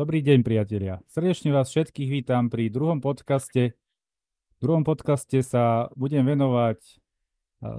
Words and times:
Dobrý 0.00 0.24
deň, 0.24 0.40
priatelia. 0.40 1.04
Srdečne 1.12 1.52
vás 1.52 1.68
všetkých 1.68 2.08
vítam 2.08 2.48
pri 2.48 2.72
druhom 2.72 3.04
podcaste. 3.04 3.76
V 4.56 4.58
druhom 4.64 4.80
podcaste 4.80 5.44
sa 5.44 5.92
budem 5.92 6.24
venovať 6.24 6.80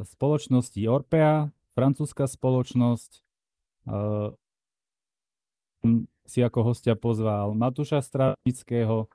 spoločnosti 0.06 0.86
Orpea, 0.86 1.50
francúzska 1.74 2.30
spoločnosť. 2.30 3.26
Si 6.30 6.40
ako 6.46 6.60
hostia 6.62 6.94
pozval 6.94 7.58
Matúša 7.58 8.06
Stravnického, 8.06 9.10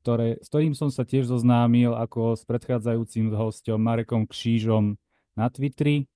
ktoré, 0.00 0.40
s 0.40 0.48
ktorým 0.48 0.72
som 0.72 0.88
sa 0.88 1.04
tiež 1.04 1.28
zoznámil 1.28 1.92
ako 1.92 2.40
s 2.40 2.48
predchádzajúcim 2.48 3.36
hostom 3.36 3.84
Marekom 3.84 4.24
Kšížom 4.24 4.96
na 5.36 5.46
Twitteri. 5.52 6.08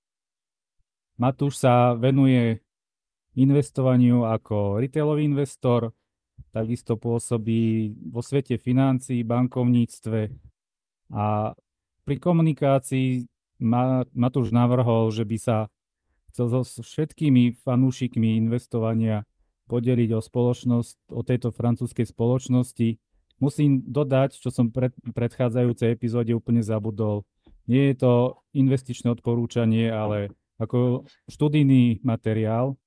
Matúš 1.21 1.61
sa 1.61 1.93
venuje 1.93 2.65
investovaniu 3.37 4.25
ako 4.25 4.81
retailový 4.81 5.21
investor, 5.29 5.93
takisto 6.55 6.95
pôsobí 6.95 7.91
vo 8.07 8.23
svete 8.23 8.55
financií, 8.55 9.27
bankovníctve 9.27 10.31
a 11.11 11.51
pri 12.07 12.15
komunikácii 12.21 13.27
Matúš 14.15 14.51
navrhol, 14.51 15.11
že 15.11 15.23
by 15.27 15.37
sa 15.39 15.57
chcel 16.31 16.51
so 16.51 16.61
všetkými 16.83 17.55
fanúšikmi 17.63 18.39
investovania 18.39 19.23
podeliť 19.71 20.09
o 20.13 20.21
spoločnosť, 20.21 20.95
o 21.11 21.21
tejto 21.23 21.49
francúzskej 21.55 22.05
spoločnosti. 22.05 22.99
Musím 23.39 23.81
dodať, 23.83 24.37
čo 24.39 24.51
som 24.51 24.69
pred 24.69 24.93
predchádzajúcej 25.01 25.91
epizóde 25.91 26.35
úplne 26.35 26.61
zabudol. 26.61 27.23
Nie 27.65 27.91
je 27.91 28.05
to 28.05 28.13
investičné 28.53 29.09
odporúčanie, 29.09 29.89
ale 29.89 30.35
ako 30.61 31.09
študijný 31.31 32.05
materiál, 32.05 32.77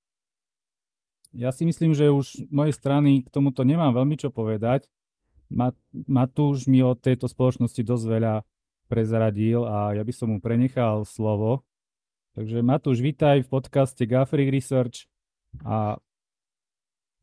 ja 1.37 1.50
si 1.52 1.68
myslím, 1.68 1.92
že 1.92 2.09
už 2.09 2.48
z 2.48 2.52
mojej 2.52 2.73
strany 2.73 3.24
k 3.24 3.29
tomuto 3.29 3.65
nemám 3.65 3.93
veľmi 3.93 4.16
čo 4.16 4.32
povedať. 4.32 4.88
Matúš 6.09 6.68
mi 6.68 6.84
od 6.84 7.01
tejto 7.01 7.24
spoločnosti 7.24 7.80
dosť 7.80 8.04
veľa 8.04 8.34
prezradil 8.88 9.65
a 9.65 9.96
ja 9.96 10.02
by 10.04 10.12
som 10.12 10.32
mu 10.32 10.38
prenechal 10.40 11.04
slovo. 11.04 11.65
Takže 12.37 12.60
Matúš, 12.65 13.01
vítaj 13.01 13.45
v 13.45 13.49
podcaste 13.49 14.04
Gafri 14.04 14.49
Research 14.49 15.09
a 15.65 15.96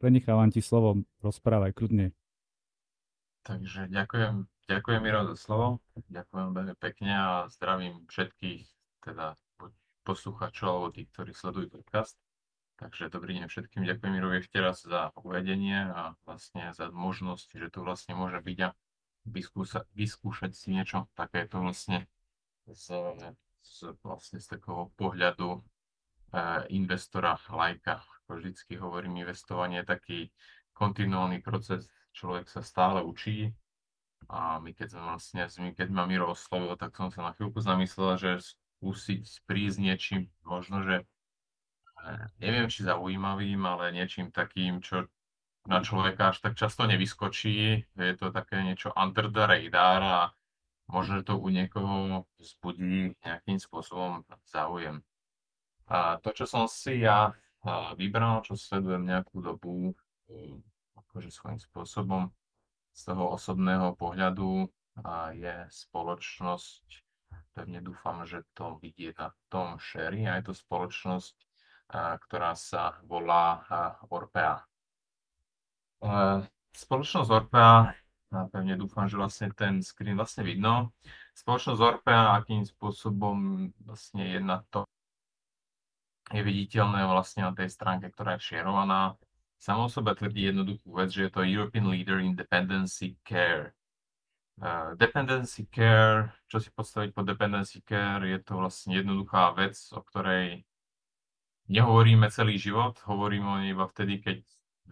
prenechávam 0.01 0.49
ti 0.49 0.61
slovo, 0.61 1.05
rozprávaj 1.21 1.73
kľudne. 1.77 2.13
Takže 3.45 3.93
ďakujem, 3.93 4.49
ďakujem 4.65 5.01
Miro 5.05 5.21
za 5.33 5.35
slovo, 5.37 5.67
ďakujem 6.09 6.49
veľmi 6.53 6.75
pekne 6.81 7.11
a 7.13 7.29
zdravím 7.53 8.09
všetkých 8.09 8.65
teda 9.05 9.37
posluchačov 10.01 10.69
alebo 10.69 10.93
tých, 10.93 11.09
ktorí 11.13 11.31
sledujú 11.33 11.69
podcast. 11.77 12.24
Takže 12.75 13.07
dobrý 13.07 13.39
deň 13.39 13.47
všetkým. 13.47 13.87
Ďakujem 13.87 14.11
Mirovi 14.11 14.43
ešte 14.43 14.59
raz 14.59 14.83
za 14.83 15.15
uvedenie 15.15 15.79
a 15.95 16.19
vlastne 16.27 16.75
za 16.75 16.91
možnosť, 16.91 17.55
že 17.55 17.67
tu 17.71 17.87
vlastne 17.87 18.19
môže 18.19 18.43
byť 18.43 18.59
a 18.67 18.69
vyskúsa, 19.31 19.87
vyskúšať 19.95 20.51
si 20.51 20.75
niečo 20.75 21.07
takéto 21.15 21.63
vlastne 21.63 22.03
z, 22.67 22.99
z, 23.63 23.95
vlastne 24.03 24.43
z 24.43 24.59
takého 24.59 24.91
pohľadu 24.99 25.55
e, 25.55 25.59
investora, 26.75 27.39
lajka. 27.47 28.03
Ako 28.03 28.43
vždycky 28.43 28.75
hovorím, 28.75 29.23
investovanie 29.23 29.79
je 29.79 29.87
taký 29.87 30.19
kontinuálny 30.75 31.39
proces, 31.39 31.87
človek 32.11 32.51
sa 32.51 32.59
stále 32.59 32.99
učí 33.07 33.55
a 34.27 34.59
my 34.59 34.75
keď 34.75 34.99
sme 34.99 35.03
vlastne, 35.15 35.41
keď 35.71 35.87
ma 35.95 36.03
Miro 36.03 36.35
oslovil, 36.35 36.75
tak 36.75 36.91
som 36.99 37.07
sa 37.07 37.23
na 37.23 37.31
chvíľku 37.39 37.63
zamyslel, 37.63 38.19
že 38.19 38.43
skúsiť 38.43 39.47
prísť 39.47 39.77
niečím, 39.79 40.21
možno, 40.43 40.83
že 40.83 41.07
neviem, 42.41 42.67
či 42.69 42.85
zaujímavým, 42.85 43.61
ale 43.65 43.93
niečím 43.95 44.29
takým, 44.29 44.81
čo 44.81 45.09
na 45.65 45.81
človeka 45.81 46.29
až 46.29 46.45
tak 46.45 46.53
často 46.53 46.85
nevyskočí. 46.85 47.85
Je 47.97 48.13
to 48.17 48.29
také 48.29 48.61
niečo 48.61 48.93
under 48.93 49.33
the 49.33 49.49
radar 49.49 50.01
a 50.01 50.19
možno 50.85 51.25
to 51.25 51.41
u 51.41 51.49
niekoho 51.49 52.29
vzbudí 52.37 53.17
nejakým 53.25 53.57
spôsobom 53.57 54.21
záujem. 54.45 55.01
A 55.89 56.21
to, 56.21 56.33
čo 56.33 56.45
som 56.45 56.69
si 56.69 57.01
ja 57.01 57.33
vybral, 57.97 58.45
čo 58.45 58.53
sledujem 58.53 59.09
nejakú 59.09 59.41
dobu, 59.41 59.97
akože 60.93 61.33
svojím 61.33 61.57
spôsobom 61.57 62.29
z 62.93 63.01
toho 63.09 63.33
osobného 63.33 63.97
pohľadu, 63.97 64.69
je 65.33 65.55
spoločnosť, 65.73 66.85
pevne 67.57 67.81
dúfam, 67.81 68.21
že 68.27 68.45
to 68.53 68.77
vidie 68.79 69.11
na 69.17 69.33
tom 69.49 69.81
Sherry, 69.81 70.29
a 70.29 70.37
je 70.37 70.49
to 70.49 70.53
spoločnosť 70.53 71.35
ktorá 71.89 72.57
sa 72.57 72.97
volá 73.05 73.61
Orpea. 74.09 74.61
Spoločnosť 76.75 77.29
Orpea, 77.31 77.93
pevne 78.51 78.75
dúfam, 78.75 79.07
že 79.07 79.15
vlastne 79.15 79.53
ten 79.53 79.79
screen 79.79 80.17
vlastne 80.17 80.43
vidno. 80.43 80.91
Spoločnosť 81.37 81.79
Orpea, 81.79 82.35
akým 82.41 82.65
spôsobom 82.65 83.69
vlastne 83.85 84.23
je 84.27 84.39
na 84.41 84.59
to 84.73 84.83
je 86.33 86.41
viditeľné 86.41 87.05
vlastne 87.05 87.45
na 87.45 87.53
tej 87.53 87.69
stránke, 87.69 88.09
ktorá 88.09 88.37
je 88.37 88.49
šierovaná. 88.49 89.13
Samo 89.61 89.85
o 89.85 89.93
sebe 89.93 90.13
tvrdí 90.17 90.49
jednoduchú 90.49 90.89
vec, 90.97 91.13
že 91.13 91.29
je 91.29 91.31
to 91.31 91.45
European 91.45 91.85
Leader 91.93 92.17
in 92.17 92.33
Dependency 92.33 93.17
Care. 93.21 93.77
Uh, 94.57 94.97
dependency 94.97 95.67
Care, 95.69 96.33
čo 96.49 96.57
si 96.57 96.73
podstaviť 96.73 97.13
pod 97.13 97.29
Dependency 97.29 97.83
Care, 97.85 98.25
je 98.25 98.39
to 98.41 98.57
vlastne 98.57 98.97
jednoduchá 98.97 99.53
vec, 99.53 99.77
o 99.93 100.01
ktorej 100.01 100.65
nehovoríme 101.69 102.29
celý 102.29 102.57
život, 102.61 102.99
hovoríme 103.05 103.47
o 103.47 103.57
nej 103.61 103.73
iba 103.73 103.85
vtedy, 103.89 104.21
keď 104.21 104.37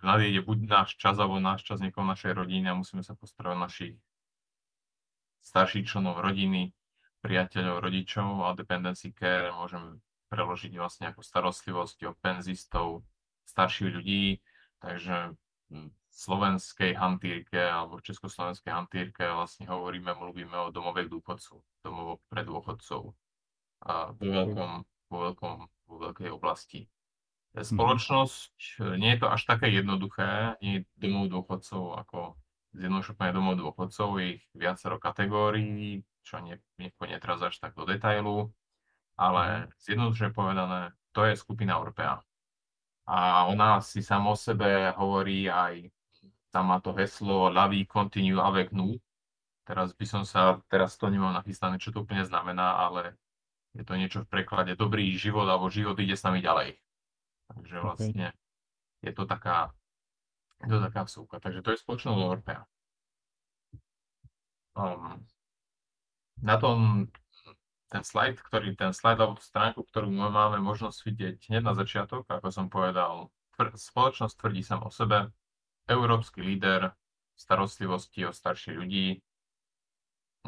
nadejde 0.02 0.42
buď 0.42 0.58
náš 0.68 0.90
čas, 0.98 1.16
alebo 1.22 1.38
náš 1.38 1.64
čas 1.64 1.80
niekoho 1.80 2.04
našej 2.06 2.34
rodiny 2.34 2.70
a 2.70 2.78
musíme 2.78 3.06
sa 3.06 3.14
postarať 3.14 3.56
našich 3.56 3.94
starších 5.44 5.86
členov 5.86 6.24
rodiny, 6.24 6.72
priateľov, 7.24 7.84
rodičov 7.84 8.44
a 8.48 8.56
dependency 8.58 9.16
care 9.16 9.52
môžeme 9.56 10.00
preložiť 10.28 10.74
vlastne 10.76 11.14
ako 11.14 11.22
starostlivosť 11.22 11.98
o 12.10 12.18
penzistov, 12.20 13.06
starších 13.46 13.90
ľudí, 13.94 14.42
takže 14.82 15.38
v 15.70 15.92
slovenskej 16.14 16.98
hantírke 16.98 17.58
alebo 17.58 18.02
československej 18.02 18.72
hantírke 18.74 19.24
vlastne 19.30 19.70
hovoríme, 19.70 20.14
mluvíme 20.14 20.58
o 20.58 20.74
domových 20.74 21.10
dôchodcov, 21.10 21.62
domov 21.86 22.22
pre 22.30 22.42
dôchodcov. 22.46 23.14
A 23.84 24.14
vo 24.16 24.26
veľkom, 24.26 24.72
vo 25.12 25.18
veľkom 25.30 25.56
vo 25.94 26.10
veľkej 26.10 26.30
oblasti. 26.34 26.90
Mhm. 27.54 27.70
Spoločnosť, 27.78 28.82
nie 28.98 29.14
je 29.14 29.20
to 29.22 29.28
až 29.30 29.42
také 29.46 29.70
jednoduché, 29.70 30.58
nie 30.66 30.82
je 30.82 30.86
domov 30.98 31.30
dôchodcov 31.30 32.02
ako 32.02 32.20
zjednodušenie 32.74 33.30
domov 33.30 33.56
dôchodcov, 33.62 34.18
je 34.18 34.42
ich 34.42 34.44
viacero 34.58 34.98
kategórií, 34.98 36.02
čo 36.26 36.42
nie, 36.42 36.58
nepôjde 36.82 37.22
teraz 37.22 37.40
až 37.46 37.62
tak 37.62 37.78
do 37.78 37.86
detailu, 37.86 38.50
ale 39.14 39.70
zjednodušene 39.86 40.34
povedané, 40.34 40.98
to 41.14 41.30
je 41.30 41.38
skupina 41.38 41.78
Orpea. 41.78 42.26
A 43.06 43.46
ona 43.46 43.84
si 43.84 44.02
samo 44.02 44.34
o 44.34 44.38
sebe 44.40 44.90
hovorí 44.98 45.46
aj, 45.52 45.92
tam 46.50 46.74
má 46.74 46.82
to 46.82 46.96
heslo 46.98 47.52
La 47.52 47.68
vie 47.68 47.86
continue 47.86 48.40
avec 48.40 48.72
nous. 48.72 48.98
Teraz 49.64 49.94
by 49.94 50.06
som 50.06 50.24
sa, 50.26 50.60
teraz 50.68 50.98
to 50.98 51.08
nemám 51.08 51.36
nachystané, 51.36 51.80
čo 51.80 51.92
to 51.92 52.04
úplne 52.04 52.24
znamená, 52.26 52.80
ale 52.80 53.16
je 53.74 53.84
to 53.84 53.94
niečo 53.98 54.20
v 54.24 54.32
preklade 54.32 54.78
dobrý 54.78 55.14
život 55.18 55.50
alebo 55.50 55.74
život 55.74 55.98
ide 55.98 56.14
s 56.14 56.26
nami 56.26 56.46
ďalej. 56.46 56.78
Takže 57.50 57.76
vlastne 57.82 58.26
okay. 58.34 59.06
je 59.06 59.12
to 59.14 59.24
taká, 59.26 59.74
je 60.62 60.70
to 60.70 60.80
taká 60.80 61.02
vsúka. 61.06 61.36
Takže 61.42 61.62
to 61.66 61.70
je 61.74 61.82
spoločnosť 61.82 62.18
Orpea. 62.18 62.64
Um, 64.74 65.22
na 66.42 66.58
tom 66.58 67.10
ten 67.94 68.02
slide, 68.02 68.42
ktorý, 68.42 68.74
ten 68.74 68.90
slide 68.90 69.22
alebo 69.22 69.38
tú 69.38 69.46
stránku, 69.46 69.86
ktorú 69.86 70.10
máme 70.10 70.58
možnosť 70.58 71.00
vidieť 71.06 71.36
hneď 71.54 71.62
na 71.62 71.78
začiatok, 71.78 72.26
ako 72.26 72.50
som 72.50 72.66
povedal, 72.66 73.30
tvr- 73.54 73.78
spoločnosť 73.78 74.34
tvrdí 74.34 74.66
sam 74.66 74.82
o 74.82 74.90
sebe, 74.90 75.30
európsky 75.86 76.42
líder 76.42 76.98
starostlivosti 77.38 78.26
o 78.26 78.34
starších 78.34 78.82
ľudí. 78.82 79.22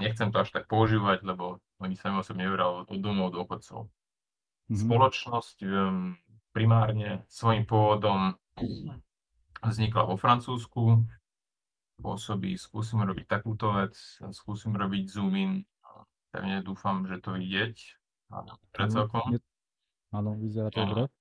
Nechcem 0.01 0.33
to 0.33 0.41
až 0.41 0.57
tak 0.57 0.65
používať, 0.65 1.21
lebo 1.21 1.61
oni 1.79 1.95
sami 1.99 2.21
osobne 2.21 2.47
neveria 2.47 2.71
od 2.71 2.87
domov 2.99 3.35
dôchodcov. 3.35 3.85
Mm-hmm. 3.85 4.79
Spoločnosť 4.81 5.57
um, 5.67 6.17
primárne 6.55 7.27
svojim 7.27 7.67
pôvodom 7.67 8.33
vznikla 9.59 10.07
vo 10.07 10.15
Francúzsku, 10.15 11.03
pôsobí, 11.99 12.55
skúsim 12.55 13.03
robiť 13.03 13.25
takúto 13.27 13.75
vec, 13.75 13.95
skúsim 14.31 14.71
robiť 14.75 15.03
zoom 15.07 15.35
in, 15.35 15.51
pevne 16.31 16.63
dúfam, 16.63 17.03
že 17.07 17.19
to 17.19 17.35
vidieť. 17.35 17.75
Áno, 18.31 18.57
pred 18.73 18.89
celkom. 18.89 19.37
Áno, 20.15 20.29
vyzerá 20.39 20.71
to 20.71 20.81
dobre. 20.81 21.11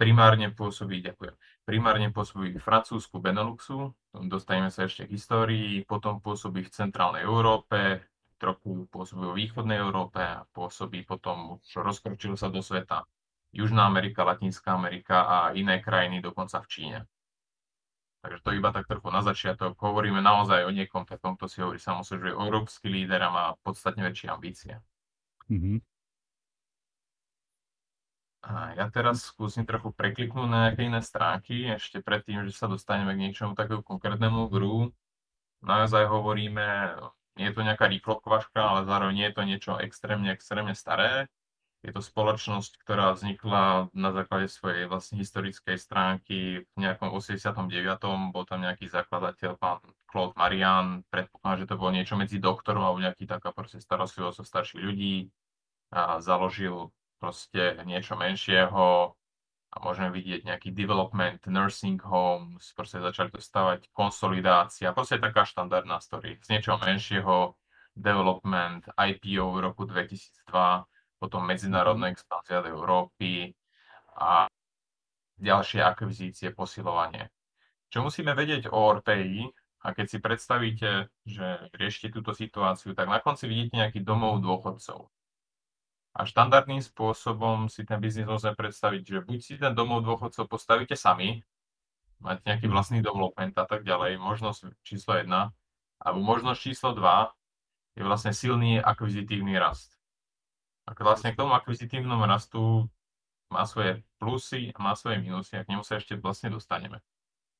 Primárne 0.00 0.48
pôsobí, 0.56 1.04
ďakujem, 1.04 1.36
primárne 1.68 2.08
pôsobí 2.08 2.56
v 2.56 2.62
Francúzsku 2.64 3.20
Beneluxu, 3.20 3.92
dostaneme 4.16 4.72
sa 4.72 4.88
ešte 4.88 5.04
k 5.04 5.12
histórii, 5.12 5.84
potom 5.84 6.24
pôsobí 6.24 6.64
v 6.64 6.72
centrálnej 6.72 7.28
Európe, 7.28 8.00
trochu 8.40 8.88
pôsobí 8.88 9.22
vo 9.28 9.36
východnej 9.36 9.76
Európe 9.76 10.16
a 10.18 10.48
pôsobí 10.56 11.04
potom, 11.04 11.60
už 11.60 11.84
rozkročil 11.84 12.40
sa 12.40 12.48
do 12.48 12.64
sveta. 12.64 13.04
Južná 13.52 13.84
Amerika, 13.84 14.24
Latinská 14.24 14.72
Amerika 14.72 15.28
a 15.28 15.36
iné 15.52 15.84
krajiny, 15.84 16.24
dokonca 16.24 16.64
v 16.64 16.70
Číne. 16.70 16.98
Takže 18.20 18.40
to 18.44 18.50
iba 18.52 18.68
tak 18.72 18.84
trochu 18.88 19.08
na 19.08 19.20
začiatok. 19.24 19.76
Hovoríme 19.80 20.20
naozaj 20.20 20.68
o 20.68 20.70
niekom 20.72 21.08
takom, 21.08 21.36
kto 21.36 21.46
si 21.48 21.58
hovorí 21.64 21.80
samozrejme, 21.80 22.20
že 22.20 22.28
je 22.32 22.36
európsky 22.36 22.86
líder 22.88 23.20
a 23.24 23.32
má 23.32 23.44
podstatne 23.64 24.04
väčšie 24.08 24.28
ambície. 24.28 24.72
Mhm. 25.48 25.80
A 28.40 28.72
ja 28.72 28.88
teraz 28.88 29.28
skúsim 29.28 29.68
trochu 29.68 29.92
prekliknúť 29.92 30.48
na 30.48 30.58
nejaké 30.68 30.88
iné 30.88 31.04
stránky, 31.04 31.68
ešte 31.76 32.00
predtým, 32.00 32.40
že 32.48 32.56
sa 32.56 32.72
dostaneme 32.72 33.12
k 33.12 33.28
niečomu 33.28 33.52
takému 33.52 33.84
konkrétnemu 33.84 34.48
gru. 34.48 34.88
Naozaj 35.60 36.08
hovoríme, 36.08 36.96
nie 37.38 37.46
je 37.50 37.54
to 37.54 37.62
nejaká 37.62 37.86
rýchlovkaška, 37.86 38.58
ale 38.58 38.80
zároveň 38.88 39.14
nie 39.14 39.26
je 39.30 39.34
to 39.36 39.42
niečo 39.46 39.72
extrémne, 39.78 40.30
extrémne 40.34 40.74
staré. 40.74 41.30
Je 41.80 41.96
to 41.96 42.04
spoločnosť, 42.04 42.76
ktorá 42.84 43.16
vznikla 43.16 43.88
na 43.96 44.10
základe 44.12 44.52
svojej 44.52 44.84
vlastne 44.84 45.16
historickej 45.16 45.80
stránky 45.80 46.68
v 46.68 46.76
nejakom 46.76 47.08
89. 47.08 47.56
Bol 48.36 48.44
tam 48.44 48.60
nejaký 48.60 48.84
zakladateľ, 48.92 49.56
pán 49.56 49.80
Claude 50.04 50.36
Marian. 50.36 51.00
Predpokladám, 51.08 51.60
že 51.64 51.68
to 51.72 51.80
bolo 51.80 51.96
niečo 51.96 52.20
medzi 52.20 52.36
doktorom 52.36 52.84
alebo 52.84 53.00
nejaký 53.00 53.24
taká 53.24 53.56
proste 53.56 53.80
starostlivosť 53.80 54.38
o 54.40 54.44
starších 54.44 54.82
ľudí. 54.84 55.32
A 55.96 56.20
založil 56.20 56.92
proste 57.16 57.80
niečo 57.88 58.12
menšieho 58.12 59.16
a 59.70 59.76
môžeme 59.78 60.10
vidieť 60.10 60.42
nejaký 60.42 60.74
development, 60.74 61.46
nursing 61.46 62.02
homes, 62.02 62.74
proste 62.74 62.98
začali 62.98 63.30
to 63.30 63.38
stavať 63.38 63.86
konsolidácia, 63.94 64.90
proste 64.90 65.22
taká 65.22 65.46
štandardná 65.46 66.02
story. 66.02 66.42
Z 66.42 66.50
niečoho 66.50 66.82
menšieho 66.82 67.54
development, 67.94 68.90
IPO 68.98 69.46
v 69.54 69.58
roku 69.62 69.86
2002, 69.86 70.86
potom 71.22 71.46
medzinárodná 71.46 72.10
Mhm. 72.10 72.14
expanzia 72.18 72.64
do 72.64 72.68
Európy 72.74 73.54
a 74.18 74.50
ďalšie 75.38 75.80
akvizície, 75.86 76.50
posilovanie. 76.50 77.30
Čo 77.90 78.02
musíme 78.02 78.34
vedieť 78.34 78.70
o 78.70 78.78
Orpei, 78.78 79.46
a 79.80 79.96
keď 79.96 80.06
si 80.12 80.18
predstavíte, 80.20 81.08
že 81.24 81.72
riešite 81.72 82.12
túto 82.12 82.36
situáciu, 82.36 82.92
tak 82.92 83.08
na 83.08 83.16
konci 83.16 83.48
vidíte 83.48 83.80
nejaký 83.80 84.04
domov 84.04 84.44
dôchodcov. 84.44 85.08
A 86.10 86.26
štandardným 86.26 86.82
spôsobom 86.82 87.70
si 87.70 87.86
ten 87.86 88.02
biznis 88.02 88.26
môžeme 88.26 88.58
predstaviť, 88.58 89.02
že 89.06 89.18
buď 89.22 89.38
si 89.38 89.54
ten 89.56 89.72
domov 89.72 90.02
dôchodcov 90.02 90.50
postavíte 90.50 90.98
sami, 90.98 91.46
máte 92.18 92.42
nejaký 92.44 92.66
Mhm. 92.66 92.74
vlastný 92.74 92.98
development 93.00 93.54
a 93.56 93.66
tak 93.66 93.86
ďalej, 93.86 94.18
možnosť 94.18 94.74
číslo 94.82 95.16
1, 95.16 95.54
alebo 96.02 96.18
možnosť 96.20 96.58
číslo 96.60 96.90
2 96.92 97.30
je 97.94 98.02
vlastne 98.02 98.34
silný 98.34 98.82
akvizitívny 98.82 99.54
rast. 99.56 99.96
A 100.88 100.96
vlastne 100.98 101.30
k 101.30 101.38
tomu 101.38 101.54
akvizitívnemu 101.54 102.26
rastu 102.26 102.90
má 103.50 103.66
svoje 103.66 104.02
plusy 104.18 104.74
a 104.74 104.78
má 104.82 104.94
svoje 104.98 105.22
minusy 105.22 105.58
a 105.58 105.64
k 105.66 105.70
nemu 105.74 105.82
sa 105.86 105.98
ešte 105.98 106.18
vlastne 106.18 106.50
dostaneme. 106.50 107.02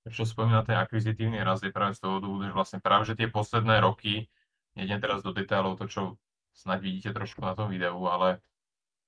Prečo 0.03 0.25
spomínam 0.25 0.65
ten 0.65 0.79
akvizitívny 0.79 1.39
rast 1.45 1.63
je 1.63 1.71
práve 1.75 1.95
z 1.95 2.03
toho 2.03 2.19
dôvodu, 2.19 2.51
že 2.51 2.57
vlastne 2.57 2.79
práve 2.81 3.05
že 3.07 3.15
tie 3.15 3.29
posledné 3.29 3.79
roky, 3.85 4.27
nejdem 4.75 4.99
teraz 4.99 5.21
do 5.23 5.31
detailov, 5.31 5.77
to 5.79 5.87
čo 5.87 6.03
snáď 6.55 6.79
vidíte 6.81 7.11
trošku 7.15 7.41
na 7.43 7.55
tom 7.55 7.71
videu, 7.71 7.99
ale 8.07 8.41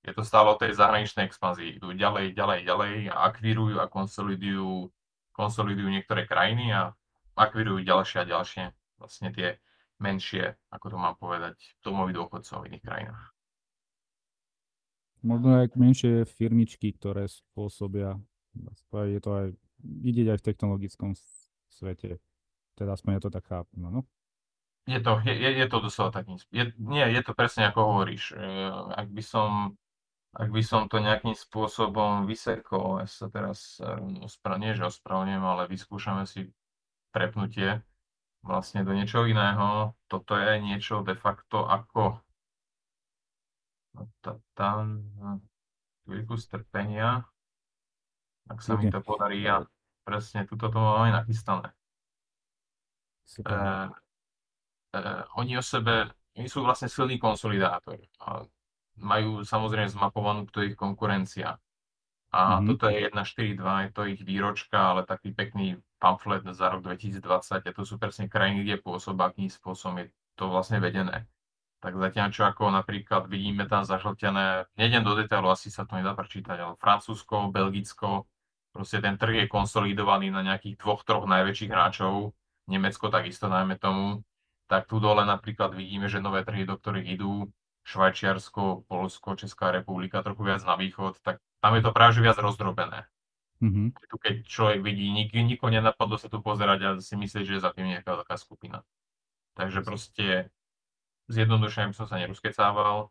je 0.03 0.11
to 0.11 0.27
stále 0.27 0.51
o 0.51 0.59
tej 0.59 0.75
zahraničnej 0.75 1.31
expanzii. 1.31 1.79
Idú 1.79 1.95
ďalej, 1.95 2.35
ďalej, 2.35 2.61
ďalej 2.67 2.93
a 3.15 3.31
akvírujú 3.31 3.79
a 3.79 3.87
konsolidujú, 3.87 4.91
konsolidujú 5.31 5.89
niektoré 5.89 6.27
krajiny 6.27 6.75
a 6.75 6.91
akvírujú 7.39 7.87
ďalšie 7.87 8.19
a 8.23 8.29
ďalšie, 8.29 8.65
vlastne 8.99 9.31
tie 9.31 9.63
menšie, 10.03 10.59
ako 10.75 10.87
to 10.91 10.97
mám 10.99 11.15
povedať, 11.15 11.55
domovy 11.87 12.11
dôchodcov 12.13 12.67
v 12.67 12.75
iných 12.75 12.85
krajinách. 12.85 13.25
Možno 15.23 15.63
aj 15.63 15.79
menšie 15.79 16.27
firmičky, 16.27 16.99
ktoré 16.99 17.31
spôsobia, 17.31 18.19
je 18.91 19.21
to 19.23 19.31
aj 19.31 19.47
vidieť 19.79 20.35
aj 20.35 20.39
v 20.43 20.47
technologickom 20.51 21.11
svete. 21.71 22.19
Teda 22.75 22.99
aspoň 22.99 23.11
ja 23.17 23.21
to 23.23 23.31
tak 23.31 23.47
chápem, 23.47 23.87
áno? 23.87 24.03
Je 24.83 24.99
to, 24.99 25.23
je, 25.23 25.31
je, 25.31 25.51
je 25.63 25.67
to 25.71 25.79
doslova 25.79 26.11
takým, 26.11 26.43
je, 26.51 26.75
nie, 26.83 27.07
je 27.15 27.23
to 27.23 27.33
presne 27.39 27.71
ako 27.71 27.87
hovoríš. 27.87 28.35
E, 28.35 28.43
ak 28.99 29.09
by 29.15 29.23
som, 29.23 29.79
ak 30.35 30.51
by 30.51 30.63
som 30.67 30.91
to 30.91 30.99
nejakým 30.99 31.39
spôsobom 31.39 32.27
vysekol, 32.27 32.99
ja 32.99 33.07
sa 33.07 33.31
teraz 33.31 33.79
e, 33.79 33.87
ospra, 34.27 34.59
nie 34.59 34.75
že 34.75 34.91
ospravedlňujem, 34.91 35.45
ale 35.47 35.71
vyskúšame 35.71 36.27
si 36.27 36.51
prepnutie 37.15 37.79
vlastne 38.43 38.83
do 38.83 38.91
niečoho 38.91 39.31
iného. 39.31 39.95
Toto 40.11 40.35
je 40.35 40.59
niečo 40.59 41.07
de 41.07 41.15
facto 41.15 41.63
ako 41.63 42.19
tam 44.59 45.07
chvíľku 46.09 46.35
strpenia. 46.41 47.23
Ak 48.51 48.59
sa 48.59 48.75
mi 48.75 48.91
Kľudne. 48.91 48.95
to 48.99 49.01
podarí, 49.07 49.39
ja 49.47 49.63
presne 50.03 50.43
tuto 50.49 50.67
to 50.67 50.79
máme 50.79 51.15
nachystané. 51.15 51.71
Super. 53.23 53.55
Eh, 53.55 53.89
oni 55.37 55.57
o 55.57 55.65
sebe, 55.65 56.13
oni 56.37 56.49
sú 56.49 56.61
vlastne 56.65 56.89
silný 56.89 57.17
konsolidátor. 57.17 58.01
A 58.21 58.45
majú 59.01 59.41
samozrejme 59.41 59.89
zmapovanú, 59.89 60.45
kto 60.49 60.69
ich 60.69 60.77
konkurencia. 60.77 61.57
A 62.33 62.61
Mhm. 62.61 62.65
toto 62.65 62.89
je 62.89 62.97
1.4.2, 63.09 63.85
je 63.85 63.91
to 63.93 64.03
ich 64.09 64.21
výročka, 64.25 64.97
ale 64.97 65.05
taký 65.05 65.37
pekný 65.37 65.77
pamflet 66.01 66.45
za 66.57 66.73
rok 66.73 66.81
2020. 66.85 67.69
A 67.69 67.73
to 67.77 67.85
sú 67.85 68.01
presne 68.01 68.29
krajiny, 68.29 68.65
kde 68.65 68.81
pôsobia, 68.81 69.29
akým 69.29 69.53
spôsobom 69.53 70.01
je 70.01 70.07
to 70.37 70.49
vlastne 70.49 70.81
vedené. 70.81 71.29
Tak 71.83 71.99
zatiaľ, 71.99 72.29
čo 72.33 72.47
ako 72.49 72.71
napríklad 72.73 73.27
vidíme 73.29 73.69
tam 73.69 73.85
zažltené, 73.85 74.65
nejdem 74.79 75.03
do 75.05 75.13
detailu, 75.19 75.51
asi 75.51 75.69
sa 75.69 75.85
to 75.85 75.99
nedá 75.99 76.15
prečítať, 76.15 76.57
ale 76.57 76.79
Francúzsko, 76.79 77.51
Belgicko, 77.53 78.25
proste 78.73 79.03
ten 79.03 79.19
trh 79.19 79.45
je 79.45 79.47
konsolidovaný 79.53 80.31
na 80.33 80.41
nejakých 80.41 80.79
dvoch, 80.79 81.03
troch 81.05 81.27
najväčších 81.29 81.69
hráčov, 81.69 82.33
Nemecko 82.71 83.11
takisto 83.11 83.51
najmä 83.51 83.77
tomu, 83.77 84.23
tak 84.67 84.87
tu 84.87 85.01
dole 85.01 85.27
napríklad 85.27 85.75
vidíme, 85.75 86.09
že 86.09 86.21
nové 86.21 86.45
trhy, 86.45 86.65
do 86.65 86.77
ktorých 86.77 87.07
idú, 87.19 87.53
Švajčiarsko, 87.83 88.87
Polsko, 88.87 89.35
Česká 89.35 89.75
republika, 89.75 90.23
trochu 90.23 90.47
viac 90.47 90.63
na 90.63 90.79
východ, 90.79 91.19
tak 91.23 91.43
tam 91.59 91.75
je 91.75 91.83
to 91.83 91.91
práve 91.91 92.23
viac 92.23 92.39
rozdrobené. 92.39 93.07
Mhm. 93.61 93.95
Tu 93.95 94.17
keď 94.19 94.35
človek 94.47 94.83
vidí, 94.83 95.11
nik, 95.11 95.35
nikoho 95.35 95.71
nenapadlo 95.71 96.19
sa 96.19 96.31
tu 96.31 96.43
pozerať 96.43 96.79
a 96.83 96.91
si 97.03 97.15
myslí, 97.15 97.47
že 97.47 97.55
je 97.59 97.65
za 97.65 97.71
tým 97.75 97.91
nejaká 97.91 98.19
taká 98.23 98.35
skupina. 98.39 98.83
Takže 99.55 99.83
proste 99.83 100.51
zjednodušene 101.31 101.91
by 101.91 101.95
som 101.95 102.07
sa 102.09 102.19
nerozkecával. 102.19 103.11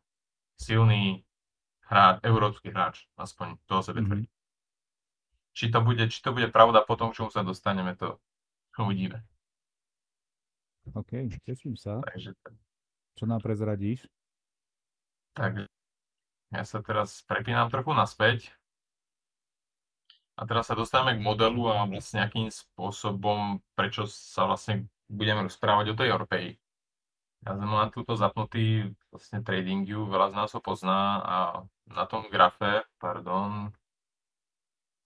Silný 0.59 1.24
hráč, 1.88 2.24
európsky 2.24 2.69
hráč, 2.71 3.07
aspoň 3.18 3.59
to 3.68 3.74
o 3.80 3.83
sebe 3.83 4.01
Mhm. 4.01 4.07
tvrdí. 4.07 4.27
Či 5.51 5.65
to 5.68 5.80
bude, 5.83 6.03
či 6.08 6.20
to 6.24 6.31
bude 6.31 6.48
pravda 6.48 6.79
po 6.88 6.96
tom, 6.96 7.12
k 7.12 7.20
čomu 7.20 7.29
sa 7.31 7.43
dostaneme, 7.43 7.96
to 8.00 8.15
uvidíme. 8.79 9.20
OK, 10.89 11.29
teším 11.45 11.77
sa. 11.77 12.01
Takže, 12.01 12.33
Čo 13.15 13.29
nám 13.29 13.41
prezradíš? 13.43 14.09
takže 15.31 15.71
ja 16.51 16.63
sa 16.67 16.83
teraz 16.83 17.23
prepínam 17.23 17.71
trochu 17.71 17.95
naspäť. 17.95 18.51
A 20.35 20.43
teraz 20.43 20.67
sa 20.67 20.75
dostávame 20.75 21.15
k 21.15 21.23
modelu 21.23 21.69
a 21.71 21.88
vlastne 21.88 22.25
akým 22.25 22.51
spôsobom, 22.51 23.61
prečo 23.77 24.09
sa 24.09 24.50
vlastne 24.50 24.89
budeme 25.07 25.47
rozprávať 25.47 25.93
o 25.93 25.97
tej 25.97 26.09
Orpei. 26.11 26.47
Ja 27.47 27.55
som 27.55 27.71
na 27.71 27.88
túto 27.89 28.13
zapnutý 28.19 28.91
vlastne 29.13 29.41
trading 29.41 29.88
view, 29.88 30.05
veľa 30.05 30.33
z 30.33 30.35
nás 30.35 30.50
ho 30.53 30.61
pozná 30.61 31.01
a 31.23 31.35
na 31.88 32.05
tom 32.05 32.27
grafe, 32.27 32.83
pardon, 33.00 33.71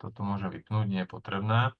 toto 0.01 0.19
môžem 0.25 0.51
vypnúť, 0.51 0.85
nie 0.87 1.01
je 1.03 1.09
potrebné. 1.09 1.71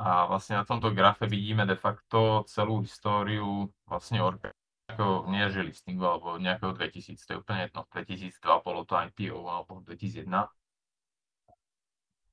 A 0.00 0.24
vlastne 0.24 0.56
na 0.56 0.64
tomto 0.64 0.88
grafe 0.96 1.28
vidíme 1.28 1.68
de 1.68 1.76
facto 1.76 2.48
celú 2.48 2.80
históriu 2.80 3.68
vlastne 3.84 4.24
Orpei. 4.24 4.52
Ako, 4.88 5.28
nie 5.28 5.44
že 5.48 5.64
listingu, 5.64 6.04
alebo 6.04 6.36
nejakého 6.36 6.72
2000, 6.76 7.16
to 7.24 7.30
je 7.36 7.40
úplne 7.40 7.68
jedno. 7.68 7.84
2002 7.92 8.64
bolo 8.64 8.84
to 8.88 8.96
IPO, 8.96 9.40
alebo 9.46 9.80
2001. 9.84 10.48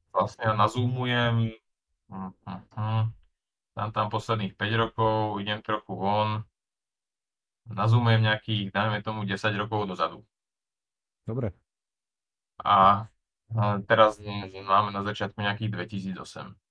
Vlastne 0.10 0.44
ja 0.50 0.54
nazoomujem, 0.58 1.54
hm, 2.10 2.32
hm, 2.48 2.62
hm. 2.74 3.06
dám 3.78 3.90
tam 3.94 4.08
posledných 4.10 4.58
5 4.58 4.84
rokov, 4.90 5.40
idem 5.40 5.62
trochu 5.62 5.94
von, 5.94 6.44
nazoomujem 7.70 8.26
nejakých, 8.26 8.74
dajme 8.74 9.06
tomu 9.06 9.24
10 9.24 9.62
rokov 9.62 9.86
dozadu. 9.86 10.26
Dobre. 11.30 11.54
A 12.60 13.06
teraz 13.86 14.18
máme 14.66 14.90
na 14.92 15.06
začiatku 15.06 15.38
nejakých 15.40 15.94
2008. 16.18 16.69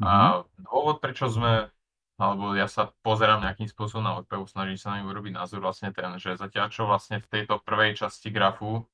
Mhm. 0.00 0.08
A 0.08 0.48
dôvod, 0.56 0.96
prečo 1.04 1.28
sme, 1.28 1.68
alebo 2.16 2.56
ja 2.56 2.64
sa 2.64 2.88
pozerám 3.04 3.44
nejakým 3.44 3.68
spôsobom 3.68 4.00
na 4.00 4.16
Orpeu, 4.16 4.40
snažím 4.48 4.80
sa 4.80 4.96
na 4.96 5.04
ňu 5.04 5.12
urobiť 5.12 5.32
názor 5.36 5.60
vlastne 5.60 5.92
ten, 5.92 6.08
že 6.16 6.40
zatiaľ 6.40 6.72
čo 6.72 6.88
vlastne 6.88 7.20
v 7.20 7.28
tejto 7.28 7.60
prvej 7.60 8.00
časti 8.00 8.32
grafu, 8.32 8.88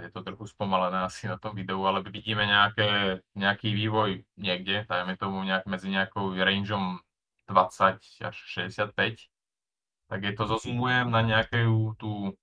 je 0.00 0.08
to 0.08 0.24
trochu 0.24 0.48
spomalené 0.56 1.04
asi 1.04 1.28
na 1.28 1.36
tom 1.36 1.52
videu, 1.52 1.84
ale 1.84 2.00
vidíme 2.00 2.48
nejaké, 2.48 3.20
nejaký 3.36 3.76
vývoj 3.76 4.24
niekde, 4.40 4.88
dajme 4.88 5.14
tomu 5.20 5.44
nejak 5.44 5.68
medzi 5.68 5.92
nejakou 5.92 6.32
rangeom 6.32 7.04
20 7.44 8.00
až 8.24 8.36
65, 8.48 9.28
tak 10.08 10.20
je 10.24 10.32
to 10.32 10.44
zosumujem 10.48 11.12
na 11.12 11.20
nejakú 11.20 11.92
tú 12.00 12.34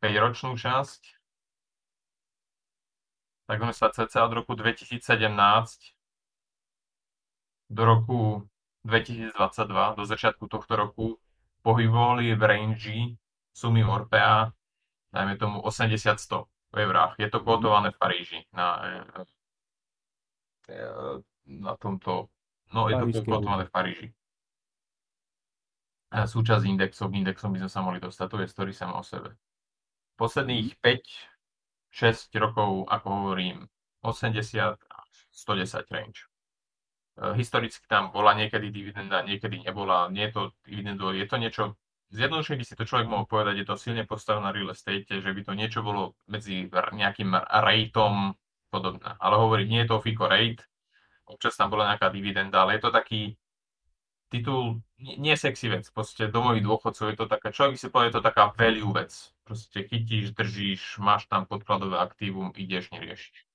5-ročnú 0.00 0.56
časť, 0.56 1.20
tak 3.44 3.56
sme 3.60 3.74
sa 3.76 3.92
cca 3.92 4.18
od 4.24 4.32
roku 4.32 4.56
2017 4.56 5.97
do 7.68 7.82
roku 7.84 8.18
2022, 8.84 9.94
do 9.96 10.04
začiatku 10.04 10.48
tohto 10.48 10.72
roku, 10.76 11.06
pohybovali 11.62 12.32
v 12.32 12.42
range 12.42 12.96
sumy 13.52 13.84
Orpea, 13.84 14.48
dajme 15.12 15.34
tomu 15.36 15.60
80-100 15.60 16.48
v 16.72 16.76
eurách. 16.78 17.12
Je 17.18 17.28
to 17.28 17.44
kotované 17.44 17.92
v 17.92 17.98
Paríži 17.98 18.40
na, 18.52 18.66
e, 20.68 20.80
na 21.46 21.76
tomto, 21.76 22.32
no 22.72 22.88
je 22.88 22.96
to 22.96 23.24
kotované 23.24 23.68
v 23.68 23.72
Paríži. 23.72 24.08
Súčasť 26.08 26.64
indexov, 26.64 27.12
indexom 27.12 27.52
by 27.52 27.68
sme 27.68 27.70
sa 27.72 27.84
mohli 27.84 28.00
dostať, 28.00 28.26
to 28.32 28.36
je 28.40 28.48
story 28.48 28.72
sama 28.72 28.96
o 28.96 29.04
sebe. 29.04 29.36
Posledných 30.16 30.80
5-6 30.80 32.32
rokov, 32.40 32.88
ako 32.88 33.06
hovorím, 33.12 33.68
80 34.00 34.40
až 34.72 35.12
110 35.36 35.84
range. 35.92 36.24
E, 37.18 37.34
historicky 37.34 37.82
tam 37.90 38.14
bola 38.14 38.38
niekedy 38.38 38.70
dividenda, 38.70 39.26
niekedy 39.26 39.66
nebola, 39.66 40.06
nie 40.06 40.30
je 40.30 40.32
to 40.32 40.42
dividendo, 40.62 41.10
je 41.10 41.26
to 41.26 41.36
niečo, 41.36 41.62
zjednodušene 42.14 42.62
by 42.62 42.64
si 42.64 42.78
to 42.78 42.86
človek 42.86 43.10
mohol 43.10 43.26
povedať, 43.26 43.58
je 43.58 43.66
to 43.66 43.74
silne 43.74 44.06
postavené 44.06 44.46
na 44.46 44.54
real 44.54 44.70
estate, 44.70 45.10
že 45.10 45.30
by 45.34 45.40
to 45.42 45.52
niečo 45.58 45.82
bolo 45.82 46.14
medzi 46.30 46.70
nejakým 46.70 47.34
rateom 47.34 48.38
podobné. 48.70 49.18
Ale 49.18 49.34
hovorí, 49.34 49.66
nie 49.66 49.82
je 49.82 49.90
to 49.90 49.98
FICO 49.98 50.30
rate, 50.30 50.62
občas 51.26 51.58
tam 51.58 51.74
bola 51.74 51.90
nejaká 51.92 52.08
dividenda, 52.14 52.62
ale 52.62 52.78
je 52.78 52.82
to 52.86 52.90
taký 52.94 53.20
titul, 54.28 54.78
nie, 55.00 55.34
sexy 55.34 55.72
vec, 55.72 55.88
proste 55.90 56.28
domových 56.28 56.64
dôchodcov 56.64 57.06
je 57.10 57.16
to 57.16 57.26
taká, 57.26 57.48
človek 57.50 57.72
by 57.74 57.78
si 57.80 57.88
povedal, 57.88 58.08
je 58.08 58.16
to 58.20 58.24
taká 58.28 58.44
value 58.54 58.92
vec. 58.92 59.12
Proste 59.48 59.88
chytíš, 59.88 60.36
držíš, 60.36 61.00
máš 61.00 61.24
tam 61.24 61.48
podkladové 61.48 61.96
aktívum, 61.96 62.52
ideš, 62.52 62.92
neriešiš. 62.92 63.47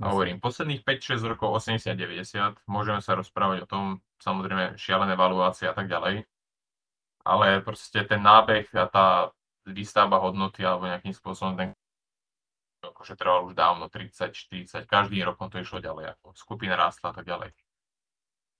A 0.00 0.16
hovorím, 0.16 0.40
posledných 0.40 0.80
5-6 0.80 1.30
rokov 1.36 1.60
80-90, 1.60 2.64
môžeme 2.64 3.04
sa 3.04 3.12
rozprávať 3.20 3.64
o 3.64 3.68
tom, 3.68 3.84
samozrejme 4.16 4.80
šialené 4.80 5.12
valuácie 5.12 5.68
a 5.68 5.76
tak 5.76 5.92
ďalej, 5.92 6.24
ale 7.28 7.60
proste 7.60 8.00
ten 8.08 8.24
nábeh 8.24 8.64
a 8.72 8.88
tá 8.88 9.06
výstavba 9.68 10.16
hodnoty 10.24 10.64
alebo 10.64 10.88
nejakým 10.88 11.12
spôsobom 11.12 11.52
ten 11.52 11.76
akože 12.80 13.12
trval 13.12 13.44
už 13.44 13.52
dávno 13.52 13.92
30, 13.92 14.32
40, 14.32 14.88
každý 14.88 15.20
rok 15.20 15.36
to 15.36 15.60
išlo 15.60 15.84
ďalej, 15.84 16.16
ako 16.16 16.32
skupina 16.32 16.80
rástla 16.80 17.12
a 17.12 17.14
tak 17.20 17.28
ďalej. 17.28 17.52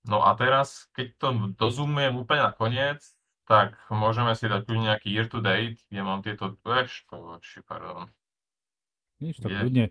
No 0.05 0.21
a 0.21 0.37
teraz, 0.37 0.89
keď 0.93 1.07
to 1.17 1.27
dozumujem 1.57 2.13
úplne 2.17 2.49
na 2.49 2.53
koniec, 2.53 3.01
tak 3.49 3.81
môžeme 3.89 4.37
si 4.37 4.45
dať 4.45 4.69
nejaký 4.69 5.09
year 5.09 5.25
to 5.25 5.41
date, 5.41 5.81
kde 5.89 6.01
mám 6.05 6.21
tieto, 6.21 6.53
eš, 6.69 7.05
pardon. 7.65 8.13
Nič, 9.17 9.41
to 9.41 9.49
kľudne. 9.49 9.89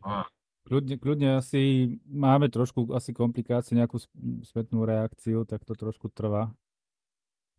Kľudne, 0.68 0.96
kľudne 1.00 1.28
asi 1.40 1.96
máme 2.04 2.52
trošku 2.52 2.92
asi 2.92 3.16
komplikácie, 3.16 3.74
nejakú 3.74 3.96
spätnú 4.44 4.84
reakciu, 4.84 5.48
tak 5.48 5.64
to 5.64 5.72
trošku 5.72 6.12
trvá. 6.12 6.52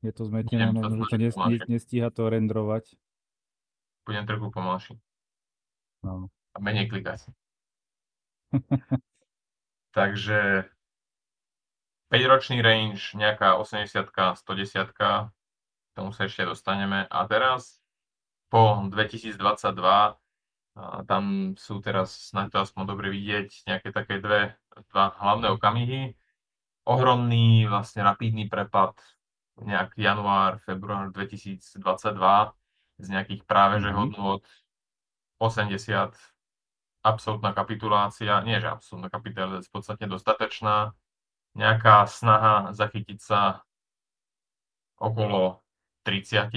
Je 0.01 0.13
to 0.13 0.25
zmetené, 0.25 0.73
možno, 0.73 1.05
to 1.05 1.17
nes, 1.17 1.33
nestíha 1.69 2.09
to 2.09 2.29
rendrovať. 2.29 2.97
Budem 4.05 4.25
trochu 4.25 4.49
pomalší. 4.49 4.93
No. 6.01 6.29
A 6.53 6.57
menej 6.57 6.89
klikať. 6.89 7.29
Takže 9.97 10.65
5-ročný 12.11 12.59
range, 12.65 13.13
nejaká 13.13 13.55
80 13.55 14.09
110 14.35 15.31
tomu 15.95 16.09
sa 16.15 16.25
ešte 16.25 16.47
dostaneme. 16.47 17.05
A 17.07 17.27
teraz 17.27 17.79
po 18.51 18.83
2022 18.87 19.39
a 20.81 21.05
tam 21.05 21.53
sú 21.61 21.77
teraz, 21.77 22.33
snáď 22.33 22.57
to 22.57 22.57
aspoň 22.65 22.83
dobre 22.89 23.13
vidieť, 23.13 23.69
nejaké 23.69 23.93
také 23.93 24.17
dve, 24.17 24.57
dva 24.89 25.13
hlavné 25.21 25.53
okamihy. 25.53 26.17
Ohromný, 26.89 27.69
vlastne 27.69 28.01
rapidný 28.01 28.49
prepad, 28.49 28.97
nejak 29.61 29.93
január, 29.93 30.57
február 30.65 31.13
2022 31.13 31.77
z 32.97 33.07
nejakých 33.13 33.45
práve 33.45 33.77
že 33.77 33.93
mhm. 33.93 33.97
hodnot 33.97 34.43
80, 35.37 36.17
absolútna 37.05 37.53
kapitulácia, 37.53 38.41
nie 38.41 38.57
že 38.57 38.69
absolútna 38.69 39.09
kapitulácia, 39.09 39.69
v 39.69 39.73
podstate 39.73 40.05
dostatečná, 40.09 40.93
nejaká 41.53 42.09
snaha 42.09 42.73
zachytiť 42.73 43.19
sa 43.21 43.61
okolo 45.01 45.61
30, 46.05 46.53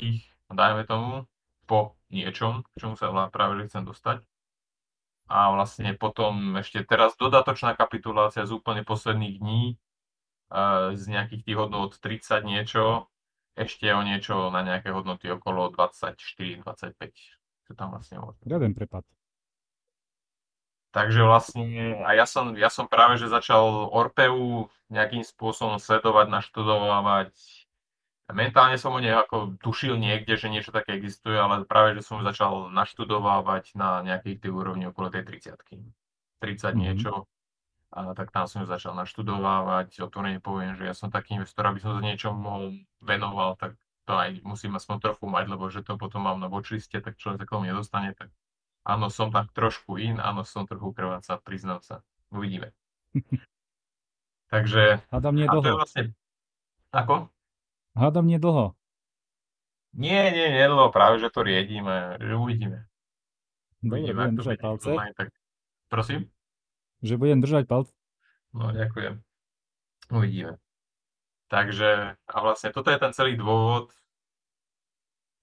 dajme 0.53 0.85
tomu, 0.85 1.25
po 1.65 1.97
niečom, 2.15 2.63
k 2.63 2.69
čomu 2.79 2.95
sa 2.95 3.11
práve 3.35 3.67
chcem 3.67 3.83
dostať. 3.83 4.23
A 5.27 5.51
vlastne 5.51 5.97
potom 5.97 6.55
ešte 6.61 6.85
teraz 6.87 7.19
dodatočná 7.19 7.75
kapitulácia 7.75 8.47
z 8.47 8.55
úplne 8.55 8.87
posledných 8.87 9.41
dní, 9.41 9.63
z 10.95 11.05
nejakých 11.11 11.43
tých 11.43 11.57
hodnot 11.59 11.97
30 11.99 12.45
niečo, 12.47 13.11
ešte 13.59 13.91
o 13.91 14.03
niečo 14.05 14.53
na 14.55 14.63
nejaké 14.63 14.93
hodnoty 14.93 15.33
okolo 15.33 15.73
24-25. 15.73 16.95
Čo 17.65 17.73
tam 17.73 17.97
vlastne 17.97 18.21
môže. 18.21 18.39
Jeden 18.45 18.77
prepad. 18.77 19.03
Takže 20.95 21.27
vlastne, 21.27 21.99
a 22.07 22.15
ja 22.15 22.23
som, 22.23 22.55
ja 22.55 22.71
som 22.71 22.87
práve, 22.87 23.19
že 23.19 23.27
začal 23.27 23.91
Orpeu 23.91 24.71
nejakým 24.95 25.27
spôsobom 25.27 25.83
sledovať, 25.83 26.31
naštudovať, 26.31 27.35
Mentálne 28.33 28.81
som 28.81 28.97
o 28.97 29.01
nej 29.05 29.13
ako 29.13 29.61
tušil 29.61 30.01
niekde, 30.01 30.41
že 30.41 30.49
niečo 30.49 30.73
také 30.73 30.97
existuje, 30.97 31.37
ale 31.37 31.69
práve, 31.69 32.01
že 32.01 32.09
som 32.09 32.25
začal 32.25 32.73
naštudovávať 32.73 33.77
na 33.77 34.01
nejakých 34.01 34.49
tej 34.49 34.51
úrovni 34.51 34.89
okolo 34.89 35.13
tej 35.13 35.29
30 35.29 35.61
30 35.61 35.77
mm-hmm. 36.41 36.73
niečo. 36.81 37.29
A 37.95 38.17
tak 38.17 38.33
tam 38.33 38.49
som 38.49 38.65
ju 38.65 38.67
začal 38.67 38.97
naštudovávať. 38.97 40.03
Otvorene 40.03 40.41
poviem, 40.41 40.75
že 40.75 40.89
ja 40.89 40.97
som 40.97 41.13
taký 41.13 41.37
investor, 41.37 41.69
aby 41.69 41.79
som 41.79 41.95
sa 41.95 42.03
niečomu 42.03 42.81
venoval, 43.05 43.61
tak 43.61 43.77
to 44.09 44.13
aj 44.17 44.41
musím 44.43 44.77
aspoň 44.77 44.97
trochu 45.01 45.25
mať, 45.29 45.45
lebo 45.49 45.65
že 45.69 45.85
to 45.85 46.01
potom 46.01 46.25
mám 46.25 46.41
na 46.41 46.49
watchliste, 46.49 46.97
tak 47.01 47.21
človek 47.21 47.45
sa 47.45 47.47
k 47.47 47.53
tomu 47.53 47.65
nedostane. 47.69 48.17
Tak 48.17 48.33
áno, 48.89 49.13
som 49.13 49.29
tak 49.31 49.53
trošku 49.53 50.01
in, 50.01 50.17
áno, 50.17 50.49
som 50.49 50.65
trochu 50.65 50.97
krváca, 50.97 51.37
priznám 51.45 51.85
sa. 51.85 52.01
Uvidíme. 52.33 52.73
Takže... 54.53 55.05
Hádam 55.13 55.37
nie 55.37 55.47
a 55.47 55.53
to 55.55 55.69
je 55.69 55.77
vlastne... 55.77 56.03
Ako? 56.95 57.34
Hádam 57.95 58.27
nie 58.27 58.43
dlho. 58.43 58.75
Nie, 59.95 60.35
nie, 60.35 60.51
nie 60.51 60.67
dlho, 60.67 60.91
práve 60.91 61.23
že 61.23 61.31
to 61.31 61.47
riedíme, 61.47 62.19
že 62.19 62.35
uvidíme. 62.35 62.91
Dobre, 63.79 64.03
uvidíme, 64.03 64.19
budem 64.19 64.37
držať 64.43 64.57
palce. 64.59 64.91
tak... 65.15 65.29
Prosím? 65.87 66.21
Že 67.07 67.15
budem 67.23 67.39
držať 67.39 67.65
palce. 67.71 67.95
No, 68.51 68.75
ďakujem. 68.75 69.23
Uvidíme. 70.11 70.59
Takže, 71.47 72.19
a 72.19 72.37
vlastne 72.43 72.75
toto 72.75 72.91
je 72.91 72.99
ten 72.99 73.15
celý 73.15 73.39
dôvod, 73.39 73.95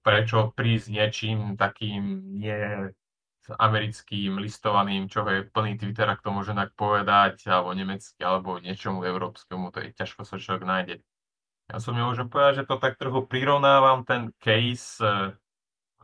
prečo 0.03 0.51
prísť 0.51 0.91
niečím 0.91 1.55
takým 1.55 2.36
nie 2.36 2.91
americkým 3.48 4.38
listovaným, 4.38 5.08
čo 5.08 5.25
je 5.25 5.48
plný 5.48 5.79
Twitter, 5.79 6.05
ak 6.05 6.22
to 6.22 6.29
môžem 6.36 6.60
tak 6.60 6.75
povedať, 6.77 7.48
alebo 7.48 7.74
nemecký, 7.74 8.22
alebo 8.22 8.60
niečomu 8.60 9.01
európskemu, 9.01 9.72
to 9.72 9.79
je 9.81 9.89
ťažko 9.96 10.27
sa 10.27 10.36
človek 10.38 10.63
nájde. 10.67 10.96
Ja 11.71 11.79
som 11.79 11.95
ju 11.95 12.03
môžem 12.03 12.27
povedať, 12.27 12.63
že 12.63 12.67
to 12.67 12.75
tak 12.75 12.99
trochu 12.99 13.23
prirovnávam 13.23 14.03
ten 14.03 14.35
case, 14.43 14.99
e, 14.99 15.31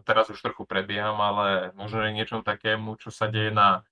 teraz 0.08 0.32
už 0.32 0.40
trochu 0.40 0.64
prebieham, 0.64 1.20
ale 1.20 1.76
možno 1.76 2.08
je 2.08 2.16
niečom 2.16 2.40
takému, 2.40 2.96
čo 2.96 3.12
sa 3.12 3.28
deje 3.28 3.52
na, 3.52 3.84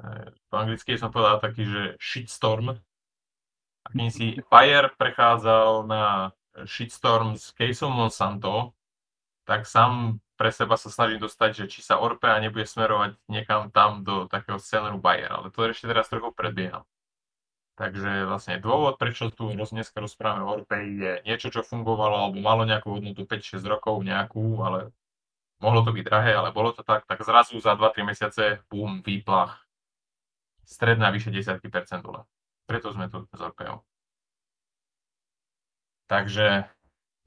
e, 0.00 0.32
po 0.48 0.56
anglicky 0.56 0.96
som 0.96 1.12
povedal 1.12 1.44
taký, 1.44 1.68
že 1.68 1.82
shitstorm. 2.00 2.80
Akým 3.84 4.08
si 4.08 4.40
Bayer 4.48 4.88
prechádzal 4.96 5.84
na 5.84 6.32
shitstorm 6.64 7.36
s 7.36 7.52
caseom 7.52 7.92
Monsanto, 7.92 8.72
tak 9.44 9.68
sám 9.68 10.24
pre 10.40 10.48
seba 10.48 10.80
sa 10.80 10.88
snažím 10.88 11.20
dostať, 11.20 11.50
že 11.52 11.64
či 11.68 11.80
sa 11.84 12.00
Orpea 12.00 12.40
nebude 12.40 12.64
smerovať 12.64 13.20
niekam 13.28 13.68
tam 13.68 14.04
do 14.08 14.24
takého 14.24 14.56
scéneru 14.56 14.96
Bayer, 14.96 15.28
ale 15.28 15.52
to 15.52 15.68
ešte 15.68 15.84
teraz 15.84 16.08
trochu 16.08 16.32
predbieham. 16.32 16.88
Takže 17.76 18.24
vlastne 18.24 18.56
dôvod, 18.56 18.96
prečo 18.96 19.28
tu 19.28 19.52
dneska 19.52 20.00
rozprávame 20.00 20.48
o 20.48 20.52
Orpei, 20.56 20.96
je 20.96 21.12
niečo, 21.28 21.52
čo 21.52 21.60
fungovalo 21.60 22.16
alebo 22.16 22.40
malo 22.40 22.64
nejakú 22.64 22.96
hodnotu 22.96 23.28
5-6 23.28 23.60
rokov 23.68 24.00
nejakú, 24.00 24.64
ale 24.64 24.96
mohlo 25.60 25.84
to 25.84 25.92
byť 25.92 26.04
drahé, 26.08 26.32
ale 26.40 26.56
bolo 26.56 26.72
to 26.72 26.80
tak, 26.80 27.04
tak 27.04 27.20
zrazu 27.20 27.60
za 27.60 27.76
2-3 27.76 28.08
mesiace, 28.08 28.64
bum, 28.72 29.04
výplach. 29.04 29.60
Stredná 30.64 31.12
vyše 31.12 31.28
10% 31.28 31.60
dole. 32.00 32.24
Preto 32.64 32.96
sme 32.96 33.12
tu 33.12 33.28
s 33.28 33.40
Orpeou. 33.44 33.84
Takže 36.08 36.64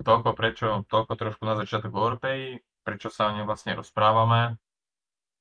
toľko, 0.02 0.30
prečo, 0.34 0.68
toľko 0.90 1.14
trošku 1.14 1.46
na 1.46 1.62
začiatok 1.62 1.94
o 1.94 2.02
Orpei, 2.02 2.58
prečo 2.82 3.14
sa 3.14 3.30
o 3.30 3.38
nej 3.38 3.46
vlastne 3.46 3.78
rozprávame 3.78 4.58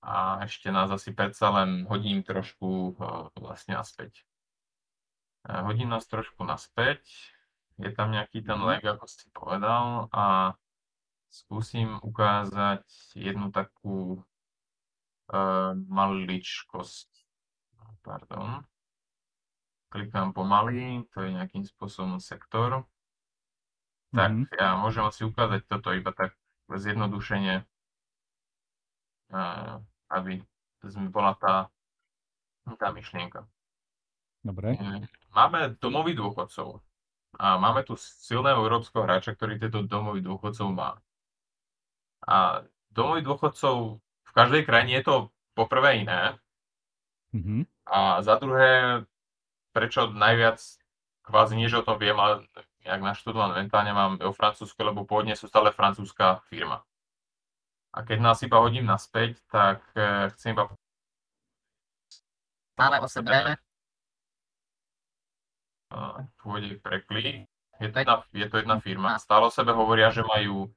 a 0.04 0.44
ešte 0.44 0.68
nás 0.68 0.92
asi 0.92 1.16
predsa 1.16 1.48
len 1.48 1.88
hodím 1.88 2.20
trošku 2.20 2.92
uh, 2.92 3.32
vlastne 3.40 3.80
naspäť. 3.80 4.27
Hodím 5.46 5.92
nás 5.92 6.06
trošku 6.08 6.42
naspäť. 6.42 7.04
Je 7.78 7.94
tam 7.94 8.10
nejaký 8.10 8.42
ten 8.42 8.58
mhm. 8.58 8.66
lag, 8.66 8.82
ako 8.82 9.06
si 9.06 9.30
povedal, 9.30 10.10
a 10.10 10.56
skúsim 11.30 12.00
ukázať 12.02 12.82
jednu 13.14 13.52
takú 13.54 14.24
uh, 15.30 15.72
maličkosť. 15.76 17.08
Pardon. 18.02 18.64
klikám 19.88 20.36
pomaly, 20.36 21.04
to 21.12 21.24
je 21.24 21.32
nejakým 21.32 21.64
spôsobom 21.64 22.20
sektor. 22.20 22.84
Tak 24.12 24.30
Mhm. 24.32 24.52
ja 24.56 24.76
môžem 24.76 25.04
asi 25.04 25.24
ukázať 25.24 25.64
toto 25.68 25.92
iba 25.92 26.12
tak 26.12 26.36
zjednodušene, 26.68 27.64
a, 29.32 29.40
aby 30.12 30.44
bola 31.12 31.36
tá, 31.36 31.68
tá 32.80 32.88
myšlienka. 32.92 33.48
Dobre. 34.42 34.78
Mm, 34.78 35.04
Máme 35.34 35.76
domových 35.78 36.18
dôchodcov 36.18 36.80
a 37.38 37.60
máme 37.60 37.84
tu 37.84 37.94
silného 38.00 38.58
európskeho 38.58 39.04
hráča, 39.04 39.36
ktorý 39.36 39.60
tieto 39.60 39.84
domových 39.84 40.24
dôchodcov 40.24 40.68
má. 40.72 40.98
A 42.26 42.64
domových 42.90 43.24
dôchodcov 43.28 43.76
v 44.00 44.32
každej 44.32 44.62
krajine 44.66 44.98
je 44.98 45.04
to 45.04 45.16
poprvé 45.54 46.02
iné 46.02 46.38
Mhm. 47.28 47.68
a 47.84 48.24
za 48.24 48.40
druhé, 48.40 49.04
prečo 49.76 50.08
najviac 50.08 50.56
kvázi 51.28 51.60
nie, 51.60 51.68
že 51.68 51.78
o 51.78 51.86
tom 51.86 52.00
viem, 52.00 52.16
ale 52.16 52.48
jak 52.80 53.04
naštudované 53.04 53.60
mentálne 53.60 53.92
mám 53.92 54.16
o 54.24 54.32
Francúzsku, 54.32 54.80
lebo 54.80 55.04
pôvodne 55.04 55.36
sú 55.36 55.44
stále 55.44 55.68
francúzska 55.76 56.40
firma. 56.48 56.80
A 57.92 58.00
keď 58.00 58.18
nás 58.24 58.40
iba 58.40 58.64
hodím 58.64 58.88
naspäť, 58.88 59.36
tak 59.52 59.84
eh, 59.92 60.32
chcem 60.32 60.56
iba 60.56 60.72
Máme 62.78 63.02
o 63.02 63.08
sebe 63.10 63.58
pôjde 66.42 66.80
preklik. 66.80 67.48
Je 67.78 67.88
to, 67.88 67.98
jedna, 67.98 68.16
je 68.34 68.46
to 68.50 68.56
jedna 68.58 68.76
firma. 68.82 69.10
Stále 69.22 69.46
o 69.46 69.54
sebe 69.54 69.70
hovoria, 69.70 70.10
že 70.10 70.26
majú 70.26 70.68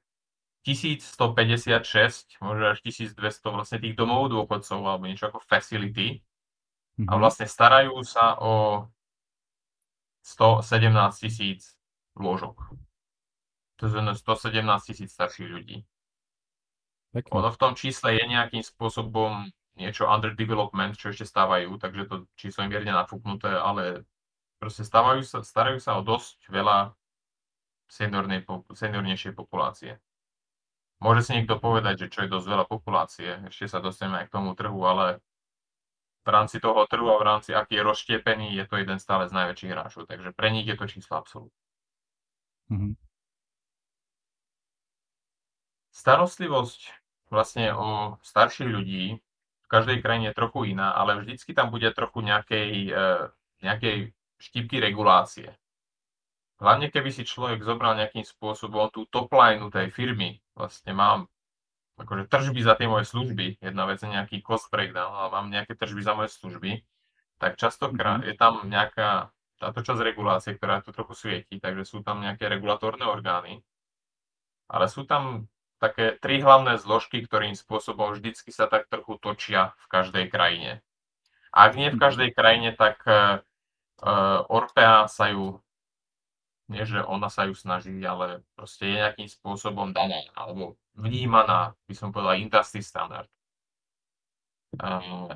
1156, 0.62 2.38
možno 2.38 2.70
až 2.70 2.78
1200 2.86 3.50
vlastne 3.50 3.82
tých 3.82 3.98
domov 3.98 4.30
dôchodcov 4.30 4.78
alebo 4.78 5.10
niečo 5.10 5.26
ako 5.28 5.42
facility 5.42 6.22
a 7.02 7.16
Mhm. 7.16 7.18
vlastne 7.18 7.46
starajú 7.50 7.98
sa 8.06 8.38
o 8.38 8.86
117 10.22 11.18
tisíc 11.18 11.74
lôžok. 12.14 12.54
To 13.82 13.90
znamená 13.90 14.14
117 14.14 14.86
tisíc 14.86 15.10
starších 15.10 15.50
ľudí. 15.50 15.82
Pekne. 17.10 17.32
Ono 17.34 17.50
v 17.50 17.58
tom 17.58 17.72
čísle 17.74 18.14
je 18.14 18.24
nejakým 18.24 18.62
spôsobom 18.62 19.50
niečo 19.74 20.06
under 20.06 20.32
development, 20.36 20.94
čo 20.94 21.10
ešte 21.10 21.26
stávajú, 21.26 21.74
takže 21.80 22.02
to 22.06 22.16
číslo 22.38 22.64
je 22.64 22.70
mierne 22.70 22.92
nafúknuté, 22.94 23.50
ale 23.50 24.04
proste 24.62 24.86
stávajú 24.86 25.26
sa, 25.26 25.42
starajú 25.42 25.82
sa 25.82 25.98
o 25.98 26.06
dosť 26.06 26.46
veľa 26.46 26.94
seniornej, 27.90 28.46
seniornejšej 28.70 29.34
populácie. 29.34 29.98
Môže 31.02 31.26
si 31.26 31.34
niekto 31.34 31.58
povedať, 31.58 32.06
že 32.06 32.14
čo 32.14 32.22
je 32.22 32.30
dosť 32.30 32.46
veľa 32.46 32.66
populácie, 32.70 33.42
ešte 33.50 33.66
sa 33.66 33.82
dostaneme 33.82 34.22
aj 34.22 34.30
k 34.30 34.34
tomu 34.38 34.54
trhu, 34.54 34.78
ale 34.86 35.18
v 36.22 36.28
rámci 36.30 36.62
toho 36.62 36.86
trhu 36.86 37.10
a 37.10 37.18
v 37.18 37.26
rámci 37.26 37.50
aký 37.50 37.82
je 37.82 37.82
rozštiepený, 37.82 38.54
je 38.54 38.64
to 38.70 38.78
jeden 38.78 39.02
stále 39.02 39.26
z 39.26 39.34
najväčších 39.34 39.72
hráčov, 39.74 40.06
takže 40.06 40.30
pre 40.30 40.54
nich 40.54 40.70
je 40.70 40.78
to 40.78 40.86
číslo 40.86 41.18
absolútne. 41.18 41.58
Mhm. 42.70 42.94
Starostlivosť 45.90 46.80
vlastne 47.34 47.74
o 47.74 48.16
starších 48.22 48.70
ľudí 48.70 49.18
v 49.18 49.66
každej 49.66 49.98
krajine 49.98 50.30
je 50.30 50.38
trochu 50.38 50.70
iná, 50.70 50.94
ale 50.94 51.18
vždycky 51.18 51.50
tam 51.50 51.74
bude 51.74 51.90
trochu 51.90 52.22
nejakej, 52.22 52.70
eh, 52.94 53.26
nejakej 53.66 54.14
štipky 54.42 54.82
regulácie. 54.82 55.54
Hlavne 56.58 56.90
keby 56.90 57.10
si 57.10 57.22
človek 57.26 57.62
zobral 57.62 57.98
nejakým 57.98 58.22
spôsobom 58.26 58.90
tú 58.94 59.06
top 59.10 59.30
line 59.34 59.66
tej 59.70 59.90
firmy, 59.90 60.42
vlastne 60.54 60.94
mám 60.94 61.26
akože 61.98 62.26
tržby 62.26 62.60
za 62.62 62.74
tie 62.78 62.86
moje 62.90 63.06
služby, 63.06 63.62
jedna 63.62 63.84
vec 63.86 64.02
je 64.02 64.10
nejaký 64.10 64.42
cost 64.42 64.66
breakdown, 64.70 65.12
ale 65.14 65.28
mám 65.30 65.46
nejaké 65.50 65.74
tržby 65.78 66.02
za 66.02 66.14
moje 66.18 66.30
služby, 66.34 66.82
tak 67.38 67.58
častokrát 67.58 68.22
Mhm. 68.22 68.26
je 68.30 68.34
tam 68.38 68.54
nejaká 68.66 69.30
táto 69.58 69.80
časť 69.86 70.00
regulácie, 70.02 70.58
ktorá 70.58 70.82
tu 70.82 70.90
trochu 70.90 71.14
svieti, 71.14 71.62
takže 71.62 71.86
sú 71.86 72.02
tam 72.02 72.18
nejaké 72.22 72.50
regulatórne 72.50 73.06
orgány, 73.06 73.62
ale 74.66 74.86
sú 74.90 75.06
tam 75.06 75.46
také 75.78 76.14
tri 76.18 76.38
hlavné 76.42 76.78
zložky, 76.78 77.22
ktorým 77.26 77.54
spôsobom 77.58 78.14
vždycky 78.14 78.50
sa 78.54 78.66
tak 78.70 78.86
trochu 78.86 79.18
točia 79.18 79.74
v 79.82 79.86
každej 79.90 80.24
krajine. 80.30 80.82
Ak 81.52 81.74
nie 81.76 81.90
v 81.92 81.98
každej 82.00 82.30
krajine, 82.32 82.72
tak 82.72 83.02
uh, 83.06 83.42
Orpea 84.50 85.06
sa 85.06 85.30
ju 85.30 85.62
nie, 86.72 86.84
že 86.88 87.04
ona 87.04 87.28
sa 87.28 87.44
ju 87.44 87.52
snaží, 87.52 87.92
ale 88.00 88.40
proste 88.56 88.88
je 88.88 88.96
nejakým 88.96 89.28
spôsobom 89.28 89.92
daná, 89.92 90.24
alebo 90.32 90.80
vnímaná, 90.96 91.76
by 91.84 91.94
som 91.94 92.08
povedal, 92.14 92.40
industry 92.40 92.80
standard. 92.80 93.28
Uh, 94.80 95.28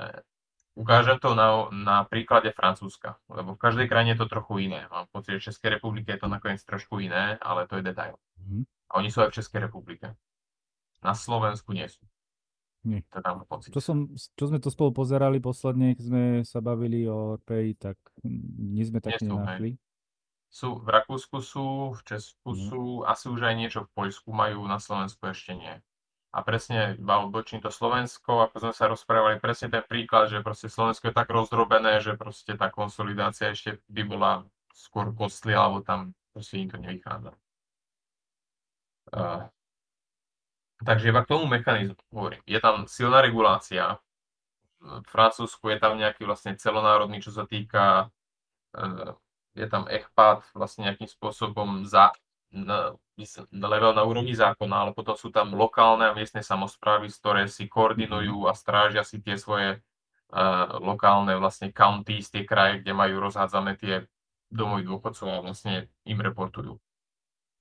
ukážem 0.73 1.21
to 1.21 1.37
na, 1.37 1.69
na 1.69 1.97
príklade 2.09 2.49
Francúzska, 2.57 3.21
lebo 3.29 3.53
v 3.53 3.61
každej 3.61 3.85
krajine 3.85 4.17
je 4.17 4.25
to 4.25 4.33
trochu 4.33 4.73
iné. 4.73 4.89
Mám 4.89 5.13
pocit, 5.13 5.37
že 5.37 5.41
v 5.41 5.47
Českej 5.53 5.71
republike 5.77 6.09
je 6.09 6.21
to 6.25 6.29
nakoniec 6.33 6.65
trošku 6.65 7.05
iné, 7.05 7.37
ale 7.45 7.69
to 7.69 7.77
je 7.77 7.85
detail. 7.85 8.17
Mhm. 8.41 8.65
A 8.65 9.03
oni 9.03 9.13
sú 9.13 9.21
aj 9.21 9.35
v 9.35 9.39
Českej 9.43 9.61
republike. 9.69 10.17
Na 11.05 11.13
Slovensku 11.13 11.77
nie 11.77 11.85
sú. 11.85 12.01
Nie. 12.87 13.03
Mám 13.19 13.43
pocit. 13.51 13.75
Čo, 13.75 13.83
som, 13.83 13.97
čo 14.15 14.45
sme 14.47 14.63
to 14.63 14.71
spolu 14.71 14.95
pozerali 14.95 15.43
posledne, 15.43 15.99
keď 15.99 16.05
sme 16.07 16.25
sa 16.47 16.63
bavili 16.63 17.03
o 17.11 17.35
Pay, 17.43 17.75
tak 17.75 17.99
mm, 18.23 18.71
nie 18.71 18.85
sme 18.87 19.03
tak 19.03 19.19
nenašli. 19.19 19.75
Sú, 20.47 20.79
v 20.79 20.89
Rakúsku 20.89 21.43
sú, 21.43 21.99
v 21.99 22.01
Česku 22.07 22.55
Mhm. 22.55 22.63
sú, 22.71 22.81
asi 23.03 23.27
už 23.27 23.43
aj 23.43 23.55
niečo 23.59 23.81
v 23.85 23.93
Poľsku 23.93 24.31
majú, 24.31 24.63
na 24.71 24.79
Slovensku 24.79 25.27
ešte 25.27 25.59
nie. 25.59 25.75
A 26.31 26.39
presne, 26.47 26.95
iba 26.95 27.19
odbočím 27.27 27.59
to 27.65 27.75
Slovensko, 27.75 28.47
ako 28.47 28.69
sme 28.69 28.73
sa 28.77 28.87
rozprávali, 28.87 29.43
presne 29.43 29.73
ten 29.73 29.83
príklad, 29.83 30.31
že 30.31 30.45
proste 30.45 30.71
Slovensko 30.71 31.11
je 31.11 31.17
tak 31.17 31.27
rozdrobené, 31.33 31.99
že 31.99 32.15
proste 32.15 32.55
tá 32.55 32.71
konsolidácia 32.71 33.51
ešte 33.51 33.83
by 33.91 34.03
bola 34.07 34.33
skôr 34.71 35.11
kostli, 35.17 35.57
alebo 35.57 35.83
tam 35.83 36.15
proste 36.31 36.61
im 36.61 36.69
to 36.69 36.79
nevychádza. 36.79 37.33
Uh, 39.17 39.49
takže 40.85 41.09
iba 41.09 41.25
k 41.25 41.31
tomu 41.31 41.49
mechanizmu 41.49 41.97
hovorím. 42.13 42.43
Je 42.45 42.59
tam 42.61 42.85
silná 42.91 43.25
regulácia. 43.25 43.97
V 44.81 45.09
Francúzsku 45.09 45.73
je 45.73 45.79
tam 45.81 45.97
nejaký 45.97 46.29
vlastne 46.29 46.53
celonárodný, 46.59 47.25
čo 47.25 47.33
sa 47.33 47.49
týka 47.49 48.13
uh, 48.77 49.17
je 49.57 49.67
tam 49.67 49.89
ECPAT 49.89 50.53
vlastne 50.53 50.93
nejakým 50.93 51.09
spôsobom 51.09 51.89
za, 51.89 52.13
na, 52.53 52.93
level 53.51 53.97
na 53.97 54.05
úrovni 54.05 54.37
zákona, 54.37 54.77
ale 54.85 54.91
potom 54.93 55.17
sú 55.17 55.33
tam 55.33 55.57
lokálne 55.57 56.13
a 56.13 56.17
miestne 56.17 56.45
samozprávy, 56.45 57.09
ktoré 57.09 57.49
si 57.49 57.65
koordinujú 57.65 58.45
a 58.45 58.53
strážia 58.53 59.01
si 59.01 59.25
tie 59.25 59.41
svoje 59.41 59.81
uh, 59.81 60.77
lokálne 60.85 61.41
vlastne 61.41 61.73
counties, 61.73 62.29
tie 62.29 62.45
kraje, 62.45 62.85
kde 62.85 62.93
majú 62.93 63.25
rozhádzané 63.25 63.81
tie 63.81 64.05
domovy 64.53 64.85
dôchodcov 64.85 65.27
a 65.27 65.43
vlastne 65.43 65.89
im 66.05 66.21
reportujú. 66.21 66.77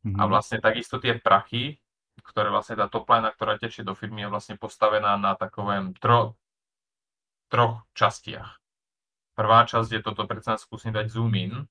Mhm. 0.06 0.19
A 0.19 0.23
vlastne 0.30 0.60
takisto 0.62 0.99
tie 0.99 1.17
prachy, 1.17 1.80
ktoré 2.23 2.54
vlastne 2.54 2.80
tá 2.80 2.88
topline, 2.88 3.28
ktorá 3.32 3.60
tečie 3.60 3.84
do 3.84 3.97
firmy, 3.97 4.23
je 4.23 4.32
vlastne 4.32 4.56
postavená 4.56 5.19
na 5.19 5.36
takovém 5.36 5.95
tro, 5.99 6.36
troch 7.51 7.84
častiach. 7.97 8.60
Prvá 9.36 9.67
časť 9.67 9.99
je 9.99 10.01
toto, 10.04 10.23
predsa 10.23 10.56
skúsim 10.56 10.95
dať 10.95 11.12
zoom 11.12 11.36
in, 11.36 11.67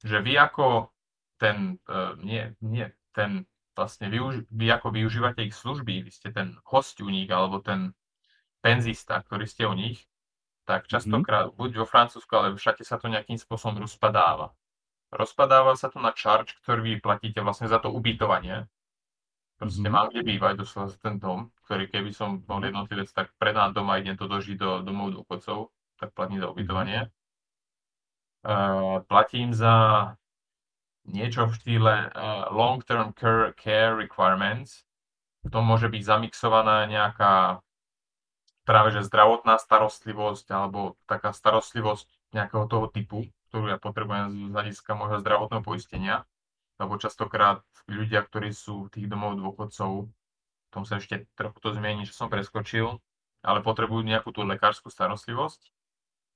že 0.00 0.22
vy 0.24 0.38
ako 0.38 0.88
ten, 1.36 1.76
uh, 1.90 2.16
nie, 2.22 2.56
nie, 2.64 2.88
ten 3.12 3.44
vlastne 3.76 4.10
využ- 4.10 4.48
vy 4.50 4.66
ako 4.74 4.90
využívate 4.90 5.46
ich 5.46 5.54
služby, 5.54 6.02
vy 6.02 6.10
ste 6.10 6.34
ten 6.34 6.58
host 6.66 6.98
u 6.98 7.06
nich, 7.06 7.30
alebo 7.30 7.62
ten 7.62 7.94
penzista, 8.58 9.22
ktorý 9.22 9.46
ste 9.46 9.70
u 9.70 9.74
nich, 9.74 10.08
tak 10.66 10.90
častokrát, 10.90 11.54
buď 11.54 11.80
vo 11.80 11.86
Francúzsku, 11.86 12.28
ale 12.34 12.58
všade 12.58 12.82
sa 12.82 12.98
to 12.98 13.08
nejakým 13.08 13.38
spôsobom 13.38 13.80
rozpadáva. 13.86 14.52
Rozpadáva 15.08 15.72
sa 15.72 15.88
to 15.88 15.98
na 15.98 16.12
charge, 16.12 16.52
ktorý 16.64 16.80
vy 16.84 16.92
platíte 17.00 17.40
vlastne 17.40 17.68
za 17.68 17.80
to 17.80 17.88
ubytovanie. 17.88 18.68
Proste 19.58 19.88
Mhm. 19.88 19.92
mám 19.92 20.06
kde 20.12 20.22
bývať, 20.22 20.54
doslova 20.62 20.92
ten 21.02 21.18
dom, 21.18 21.50
ktorý 21.66 21.90
keby 21.90 22.14
som 22.14 22.38
bol 22.38 22.62
jednotlivec, 22.62 23.10
tak 23.10 23.34
predám 23.42 23.74
doma 23.74 23.98
a 23.98 24.00
idem 24.00 24.14
to 24.14 24.30
dožiť 24.30 24.54
do 24.54 24.70
domov 24.86 25.16
dôchodcov, 25.18 25.74
tak 25.98 26.14
platím 26.14 26.38
za 26.38 26.48
ubytovanie. 26.52 27.10
Uh, 28.46 29.02
platím 29.10 29.50
za 29.50 30.14
niečo 31.08 31.50
v 31.50 31.56
štýle 31.58 31.94
uh, 32.14 32.54
long-term 32.54 33.10
care, 33.18 33.50
care 33.58 33.98
requirements. 33.98 34.86
V 35.42 35.50
tom 35.50 35.66
môže 35.66 35.90
byť 35.90 36.02
zamixovaná 36.06 36.86
nejaká 36.86 37.58
práve 38.62 38.94
že 38.94 39.02
zdravotná 39.08 39.58
starostlivosť 39.58 40.46
alebo 40.54 41.00
taká 41.08 41.32
starostlivosť 41.32 42.06
nejakého 42.36 42.68
toho 42.68 42.86
typu, 42.92 43.24
ktorú 43.48 43.72
ja 43.72 43.78
potrebujem 43.80 44.48
z 44.48 44.54
hľadiska 44.54 44.92
môjho 44.94 45.18
zdravotného 45.24 45.64
poistenia. 45.64 46.16
Lebo 46.78 46.94
častokrát 46.94 47.64
ľudia, 47.90 48.22
ktorí 48.22 48.54
sú 48.54 48.86
v 48.86 48.92
tých 48.94 49.06
domov 49.10 49.34
dôchodcov, 49.34 50.06
tom 50.70 50.84
sa 50.84 51.00
ešte 51.00 51.26
trochu 51.34 51.58
to 51.58 51.74
zmení, 51.74 52.04
čo 52.04 52.14
som 52.14 52.28
preskočil, 52.28 53.00
ale 53.42 53.64
potrebujú 53.64 54.04
nejakú 54.04 54.30
tú 54.30 54.44
lekárskú 54.44 54.92
starostlivosť. 54.92 55.72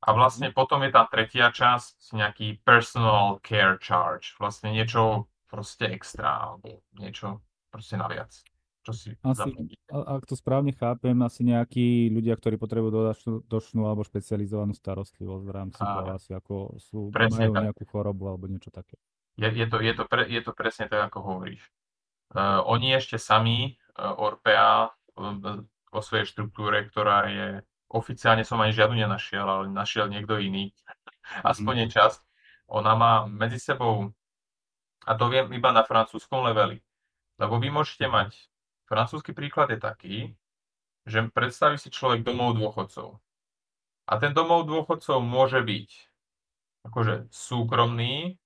A 0.02 0.18
vlastne 0.18 0.50
potom 0.50 0.82
je 0.82 0.90
tá 0.90 1.06
tretia 1.06 1.54
časť, 1.54 2.10
nejaký 2.18 2.58
personal 2.66 3.38
care 3.46 3.78
charge, 3.78 4.34
vlastne 4.34 4.74
niečo 4.74 5.30
proste 5.46 5.86
extra, 5.94 6.42
alebo 6.42 6.82
niečo 6.98 7.38
proste 7.70 7.94
naviac. 7.94 8.34
Čo 8.82 8.92
si 8.98 9.14
Asi, 9.22 9.50
a- 9.94 10.18
ak 10.18 10.26
to 10.26 10.34
správne 10.34 10.74
chápem, 10.74 11.14
asi 11.22 11.46
nejakí 11.46 12.10
ľudia, 12.10 12.34
ktorí 12.34 12.58
potrebujú 12.58 12.90
dodatočnú 12.90 13.86
alebo 13.86 14.02
špecializovanú 14.02 14.74
starostlivosť 14.74 15.44
v 15.46 15.52
rámci 15.54 15.78
toho, 15.78 16.02
Áno. 16.02 16.18
asi 16.18 16.30
ako 16.34 16.54
sú, 16.82 17.14
majú 17.14 17.52
tak. 17.54 17.62
nejakú 17.70 17.84
chorobu 17.86 18.34
alebo 18.34 18.50
niečo 18.50 18.74
také. 18.74 18.98
Je, 19.38 19.48
je, 19.48 19.66
to, 19.70 19.78
je, 19.78 19.92
to 19.94 20.04
pre, 20.10 20.26
je 20.26 20.42
to 20.42 20.52
presne 20.52 20.90
tak, 20.90 21.08
ako 21.08 21.18
hovoríš. 21.22 21.62
Uh, 22.34 22.60
oni 22.66 22.98
ešte 22.98 23.22
sami, 23.22 23.78
uh, 23.96 24.18
Orpea, 24.18 24.90
uh, 24.90 25.62
vo 25.92 26.00
svojej 26.00 26.26
štruktúre, 26.26 26.88
ktorá 26.88 27.28
je, 27.28 27.48
oficiálne 27.92 28.42
som 28.42 28.58
ani 28.64 28.72
žiadnu 28.72 28.96
nenašiel, 28.96 29.44
ale 29.44 29.64
našiel 29.68 30.08
niekto 30.08 30.40
iný, 30.40 30.72
aspoň 31.44 31.86
je 31.86 32.00
časť, 32.00 32.20
ona 32.72 32.92
má 32.96 33.12
medzi 33.28 33.60
sebou, 33.60 34.10
a 35.04 35.12
to 35.12 35.28
viem 35.28 35.52
iba 35.52 35.70
na 35.76 35.84
francúzskom 35.84 36.40
leveli, 36.48 36.80
lebo 37.36 37.60
vy 37.60 37.68
môžete 37.68 38.08
mať, 38.08 38.32
francúzsky 38.92 39.32
príklad 39.32 39.72
je 39.72 39.80
taký, 39.80 40.16
že 41.08 41.24
predstaví 41.32 41.80
si 41.80 41.88
človek 41.88 42.20
domov 42.20 42.60
dôchodcov. 42.60 43.16
A 44.04 44.12
ten 44.20 44.36
domov 44.36 44.68
dôchodcov 44.68 45.24
môže 45.24 45.64
byť 45.64 45.88
akože 46.92 47.32
súkromný, 47.32 48.36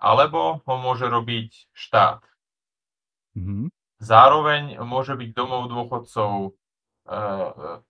alebo 0.00 0.64
ho 0.64 0.74
môže 0.80 1.04
robiť 1.04 1.68
štát. 1.76 2.24
Mhm. 3.36 3.68
Zároveň 4.00 4.80
môže 4.80 5.12
byť 5.16 5.30
domov 5.32 5.68
dôchodcov 5.72 6.52
uh, 7.08 7.80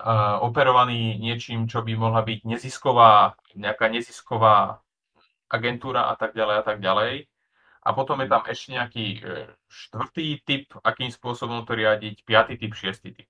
uh, 0.00 0.36
operovaný 0.40 1.20
niečím, 1.20 1.68
čo 1.68 1.84
by 1.84 1.92
mohla 1.96 2.24
byť 2.24 2.48
nezisková, 2.48 3.36
nejaká 3.56 3.92
nezisková 3.92 4.80
agentúra 5.52 6.08
a 6.08 6.14
tak 6.16 6.32
ďalej 6.32 6.56
a 6.60 6.64
tak 6.64 6.78
ďalej. 6.80 7.28
A 7.84 7.92
potom 7.92 8.16
je 8.24 8.28
tam 8.32 8.42
ešte 8.48 8.72
nejaký 8.72 9.06
e, 9.20 9.48
štvrtý 9.68 10.40
typ, 10.40 10.72
akým 10.80 11.12
spôsobom 11.12 11.68
to 11.68 11.76
riadiť, 11.76 12.24
piatý 12.24 12.56
typ, 12.56 12.72
šiestý 12.72 13.12
typ. 13.12 13.28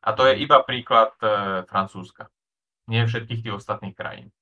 A 0.00 0.16
to 0.16 0.24
je 0.24 0.40
iba 0.40 0.64
príklad 0.64 1.12
e, 1.20 1.64
Francúzska. 1.68 2.32
Nie 2.88 3.04
všetkých 3.04 3.44
tých 3.44 3.56
ostatných 3.56 3.92
krajín. 3.92 4.32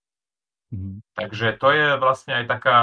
Mhm. 0.71 1.03
Takže 1.19 1.59
to 1.59 1.69
je 1.75 1.87
vlastne 1.99 2.39
aj 2.39 2.45
taká 2.47 2.79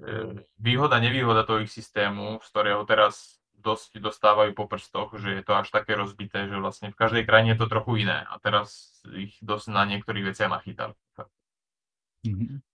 e, 0.00 0.44
výhoda, 0.56 0.96
nevýhoda 0.96 1.44
toho 1.44 1.60
ich 1.60 1.72
systému, 1.72 2.40
z 2.40 2.48
ktorého 2.48 2.82
teraz 2.88 3.38
dosť 3.58 3.98
dostávajú 3.98 4.54
po 4.54 4.70
prstoch, 4.70 5.12
že 5.18 5.38
je 5.38 5.42
to 5.42 5.52
až 5.58 5.68
také 5.74 5.98
rozbité, 5.98 6.46
že 6.46 6.56
vlastne 6.56 6.94
v 6.94 6.98
každej 6.98 7.26
krajine 7.26 7.52
je 7.52 7.60
to 7.60 7.68
trochu 7.68 8.06
iné. 8.06 8.24
A 8.30 8.38
teraz 8.38 8.96
ich 9.12 9.36
dosť 9.42 9.66
na 9.74 9.82
niektorých 9.84 10.32
veciach 10.32 10.48
nachytali. 10.48 10.94
Mhm. 12.24 12.64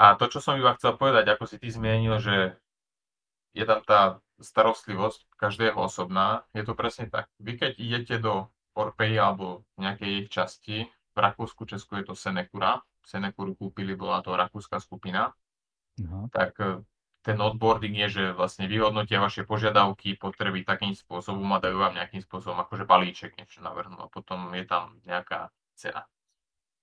A 0.00 0.16
to, 0.16 0.32
čo 0.32 0.40
som 0.40 0.56
iba 0.56 0.72
chcel 0.80 0.96
povedať, 0.96 1.28
ako 1.28 1.44
si 1.44 1.60
ty 1.60 1.68
zmienil, 1.68 2.16
že 2.24 2.56
je 3.52 3.64
tam 3.68 3.84
tá 3.84 4.24
starostlivosť 4.40 5.28
každého 5.36 5.76
osobná, 5.76 6.48
je 6.56 6.64
to 6.64 6.72
presne 6.72 7.12
tak. 7.12 7.28
Vy 7.36 7.60
keď 7.60 7.72
idete 7.76 8.16
do 8.16 8.48
Orpei 8.72 9.12
alebo 9.20 9.68
nejakej 9.76 10.24
ich 10.24 10.28
časti, 10.32 10.88
v 10.88 11.18
Rakúsku, 11.18 11.68
Česku 11.68 12.00
je 12.00 12.08
to 12.08 12.14
Senekura, 12.16 12.80
Senekuru 13.04 13.52
kúpili, 13.58 13.98
bola 13.98 14.22
to 14.22 14.32
rakúska 14.32 14.78
skupina, 14.78 15.34
Aha. 16.00 16.30
tak 16.30 16.54
e, 16.62 16.80
ten 17.20 17.36
onboarding 17.36 17.98
je, 18.06 18.08
že 18.08 18.24
vlastne 18.32 18.70
vyhodnotia 18.70 19.18
vaše 19.18 19.42
požiadavky, 19.42 20.16
potreby 20.16 20.62
takým 20.62 20.94
spôsobom 20.94 21.44
a 21.52 21.58
dajú 21.60 21.76
vám 21.76 21.98
nejakým 21.98 22.22
spôsobom 22.24 22.62
akože 22.62 22.86
balíček 22.86 23.36
niečo 23.36 23.60
navrhnú 23.60 24.00
a 24.00 24.08
potom 24.08 24.54
je 24.54 24.64
tam 24.64 25.02
nejaká 25.04 25.50
cena. 25.74 26.06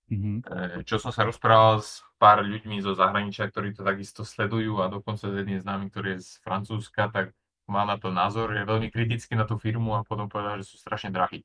Mhm. 0.08 0.39
E, 0.48 0.88
čo 0.88 0.98
som 1.04 1.12
sa 1.12 1.28
rozprával 1.28 1.84
s 1.84 2.04
pár 2.15 2.39
ľuďmi 2.43 2.80
zo 2.80 2.96
zahraničia, 2.96 3.52
ktorí 3.52 3.76
to 3.76 3.84
takisto 3.84 4.24
sledujú 4.24 4.80
a 4.80 4.88
dokonca 4.88 5.28
s 5.28 5.36
jedným 5.36 5.60
známy, 5.60 5.91
ktorý 5.91 6.15
je 6.17 6.24
z 6.24 6.32
Francúzska, 6.41 7.12
tak 7.12 7.36
má 7.67 7.84
na 7.84 8.00
to 8.00 8.08
názor, 8.15 8.56
je 8.56 8.63
veľmi 8.63 8.88
kritický 8.88 9.36
na 9.36 9.43
tú 9.43 9.60
firmu 9.60 9.91
a 10.00 10.08
potom 10.08 10.32
povedal, 10.32 10.63
že 10.63 10.72
sú 10.72 10.80
strašne 10.80 11.12
drahí. 11.12 11.43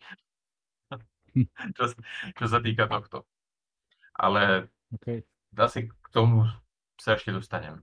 Hm. 1.34 1.46
čo, 1.76 1.84
čo 2.38 2.44
sa 2.46 2.58
týka 2.62 2.86
tohto. 2.86 3.26
Ale 4.14 4.68
Okay. 4.92 5.24
asi 5.56 5.88
k 5.88 6.06
tomu 6.12 6.44
sa 7.00 7.16
ešte 7.16 7.32
dostanem. 7.32 7.80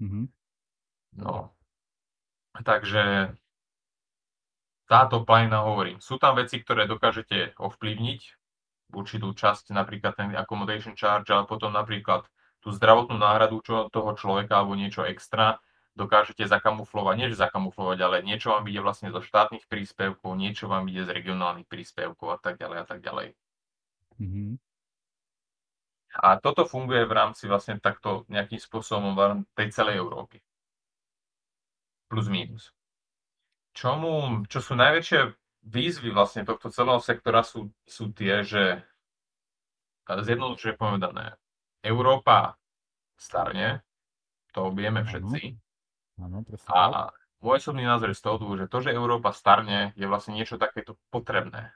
Mhm. 0.00 0.32
No. 1.20 1.52
Takže 2.64 3.34
táto 4.88 5.24
planina 5.24 5.64
hovorím, 5.64 6.00
sú 6.00 6.16
tam 6.16 6.36
veci, 6.40 6.60
ktoré 6.60 6.88
dokážete 6.88 7.56
ovplyvniť, 7.60 8.20
určitú 8.94 9.34
časť, 9.34 9.74
napríklad 9.74 10.14
ten 10.14 10.30
accommodation 10.32 10.94
charge, 10.94 11.34
ale 11.34 11.44
potom 11.44 11.74
napríklad 11.74 12.24
tú 12.64 12.72
zdravotnú 12.72 13.20
náhradu 13.20 13.60
čo, 13.60 13.92
toho 13.92 14.16
človeka 14.16 14.62
alebo 14.62 14.78
niečo 14.78 15.04
extra 15.04 15.60
dokážete 15.94 16.48
zakamuflovať, 16.50 17.14
nie 17.14 17.28
že 17.30 17.38
zakamuflovať, 17.38 17.98
ale 18.02 18.16
niečo 18.26 18.50
vám 18.50 18.66
ide 18.66 18.82
vlastne 18.82 19.14
zo 19.14 19.22
štátnych 19.22 19.70
príspevkov, 19.70 20.34
niečo 20.34 20.66
vám 20.66 20.90
ide 20.90 21.06
z 21.06 21.10
regionálnych 21.14 21.70
príspevkov 21.70 22.34
a 22.34 22.38
tak 22.42 22.58
ďalej 22.58 22.78
a 22.82 22.86
tak 22.86 23.00
ďalej. 23.02 23.28
Mhm. 24.18 24.58
A 26.14 26.38
toto 26.38 26.62
funguje 26.62 27.02
v 27.10 27.14
rámci 27.14 27.50
vlastne 27.50 27.82
takto 27.82 28.22
nejakým 28.30 28.62
spôsobom 28.62 29.18
tej 29.58 29.74
celej 29.74 29.98
Európy. 29.98 30.38
Plus 32.06 32.30
minus. 32.30 32.70
Čomu, 33.74 34.46
čo 34.46 34.62
sú 34.62 34.78
najväčšie 34.78 35.43
výzvy 35.64 36.12
vlastne 36.12 36.44
tohto 36.44 36.68
celého 36.68 37.00
sektora 37.00 37.40
sú, 37.40 37.72
sú 37.88 38.12
tie, 38.12 38.44
že 38.44 38.84
zjednodušene 40.04 40.76
povedané, 40.76 41.40
Európa 41.80 42.60
starne, 43.16 43.80
to 44.52 44.68
vieme 44.72 45.02
všetci. 45.04 45.56
Áno. 46.20 46.44
A 46.70 47.10
môj 47.42 47.58
osobný 47.58 47.82
názor 47.88 48.12
je 48.12 48.20
z 48.20 48.24
toho, 48.24 48.38
že 48.54 48.70
to, 48.70 48.78
že 48.84 48.94
Európa 48.94 49.32
starne, 49.32 49.96
je 49.96 50.06
vlastne 50.06 50.36
niečo 50.36 50.60
takéto 50.60 51.00
potrebné. 51.08 51.74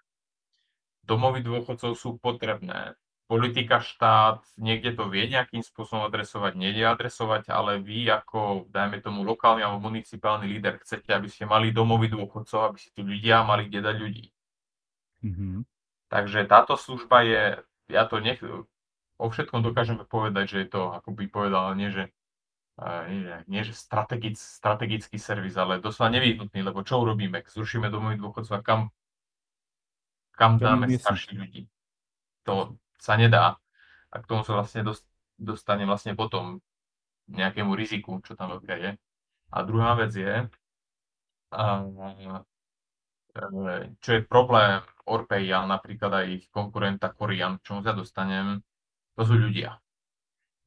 Domovy 1.09 1.41
dôchodcov 1.41 1.97
sú 1.97 2.21
potrebné. 2.21 2.95
Politika, 3.29 3.85
štát, 3.85 4.41
niekde 4.57 4.97
to 4.97 5.05
vie 5.13 5.29
nejakým 5.29 5.61
spôsobom 5.61 6.09
adresovať, 6.09 6.57
nevie 6.57 6.81
adresovať, 6.81 7.53
ale 7.53 7.77
vy 7.77 8.09
ako, 8.09 8.65
dajme 8.73 9.05
tomu, 9.05 9.21
lokálny 9.21 9.61
alebo 9.61 9.85
municipálny 9.85 10.49
líder 10.49 10.81
chcete, 10.81 11.13
aby 11.13 11.29
ste 11.29 11.45
mali 11.45 11.69
domovy 11.69 12.09
dôchodcov, 12.09 12.73
aby 12.73 12.79
si 12.81 12.89
tu 12.97 13.05
ľudia 13.05 13.45
mali 13.45 13.69
kde 13.69 13.85
dať 13.85 13.97
ľudí. 14.01 14.27
Mhm. 15.29 15.69
Takže 16.09 16.49
táto 16.49 16.81
služba 16.81 17.21
je, 17.21 17.45
ja 17.93 18.09
to 18.09 18.17
nech, 18.25 18.41
o 19.21 19.27
všetkom 19.29 19.61
dokážeme 19.61 20.09
povedať, 20.09 20.57
že 20.57 20.59
je 20.65 20.69
to, 20.73 20.83
ako 20.97 21.13
by 21.13 21.29
povedal, 21.29 21.77
nie 21.77 21.93
že, 21.93 22.09
nie, 23.45 23.61
že- 23.61 23.77
strategic, 23.77 24.41
strategický 24.41 25.21
servis, 25.21 25.53
ale 25.61 25.85
doslova 25.85 26.17
nevyhnutný, 26.17 26.65
lebo 26.65 26.81
čo 26.81 27.05
urobíme? 27.05 27.45
Zrušíme 27.45 27.93
domovy 27.93 28.17
dôchodcov 28.17 28.57
a 28.57 28.65
kam, 28.65 28.81
kam 30.33 30.57
dáme 30.57 30.89
starších 30.97 31.37
ľudí? 31.37 31.69
To 32.49 32.81
sa 32.99 33.15
nedá. 33.17 33.57
A 34.13 34.17
k 34.23 34.29
tomu 34.29 34.43
sa 34.45 34.59
vlastne 34.59 34.83
dos- 34.85 35.07
dostane 35.39 35.85
vlastne 35.87 36.15
potom 36.19 36.61
nejakému 37.29 37.77
riziku, 37.77 38.21
čo 38.25 38.35
tam 38.35 38.57
veľké 38.57 38.75
je. 38.79 38.91
A 39.53 39.59
druhá 39.65 39.95
vec 39.97 40.13
je, 40.13 40.35
e, 41.53 41.67
čo 44.01 44.11
je 44.13 44.21
problém 44.27 44.83
Orpei 45.09 45.49
a 45.53 45.65
napríklad 45.65 46.13
aj 46.13 46.27
ich 46.29 46.45
konkurenta 46.53 47.13
Korian, 47.13 47.57
k 47.61 47.65
čomu 47.65 47.81
sa 47.81 47.97
dostanem, 47.97 48.61
to 49.17 49.23
sú 49.25 49.35
ľudia. 49.37 49.81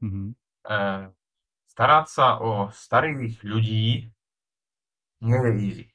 Mhm. 0.02 0.34
E, 0.66 0.78
starať 1.70 2.06
sa 2.10 2.28
o 2.42 2.70
starých 2.74 3.42
ľudí 3.46 4.10
nie 5.22 5.38
je 5.38 5.52
easy. 5.62 5.86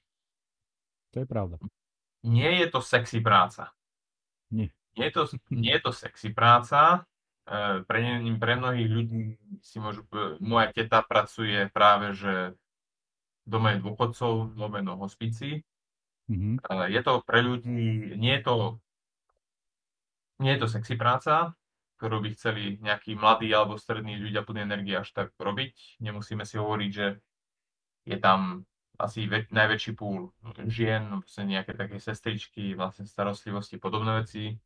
To 1.11 1.20
je 1.20 1.27
pravda. 1.27 1.59
Nie 2.22 2.62
je 2.62 2.66
to 2.70 2.79
sexy 2.79 3.18
práca. 3.22 3.75
Nie. 4.51 4.70
Nie 4.97 5.05
je 5.09 5.13
to, 5.13 5.23
nie 5.53 5.73
je 5.77 5.83
to 5.85 5.93
sexy 5.93 6.29
práca. 6.33 7.05
E, 7.47 7.85
Pre, 7.85 7.99
ne- 8.01 8.39
pre 8.41 8.57
mnohých 8.57 8.89
ľudí 8.91 9.23
si 9.61 9.77
môžu... 9.79 10.03
Moja 10.41 10.73
teta 10.73 11.05
pracuje 11.05 11.69
práve, 11.71 12.17
že 12.17 12.57
v 13.47 13.49
dome 13.49 13.79
dôchodcov, 13.79 14.57
lomeno 14.57 14.97
hospici. 14.99 15.63
Mhm. 16.29 16.59
E, 16.65 16.75
Je 16.91 17.01
to 17.05 17.21
pre 17.23 17.41
ľudí... 17.45 18.17
Nie 18.17 18.41
je 18.41 18.43
to... 18.43 18.55
Nie 20.39 20.57
je 20.57 20.61
to 20.65 20.69
sexy 20.69 21.01
práca, 21.01 21.57
ktorú 21.97 22.21
by 22.21 22.29
chceli 22.37 22.77
nejakí 22.85 23.17
mladí 23.17 23.49
alebo 23.57 23.81
strední 23.81 24.21
ľudia 24.21 24.45
plní 24.45 24.69
energie 24.69 24.97
až 25.01 25.09
tak 25.17 25.33
robiť. 25.41 25.97
Nemusíme 26.05 26.45
si 26.45 26.61
hovoriť, 26.61 26.91
že 26.93 27.07
je 28.05 28.17
tam 28.21 28.69
asi 29.01 29.25
väč- 29.29 29.53
najväčší 29.53 29.93
púl 29.97 30.33
žien, 30.69 31.09
vlastne 31.21 31.45
nejaké 31.57 31.73
také 31.77 31.97
sestričky, 32.01 32.73
vlastne 32.77 33.05
starostlivosti, 33.09 33.77
podobné 33.81 34.25
veci, 34.25 34.57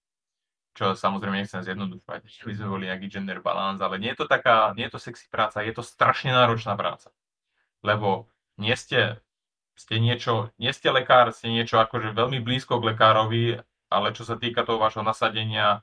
čo 0.74 0.94
samozrejme 0.94 1.42
nechcem 1.42 1.62
zjednodušovať, 1.66 2.20
že 2.26 2.44
by 2.46 2.54
sme 2.54 2.68
boli 2.70 2.85
nejaký 2.87 3.06
gender 3.11 3.42
balance, 3.42 3.83
ale 3.83 3.98
nie 3.98 4.14
je 4.14 4.22
to 4.22 4.26
taká, 4.30 4.70
nie 4.78 4.87
je 4.87 4.94
to 4.94 5.00
sexy 5.02 5.26
práca, 5.26 5.64
je 5.66 5.74
to 5.74 5.83
strašne 5.83 6.30
náročná 6.30 6.78
práca. 6.78 7.11
Lebo 7.83 8.30
nie 8.61 8.76
ste, 8.78 9.18
ste 9.74 9.98
niečo, 9.98 10.54
nie 10.61 10.70
ste 10.70 10.92
lekár, 10.94 11.35
ste 11.35 11.50
niečo 11.50 11.83
akože 11.83 12.14
veľmi 12.14 12.38
blízko 12.38 12.78
k 12.78 12.94
lekárovi, 12.94 13.44
ale 13.90 14.14
čo 14.14 14.22
sa 14.22 14.38
týka 14.38 14.62
toho 14.62 14.78
vášho 14.78 15.02
nasadenia, 15.02 15.83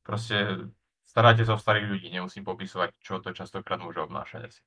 proste 0.00 0.70
staráte 1.04 1.44
sa 1.44 1.56
o 1.56 1.60
starých 1.60 1.90
ľudí, 1.92 2.08
nemusím 2.08 2.46
popisovať, 2.46 2.96
čo 3.02 3.20
to 3.20 3.36
častokrát 3.36 3.82
môže 3.82 4.00
obnášať 4.00 4.48
asi. 4.48 4.62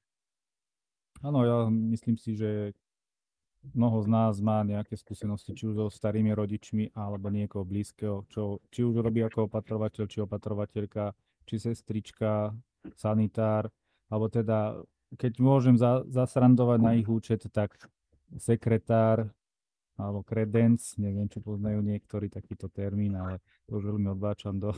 Áno, 1.20 1.44
ja 1.44 1.68
myslím 1.68 2.16
si, 2.16 2.38
že 2.38 2.72
mnoho 3.76 4.02
z 4.04 4.08
nás 4.08 4.34
má 4.40 4.64
nejaké 4.64 4.96
skúsenosti, 4.96 5.56
či 5.56 5.68
už 5.68 5.76
so 5.76 5.86
starými 5.92 6.32
rodičmi, 6.32 6.96
alebo 6.96 7.28
niekoho 7.28 7.68
blízkeho, 7.68 8.26
čo, 8.32 8.64
či 8.72 8.84
už 8.84 9.04
robí 9.04 9.20
ako 9.24 9.52
opatrovateľ, 9.52 10.04
či 10.08 10.24
opatrovateľka, 10.24 11.12
či 11.44 11.56
sestrička, 11.60 12.56
sanitár, 12.96 13.68
alebo 14.08 14.32
teda, 14.32 14.80
keď 15.20 15.34
môžem 15.44 15.76
za, 15.76 16.08
zasrandovať 16.08 16.80
na 16.80 16.92
ich 16.96 17.08
účet, 17.10 17.44
tak 17.52 17.76
sekretár, 18.40 19.28
alebo 20.00 20.24
kredenc, 20.24 20.80
neviem, 20.96 21.28
či 21.28 21.44
poznajú 21.44 21.84
niektorí 21.84 22.32
takýto 22.32 22.72
termín, 22.72 23.20
ale 23.20 23.44
to 23.68 23.84
už 23.84 23.92
veľmi 23.92 24.08
odbáčam 24.16 24.56
do 24.56 24.72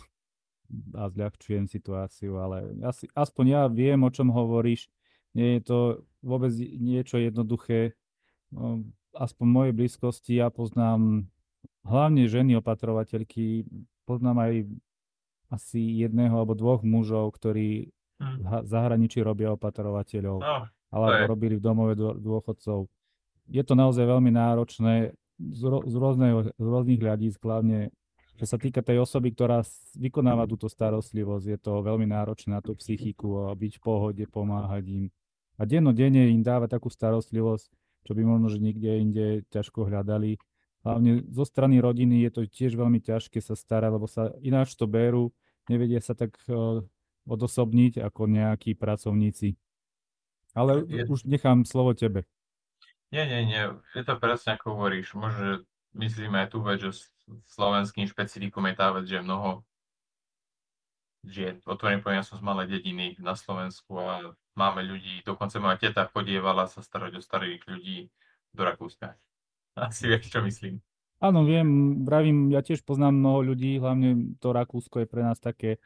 a 0.95 1.11
zľahčujem 1.11 1.67
situáciu, 1.67 2.39
ale 2.39 2.71
asi, 2.87 3.07
aspoň 3.11 3.45
ja 3.47 3.63
viem, 3.67 3.99
o 3.99 4.09
čom 4.11 4.31
hovoríš. 4.31 4.87
Nie 5.35 5.59
je 5.59 5.61
to 5.63 5.79
vôbec 6.19 6.51
niečo 6.79 7.19
jednoduché. 7.19 7.95
No, 8.51 8.83
aspoň 9.15 9.45
v 9.47 9.55
mojej 9.55 9.73
blízkosti 9.73 10.31
ja 10.37 10.51
poznám 10.51 11.25
hlavne 11.83 12.27
ženy 12.27 12.59
opatrovateľky, 12.59 13.65
poznám 14.05 14.43
aj 14.43 14.53
asi 15.51 16.03
jedného 16.03 16.31
alebo 16.31 16.55
dvoch 16.55 16.83
mužov, 16.83 17.31
ktorí 17.35 17.91
Hm. 18.21 18.37
v 18.61 18.67
zahraničí 18.69 19.17
robia 19.25 19.49
opatrovateľov, 19.49 20.45
No, 20.45 20.69
alebo 20.93 21.17
je, 21.17 21.25
robili 21.25 21.55
v 21.57 21.63
domove 21.65 21.97
dô- 21.97 22.13
dôchodcov. 22.13 22.85
Je 23.49 23.63
to 23.65 23.73
naozaj 23.73 24.05
veľmi 24.05 24.29
náročné 24.29 25.17
z, 25.41 25.61
ro- 25.65 25.81
z, 25.81 25.95
rôzneho, 25.97 26.53
z 26.53 26.61
rôznych 26.61 27.01
hľadísk, 27.01 27.41
hlavne 27.41 27.89
čo 28.37 28.45
sa 28.45 28.61
týka 28.61 28.85
tej 28.85 29.01
osoby, 29.01 29.33
ktorá 29.33 29.65
vykonáva 29.97 30.45
túto 30.45 30.69
starostlivosť. 30.69 31.45
Je 31.49 31.57
to 31.57 31.81
veľmi 31.81 32.05
náročné 32.05 32.53
na 32.53 32.61
tú 32.61 32.77
psychiku 32.77 33.49
a 33.49 33.57
byť 33.57 33.77
v 33.77 33.81
pohode, 33.81 34.23
pomáhať 34.29 34.85
im. 34.85 35.05
A 35.57 35.65
dennodenne 35.65 36.29
im 36.29 36.45
dávať 36.45 36.77
takú 36.77 36.93
starostlivosť, 36.93 37.73
čo 38.05 38.11
by 38.17 38.21
možno, 38.25 38.47
že 38.49 38.63
nikde 38.63 38.91
inde 39.01 39.25
ťažko 39.53 39.87
hľadali. 39.87 40.41
Hlavne 40.81 41.25
zo 41.29 41.45
strany 41.45 41.77
rodiny 41.77 42.25
je 42.25 42.31
to 42.33 42.41
tiež 42.49 42.73
veľmi 42.73 42.97
ťažké 43.01 43.37
sa 43.37 43.53
starať, 43.53 43.91
lebo 43.93 44.09
sa 44.09 44.33
ináč 44.41 44.73
to 44.73 44.89
berú, 44.89 45.29
nevedia 45.69 46.01
sa 46.01 46.17
tak 46.17 46.33
eh, 46.49 46.81
odosobniť 47.29 48.01
ako 48.01 48.25
nejakí 48.25 48.73
pracovníci. 48.73 49.55
Ale 50.51 50.83
je, 50.89 51.07
už 51.07 51.29
nechám 51.29 51.63
slovo 51.63 51.95
tebe. 51.95 52.27
nie, 53.13 53.23
nie, 53.23 53.47
nie, 53.47 53.63
je 53.95 54.03
to 54.03 54.19
presne 54.19 54.59
ako 54.59 54.75
hovoríš. 54.75 55.15
Možno 55.15 55.63
myslíme 55.95 56.43
aj 56.43 56.47
tú 56.51 56.59
vec, 56.65 56.81
že 56.81 57.07
slovenským 57.47 58.09
špecifikum 58.09 58.67
je 58.67 58.75
tá 58.75 58.91
vec, 58.91 59.05
že 59.07 59.23
mnoho 59.23 59.63
že 61.21 61.61
otvorene 61.69 62.01
poviem, 62.01 62.17
ja 62.21 62.25
som 62.25 62.41
z 62.41 62.45
malej 62.45 62.67
dediny 62.81 63.13
na 63.21 63.37
Slovensku 63.37 63.93
a 64.01 64.33
máme 64.55 64.83
ľudí, 64.83 65.23
dokonca 65.23 65.57
moja 65.59 65.77
teta 65.79 66.07
chodievala 66.11 66.67
sa 66.67 66.83
starať 66.83 67.19
o 67.19 67.21
starých 67.21 67.61
ľudí 67.67 67.97
do 68.51 68.61
Rakúska. 68.63 69.15
Asi 69.75 70.11
vieš, 70.11 70.31
čo 70.31 70.43
myslím. 70.43 70.83
Áno, 71.21 71.45
viem, 71.45 72.01
vravím, 72.01 72.49
ja 72.49 72.65
tiež 72.65 72.81
poznám 72.81 73.13
mnoho 73.13 73.53
ľudí, 73.53 73.77
hlavne 73.77 74.33
to 74.41 74.49
Rakúsko 74.49 75.05
je 75.05 75.07
pre 75.07 75.21
nás 75.21 75.37
také, 75.37 75.77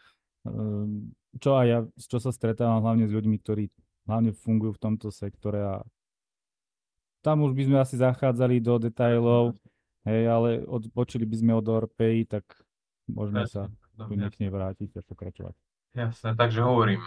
ehm, 0.47 1.11
čo 1.43 1.59
aj 1.59 1.67
ja, 1.67 1.79
čo 1.99 2.23
sa 2.23 2.31
stretávam 2.31 2.79
hlavne 2.79 3.03
s 3.03 3.11
ľuďmi, 3.11 3.35
ktorí 3.43 3.67
hlavne 4.07 4.31
fungujú 4.31 4.79
v 4.79 4.83
tomto 4.87 5.11
sektore 5.11 5.59
a 5.59 5.75
tam 7.19 7.43
už 7.43 7.51
by 7.51 7.63
sme 7.67 7.77
asi 7.83 7.99
zachádzali 7.99 8.63
do 8.63 8.79
detajlov, 8.79 9.59
hej, 10.07 10.23
ale 10.29 10.63
odpočili 10.63 11.27
by 11.27 11.35
sme 11.35 11.51
od 11.57 11.67
Orpei, 11.67 12.23
tak 12.23 12.47
môžeme 13.11 13.43
sa 13.49 13.67
nej 13.97 14.51
vrátiť 14.53 14.95
a 14.95 15.01
pokračovať. 15.03 15.55
jasne, 15.97 16.31
takže 16.37 16.63
hovorím, 16.63 17.03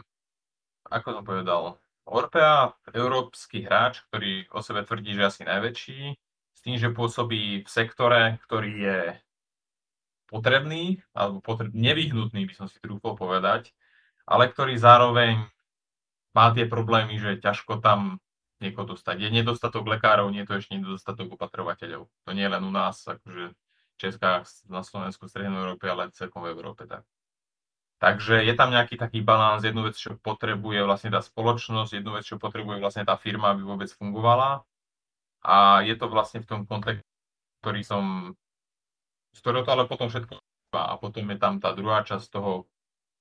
ako 0.89 1.09
som 1.21 1.25
povedal, 1.25 1.63
Orpea, 2.09 2.73
európsky 2.97 3.69
hráč, 3.69 4.01
ktorý 4.09 4.49
o 4.57 4.65
sebe 4.65 4.81
tvrdí, 4.81 5.13
že 5.13 5.29
asi 5.29 5.43
najväčší, 5.45 6.01
s 6.57 6.61
tým, 6.65 6.81
že 6.81 6.89
pôsobí 6.91 7.63
v 7.63 7.69
sektore, 7.69 8.41
ktorý 8.49 8.73
je 8.73 9.01
potrebný, 10.29 11.05
alebo 11.13 11.45
potreb, 11.45 11.73
nevyhnutný, 11.77 12.49
by 12.49 12.55
som 12.57 12.67
si 12.67 12.81
trúfol 12.81 13.13
povedať, 13.13 13.77
ale 14.25 14.49
ktorý 14.49 14.77
zároveň 14.77 15.45
má 16.33 16.53
tie 16.53 16.69
problémy, 16.69 17.17
že 17.21 17.41
ťažko 17.41 17.81
tam 17.81 18.21
niekoho 18.61 18.97
dostať. 18.97 19.23
Je 19.23 19.31
nedostatok 19.31 19.87
lekárov, 19.87 20.29
nie 20.29 20.45
je 20.45 20.49
to 20.49 20.59
ešte 20.61 20.75
nedostatok 20.77 21.39
opatrovateľov. 21.39 22.11
To 22.11 22.31
nie 22.35 22.45
je 22.45 22.53
len 22.53 22.63
u 22.65 22.73
nás, 22.73 23.01
akože 23.07 23.55
v 23.55 23.97
Českách, 23.97 24.45
na 24.69 24.83
Slovensku, 24.83 25.27
v 25.27 25.33
Strednej 25.33 25.61
Európe, 25.61 25.87
ale 25.89 26.11
celkom 26.13 26.45
v 26.45 26.53
Európe. 26.53 26.85
Tak. 26.85 27.07
Takže 27.99 28.47
je 28.47 28.55
tam 28.55 28.71
nejaký 28.71 28.95
taký 28.95 29.27
balans, 29.27 29.67
jednu 29.67 29.83
vec, 29.83 29.99
čo 29.99 30.15
potrebuje 30.23 30.87
vlastne 30.87 31.11
tá 31.11 31.19
spoločnosť, 31.19 31.99
jednu 31.99 32.15
vec, 32.15 32.23
čo 32.23 32.39
potrebuje 32.39 32.79
vlastne 32.79 33.03
tá 33.03 33.19
firma, 33.19 33.51
aby 33.51 33.67
vôbec 33.67 33.91
fungovala. 33.91 34.63
A 35.43 35.83
je 35.83 35.99
to 35.99 36.07
vlastne 36.07 36.43
v 36.43 36.47
tom 36.47 36.61
kontexte, 36.63 37.07
ktorý 37.63 37.83
som, 37.83 38.35
z 39.35 39.39
ktorého 39.43 39.67
to 39.67 39.75
ale 39.75 39.91
potom 39.91 40.07
všetko 40.07 40.39
a 40.75 41.01
potom 41.01 41.25
je 41.33 41.39
tam 41.41 41.59
tá 41.59 41.73
druhá 41.73 42.05
časť 42.05 42.29
toho 42.29 42.69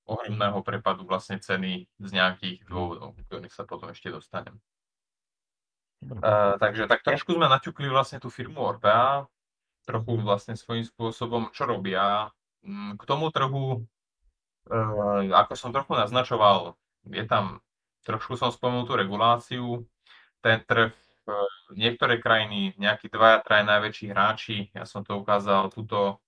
ohromného 0.08 0.60
prepadu 0.64 1.04
vlastne 1.04 1.40
ceny 1.40 1.88
z 2.00 2.10
nejakých 2.12 2.64
dôvodov, 2.68 3.16
ktorých 3.28 3.52
sa 3.52 3.64
potom 3.68 3.92
ešte 3.92 4.12
dostanem. 4.12 4.56
Uh, 6.04 6.56
takže 6.62 6.86
tak 6.86 7.02
trošku 7.02 7.34
sme 7.34 7.50
naťukli 7.50 7.90
vlastne 7.90 8.22
tú 8.22 8.30
firmu 8.30 8.62
Orpea, 8.62 9.26
trochu 9.84 10.14
vlastne 10.22 10.54
svojím 10.54 10.86
spôsobom, 10.86 11.50
čo 11.52 11.66
robia. 11.66 12.30
Mm, 12.62 13.00
K 13.00 13.04
tomu 13.08 13.32
trhu, 13.34 13.88
uh, 14.68 15.24
ako 15.34 15.54
som 15.56 15.72
trochu 15.74 15.96
naznačoval, 15.96 16.76
je 17.08 17.24
tam, 17.28 17.64
trošku 18.04 18.36
som 18.36 18.52
spomenul 18.52 18.86
tú 18.88 18.94
reguláciu, 19.00 19.66
ten 20.44 20.62
trh, 20.64 20.94
uh, 21.28 21.50
niektoré 21.74 22.20
krajiny, 22.22 22.76
nejakí 22.78 23.08
dvaja, 23.10 23.44
traja 23.44 23.66
najväčší 23.66 24.06
hráči, 24.12 24.58
ja 24.76 24.84
som 24.84 25.02
to 25.02 25.18
ukázal 25.18 25.72
tuto, 25.72 26.20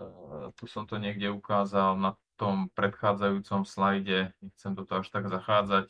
uh, 0.00 0.52
tu 0.56 0.64
som 0.70 0.86
to 0.86 1.00
niekde 1.00 1.32
ukázal 1.32 1.96
na 1.96 2.14
tom 2.36 2.68
predchádzajúcom 2.76 3.64
slajde, 3.66 4.32
nechcem 4.40 4.72
do 4.76 4.86
toho 4.86 5.04
až 5.04 5.08
tak 5.12 5.28
zachádzať. 5.28 5.88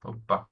Opa, 0.00 0.48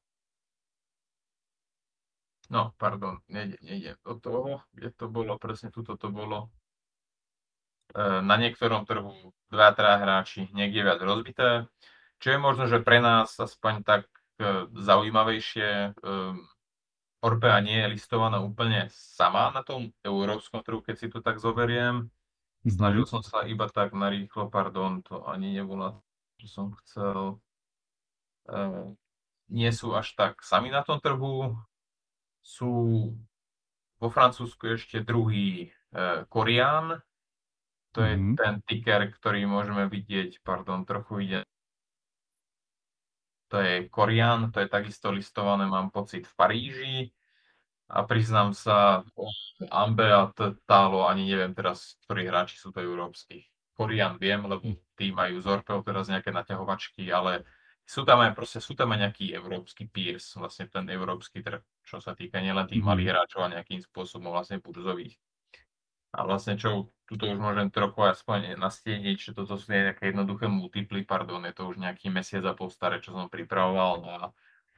No, 2.49 2.73
pardon, 2.79 3.21
nejde, 3.29 3.57
nejde 3.61 3.97
do 4.05 4.15
toho, 4.21 4.61
kde 4.73 4.91
to 4.91 5.09
bolo, 5.09 5.37
presne 5.37 5.69
tuto 5.69 6.01
to 6.01 6.09
bolo. 6.09 6.49
E, 7.95 8.21
Na 8.21 8.35
niektorom 8.37 8.85
trhu 8.85 9.13
dva, 9.49 9.73
traja 9.73 9.99
hráči, 10.03 10.49
niekde 10.53 10.85
viac 10.85 11.01
rozbité, 11.01 11.65
čo 12.19 12.35
je 12.35 12.39
možno, 12.39 12.69
že 12.69 12.83
pre 12.83 13.01
nás 13.01 13.33
aspoň 13.39 13.75
tak 13.83 14.05
e, 14.39 14.67
zaujímavejšie. 14.75 15.69
E, 15.69 16.13
Orpea 17.19 17.59
nie 17.59 17.83
je 17.83 17.99
listovaná 17.99 18.39
úplne 18.39 18.87
sama 18.95 19.51
na 19.51 19.67
tom 19.67 19.91
európskom 20.07 20.63
trhu, 20.63 20.79
keď 20.79 20.95
si 20.95 21.07
to 21.11 21.19
tak 21.19 21.43
zoberiem. 21.43 22.07
Snažil 22.63 23.07
Mhm. 23.07 23.11
som 23.11 23.23
sa 23.27 23.43
iba 23.43 23.67
tak 23.67 23.91
narýchlo, 23.91 24.47
pardon, 24.51 25.03
to 25.03 25.27
ani 25.27 25.51
nebola, 25.51 25.99
čo 26.39 26.47
som 26.47 26.67
chcel. 26.79 27.43
Nie 29.49 29.71
sú 29.73 29.97
až 29.99 30.15
tak 30.15 30.43
sami 30.47 30.71
na 30.71 30.87
tom 30.87 31.01
trhu, 31.01 31.59
sú 32.45 32.71
vo 33.99 34.09
Francúzsku 34.09 34.79
ešte 34.79 35.03
druhý 35.03 35.73
Korian, 36.29 37.03
to 37.99 38.07
je 38.07 38.15
Mhm. 38.15 38.39
ten 38.39 38.55
ticker, 38.63 39.11
ktorý 39.11 39.43
môžeme 39.51 39.91
vidieť, 39.91 40.39
pardon, 40.47 40.87
trochu 40.87 41.27
ide. 41.27 41.41
To 43.51 43.59
je 43.59 43.91
Korian, 43.91 44.55
to 44.55 44.63
je 44.63 44.69
takisto 44.71 45.11
listované, 45.11 45.67
mám 45.67 45.91
pocit, 45.91 46.23
v 46.31 46.35
Paríži. 46.39 46.97
A 47.89 48.05
priznám 48.05 48.53
sa, 48.53 49.01
o 49.17 49.27
Ambe 49.73 50.13
a 50.13 50.29
T- 50.31 50.55
Talo 50.69 51.09
ani 51.09 51.25
neviem 51.25 51.57
teraz, 51.57 51.97
ktorí 52.05 52.29
hráči 52.29 52.61
sú 52.61 52.69
to 52.71 52.85
európsky. 52.85 53.49
Korian 53.73 54.21
viem, 54.21 54.45
lebo 54.45 54.63
tí 54.95 55.11
majú 55.11 55.41
z 55.41 55.49
Orpeo 55.49 55.81
teraz 55.83 56.13
nejaké 56.13 56.29
naťahovačky, 56.29 57.09
ale 57.09 57.49
sú 57.89 58.05
tam 58.05 58.21
aj 58.21 58.37
proste, 58.37 58.61
sú 58.61 58.77
tam 58.77 58.93
aj 58.93 59.09
nejaký 59.09 59.33
európsky 59.33 59.89
peers, 59.89 60.37
vlastne 60.37 60.69
ten 60.69 60.85
európsky 60.93 61.41
trh, 61.41 61.65
čo 61.89 61.97
sa 62.05 62.13
týka 62.13 62.39
nielen 62.45 62.69
tých 62.69 62.85
Mhm. 62.85 62.89
malých 62.93 63.09
hráčov 63.17 63.41
a 63.49 63.53
nejakým 63.57 63.81
spôsobom 63.81 64.29
vlastne 64.37 64.61
burzových. 64.61 65.17
A 66.17 66.25
vlastne 66.25 66.57
čo, 66.57 66.89
tuto 67.05 67.29
už 67.29 67.37
môžem 67.39 67.69
trochu 67.69 68.01
aspoň 68.05 68.57
nastieniť, 68.57 69.17
že 69.21 69.31
toto 69.37 69.61
sú 69.61 69.69
nejaké 69.71 70.09
jednoduché 70.11 70.49
multiply, 70.49 71.05
pardon, 71.05 71.45
je 71.45 71.53
to 71.53 71.69
už 71.69 71.77
nejaký 71.79 72.09
mesiac 72.09 72.45
a 72.49 72.57
pol 72.57 72.73
staré, 72.73 72.99
čo 73.05 73.13
som 73.13 73.29
pripravoval 73.29 73.97
a 74.09 74.19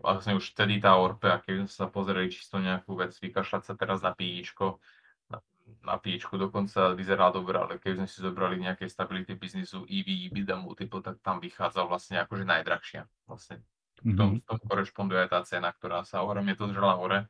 vlastne 0.02 0.34
už 0.34 0.52
vtedy 0.54 0.82
tá 0.82 0.98
Orpea, 0.98 1.38
keď 1.38 1.66
sme 1.66 1.70
sa 1.70 1.86
pozreli 1.86 2.28
čisto 2.34 2.58
nejakú 2.58 2.98
vec, 2.98 3.14
vykašľať 3.14 3.62
sa 3.62 3.74
teraz 3.78 4.02
na 4.02 4.10
píčko, 4.10 4.82
na, 5.30 5.38
na 5.86 5.96
píčku 6.02 6.34
dokonca 6.34 6.98
vyzerá 6.98 7.30
dobre, 7.30 7.56
ale 7.62 7.74
keď 7.78 8.02
sme 8.02 8.08
si 8.10 8.18
zobrali 8.26 8.58
nejaké 8.58 8.90
stability 8.90 9.38
biznisu 9.38 9.86
EV, 9.86 10.08
EBITDA 10.34 10.58
multiple, 10.58 10.98
tak 11.04 11.22
tam 11.22 11.38
vychádza 11.38 11.86
vlastne 11.86 12.18
akože 12.26 12.42
najdrahšia. 12.42 13.06
Vlastne 13.30 13.62
v 14.10 14.12
tom, 14.18 14.30
Mhm. 14.30 14.40
v 14.40 14.44
tom 14.48 14.58
korešponduje 14.66 15.28
aj 15.28 15.30
tá 15.30 15.40
cena, 15.46 15.70
ktorá 15.70 16.02
sa 16.02 16.24
ohromne 16.26 16.56
to 16.58 16.66
zžela 16.70 16.96
hore 16.98 17.28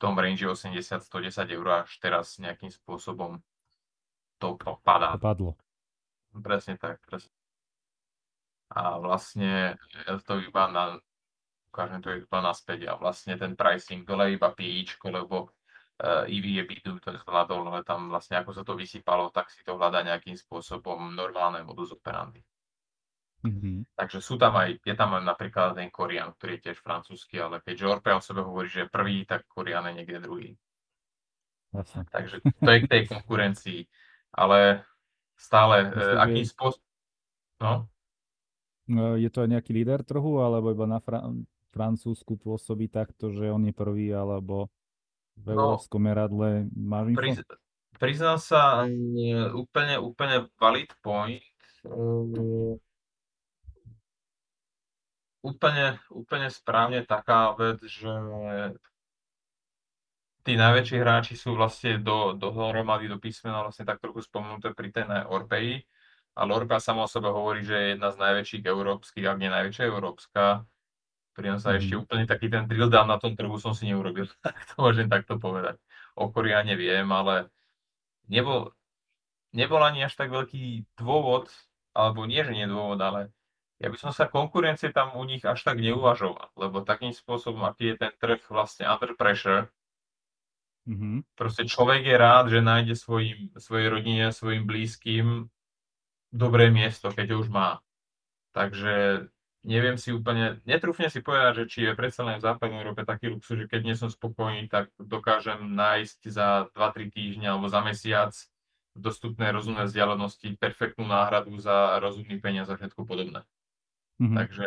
tom 0.00 0.16
range 0.16 0.48
80-110 0.48 1.04
eur 1.52 1.84
až 1.84 1.90
teraz 2.00 2.40
nejakým 2.40 2.72
spôsobom 2.72 3.36
to 4.40 4.56
padá. 4.80 5.20
Padlo. 5.20 5.54
Presne 6.32 6.80
tak, 6.80 7.04
presne. 7.04 7.28
A 8.72 8.96
vlastne 8.96 9.76
ja 10.08 10.14
to 10.24 10.40
iba 10.40 10.64
na, 10.72 10.96
ukážem 11.68 12.00
to 12.00 12.16
iba 12.16 12.38
naspäť 12.40 12.88
a 12.88 12.96
vlastne 12.96 13.36
ten 13.36 13.52
pricing 13.52 14.08
dole 14.08 14.32
iba 14.32 14.48
píčko, 14.54 15.10
lebo 15.10 15.50
uh, 16.00 16.24
EV 16.24 16.62
je 16.62 16.64
bidu, 16.64 16.96
to 17.02 17.12
je 17.12 17.20
ale 17.26 17.82
tam 17.84 18.08
vlastne 18.08 18.40
ako 18.40 18.50
sa 18.56 18.62
to 18.64 18.78
vysypalo, 18.78 19.28
tak 19.34 19.50
si 19.52 19.60
to 19.66 19.76
hľadá 19.76 20.06
nejakým 20.06 20.38
spôsobom 20.38 21.12
normálne 21.12 21.60
modus 21.66 21.92
operandi. 21.92 22.40
Mhm. 23.40 23.88
Takže 23.96 24.20
sú 24.20 24.36
tam 24.36 24.52
aj, 24.56 24.76
je 24.84 24.92
tam 24.92 25.16
aj 25.16 25.24
napríklad 25.24 25.72
ten 25.72 25.88
Korian, 25.88 26.36
ktorý 26.36 26.60
je 26.60 26.62
tiež 26.68 26.78
francúzsky, 26.80 27.40
ale 27.40 27.64
keďže 27.64 27.88
Orpea 27.88 28.16
o 28.16 28.22
sebe 28.22 28.44
hovorí, 28.44 28.68
že 28.68 28.84
je 28.84 28.92
prvý, 28.92 29.24
tak 29.24 29.48
Korian 29.48 29.88
je 29.88 29.96
niekde 29.96 30.20
druhý. 30.20 30.52
Jasne. 31.72 32.04
Takže 32.10 32.42
to 32.42 32.70
je 32.70 32.78
k 32.84 32.90
tej 32.90 33.02
konkurencii. 33.08 33.80
Ale 34.30 34.84
stále, 35.38 35.88
e, 35.88 35.94
Myslím, 35.94 36.18
aký 36.20 36.40
že- 36.44 36.50
spôsob... 36.52 36.82
No, 37.60 37.72
No, 38.90 39.14
Je 39.14 39.30
to 39.30 39.46
aj 39.46 39.54
nejaký 39.54 39.70
líder 39.70 40.02
trhu, 40.02 40.42
alebo 40.42 40.74
iba 40.74 40.82
na 40.82 40.98
Fra- 40.98 41.30
Francúzsku 41.70 42.34
pôsobí 42.34 42.90
takto, 42.90 43.30
že 43.30 43.46
on 43.46 43.62
je 43.62 43.70
prvý, 43.70 44.10
alebo 44.10 44.66
v 45.38 45.54
No, 45.54 45.78
európskom 45.78 46.02
meradle 46.02 46.66
máš 46.74 47.14
info? 47.14 47.22
priz, 47.22 47.38
priznám 48.02 48.42
sa, 48.42 48.82
e, 48.90 49.46
úplne, 49.54 49.94
úplne 50.02 50.50
valid 50.58 50.90
point. 51.00 51.38
E, 51.86 52.74
Úplne, 55.40 55.96
úplne 56.12 56.48
správne 56.52 57.00
taká 57.08 57.56
vec, 57.56 57.80
že 57.88 58.12
tí 60.44 60.52
najväčší 60.56 60.96
hráči 61.00 61.34
sú 61.36 61.56
vlastne 61.56 62.00
do, 62.00 62.36
dohromady 62.36 63.08
do 63.08 63.16
písmena 63.16 63.64
vlastne 63.64 63.84
tak 63.88 64.00
trochu 64.00 64.24
spomenuté 64.24 64.72
pri 64.72 64.92
tej 64.92 65.04
Orpei, 65.28 65.84
ale 66.36 66.50
Orpea 66.56 66.80
sama 66.80 67.04
o 67.04 67.10
sebe 67.10 67.28
hovorí, 67.28 67.64
že 67.64 67.76
je 67.76 67.86
jedna 67.96 68.08
z 68.12 68.20
najväčších 68.20 68.64
európskych, 68.64 69.24
ak 69.24 69.36
nie 69.40 69.50
najväčšia 69.52 69.84
európska. 69.88 70.64
Pri 71.32 71.56
sa 71.56 71.72
ešte 71.78 71.96
Mhm. 71.96 72.02
úplne 72.04 72.24
taký 72.28 72.52
ten 72.52 72.68
drill 72.68 72.90
down 72.92 73.08
na 73.08 73.16
tom 73.16 73.32
trhu 73.32 73.56
som 73.56 73.72
si 73.72 73.88
neurobil, 73.88 74.28
tak 74.44 74.56
to 74.68 74.74
môžem 74.76 75.08
takto 75.08 75.40
povedať. 75.40 75.80
O 76.18 76.28
Koriane 76.28 76.76
viem, 76.76 77.08
ale 77.08 77.48
nebol, 78.28 78.72
nebol 79.56 79.80
ani 79.82 80.04
až 80.04 80.16
tak 80.18 80.30
veľký 80.30 80.84
dôvod, 81.00 81.48
alebo 81.96 82.26
nie, 82.26 82.42
že 82.44 82.52
nie 82.52 82.66
dôvod, 82.68 83.00
ale 83.00 83.32
ja 83.80 83.88
by 83.88 83.96
som 83.96 84.12
sa 84.12 84.28
konkurencie 84.28 84.92
tam 84.92 85.16
u 85.16 85.24
nich 85.24 85.42
až 85.42 85.64
tak 85.64 85.80
neuvažoval, 85.80 86.52
lebo 86.56 86.84
takým 86.84 87.16
spôsobom, 87.16 87.64
aký 87.64 87.96
je 87.96 88.06
ten 88.06 88.12
trh 88.20 88.40
vlastne 88.52 88.84
under 88.84 89.16
pressure, 89.16 89.72
Mhm. 90.88 91.36
proste 91.36 91.68
človek 91.68 92.02
je 92.08 92.16
rád, 92.16 92.44
že 92.48 92.64
nájde 92.64 92.96
svojim, 92.96 93.52
svojej 93.54 93.88
rodine, 93.92 94.32
svojim 94.32 94.64
blízkym 94.64 95.52
dobré 96.32 96.72
miesto, 96.72 97.12
keď 97.12 97.36
už 97.36 97.46
má. 97.52 97.84
Takže 98.56 99.28
neviem 99.62 100.00
si 100.00 100.10
úplne, 100.10 100.58
netrúfne 100.64 101.12
si 101.12 101.20
povedať, 101.20 101.62
že 101.62 101.64
či 101.68 101.78
je 101.84 101.92
predsa 101.94 102.24
len 102.24 102.40
v 102.40 102.46
západnej 102.48 102.80
Európe 102.80 103.04
taký 103.04 103.28
luxus, 103.28 103.60
že 103.60 103.66
keď 103.68 103.80
nie 103.84 103.94
som 103.94 104.08
spokojný, 104.08 104.66
tak 104.66 104.88
dokážem 104.96 105.62
nájsť 105.76 106.20
za 106.32 106.48
2-3 106.72 107.12
týždne 107.12 107.52
alebo 107.52 107.68
za 107.68 107.84
mesiac 107.84 108.32
v 108.96 108.98
dostupnej 108.98 109.52
rozumnej 109.54 109.86
vzdialenosti 109.86 110.58
perfektnú 110.58 111.06
náhradu 111.06 111.54
za 111.60 112.00
rozumný 112.02 112.40
peniaz 112.40 112.72
a 112.72 112.74
všetko 112.74 113.04
podobné. 113.06 113.44
Mhm. 114.20 114.36
Takže 114.36 114.64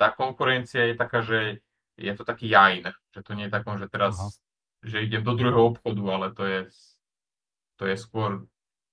tá 0.00 0.08
konkurencia 0.10 0.88
je 0.88 0.94
taká, 0.96 1.20
že 1.20 1.60
je 1.94 2.12
to 2.16 2.24
taký 2.26 2.50
jajn, 2.50 2.90
že 3.14 3.20
to 3.22 3.32
nie 3.38 3.46
je 3.46 3.54
takom, 3.54 3.78
že 3.78 3.86
teraz, 3.86 4.18
Aha. 4.18 4.30
že 4.82 5.04
idem 5.06 5.22
do 5.22 5.36
druhého 5.38 5.76
obchodu, 5.76 6.02
ale 6.10 6.26
to 6.34 6.42
je, 6.42 6.60
to 7.78 7.84
je 7.86 7.96
skôr, 8.00 8.48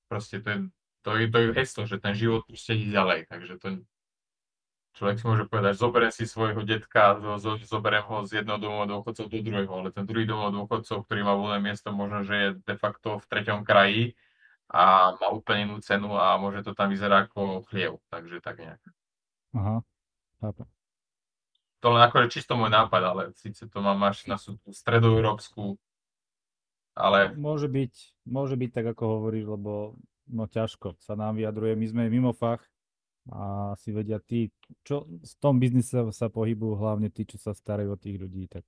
proste 0.05 0.43
to 0.43 0.47
je, 0.51 0.59
to 1.01 1.09
je, 1.17 1.25
to 1.31 1.37
je 1.41 1.47
heslo, 1.57 1.83
že 1.89 1.97
ten 1.97 2.13
život 2.13 2.45
proste 2.45 2.77
ide 2.77 2.93
ďalej, 2.93 3.25
takže 3.25 3.57
to 3.57 3.67
človek 4.93 5.17
si 5.17 5.25
môže 5.25 5.45
povedať, 5.49 5.73
zoberiem 5.79 6.13
si 6.13 6.29
svojho 6.29 6.61
detka, 6.61 7.17
zo, 7.17 7.41
zo, 7.41 7.51
zoberiem 7.57 8.05
ho 8.05 8.21
z 8.27 8.43
jedného 8.43 8.59
domova 8.61 8.85
dôchodcov 8.85 9.25
do 9.25 9.39
druhého, 9.41 9.71
ale 9.71 9.89
ten 9.89 10.05
druhý 10.05 10.29
domov 10.29 10.53
dôchodcov, 10.53 11.07
ktorý 11.07 11.25
má 11.25 11.33
voľné 11.33 11.59
miesto, 11.63 11.89
možno, 11.89 12.21
že 12.21 12.35
je 12.35 12.49
de 12.61 12.75
facto 12.77 13.17
v 13.17 13.25
treťom 13.25 13.65
kraji 13.65 14.13
a 14.69 15.15
má 15.17 15.27
úplne 15.33 15.71
inú 15.71 15.77
cenu 15.81 16.13
a 16.13 16.37
môže 16.37 16.61
to 16.61 16.77
tam 16.77 16.93
vyzerať 16.93 17.31
ako 17.31 17.65
chliev, 17.71 17.97
takže 18.13 18.37
tak 18.43 18.61
nejak. 18.61 18.81
Aha, 19.57 19.81
chápem. 20.41 20.67
To 21.81 21.93
len 21.93 22.01
akože 22.05 22.33
čisto 22.33 22.53
môj 22.57 22.73
nápad, 22.73 23.01
ale 23.01 23.21
síce 23.37 23.65
to 23.65 23.77
mám 23.81 24.01
až 24.05 24.25
na 24.25 24.37
stredoeurópsku, 24.69 25.77
ale 26.91 27.31
Môže 27.39 27.71
byť, 27.71 27.93
môže 28.27 28.55
byť 28.59 28.69
tak, 28.75 28.85
ako 28.93 29.03
hovoríš, 29.17 29.45
lebo 29.47 29.95
no 30.27 30.43
ťažko 30.45 30.99
sa 30.99 31.15
nám 31.15 31.39
vyjadruje. 31.39 31.73
My 31.79 31.87
sme 31.87 32.03
mimo 32.11 32.35
fach 32.35 32.61
a 33.31 33.73
si 33.77 33.93
vedia 33.93 34.19
tí, 34.19 34.51
čo 34.83 35.07
v 35.07 35.33
tom 35.39 35.61
biznise 35.61 36.09
sa 36.11 36.27
pohybujú 36.27 36.73
hlavne 36.77 37.07
tí, 37.13 37.23
čo 37.23 37.37
sa 37.39 37.55
starajú 37.55 37.95
o 37.95 38.01
tých 38.01 38.17
ľudí, 38.17 38.49
tak 38.49 38.65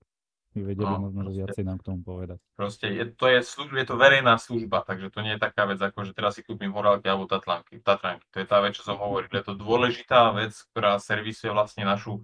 by 0.54 0.62
vedeli 0.64 0.86
No, 0.88 1.02
možno 1.02 1.20
že 1.22 1.26
proste. 1.26 1.40
viacej 1.40 1.64
nám 1.64 1.78
k 1.78 1.84
tomu 1.84 2.00
povedať. 2.02 2.38
proste 2.54 2.86
je, 2.88 3.06
to, 3.10 3.26
je, 3.28 3.40
služba, 3.42 3.76
je 3.78 3.88
to 3.88 3.96
verejná 3.96 4.36
služba, 4.36 4.78
takže 4.82 5.10
to 5.10 5.20
nie 5.20 5.34
je 5.34 5.42
taká 5.42 5.66
vec, 5.66 5.78
ako 5.78 6.04
že 6.04 6.12
teraz 6.12 6.34
si 6.34 6.42
kúpim 6.42 6.70
horálky 6.70 7.06
alebo 7.06 7.26
tatlanky, 7.26 7.80
tatranky. 7.80 8.24
To 8.30 8.38
je 8.38 8.46
tá 8.46 8.58
vec, 8.60 8.74
čo 8.74 8.82
som 8.82 8.96
hovoril. 8.96 9.28
Je 9.28 9.42
to 9.42 9.54
dôležitá 9.54 10.32
vec, 10.32 10.54
ktorá 10.72 10.98
servisuje 10.98 11.50
vlastne 11.50 11.84
našu, 11.84 12.22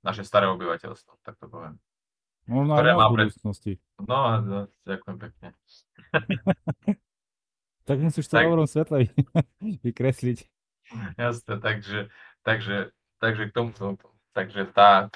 naše 0.00 0.22
staré 0.22 0.46
obyvateľstvo, 0.46 1.20
tak 1.20 1.38
to 1.38 1.46
poviem. 1.46 1.78
Možno 2.44 2.72
aj 2.72 2.78
ktoré 2.78 2.90
nás 2.90 2.98
má 2.98 3.06
v 3.06 3.14
budúcnosti. 3.16 3.72
No, 4.00 4.18
no 4.40 4.58
ďakujem 4.82 5.16
pekne. 5.18 5.48
Tak 7.84 7.98
musíš 7.98 8.30
to 8.30 8.38
Tak. 8.38 8.46
v 8.46 8.66
svetle 8.66 8.98
vykresliť. 9.86 10.38
Jasné, 11.18 11.54
takže, 11.58 12.06
takže, 12.42 12.94
takže 13.18 13.42
k 13.46 13.52
tomu, 13.52 13.70
takže 14.30 14.70
tá 14.70 15.10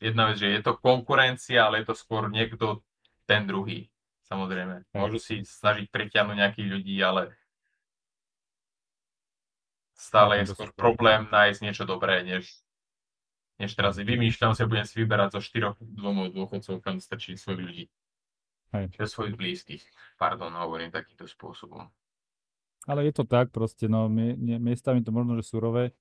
jedna 0.00 0.32
vec, 0.32 0.36
že 0.40 0.48
je 0.52 0.60
to 0.62 0.76
konkurencia, 0.78 1.66
ale 1.66 1.82
je 1.82 1.86
to 1.92 1.96
skôr 1.96 2.28
niekto 2.28 2.84
ten 3.24 3.44
druhý. 3.48 3.88
Samozrejme. 4.26 4.82
Hej. 4.82 4.98
Môžu 4.98 5.18
si 5.22 5.34
snažiť 5.46 5.86
pritiahnuť 5.90 6.36
nejakých 6.36 6.68
ľudí, 6.68 6.96
ale 6.98 7.30
stále 9.94 10.42
je 10.42 10.50
Chápem, 10.50 10.50
to 10.50 10.54
skôr 10.58 10.72
problém 10.74 11.30
nájsť 11.30 11.58
niečo 11.62 11.84
dobré, 11.86 12.26
než, 12.26 12.50
než 13.62 13.70
teraz 13.78 13.96
vymýšľam 14.02 14.58
si 14.58 14.66
budem 14.66 14.86
si 14.86 14.98
vyberať 14.98 15.38
zo 15.38 15.40
štyroch 15.40 15.78
domov 15.78 16.34
dôchodcov, 16.34 16.82
kam 16.82 16.98
strčí 16.98 17.38
svojich 17.38 17.62
ľudí. 17.62 17.84
Hej. 18.74 18.84
Svojich 18.98 19.38
blízkych. 19.38 19.82
Pardon, 20.18 20.50
hovorím 20.58 20.90
takýmto 20.90 21.30
spôsobom. 21.30 21.86
Ale 22.86 23.06
je 23.06 23.14
to 23.14 23.24
tak 23.26 23.50
proste, 23.50 23.90
no 23.90 24.06
miestami 24.06 25.02
to 25.02 25.10
možno, 25.10 25.38
že 25.38 25.50
surové. 25.50 25.94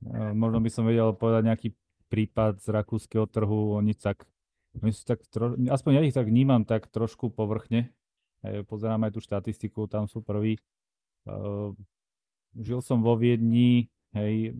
E, 0.00 0.32
možno 0.32 0.60
by 0.60 0.70
som 0.72 0.88
vedel 0.88 1.12
povedať 1.12 1.42
nejaký 1.48 1.68
prípad 2.10 2.58
z 2.58 2.66
rakúskeho 2.74 3.30
trhu, 3.30 3.78
oni 3.78 3.94
tak, 3.94 4.26
oni 4.82 4.90
sú 4.90 5.06
tak 5.06 5.22
tro, 5.30 5.54
aspoň 5.54 5.90
ja 5.94 6.02
ich 6.02 6.16
tak 6.16 6.26
vnímam 6.26 6.66
tak 6.66 6.90
trošku 6.90 7.30
povrchne. 7.30 7.94
Pozerám 8.42 9.06
aj 9.06 9.12
tú 9.14 9.20
štatistiku, 9.22 9.86
tam 9.86 10.08
sú 10.10 10.24
prví. 10.24 10.56
E, 10.56 10.62
žil 12.56 12.80
som 12.80 13.04
vo 13.04 13.14
Viedni, 13.14 13.92
hej, 14.16 14.56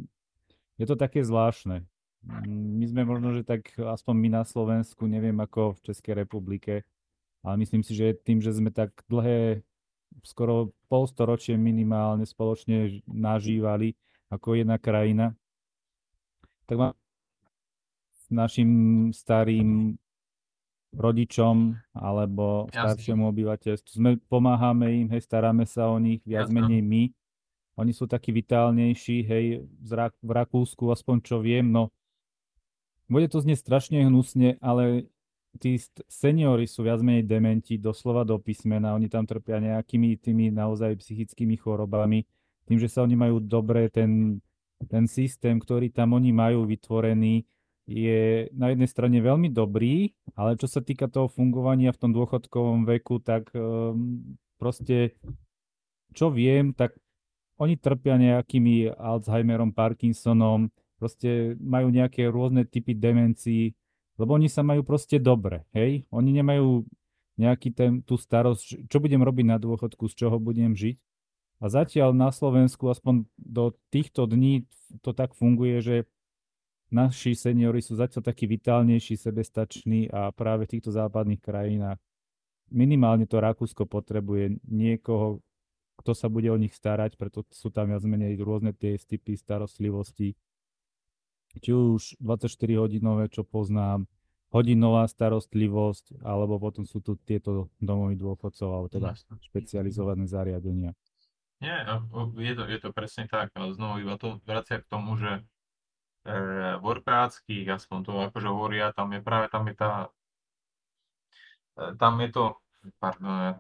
je 0.79 0.87
to 0.87 0.95
také 0.95 1.25
zvláštne. 1.27 1.83
My 2.45 2.85
sme 2.85 3.09
možno, 3.09 3.33
že 3.33 3.43
tak, 3.43 3.73
aspoň 3.81 4.15
my 4.15 4.29
na 4.29 4.45
Slovensku, 4.45 5.09
neviem 5.09 5.37
ako 5.41 5.81
v 5.81 5.85
Českej 5.89 6.15
republike, 6.21 6.85
ale 7.41 7.55
myslím 7.65 7.81
si, 7.81 7.97
že 7.97 8.13
tým, 8.13 8.45
že 8.45 8.53
sme 8.53 8.69
tak 8.69 8.93
dlhé 9.09 9.65
skoro 10.21 10.77
polstoročie 10.93 11.57
minimálne 11.57 12.29
spoločne 12.29 13.01
nažívali 13.09 13.97
ako 14.29 14.61
jedna 14.61 14.77
krajina, 14.77 15.33
tak 16.69 16.77
mám 16.77 16.93
našim 18.35 18.71
starým 19.11 19.99
rodičom 20.91 21.79
alebo 21.95 22.67
Jasne. 22.75 22.99
staršiemu 22.99 23.23
obyvateľstvu. 23.31 23.91
Sme, 23.95 24.11
pomáhame 24.27 25.07
im, 25.07 25.09
hej, 25.15 25.23
staráme 25.23 25.63
sa 25.67 25.87
o 25.87 25.99
nich, 26.03 26.19
viac 26.27 26.51
Jasne. 26.51 26.57
menej 26.59 26.83
my. 26.83 27.03
Oni 27.79 27.93
sú 27.95 28.11
takí 28.11 28.35
vitálnejší, 28.35 29.17
hej, 29.23 29.45
v 30.21 30.31
Rakúsku, 30.35 30.91
aspoň 30.91 31.17
čo 31.23 31.39
viem, 31.39 31.71
no 31.71 31.95
bude 33.11 33.27
to 33.27 33.43
znieť 33.43 33.59
strašne 33.59 34.07
hnusne, 34.07 34.63
ale 34.63 35.11
tí 35.59 35.75
seniori 36.07 36.71
sú 36.71 36.87
viac 36.87 37.03
menej 37.03 37.27
dementi, 37.27 37.75
doslova 37.75 38.23
do 38.23 38.39
písmena, 38.39 38.95
oni 38.95 39.11
tam 39.11 39.27
trpia 39.27 39.59
nejakými 39.59 40.15
tými 40.15 40.55
naozaj 40.55 40.95
psychickými 41.03 41.59
chorobami, 41.59 42.23
tým, 42.71 42.79
že 42.79 42.87
sa 42.87 43.03
oni 43.03 43.19
majú 43.19 43.43
dobre, 43.43 43.91
ten, 43.91 44.39
ten 44.87 45.11
systém, 45.11 45.59
ktorý 45.59 45.91
tam 45.91 46.15
oni 46.15 46.31
majú 46.31 46.63
vytvorený, 46.71 47.43
je 47.91 48.47
na 48.55 48.71
jednej 48.71 48.87
strane 48.87 49.19
veľmi 49.19 49.51
dobrý, 49.51 50.15
ale 50.39 50.55
čo 50.55 50.71
sa 50.71 50.79
týka 50.79 51.11
toho 51.11 51.27
fungovania 51.27 51.91
v 51.91 51.99
tom 51.99 52.15
dôchodkovom 52.15 52.87
veku, 52.87 53.19
tak 53.19 53.51
um, 53.51 54.23
proste, 54.63 55.19
čo 56.15 56.31
viem, 56.31 56.71
tak 56.71 56.95
oni 57.59 57.75
trpia 57.75 58.15
nejakými 58.15 58.95
Alzheimerom, 58.95 59.75
Parkinsonom, 59.75 60.71
proste 61.03 61.59
majú 61.59 61.91
nejaké 61.91 62.31
rôzne 62.31 62.63
typy 62.63 62.95
demencií, 62.95 63.75
lebo 64.23 64.39
oni 64.39 64.47
sa 64.47 64.63
majú 64.63 64.87
proste 64.87 65.19
dobre, 65.19 65.67
hej? 65.75 66.07
Oni 66.15 66.31
nemajú 66.31 66.87
nejaký 67.41 67.75
ten, 67.75 67.93
tú 68.07 68.21
starosť, 68.21 68.87
čo 68.87 68.97
budem 69.03 69.25
robiť 69.25 69.47
na 69.51 69.59
dôchodku, 69.59 70.07
z 70.13 70.15
čoho 70.15 70.37
budem 70.39 70.77
žiť. 70.77 70.97
A 71.61 71.69
zatiaľ 71.69 72.15
na 72.15 72.31
Slovensku, 72.31 72.87
aspoň 72.89 73.27
do 73.37 73.77
týchto 73.93 74.31
dní, 74.31 74.69
to 75.01 75.11
tak 75.13 75.33
funguje, 75.35 75.81
že 75.81 75.97
naši 76.91 77.39
seniori 77.39 77.81
sú 77.81 77.95
zatiaľ 77.97 78.27
takí 78.27 78.51
vitálnejší, 78.51 79.17
sebestační 79.17 80.11
a 80.11 80.31
práve 80.35 80.67
v 80.67 80.79
týchto 80.79 80.91
západných 80.91 81.43
krajinách 81.43 81.99
minimálne 82.71 83.27
to 83.27 83.43
Rakúsko 83.43 83.85
potrebuje 83.85 84.63
niekoho, 84.65 85.43
kto 86.01 86.17
sa 86.17 86.33
bude 86.33 86.49
o 86.49 86.57
nich 86.57 86.73
starať, 86.73 87.21
preto 87.21 87.45
sú 87.53 87.69
tam 87.69 87.93
viac 87.93 88.01
menej 88.07 88.41
rôzne 88.41 88.73
tie 88.73 88.97
typy 88.97 89.37
starostlivosti. 89.37 90.39
Či 91.61 91.71
už 91.75 92.17
24-hodinové, 92.23 93.29
čo 93.29 93.43
poznám, 93.43 94.07
hodinová 94.55 95.05
starostlivosť, 95.11 96.23
alebo 96.23 96.63
potom 96.63 96.87
sú 96.87 97.03
tu 97.03 97.19
tieto 97.19 97.69
domovy 97.83 98.17
dôchodcov, 98.17 98.69
alebo 98.71 98.89
teda 98.89 99.19
špecializované 99.51 100.31
zariadenia. 100.31 100.95
Nie, 101.61 101.85
no, 101.85 102.09
je 102.41 102.57
to, 102.57 102.65
je 102.65 102.79
to 102.81 102.91
presne 102.95 103.29
tak, 103.29 103.53
znovu 103.53 104.01
iba 104.01 104.17
to 104.17 104.41
vracia 104.49 104.81
k 104.81 104.89
tomu, 104.89 105.21
že 105.21 105.45
e, 106.31 106.35
v 106.79 106.85
orpeáckých, 106.87 107.67
aspoň 107.75 107.99
to 108.07 108.13
akože 108.31 108.49
hovoria, 108.49 108.95
tam 108.95 109.11
je 109.11 109.21
práve 109.21 109.51
tam 109.51 109.67
je 109.67 109.75
tá, 109.75 109.91
e, 111.75 111.95
tam 111.99 112.15
je 112.23 112.29
to, 112.31 112.45
pardon, 113.03 113.59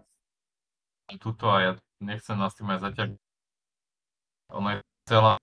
tuto 1.19 1.51
a 1.51 1.59
ja 1.59 1.73
nechcem 1.99 2.39
nás 2.39 2.55
tým 2.55 2.71
aj 2.71 2.87
zaťažiť, 2.87 3.19
ono 4.55 4.69
je 4.71 4.79
celá 5.07 5.35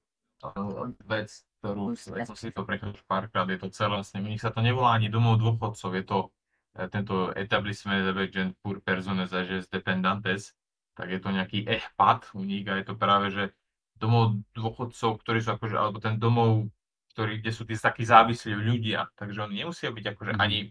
vec, 1.03 1.29
ktorú 1.59 1.97
ja 2.15 2.23
som 2.23 2.37
si 2.37 2.53
to 2.53 2.63
prechádzal 2.63 3.03
párkrát, 3.09 3.49
je 3.49 3.59
to 3.59 3.67
celé 3.73 3.99
vlastne, 3.99 4.23
nich 4.23 4.39
sa 4.39 4.53
to 4.53 4.63
nevolá 4.63 4.95
ani 4.95 5.11
domov 5.11 5.41
dôchodcov, 5.41 5.91
je 5.97 6.05
to 6.07 6.17
e, 6.79 6.87
tento 6.87 7.35
etablissement 7.35 7.99
de 7.99 8.13
Agent 8.15 8.53
pour 8.63 8.79
personnes 8.79 9.27
âgées 9.33 9.67
dependantes, 9.67 10.55
tak 10.95 11.11
je 11.11 11.19
to 11.19 11.29
nejaký 11.29 11.65
EHPAD 11.65 12.33
u 12.33 12.41
nich 12.41 12.65
a 12.69 12.79
je 12.79 12.85
to 12.87 12.95
práve, 12.95 13.29
že 13.29 13.43
domov 13.97 14.41
dôchodcov, 14.53 15.21
ktorí 15.21 15.41
sú 15.41 15.57
akože, 15.57 15.75
alebo 15.77 15.97
ten 15.97 16.21
domov, 16.21 16.69
ktorý, 17.17 17.41
kde 17.41 17.49
sú 17.49 17.65
tí 17.65 17.73
takí 17.73 18.05
závislí 18.05 18.53
ľudia, 18.53 19.09
takže 19.17 19.49
oni 19.49 19.65
nemusia 19.65 19.89
byť 19.89 20.05
akože 20.13 20.33
mm. 20.37 20.39
ani 20.39 20.69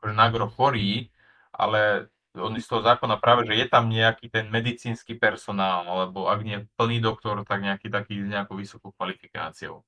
akože 0.00 0.14
nagro 0.16 0.48
chorí, 0.48 1.12
ale 1.52 2.08
oni 2.32 2.64
z 2.64 2.68
toho 2.72 2.80
zákona 2.80 3.20
práve, 3.20 3.44
že 3.44 3.60
je 3.60 3.66
tam 3.68 3.92
nejaký 3.92 4.32
ten 4.32 4.48
medicínsky 4.48 5.20
personál, 5.20 5.84
alebo 5.84 6.32
ak 6.32 6.40
nie 6.40 6.64
plný 6.80 7.04
doktor, 7.04 7.44
tak 7.44 7.60
nejaký 7.60 7.92
taký 7.92 8.24
s 8.24 8.32
nejakou 8.32 8.56
vysokou 8.56 8.96
kvalifikáciou. 8.96 9.84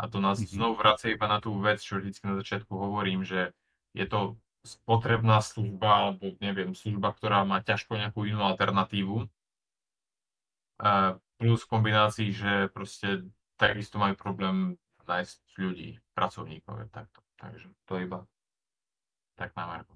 A 0.00 0.08
to 0.08 0.16
nás 0.16 0.40
mm-hmm. 0.40 0.56
znovu 0.56 0.80
vracia 0.80 1.12
iba 1.12 1.28
na 1.28 1.44
tú 1.44 1.52
vec, 1.60 1.84
čo 1.84 2.00
vždy 2.00 2.16
na 2.24 2.40
začiatku 2.40 2.72
hovorím, 2.72 3.20
že 3.20 3.52
je 3.92 4.08
to 4.08 4.40
potrebná 4.88 5.44
služba, 5.44 6.08
alebo 6.08 6.32
neviem, 6.40 6.72
služba, 6.72 7.12
ktorá 7.12 7.44
má 7.44 7.60
ťažko 7.60 8.00
nejakú 8.00 8.24
inú 8.24 8.40
alternatívu. 8.48 9.28
A 10.80 11.20
plus 11.36 11.60
v 11.64 11.70
kombinácii, 11.70 12.32
že 12.32 12.72
proste 12.72 13.28
takisto 13.60 14.00
majú 14.00 14.16
problém 14.16 14.80
nájsť 15.06 15.38
ľudí, 15.58 15.90
pracovníkov, 16.12 16.90
takto. 16.90 17.22
Takže 17.38 17.68
to 17.86 17.94
iba 18.00 18.24
tak 19.36 19.52
na 19.54 19.64
marko. 19.68 19.94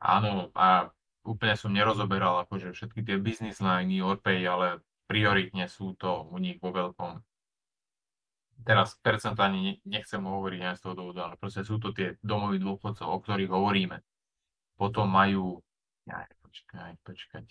Áno, 0.00 0.48
a 0.56 0.88
úplne 1.26 1.54
som 1.58 1.74
nerozoberal 1.74 2.46
akože 2.46 2.72
všetky 2.72 3.04
tie 3.04 3.16
business 3.20 3.60
liney, 3.60 4.00
Orpay, 4.00 4.42
ale 4.46 4.80
prioritne 5.06 5.68
sú 5.68 5.94
to 5.98 6.28
u 6.28 6.36
nich 6.38 6.56
vo 6.60 6.72
veľkom. 6.72 7.20
Teraz 8.64 8.98
percentuálne 8.98 9.78
nechcem 9.86 10.18
hovoriť 10.18 10.60
aj 10.66 10.74
z 10.76 10.82
toho 10.82 10.94
dôvodu, 10.98 11.20
ale 11.30 11.34
proste 11.38 11.62
sú 11.62 11.78
to 11.78 11.94
tie 11.94 12.18
domovy 12.24 12.58
dôchodcov, 12.58 13.06
o 13.06 13.18
ktorých 13.22 13.52
hovoríme 13.52 14.02
potom 14.78 15.10
majú, 15.10 15.58
ja, 16.06 16.22
počkaj, 16.38 16.94
počkať, 17.02 17.50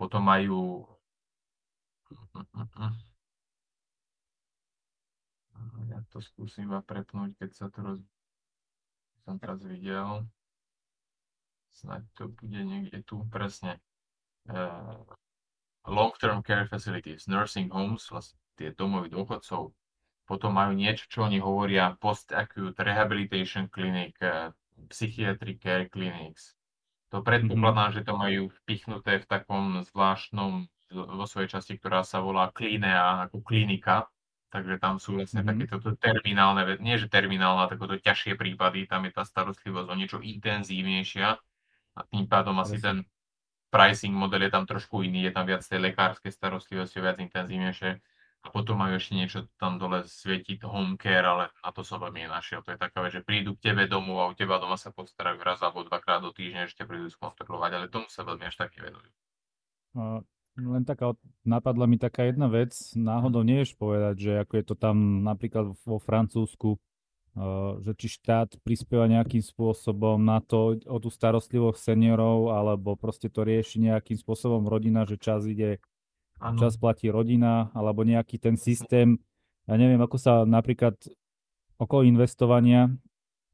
potom 0.00 0.24
majú, 0.24 0.88
ja 5.90 5.98
to 6.10 6.18
skúsim 6.20 6.70
iba 6.70 6.82
prepnúť, 6.82 7.38
keď 7.38 7.50
sa 7.54 7.66
to 7.70 7.78
roz... 7.82 8.00
som 9.24 9.40
teraz 9.40 9.62
videl, 9.64 10.26
snáď 11.72 12.02
to 12.14 12.30
bude 12.30 12.60
niekde 12.60 13.02
tu, 13.02 13.24
presne. 13.32 13.80
Uh, 14.44 15.00
long-term 15.88 16.44
care 16.44 16.68
facilities, 16.68 17.24
nursing 17.26 17.72
homes, 17.72 18.04
vlastne 18.12 18.36
tie 18.60 18.76
domovy 18.76 19.08
dôchodcov, 19.08 19.72
potom 20.24 20.50
majú 20.52 20.72
niečo, 20.76 21.08
čo 21.08 21.24
oni 21.24 21.40
hovoria 21.40 21.96
post-acute 21.96 22.76
rehabilitation 22.80 23.72
clinic, 23.72 24.16
uh, 24.20 24.52
psychiatric 24.92 25.60
care 25.60 25.88
clinics. 25.88 26.56
To 27.14 27.22
predpokladám, 27.22 27.94
mm-hmm. 27.94 28.04
že 28.04 28.08
to 28.08 28.14
majú 28.18 28.42
vpichnuté 28.62 29.22
v 29.22 29.26
takom 29.30 29.86
zvláštnom 29.86 30.66
vo 30.94 31.24
svojej 31.26 31.58
časti, 31.58 31.78
ktorá 31.78 32.02
sa 32.06 32.22
volá 32.22 32.50
Klinea, 32.54 33.26
ako 33.26 33.42
klinika. 33.42 34.06
Takže 34.54 34.78
tam 34.78 35.02
sú 35.02 35.18
vlastne 35.18 35.42
mm-hmm. 35.42 35.66
takéto 35.66 35.90
terminálne, 35.98 36.78
nie 36.78 36.94
že 36.94 37.10
terminálne, 37.10 37.66
ale 37.66 37.74
takéto 37.74 37.98
ťažšie 37.98 38.38
prípady, 38.38 38.86
tam 38.86 39.02
je 39.02 39.10
tá 39.10 39.26
starostlivosť 39.26 39.88
o 39.90 39.98
niečo 39.98 40.18
intenzívnejšia 40.22 41.28
a 41.98 42.00
tým 42.06 42.30
pádom 42.30 42.54
asi 42.62 42.78
ten 42.78 43.02
pricing 43.74 44.14
model 44.14 44.46
je 44.46 44.54
tam 44.54 44.62
trošku 44.62 45.02
iný, 45.02 45.26
je 45.26 45.34
tam 45.34 45.50
viac 45.50 45.66
tej 45.66 45.82
lekárskej 45.90 46.30
starostlivosti, 46.30 47.02
viac 47.02 47.18
intenzívnejšie 47.18 47.90
a 48.44 48.46
potom 48.54 48.78
majú 48.78 48.94
ešte 48.94 49.18
niečo 49.18 49.50
tam 49.58 49.82
dole 49.82 50.06
svietiť 50.06 50.62
home 50.62 50.94
care, 51.02 51.26
ale 51.26 51.50
na 51.50 51.70
to 51.74 51.82
som 51.82 51.98
veľmi 51.98 52.22
nenašiel. 52.22 52.62
To 52.62 52.76
je 52.76 52.78
taká 52.78 53.02
vec, 53.02 53.10
že 53.10 53.26
prídu 53.26 53.58
k 53.58 53.74
tebe 53.74 53.90
domov 53.90 54.22
a 54.22 54.30
u 54.30 54.38
teba 54.38 54.62
doma 54.62 54.78
sa 54.78 54.94
postarajú 54.94 55.42
raz 55.42 55.58
alebo 55.66 55.82
dvakrát 55.82 56.22
do 56.22 56.30
týždňa, 56.30 56.70
ešte 56.70 56.86
prídu 56.86 57.10
skontrolovať, 57.10 57.70
ale 57.74 57.86
tomu 57.90 58.06
sa 58.06 58.22
veľmi 58.22 58.46
až 58.46 58.54
tak 58.54 58.78
nevenujú. 58.78 59.10
Len 60.54 60.86
taká, 60.86 61.18
napadla 61.42 61.90
mi 61.90 61.98
taká 61.98 62.30
jedna 62.30 62.46
vec, 62.46 62.70
náhodou 62.94 63.42
mhm. 63.42 63.48
nevieš 63.50 63.74
povedať, 63.74 64.14
že 64.18 64.32
ako 64.46 64.52
je 64.54 64.64
to 64.64 64.74
tam 64.78 65.26
napríklad 65.26 65.74
vo 65.82 65.98
Francúzsku, 65.98 66.78
uh, 66.78 67.82
že 67.82 67.92
či 67.98 68.06
štát 68.22 68.62
prispieva 68.62 69.10
nejakým 69.10 69.42
spôsobom 69.42 70.22
na 70.22 70.38
to, 70.38 70.78
o 70.86 70.96
tú 71.02 71.10
starostlivosť 71.10 71.94
seniorov, 71.94 72.54
alebo 72.54 72.94
proste 72.94 73.26
to 73.26 73.42
rieši 73.42 73.82
nejakým 73.82 74.14
spôsobom 74.14 74.70
rodina, 74.70 75.02
že 75.02 75.18
čas 75.18 75.42
ide 75.42 75.82
ano. 76.38 76.58
čas 76.58 76.78
platí 76.78 77.10
rodina, 77.10 77.74
alebo 77.74 78.06
nejaký 78.06 78.38
ten 78.38 78.54
systém. 78.54 79.18
Ja 79.66 79.74
neviem, 79.74 79.98
ako 79.98 80.16
sa 80.22 80.46
napríklad 80.46 80.94
okolo 81.82 82.06
investovania 82.06 82.94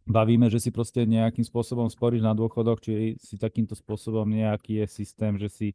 bavíme, 0.05 0.51
že 0.51 0.59
si 0.59 0.71
proste 0.75 1.07
nejakým 1.07 1.47
spôsobom 1.47 1.87
sporíš 1.89 2.21
na 2.21 2.35
dôchodok, 2.35 2.83
či 2.83 3.17
si 3.23 3.39
takýmto 3.39 3.79
spôsobom 3.79 4.27
nejaký 4.27 4.85
je 4.85 4.87
systém, 4.91 5.39
že 5.39 5.49
si 5.49 5.69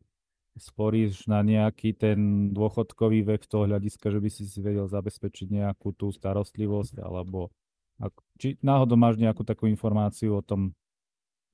sporíš 0.55 1.27
na 1.27 1.43
nejaký 1.43 1.91
ten 1.95 2.49
dôchodkový 2.55 3.27
vek 3.27 3.43
toho 3.45 3.67
hľadiska, 3.67 4.07
že 4.07 4.19
by 4.23 4.29
si 4.31 4.43
si 4.47 4.59
vedel 4.63 4.87
zabezpečiť 4.87 5.51
nejakú 5.51 5.91
tú 5.91 6.15
starostlivosť, 6.15 7.03
alebo 7.03 7.51
ak, 7.99 8.11
či 8.39 8.55
náhodou 8.63 8.99
máš 8.99 9.19
nejakú 9.19 9.43
takú 9.43 9.67
informáciu 9.67 10.39
o 10.39 10.43
tom? 10.43 10.71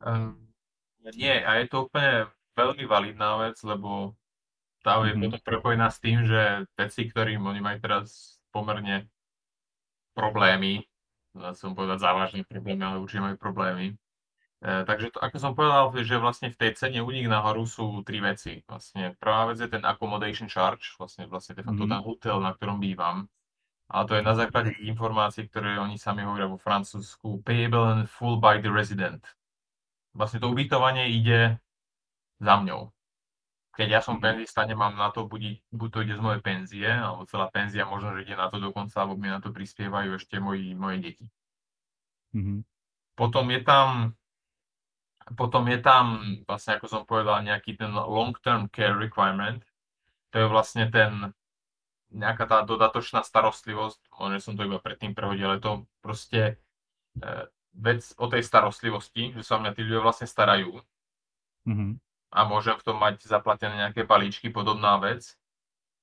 Um, 0.01 0.37
nie, 1.13 1.33
a 1.41 1.61
je 1.61 1.65
to 1.69 1.89
úplne 1.89 2.29
veľmi 2.57 2.85
validná 2.85 3.41
vec, 3.45 3.57
lebo 3.65 4.13
tá 4.81 4.97
je 5.05 5.13
mm-hmm. 5.13 5.21
potom 5.29 5.41
prepojená 5.45 5.87
s 5.93 6.01
tým, 6.01 6.25
že 6.25 6.65
veci, 6.73 7.05
ktorým 7.05 7.41
oni 7.45 7.61
majú 7.61 7.77
teraz 7.81 8.37
pomerne 8.49 9.05
problémy, 10.17 10.81
som 11.53 11.77
povedať 11.77 12.01
závažné 12.01 12.41
problémy, 12.49 12.81
ale 12.81 12.97
určite 12.99 13.23
majú 13.23 13.37
problémy. 13.37 13.95
E, 14.61 14.85
takže 14.85 15.11
to, 15.11 15.17
ako 15.19 15.37
som 15.41 15.51
povedal, 15.57 15.89
že 16.05 16.21
vlastne 16.21 16.53
v 16.53 16.57
tej 16.57 16.71
cene 16.77 17.01
nich 17.01 17.27
nahoru 17.27 17.65
sú 17.65 18.05
tri 18.05 18.21
veci. 18.21 18.61
Vlastne 18.69 19.17
prvá 19.17 19.49
vec 19.49 19.59
je 19.59 19.69
ten 19.69 19.81
accommodation 19.81 20.47
charge, 20.47 20.93
vlastne, 20.95 21.25
vlastne 21.25 21.57
ten, 21.57 21.65
mm-hmm. 21.65 21.89
ten 21.89 22.01
hotel, 22.05 22.37
na 22.39 22.53
ktorom 22.53 22.77
bývam. 22.77 23.25
Ale 23.91 24.07
to 24.07 24.13
je 24.15 24.23
na 24.23 24.33
základe 24.37 24.71
informácií, 24.79 25.51
ktoré 25.51 25.75
oni 25.75 25.99
sami 25.99 26.23
hovoria 26.23 26.47
vo 26.47 26.55
Francúzsku, 26.55 27.43
payable 27.43 27.83
and 27.91 28.07
full 28.07 28.39
by 28.39 28.61
the 28.63 28.71
resident. 28.71 29.19
Vlastne 30.15 30.39
to 30.39 30.47
ubytovanie 30.47 31.11
ide 31.11 31.59
za 32.39 32.55
mňou 32.55 32.93
keď 33.71 33.87
ja 33.97 34.01
som 34.03 34.19
penzista, 34.19 34.67
nemám 34.67 34.93
na 34.93 35.09
to, 35.15 35.23
buď, 35.25 35.63
buď 35.71 35.89
to 35.89 35.99
ide 36.03 36.15
z 36.19 36.21
mojej 36.21 36.41
penzie, 36.43 36.91
alebo 36.91 37.23
celá 37.23 37.47
penzia 37.47 37.87
možno, 37.87 38.13
že 38.13 38.27
ide 38.27 38.35
na 38.35 38.51
to 38.51 38.59
dokonca, 38.59 38.93
alebo 38.99 39.15
mi 39.15 39.31
na 39.31 39.39
to 39.39 39.55
prispievajú 39.55 40.19
ešte 40.19 40.43
moji, 40.43 40.75
moje 40.75 40.97
deti. 40.99 41.25
Mm-hmm. 42.35 42.59
Potom 43.15 43.47
je 43.47 43.61
tam 43.63 44.13
potom 45.37 45.67
je 45.69 45.79
tam, 45.79 46.05
vlastne 46.45 46.77
ako 46.77 46.85
som 46.87 47.01
povedal, 47.05 47.41
nejaký 47.45 47.77
ten 47.77 47.91
long-term 47.91 48.69
care 48.73 48.97
requirement. 48.97 49.61
To 50.31 50.45
je 50.45 50.47
vlastne 50.47 50.87
ten, 50.87 51.35
nejaká 52.11 52.47
tá 52.47 52.57
dodatočná 52.63 53.21
starostlivosť, 53.21 54.11
možno 54.15 54.37
som 54.39 54.53
to 54.55 54.65
iba 54.65 54.79
predtým 54.79 55.11
prehodil, 55.13 55.51
ale 55.51 55.59
to 55.59 55.83
proste 55.99 56.55
e, 57.19 57.33
vec 57.75 58.01
o 58.15 58.25
tej 58.31 58.41
starostlivosti, 58.43 59.35
že 59.35 59.43
sa 59.43 59.57
o 59.57 59.61
mňa 59.63 59.71
tí 59.75 59.81
ľudia 59.83 60.01
vlastne 60.03 60.27
starajú. 60.27 60.79
Mm-hmm 61.67 61.91
a 62.31 62.47
môžem 62.47 62.79
v 62.79 62.85
tom 62.87 62.97
mať 62.97 63.27
zaplatené 63.27 63.75
nejaké 63.87 64.07
balíčky, 64.07 64.47
podobná 64.47 64.95
vec. 65.03 65.35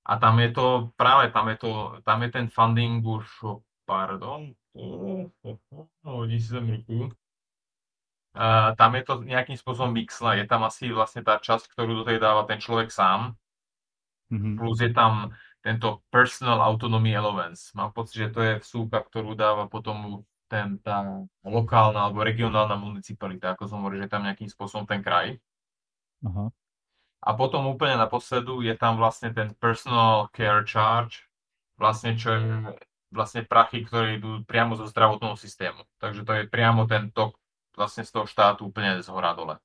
A 0.04 0.20
tam 0.20 0.40
je 0.40 0.52
to, 0.52 0.66
práve 0.96 1.32
tam 1.32 1.48
je 1.48 1.56
to, 1.56 1.70
tam 2.04 2.20
je 2.24 2.30
ten 2.32 2.46
funding 2.48 3.00
už, 3.00 3.24
pardon, 3.88 4.52
hodí 6.04 6.36
si 6.40 6.48
sem 6.48 6.64
ruku. 6.64 7.12
Uh, 8.38 8.70
tam 8.78 8.94
je 8.94 9.02
to 9.02 9.26
nejakým 9.26 9.58
spôsobom 9.58 9.90
mixla, 9.90 10.38
je 10.38 10.46
tam 10.46 10.62
asi 10.62 10.94
vlastne 10.94 11.26
tá 11.26 11.42
časť, 11.42 11.74
ktorú 11.74 12.02
do 12.02 12.04
tej 12.06 12.22
dáva 12.22 12.46
ten 12.46 12.62
človek 12.62 12.86
sám, 12.86 13.34
mm-hmm. 14.30 14.54
plus 14.54 14.78
je 14.78 14.94
tam 14.94 15.34
tento 15.58 16.06
Personal 16.14 16.62
Autonomy 16.62 17.18
Allowance. 17.18 17.74
Mám 17.74 17.90
pocit, 17.90 18.22
že 18.22 18.28
to 18.30 18.40
je 18.46 18.52
vsúka, 18.62 19.02
ktorú 19.02 19.34
dáva 19.34 19.66
potom 19.66 20.22
ten, 20.46 20.78
tá 20.86 21.26
lokálna 21.42 22.06
alebo 22.06 22.22
regionálna 22.22 22.78
municipalita, 22.78 23.58
ako 23.58 23.66
som 23.66 23.82
hovoril, 23.82 24.06
že 24.06 24.12
tam 24.14 24.22
nejakým 24.22 24.46
spôsobom 24.46 24.86
ten 24.86 25.02
kraj. 25.02 25.34
Aha. 26.22 26.54
A 27.18 27.30
potom 27.34 27.66
úplne 27.66 27.98
naposledu 27.98 28.62
je 28.62 28.74
tam 28.78 29.02
vlastne 29.02 29.34
ten 29.34 29.50
Personal 29.58 30.30
Care 30.30 30.62
Charge, 30.62 31.26
vlastne 31.74 32.14
čo 32.14 32.38
je 32.38 32.42
vlastne 33.10 33.42
prachy, 33.42 33.82
ktoré 33.82 34.20
idú 34.20 34.44
priamo 34.44 34.76
zo 34.76 34.86
zdravotného 34.86 35.34
systému. 35.34 35.82
Takže 35.98 36.22
to 36.22 36.32
je 36.38 36.44
priamo 36.46 36.86
ten 36.86 37.10
tok 37.10 37.37
vlastne 37.78 38.02
z 38.02 38.10
toho 38.10 38.26
štátu 38.26 38.66
úplne 38.66 38.98
z 38.98 39.08
hora 39.08 39.32
dole. 39.38 39.56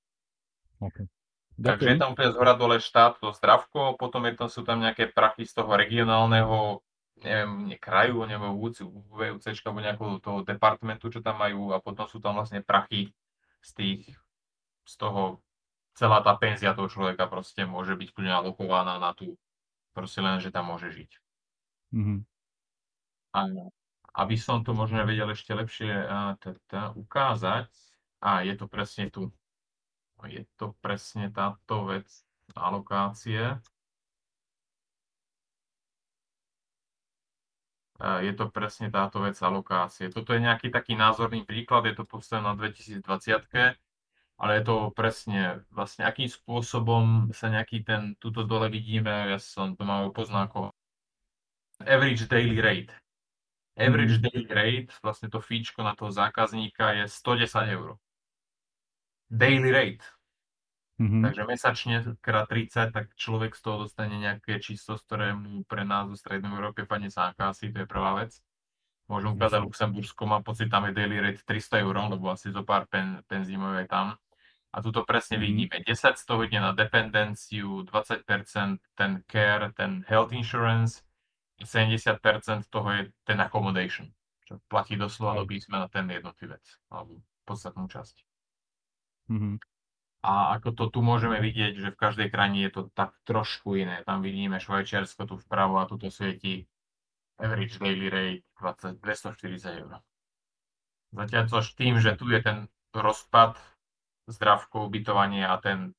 Okay. 0.78 1.10
Takže 1.54 1.86
je 1.86 1.98
tam 2.02 2.18
úplne 2.18 2.34
z 2.34 2.38
hora 2.38 2.54
dole 2.58 2.78
štát, 2.82 3.22
to 3.22 3.30
zdravko, 3.34 3.98
potom 3.98 4.26
je 4.26 4.34
tam, 4.34 4.50
sú 4.50 4.62
tam 4.66 4.82
nejaké 4.82 5.10
prachy 5.10 5.46
z 5.46 5.54
toho 5.54 5.70
regionálneho, 5.78 6.82
neviem, 7.22 7.70
nie 7.70 7.78
kraju, 7.78 8.26
neviem, 8.26 8.54
VUC, 8.58 8.82
alebo 9.66 9.80
nejakého 9.82 10.18
toho 10.18 10.40
departmentu, 10.42 11.14
čo 11.14 11.22
tam 11.22 11.38
majú 11.38 11.70
a 11.74 11.78
potom 11.78 12.10
sú 12.10 12.18
tam 12.18 12.42
vlastne 12.42 12.66
prachy 12.66 13.14
z 13.62 13.70
tých, 13.78 14.02
z 14.84 14.94
toho, 14.98 15.46
celá 15.94 16.26
tá 16.26 16.34
penzia 16.34 16.74
toho 16.74 16.90
človeka 16.90 17.30
proste 17.30 17.70
môže 17.70 17.94
byť 17.94 18.10
kľudne 18.12 18.34
alokovaná 18.34 18.98
na 18.98 19.14
tú, 19.14 19.38
proste 19.94 20.26
len, 20.26 20.42
že 20.42 20.50
tam 20.50 20.74
môže 20.74 20.90
žiť. 20.90 21.12
Mm-hmm. 21.94 22.20
A 23.34 23.40
aby 24.26 24.36
som 24.38 24.66
to 24.66 24.74
možno 24.74 25.06
vedel 25.06 25.30
ešte 25.30 25.54
lepšie 25.54 25.90
ukázať, 26.98 27.70
a 28.24 28.48
je 28.48 28.56
to 28.56 28.72
presne 28.72 29.12
tu 29.12 29.28
je 30.28 30.48
to 30.56 30.72
presne 30.80 31.28
táto 31.32 31.92
vec 31.92 32.08
alokácie. 32.56 33.60
Je 38.04 38.34
to 38.36 38.52
presne 38.52 38.92
táto 38.92 39.24
vec 39.24 39.40
alokácie. 39.40 40.12
Toto 40.12 40.36
je 40.36 40.44
nejaký 40.44 40.68
taký 40.72 40.96
názorný 40.96 41.48
príklad, 41.48 41.88
je 41.88 41.96
to 41.96 42.04
postavené 42.04 42.52
na 42.52 42.56
2020, 42.56 43.80
ale 44.40 44.52
je 44.60 44.64
to 44.68 44.92
presne 44.92 45.64
vlastne 45.72 46.04
akým 46.04 46.28
spôsobom 46.28 47.32
sa 47.32 47.48
nejaký 47.48 47.84
ten, 47.88 48.20
tuto 48.20 48.44
dole 48.44 48.68
vidíme, 48.68 49.08
ja 49.08 49.40
som 49.40 49.80
to 49.80 49.88
mám 49.88 50.12
poznáko, 50.12 50.76
average 51.80 52.28
daily 52.28 52.60
rate. 52.60 52.92
Average 53.80 54.20
mm. 54.20 54.24
daily 54.28 54.52
rate, 54.52 54.92
vlastne 55.00 55.32
to 55.32 55.40
fíčko 55.40 55.80
na 55.80 55.96
toho 55.96 56.12
zákazníka 56.12 57.00
je 57.00 57.04
110 57.08 57.72
eur 57.72 58.03
daily 59.34 59.74
rate. 59.74 60.06
Mm-hmm. 61.02 61.22
Takže 61.26 61.44
mesačne 61.50 61.96
krát 62.22 62.46
30, 62.46 62.94
tak 62.94 63.06
človek 63.18 63.58
z 63.58 63.62
toho 63.66 63.90
dostane 63.90 64.14
nejaké 64.22 64.62
číslo, 64.62 64.94
z 64.96 65.04
ktoré 65.10 65.28
mu 65.34 65.66
pre 65.66 65.82
nás 65.82 66.06
zo 66.06 66.16
Strednej 66.16 66.54
Európe 66.54 66.86
padne 66.86 67.10
zákazy, 67.10 67.74
to 67.74 67.84
je 67.84 67.88
prvá 67.90 68.14
vec. 68.22 68.38
Môžem 69.10 69.34
ukázať 69.36 69.60
Luxembursko, 69.66 70.30
mám 70.30 70.46
pocit, 70.46 70.70
tam 70.70 70.88
je 70.88 70.94
daily 70.96 71.18
rate 71.20 71.42
300 71.44 71.82
eur, 71.82 71.96
lebo 72.14 72.30
asi 72.30 72.54
zo 72.54 72.62
pár 72.62 72.86
pen, 72.88 73.26
penzímov 73.26 73.74
je 73.82 73.90
tam. 73.90 74.16
A 74.74 74.78
tu 74.80 74.94
to 74.94 75.02
presne 75.02 75.42
mm-hmm. 75.42 75.50
vidíme. 75.50 75.76
10 75.82 76.14
z 76.14 76.24
toho 76.24 76.46
ide 76.46 76.62
na 76.62 76.72
dependenciu, 76.78 77.84
20% 77.90 78.24
ten 78.94 79.12
care, 79.26 79.74
ten 79.74 80.06
health 80.06 80.32
insurance, 80.32 81.02
70% 81.58 82.22
toho 82.70 82.88
je 82.94 83.02
ten 83.26 83.42
accommodation, 83.42 84.14
čo 84.46 84.62
platí 84.70 84.94
doslova 84.94 85.42
do 85.42 85.46
písmena 85.50 85.90
ten 85.90 86.06
jednotlivec, 86.06 86.64
alebo 86.94 87.18
podstatnú 87.44 87.90
časť. 87.90 88.33
Mm-hmm. 89.32 89.56
A 90.24 90.56
ako 90.56 90.72
to 90.72 90.86
tu 90.88 91.00
môžeme 91.04 91.36
vidieť, 91.44 91.76
že 91.76 91.90
v 91.92 92.00
každej 92.00 92.32
krajine 92.32 92.64
je 92.64 92.72
to 92.72 92.82
tak 92.96 93.12
trošku 93.28 93.76
iné. 93.76 94.08
Tam 94.08 94.24
vidíme 94.24 94.56
Švajčiarsko 94.56 95.28
tu 95.28 95.36
vpravo 95.36 95.84
a 95.84 95.88
tuto 95.88 96.08
svieti 96.08 96.64
average 97.36 97.76
daily 97.76 98.08
rate 98.08 98.48
20, 98.64 99.04
240 99.04 99.84
eur. 99.84 99.92
Zatiaľ 101.12 101.44
to 101.52 101.60
tým, 101.76 102.00
že 102.00 102.16
tu 102.16 102.32
je 102.32 102.40
ten 102.40 102.72
rozpad 102.96 103.60
zdravko, 104.32 104.88
ubytovanie 104.88 105.44
a 105.44 105.60
ten 105.60 105.92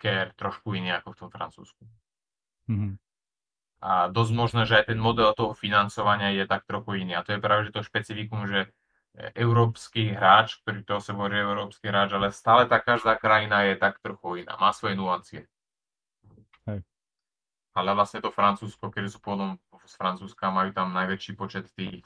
care 0.00 0.32
trošku 0.40 0.72
iný 0.72 0.96
ako 0.96 1.12
v 1.12 1.18
tom 1.20 1.30
Francúzsku. 1.30 1.82
Mm-hmm. 2.72 2.92
A 3.84 4.08
dosť 4.08 4.32
možné, 4.32 4.62
že 4.64 4.80
aj 4.80 4.96
ten 4.96 4.98
model 4.98 5.36
toho 5.36 5.52
financovania 5.52 6.32
je 6.32 6.48
tak 6.48 6.64
trochu 6.64 7.04
iný. 7.04 7.12
A 7.12 7.22
to 7.22 7.36
je 7.36 7.44
práve 7.44 7.68
že 7.68 7.76
to 7.76 7.84
špecifikum, 7.84 8.48
že 8.48 8.72
európsky 9.32 10.12
hráč, 10.12 10.60
ktorý 10.60 10.84
to 10.84 11.00
sa 11.00 11.16
hovorí 11.16 11.40
európsky 11.40 11.88
hráč, 11.88 12.12
ale 12.12 12.28
stále 12.28 12.68
tá 12.68 12.76
každá 12.76 13.16
krajina 13.16 13.64
je 13.64 13.80
tak 13.80 13.96
trochu 14.04 14.44
iná, 14.44 14.60
má 14.60 14.76
svoje 14.76 14.94
nuancie. 14.96 15.40
Hej. 16.68 16.84
Ale 17.72 17.90
vlastne 17.96 18.20
to 18.20 18.28
Francúzsko, 18.28 18.92
keď 18.92 19.08
sú 19.08 19.18
pôvodom 19.24 19.56
z 19.84 19.94
Francúzska, 19.96 20.52
majú 20.52 20.72
tam 20.76 20.92
najväčší 20.92 21.32
počet 21.32 21.64
tých, 21.72 22.04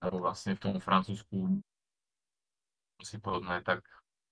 alebo 0.00 0.28
vlastne 0.28 0.56
v 0.56 0.60
tom 0.60 0.76
Francúzsku 0.80 1.60
si 3.04 3.16
podobné, 3.20 3.60
tak 3.64 3.84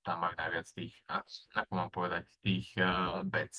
tam 0.03 0.25
majú 0.25 0.35
najviac 0.37 0.67
tých, 0.73 0.95
ako 1.55 1.73
mám 1.73 1.91
povedať, 1.93 2.27
tých 2.43 2.75
uh, 2.77 3.23
bec. 3.23 3.53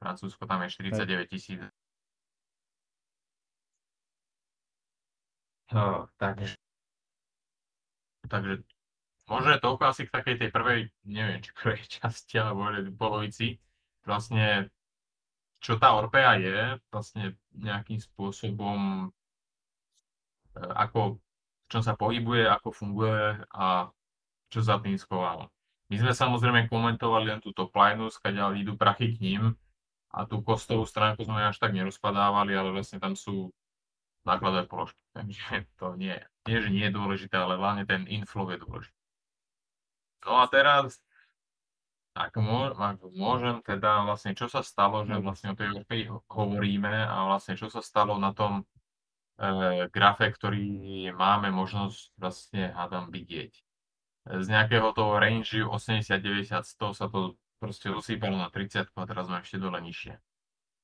Francúzsko 0.00 0.44
tam 0.44 0.60
je 0.66 0.76
49 0.76 1.30
tisíc. 1.30 1.60
Uh, 5.72 6.06
takže 6.16 6.55
Takže 8.26 8.62
možno 9.30 9.48
je 9.54 9.62
toľko 9.62 9.82
asi 9.86 10.02
k 10.06 10.14
takej 10.14 10.36
tej 10.38 10.50
prvej, 10.54 10.80
neviem, 11.06 11.42
či 11.42 11.50
prvej 11.54 11.82
časti, 12.00 12.38
alebo 12.38 12.66
polovici. 12.94 13.58
Vlastne, 14.06 14.70
čo 15.58 15.78
tá 15.78 15.98
Orpea 15.98 16.38
je, 16.38 16.58
vlastne 16.94 17.34
nejakým 17.58 17.98
spôsobom, 17.98 19.10
e, 20.54 20.62
ako, 20.62 21.18
v 21.18 21.66
čom 21.66 21.82
sa 21.82 21.98
pohybuje, 21.98 22.46
ako 22.46 22.68
funguje 22.70 23.42
a 23.50 23.90
čo 24.46 24.62
za 24.62 24.78
tým 24.78 24.94
schováva. 24.94 25.50
My 25.90 26.02
sme 26.02 26.12
samozrejme 26.14 26.70
komentovali 26.70 27.30
len 27.30 27.40
tú 27.42 27.50
top 27.54 27.74
line, 27.74 28.06
skadiaľ 28.10 28.58
idú 28.58 28.74
prachy 28.78 29.14
k 29.14 29.22
ním 29.22 29.42
a 30.10 30.26
tú 30.26 30.42
kostovú 30.42 30.86
stránku 30.86 31.26
sme 31.26 31.46
až 31.46 31.58
tak 31.58 31.74
nerozpadávali, 31.74 32.54
ale 32.54 32.70
vlastne 32.74 32.98
tam 33.02 33.18
sú 33.18 33.50
nákladové 34.26 34.66
položky. 34.66 34.98
Takže 35.16 35.66
to 35.78 35.94
nie, 35.98 36.14
nie, 36.46 36.58
že 36.62 36.70
nie 36.70 36.84
je 36.86 36.96
dôležité, 36.96 37.34
ale 37.36 37.58
hlavne 37.58 37.84
ten 37.84 38.06
inflow 38.06 38.48
je 38.50 38.58
dôležitý. 38.62 39.02
No 40.26 40.42
a 40.42 40.50
teraz, 40.50 40.98
ak, 42.18 42.34
môžem, 43.14 43.62
teda 43.62 44.02
vlastne 44.02 44.34
čo 44.34 44.50
sa 44.50 44.64
stalo, 44.66 45.06
že 45.06 45.20
vlastne 45.22 45.54
o 45.54 45.58
tej 45.58 45.70
Európe 45.70 45.94
hovoríme 46.30 46.90
a 46.90 47.30
vlastne 47.30 47.54
čo 47.54 47.70
sa 47.70 47.78
stalo 47.78 48.18
na 48.18 48.34
tom 48.34 48.66
e, 49.38 49.86
grafe, 49.92 50.26
ktorý 50.34 50.66
máme 51.14 51.54
možnosť 51.54 52.18
vlastne 52.18 52.74
hádam 52.74 53.14
vidieť. 53.14 53.52
Z 54.26 54.46
nejakého 54.50 54.90
toho 54.90 55.22
range 55.22 55.62
80, 55.62 56.10
90, 56.18 56.50
100 56.50 56.98
sa 56.98 57.06
to 57.06 57.38
proste 57.62 57.86
osýpalo 57.94 58.34
na 58.34 58.50
30 58.50 58.90
a 58.90 59.04
teraz 59.06 59.30
sme 59.30 59.38
ešte 59.38 59.62
dole 59.62 59.78
nižšie. 59.78 60.18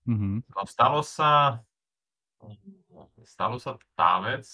Mm-hmm. 0.06 0.34
No, 0.54 0.60
stalo 0.66 1.02
sa 1.02 1.62
stalo 3.22 3.56
sa 3.62 3.78
tá 3.94 4.18
vec, 4.22 4.46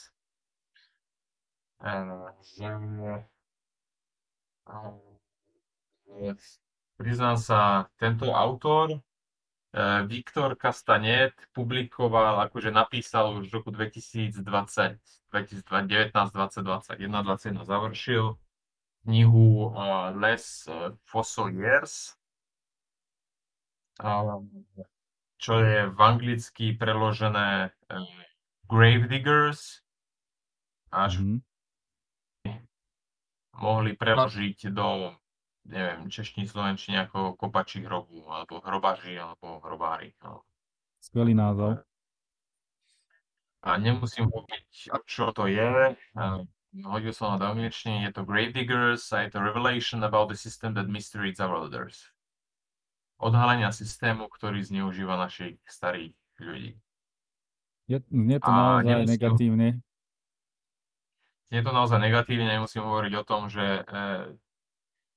že 6.08 6.28
priznám 6.98 7.38
sa, 7.38 7.86
tento 7.96 8.34
autor, 8.34 8.98
eh, 9.72 10.02
Viktor 10.06 10.58
Castanet, 10.58 11.34
publikoval, 11.54 12.42
akože 12.50 12.74
napísal 12.74 13.38
už 13.38 13.48
v 13.48 13.54
roku 13.54 13.70
2020, 13.70 14.42
2019, 14.42 14.98
2021, 15.30 16.10
2021 16.34 17.64
završil 17.64 18.34
knihu 19.06 19.72
Les 20.18 20.42
Fossiliers 21.06 22.18
čo 25.38 25.54
je 25.62 25.90
v 25.90 25.98
anglicky 25.98 26.74
preložené 26.74 27.70
uh, 27.70 28.02
Gravediggers, 28.70 29.82
až 30.90 31.18
mm-hmm. 31.18 31.38
Mohli 33.58 33.98
preložiť 33.98 34.70
do, 34.70 35.12
neviem, 35.68 36.06
češtiny, 36.08 36.46
slovenčiny 36.46 36.96
ako 37.06 37.34
kopači 37.34 37.82
hrobu, 37.82 38.26
alebo 38.30 38.62
hrobaži, 38.62 39.18
alebo 39.18 39.60
hrobári. 39.60 40.14
No. 40.22 40.46
Skvelý 41.02 41.34
názov. 41.34 41.82
A 43.66 43.74
nemusím 43.76 44.30
hovoriť, 44.30 44.94
čo 45.04 45.34
to 45.34 45.50
je. 45.50 45.98
Hodil 46.86 47.10
som 47.10 47.34
na 47.34 47.42
do 47.42 47.46
angličtiny. 47.50 48.06
Je 48.06 48.12
to 48.14 48.22
Gravediggers 48.22 49.10
a 49.10 49.26
je 49.26 49.34
to 49.34 49.42
Revelation 49.42 50.06
about 50.06 50.30
the 50.30 50.38
system 50.38 50.78
that 50.78 50.86
mistreats 50.86 51.42
our 51.42 51.58
elders 51.58 52.06
odhalenia 53.18 53.74
systému, 53.74 54.30
ktorý 54.30 54.62
zneužíva 54.62 55.18
našich 55.18 55.58
starých 55.66 56.14
ľudí. 56.38 56.78
Je, 57.90 57.98
je 58.06 58.38
to 58.38 58.50
naozaj 58.50 58.84
nemusím, 58.86 59.10
negatívne. 59.10 59.68
Je 61.48 61.60
to 61.64 61.70
naozaj 61.72 61.96
negatívne, 61.96 62.44
nemusím 62.44 62.84
hovoriť 62.84 63.12
o 63.16 63.24
tom, 63.24 63.48
že 63.48 63.64
e, 63.64 63.82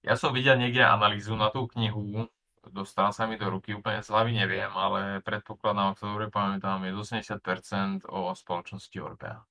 ja 0.08 0.16
som 0.16 0.32
videl 0.32 0.56
niekde 0.56 0.82
analýzu 0.82 1.36
na 1.36 1.52
tú 1.52 1.68
knihu, 1.76 2.32
dostala 2.70 3.12
sa 3.12 3.28
mi 3.28 3.36
do 3.36 3.50
ruky, 3.50 3.74
úplne 3.76 4.00
z 4.00 4.10
hlavy 4.14 4.32
neviem, 4.38 4.72
ale 4.72 5.20
predpokladám, 5.26 5.92
ak 5.92 6.00
to 6.00 6.06
dobre 6.08 6.32
pamätám, 6.32 6.88
je 6.88 6.94
80% 6.94 8.08
o 8.08 8.32
spoločnosti 8.32 8.98
Orpea. 9.02 9.44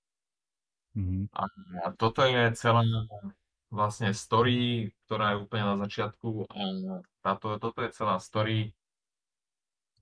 Mm-hmm. 0.97 1.23
A 1.85 1.87
toto 1.95 2.27
je 2.27 2.51
celá 2.59 2.83
vlastne 3.71 4.11
story, 4.11 4.91
ktorá 5.07 5.35
je 5.35 5.43
úplne 5.47 5.65
na 5.75 5.77
začiatku 5.87 6.51
a 6.51 6.61
táto, 7.23 7.61
toto 7.63 7.79
je 7.87 7.91
celá 7.95 8.19
story, 8.19 8.75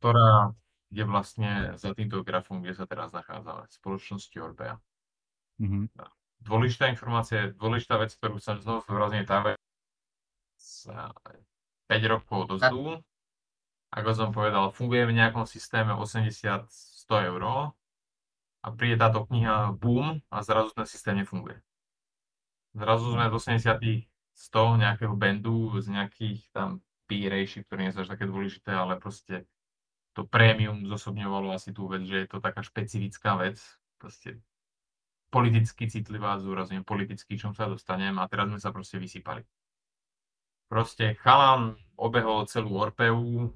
ktorá 0.00 0.56
je 0.88 1.04
vlastne 1.04 1.76
za 1.76 1.92
týmto 1.92 2.24
grafom, 2.24 2.64
kde 2.64 2.72
sa 2.72 2.88
teraz 2.88 3.12
nachádzame, 3.12 3.68
spoločnosti 3.68 4.36
Orbea. 4.40 4.80
Mm-hmm. 5.60 6.17
Dôležitá 6.42 6.88
informácia, 6.88 7.50
dôležitá 7.54 7.98
vec, 7.98 8.14
ktorú 8.14 8.38
som 8.38 8.56
znovu 8.62 8.86
zdôrazniť, 8.86 9.24
tá 9.26 9.38
vec 9.42 9.58
5 11.88 12.12
rokov 12.12 12.48
dozadu, 12.48 13.00
ako 13.90 14.10
som 14.12 14.28
povedal, 14.30 14.70
funguje 14.70 15.08
v 15.08 15.16
nejakom 15.16 15.48
systéme 15.48 15.96
80-100 15.96 16.68
eur 17.32 17.42
a 18.62 18.66
príde 18.74 19.00
táto 19.00 19.24
kniha 19.24 19.72
boom 19.76 20.20
a 20.28 20.36
zrazu 20.44 20.74
ten 20.76 20.84
systém 20.84 21.16
nefunguje. 21.16 21.58
Zrazu 22.76 23.16
sme 23.16 23.32
z 23.32 23.34
80 23.34 24.08
100 24.38 24.78
nejakého 24.78 25.14
bandu, 25.18 25.74
z 25.82 25.90
nejakých 25.90 26.46
tam 26.54 26.78
pírejší, 27.10 27.66
ktoré 27.66 27.88
nie 27.88 27.92
sú 27.92 28.06
až 28.06 28.14
také 28.14 28.30
dôležité, 28.30 28.70
ale 28.70 28.94
proste 28.94 29.50
to 30.14 30.22
prémium 30.22 30.86
zosobňovalo 30.86 31.50
asi 31.50 31.74
tú 31.74 31.90
vec, 31.90 32.06
že 32.06 32.22
je 32.22 32.28
to 32.30 32.38
taká 32.38 32.62
špecifická 32.62 33.34
vec, 33.34 33.58
proste 33.98 34.38
politicky 35.28 35.88
citlivá, 35.88 36.40
zúrazňujem 36.40 36.84
politicky, 36.84 37.36
čom 37.36 37.52
sa 37.52 37.68
dostanem 37.68 38.16
a 38.16 38.28
teraz 38.28 38.48
sme 38.48 38.60
sa 38.60 38.72
proste 38.72 38.96
vysypali. 38.96 39.44
Proste 40.68 41.16
chalan 41.20 41.76
obehol 41.96 42.44
celú 42.44 42.76
Orpeu 42.76 43.52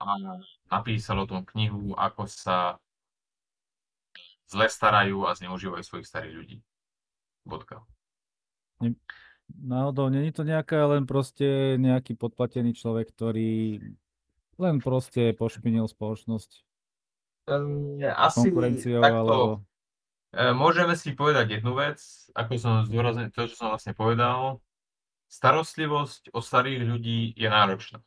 a 0.00 0.40
napísal 0.68 1.24
o 1.24 1.28
tom 1.28 1.44
knihu, 1.44 1.96
ako 1.96 2.28
sa 2.28 2.76
zle 4.48 4.68
starajú 4.68 5.24
a 5.24 5.32
zneužívajú 5.32 5.82
svojich 5.84 6.08
starých 6.08 6.34
ľudí. 6.36 6.56
Bodka. 7.44 7.80
Náhodou, 9.48 10.08
není 10.08 10.32
to 10.32 10.44
nejaká 10.44 10.84
len 10.88 11.04
proste 11.04 11.76
nejaký 11.80 12.16
podplatený 12.16 12.76
človek, 12.76 13.12
ktorý 13.12 13.80
len 14.56 14.76
proste 14.80 15.32
pošpinil 15.36 15.88
spoločnosť 15.88 16.64
um, 17.50 18.00
asi 18.00 18.48
takto, 18.48 19.00
alebo... 19.00 19.64
E, 20.34 20.50
môžeme 20.50 20.98
si 20.98 21.14
povedať 21.14 21.62
jednu 21.62 21.78
vec, 21.78 22.02
ako 22.34 22.58
som 22.58 22.82
zdôraznil, 22.82 23.30
to, 23.30 23.46
čo 23.46 23.54
som 23.54 23.70
vlastne 23.70 23.94
povedal. 23.94 24.58
Starostlivosť 25.30 26.34
o 26.34 26.42
starých 26.42 26.82
ľudí 26.82 27.34
je 27.38 27.46
náročná 27.46 28.02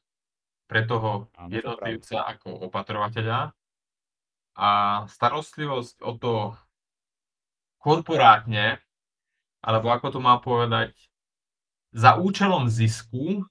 pre 0.67 0.83
toho 0.83 1.31
jednotlivca 1.47 2.27
ako 2.27 2.67
opatrovateľa 2.67 3.55
a 4.59 4.69
starostlivosť 5.07 6.03
o 6.03 6.11
to 6.19 6.33
korporátne, 7.79 8.83
alebo 9.63 9.87
ako 9.95 10.07
to 10.11 10.19
má 10.19 10.35
povedať, 10.43 10.91
za 11.95 12.19
účelom 12.19 12.67
zisku 12.67 13.47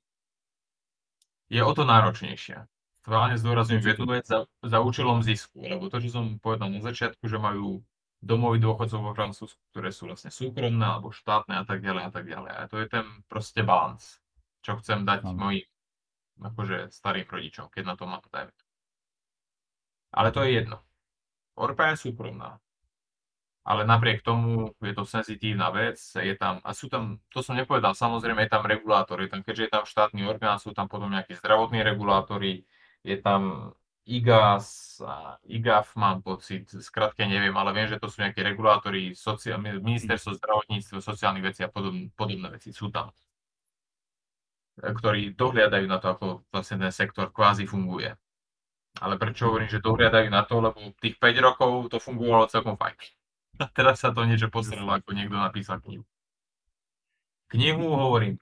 je 1.49 1.65
o 1.65 1.73
to 1.73 1.89
náročnejšia. 1.89 2.69
Schválne 3.01 3.41
zdôrazňujem 3.41 3.97
jednu 3.97 4.07
vec 4.13 4.29
za, 4.29 4.45
za 4.61 4.79
účelom 4.85 5.25
zisku, 5.25 5.65
lebo 5.65 5.89
to, 5.89 6.05
čo 6.05 6.13
som 6.13 6.37
povedal 6.37 6.69
na 6.69 6.85
začiatku, 6.85 7.25
že 7.25 7.41
majú 7.41 7.81
domovy 8.23 8.59
dôchodcov 8.59 9.01
vo 9.01 9.13
Francúzsku, 9.13 9.61
ktoré 9.73 9.93
sú 9.93 10.09
vlastne 10.09 10.33
súkromné 10.33 10.83
alebo 10.83 11.13
štátne 11.13 11.61
a 11.61 11.65
tak 11.65 11.85
ďalej 11.85 12.03
a 12.09 12.11
tak 12.11 12.25
ďalej. 12.27 12.53
A 12.53 12.63
to 12.67 12.77
je 12.81 12.87
ten 12.89 13.07
proste 13.29 13.61
balans, 13.63 14.19
čo 14.65 14.77
chcem 14.81 15.05
dať 15.05 15.25
no. 15.25 15.37
mojim 15.37 15.69
akože 16.37 16.93
starým 16.93 17.25
rodičom, 17.25 17.73
keď 17.73 17.83
na 17.89 17.95
to 17.97 18.05
mám 18.05 18.21
dajme. 18.29 18.53
Ale 20.13 20.29
to 20.33 20.45
je 20.45 20.61
jedno. 20.61 20.85
Orpa 21.57 21.93
je 21.93 22.09
súkromná. 22.09 22.61
Ale 23.67 23.83
napriek 23.83 24.23
tomu 24.23 24.71
je 24.79 24.95
to 24.95 25.03
senzitívna 25.03 25.75
vec, 25.75 25.99
je 25.99 26.35
tam, 26.39 26.63
a 26.63 26.71
sú 26.71 26.87
tam, 26.87 27.19
to 27.35 27.43
som 27.43 27.59
nepovedal, 27.59 27.99
samozrejme 27.99 28.47
je 28.47 28.53
tam 28.53 28.63
regulátor, 28.63 29.19
je 29.19 29.27
tam, 29.33 29.43
keďže 29.43 29.63
je 29.67 29.73
tam 29.75 29.83
štátny 29.83 30.23
orgán, 30.23 30.63
sú 30.63 30.71
tam 30.71 30.87
potom 30.87 31.11
nejakí 31.11 31.35
zdravotní 31.35 31.83
regulátori, 31.83 32.63
je 33.03 33.19
tam 33.19 33.75
IGAS, 34.07 35.03
IGAF 35.51 35.99
mám 35.99 36.23
pocit, 36.23 36.71
skratke 36.71 37.27
neviem, 37.27 37.55
ale 37.59 37.75
viem, 37.75 37.91
že 37.91 37.99
to 37.99 38.07
sú 38.07 38.23
nejaké 38.23 38.47
regulátory, 38.47 39.19
sociál, 39.19 39.59
ministerstvo 39.59 40.39
zdravotníctva, 40.39 41.03
sociálnych 41.03 41.45
vecí 41.51 41.67
a 41.67 41.71
podobné, 41.71 42.15
podobné 42.15 42.49
veci 42.55 42.71
sú 42.71 42.89
tam 42.95 43.11
ktorí 44.77 45.33
dohliadajú 45.33 45.87
na 45.89 45.97
to, 45.97 46.13
ako 46.13 46.27
vlastne 46.53 46.77
ten 46.85 46.93
sektor 46.93 47.33
kvázi 47.33 47.65
funguje. 47.65 48.13
Ale 49.01 49.21
prečo 49.21 49.49
hovorím, 49.49 49.69
že 49.69 49.85
dohliadajú 49.85 50.29
na 50.29 50.45
to, 50.45 50.61
lebo 50.61 50.93
tých 51.01 51.17
5 51.21 51.47
rokov 51.47 51.71
to 51.93 52.01
fungovalo 52.01 52.49
celkom 52.49 52.77
fajn. 52.77 52.97
A 53.63 53.69
teraz 53.73 54.05
sa 54.05 54.13
to 54.13 54.25
niečo 54.29 54.53
posrelo, 54.53 54.93
ako 54.93 55.17
niekto 55.17 55.37
napísal 55.37 55.81
knihu. 55.85 56.05
Knihu 57.53 57.89
hovorím. 57.89 58.37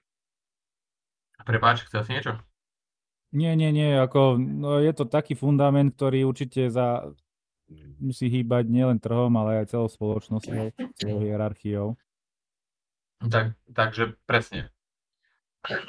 Prepáč, 1.45 1.85
chcel 1.87 2.01
si 2.03 2.11
niečo? 2.15 2.41
Nie, 3.35 3.51
nie, 3.59 3.75
nie, 3.75 3.99
ako, 3.99 4.39
no 4.39 4.79
je 4.79 4.95
to 4.95 5.03
taký 5.03 5.35
fundament, 5.35 5.91
ktorý 5.91 6.23
určite 6.23 6.71
za, 6.71 7.11
musí 7.99 8.31
hýbať 8.31 8.71
nielen 8.71 9.03
trhom, 9.03 9.35
ale 9.35 9.59
aj 9.59 9.75
celou 9.75 9.91
spoločnosťou, 9.91 10.71
celou 10.95 11.19
hierarchiou. 11.19 11.99
Tak, 13.19 13.59
takže 13.75 14.15
presne 14.23 14.71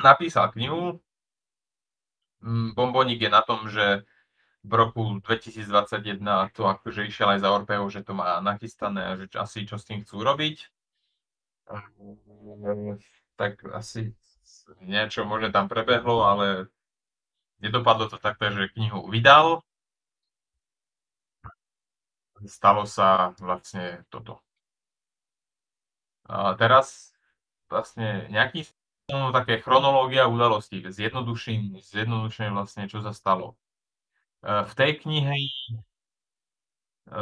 napísal 0.03 0.53
knihu. 0.57 1.01
Mm, 2.41 2.73
Bomboník 2.77 3.21
je 3.23 3.31
na 3.31 3.43
tom, 3.43 3.69
že 3.69 4.05
v 4.67 4.73
roku 4.75 5.23
2021 5.23 6.19
to 6.51 6.67
akože 6.67 7.07
išiel 7.07 7.39
aj 7.39 7.41
za 7.43 7.49
Orpeo, 7.55 7.87
že 7.87 8.03
to 8.03 8.19
má 8.19 8.43
nachystané 8.43 9.03
a 9.07 9.13
že 9.15 9.31
asi 9.39 9.63
čo 9.63 9.79
s 9.79 9.87
tým 9.87 10.03
chcú 10.03 10.27
robiť. 10.27 10.57
Tak 13.39 13.63
asi 13.71 14.15
niečo 14.83 15.23
možno 15.23 15.55
tam 15.55 15.71
prebehlo, 15.71 16.27
ale 16.27 16.67
nedopadlo 17.61 18.09
to 18.11 18.19
takto, 18.19 18.51
že 18.53 18.73
knihu 18.77 19.07
vydal. 19.09 19.65
Stalo 22.45 22.85
sa 22.85 23.33
vlastne 23.41 24.05
toto. 24.13 24.45
A 26.27 26.53
teraz 26.59 27.17
vlastne 27.71 28.29
nejaký 28.29 28.69
No, 29.07 29.31
také 29.31 29.63
chronológia 29.63 30.27
udalostí. 30.27 30.83
Zjednoduším, 30.83 31.79
zjednoduším 31.79 32.59
vlastne, 32.59 32.91
čo 32.91 33.07
sa 33.07 33.15
stalo. 33.15 33.55
E, 34.43 34.67
v 34.67 34.73
tej 34.75 34.99
knihe, 34.99 35.37
e, 37.07 37.21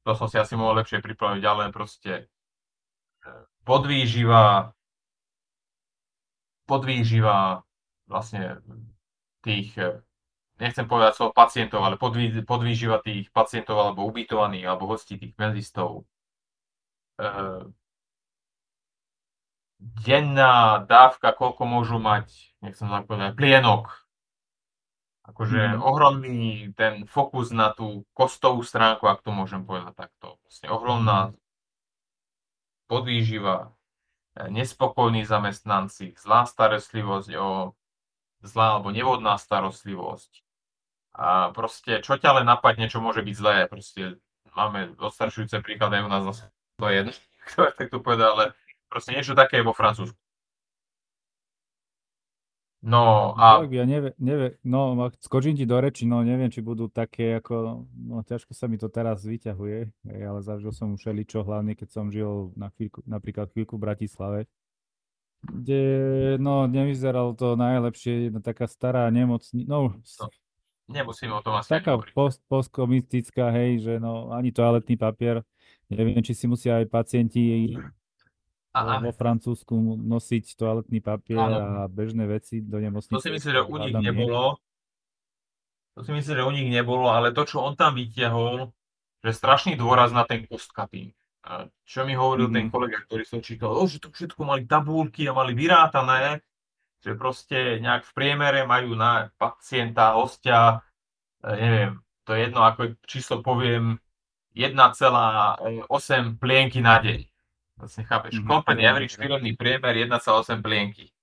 to 0.00 0.10
som 0.16 0.32
si 0.32 0.40
asi 0.40 0.56
mohol 0.56 0.80
lepšie 0.80 1.04
pripraviť, 1.04 1.44
ale 1.44 1.68
proste 1.76 2.24
e, 2.24 2.24
podvýživa, 3.68 4.72
podvýživa 6.64 7.60
vlastne 8.08 8.64
tých, 9.44 9.74
nechcem 10.58 10.86
povedať 10.86 11.18
slovo 11.18 11.32
pacientov, 11.34 11.86
ale 11.86 12.00
podvý, 12.00 12.42
podvýživa 12.42 13.02
tých 13.02 13.30
pacientov 13.30 13.78
alebo 13.78 14.06
ubytovaných 14.08 14.64
alebo 14.66 14.90
hostí 14.90 15.18
tých 15.18 15.34
penzistov 15.38 16.06
denná 19.78 20.82
dávka, 20.84 21.30
koľko 21.30 21.62
môžu 21.64 21.98
mať, 22.02 22.30
nechcem 22.62 22.90
tak 22.90 23.06
povedať, 23.06 23.38
plienok. 23.38 23.94
Akože 25.28 25.76
mm. 25.76 25.80
ohromný 25.84 26.72
ten 26.74 27.04
fokus 27.04 27.52
na 27.54 27.70
tú 27.70 28.02
kostovú 28.16 28.64
stránku, 28.64 29.06
ak 29.06 29.22
to 29.22 29.30
môžem 29.30 29.62
povedať 29.62 29.94
takto. 29.94 30.40
Vlastne 30.42 30.68
ohromná 30.72 31.18
mm. 31.30 31.34
podvýživa, 32.90 33.70
nespokojní 34.38 35.26
zamestnanci, 35.26 36.14
zlá 36.18 36.46
starostlivosť 36.46 37.30
o 37.38 37.77
zlá 38.42 38.78
alebo 38.78 38.94
nevodná 38.94 39.38
starostlivosť. 39.38 40.42
A 41.18 41.50
proste, 41.50 41.98
čo 42.02 42.14
ťa 42.14 42.42
len 42.42 42.46
napadne, 42.46 42.86
čo 42.86 43.02
môže 43.02 43.26
byť 43.26 43.34
zlé, 43.34 43.66
proste 43.66 44.22
máme 44.54 44.94
odstrašujúce 44.98 45.58
príklady 45.62 46.02
u 46.02 46.10
nás 46.10 46.22
zase 46.22 46.50
to 46.78 46.86
je 46.86 46.94
jedno, 47.02 47.12
kto 47.50 47.60
tak 47.74 47.90
to 47.90 47.98
povedal, 47.98 48.38
ale 48.38 48.54
Proste 48.88 49.12
niečo 49.12 49.36
také 49.36 49.60
je 49.60 49.68
vo 49.68 49.76
Francúzsku. 49.76 50.16
No 52.78 53.34
a... 53.34 53.58
Tak, 53.58 53.74
ja 53.74 53.82
neviem, 53.82 54.14
neviem, 54.22 54.54
no 54.62 54.94
skočím 55.18 55.58
ti 55.58 55.66
do 55.66 55.82
reči, 55.82 56.06
no 56.06 56.22
neviem, 56.22 56.46
či 56.46 56.62
budú 56.62 56.86
také 56.86 57.42
ako, 57.42 57.84
no 57.90 58.22
ťažko 58.22 58.54
sa 58.54 58.70
mi 58.70 58.78
to 58.78 58.86
teraz 58.86 59.26
vyťahuje, 59.26 59.90
ale 60.06 60.38
zažil 60.46 60.70
som 60.70 60.94
už 60.94 61.02
čo 61.26 61.42
hlavne, 61.42 61.74
keď 61.74 61.88
som 61.90 62.06
žil 62.06 62.54
na 62.54 62.70
chvíľku, 62.70 63.02
napríklad 63.02 63.50
chvíľku 63.50 63.74
v 63.76 63.82
Bratislave, 63.82 64.40
kde, 65.42 65.82
no 66.42 66.66
nevyzeralo 66.66 67.34
to 67.38 67.54
najlepšie, 67.54 68.30
jedna 68.30 68.42
taká 68.42 68.66
stará 68.66 69.06
nemocnica, 69.08 69.64
no, 69.70 69.94
no 69.94 70.26
nemusíme 70.88 71.32
o 71.36 71.42
tom 71.44 71.54
asi 71.60 71.68
Taká 71.68 72.00
post, 72.16 72.40
postkomunistická, 72.48 73.52
hej, 73.52 73.84
že 73.84 73.92
no 74.00 74.32
ani 74.32 74.50
toaletný 74.50 74.96
papier, 74.96 75.44
neviem, 75.92 76.18
či 76.24 76.32
si 76.34 76.48
musia 76.48 76.80
aj 76.80 76.86
pacienti 76.88 77.76
a, 78.72 78.98
vo 78.98 79.12
Francúzsku 79.12 79.74
nosiť 80.00 80.56
toaletný 80.56 80.98
papier 81.04 81.38
áno. 81.38 81.84
a 81.84 81.86
bežné 81.86 82.24
veci 82.24 82.64
do 82.64 82.80
nemocnice. 82.80 83.14
To 83.14 83.22
si 83.22 83.30
myslím, 83.30 83.52
že 83.52 83.62
u 83.62 83.76
nich 83.78 83.94
nebolo. 83.94 84.56
To 85.94 86.00
si 86.06 86.10
myslím, 86.14 86.34
že 86.34 86.46
u 86.46 86.52
nich 86.54 86.68
nebolo, 86.70 87.10
ale 87.10 87.34
to, 87.34 87.42
čo 87.44 87.62
on 87.62 87.74
tam 87.74 87.98
vytiahol, 87.98 88.70
že 89.22 89.34
strašný 89.34 89.74
dôraz 89.74 90.14
na 90.14 90.22
ten 90.24 90.46
cost 90.46 90.70
cutting. 90.70 91.12
Čo 91.86 92.04
mi 92.04 92.12
hovoril 92.12 92.50
ten 92.50 92.68
Mhm. 92.68 92.72
kolega, 92.72 92.98
ktorý 93.06 93.24
som 93.24 93.40
čítal, 93.40 93.72
o, 93.72 93.84
že 93.86 94.02
to 94.02 94.10
všetko 94.10 94.42
mali 94.44 94.66
tabulky 94.66 95.24
a 95.24 95.32
mali 95.32 95.54
vyrátané, 95.54 96.42
že 97.00 97.14
proste 97.14 97.78
nejak 97.78 98.04
v 98.04 98.12
priemere 98.12 98.66
majú 98.66 98.92
na 98.92 99.30
pacienta, 99.38 100.18
hostia, 100.18 100.82
e, 101.40 101.48
neviem, 101.54 101.92
to 102.26 102.34
je 102.34 102.40
jedno, 102.50 102.60
ako 102.66 102.80
číslo 103.06 103.40
poviem, 103.40 103.96
1,8 104.52 106.36
plienky 106.36 106.82
na 106.82 106.98
deň. 106.98 107.20
Vlastne 107.78 108.02
chápeš, 108.04 108.42
Mhm. 108.42 108.46
company 108.50 108.82
average 108.84 109.14
firmný 109.16 109.54
priemer 109.54 109.94
1,8 109.96 110.60
plienky. 110.60 111.14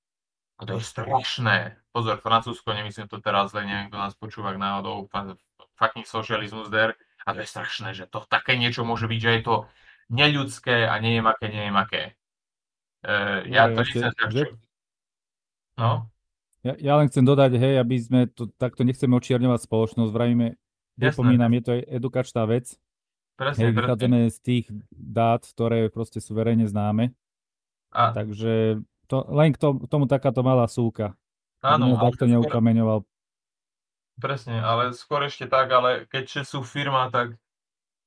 A 0.56 0.64
to 0.64 0.80
je 0.80 0.88
strašné. 0.88 1.76
Pozor, 1.92 2.16
Francúzsko, 2.24 2.72
nemyslím 2.72 3.12
to 3.12 3.20
teraz, 3.20 3.52
len 3.52 3.68
neviem, 3.68 3.92
kto 3.92 3.98
nás 4.00 4.16
počúva 4.16 4.56
náhodou, 4.56 5.12
fucking 5.76 6.08
socializmus 6.08 6.72
there. 6.72 6.96
A 7.28 7.34
to 7.36 7.44
je 7.44 7.50
strašné, 7.52 7.92
že 7.92 8.08
to 8.08 8.24
také 8.32 8.56
niečo 8.56 8.88
môže 8.88 9.04
byť, 9.12 9.20
že 9.20 9.32
je 9.36 9.42
to 9.44 9.56
neľudské 10.10 10.86
a 10.86 10.98
neviem 11.02 11.26
aké, 11.26 11.46
neviem 11.50 11.78
aké. 11.78 12.04
E, 13.02 13.12
ja 13.50 13.70
Hej, 13.70 13.74
to 13.74 13.82
nechcem 13.82 14.30
že-. 14.30 14.54
No, 15.76 16.08
Ja, 16.66 16.74
ja 16.82 16.94
len 16.98 17.12
chcem 17.14 17.22
dodať, 17.22 17.62
hej, 17.62 17.78
aby 17.78 17.96
sme 18.02 18.22
to 18.26 18.50
takto 18.58 18.82
nechceme 18.82 19.14
očierňovať 19.14 19.70
spoločnosť, 19.70 20.10
vravíme, 20.10 20.58
pripomínam, 20.98 21.54
je 21.54 21.62
to 21.62 21.72
edukačná 21.78 22.42
vec, 22.50 22.74
presne, 23.38 23.70
hej, 23.70 23.70
presne. 23.70 23.78
vychádzame 23.86 24.20
z 24.34 24.38
tých 24.42 24.66
dát, 24.90 25.46
ktoré 25.46 25.94
proste 25.94 26.18
sú 26.18 26.34
verejne 26.34 26.66
známe, 26.66 27.14
A, 27.94 28.10
takže 28.18 28.82
to, 29.06 29.18
len 29.30 29.54
k 29.54 29.62
tomu, 29.62 29.86
tomu 29.86 30.06
takáto 30.10 30.42
malá 30.42 30.66
súka, 30.66 31.14
aby 31.62 31.86
áno, 31.86 32.02
ale 32.02 32.10
takto 32.10 32.26
neukameňoval. 32.26 33.06
presne, 34.18 34.58
ale 34.58 34.96
skôr 34.98 35.22
ešte 35.28 35.46
tak, 35.46 35.70
ale 35.70 36.10
keďže 36.10 36.50
sú 36.50 36.66
firma, 36.66 37.14
tak 37.14 37.38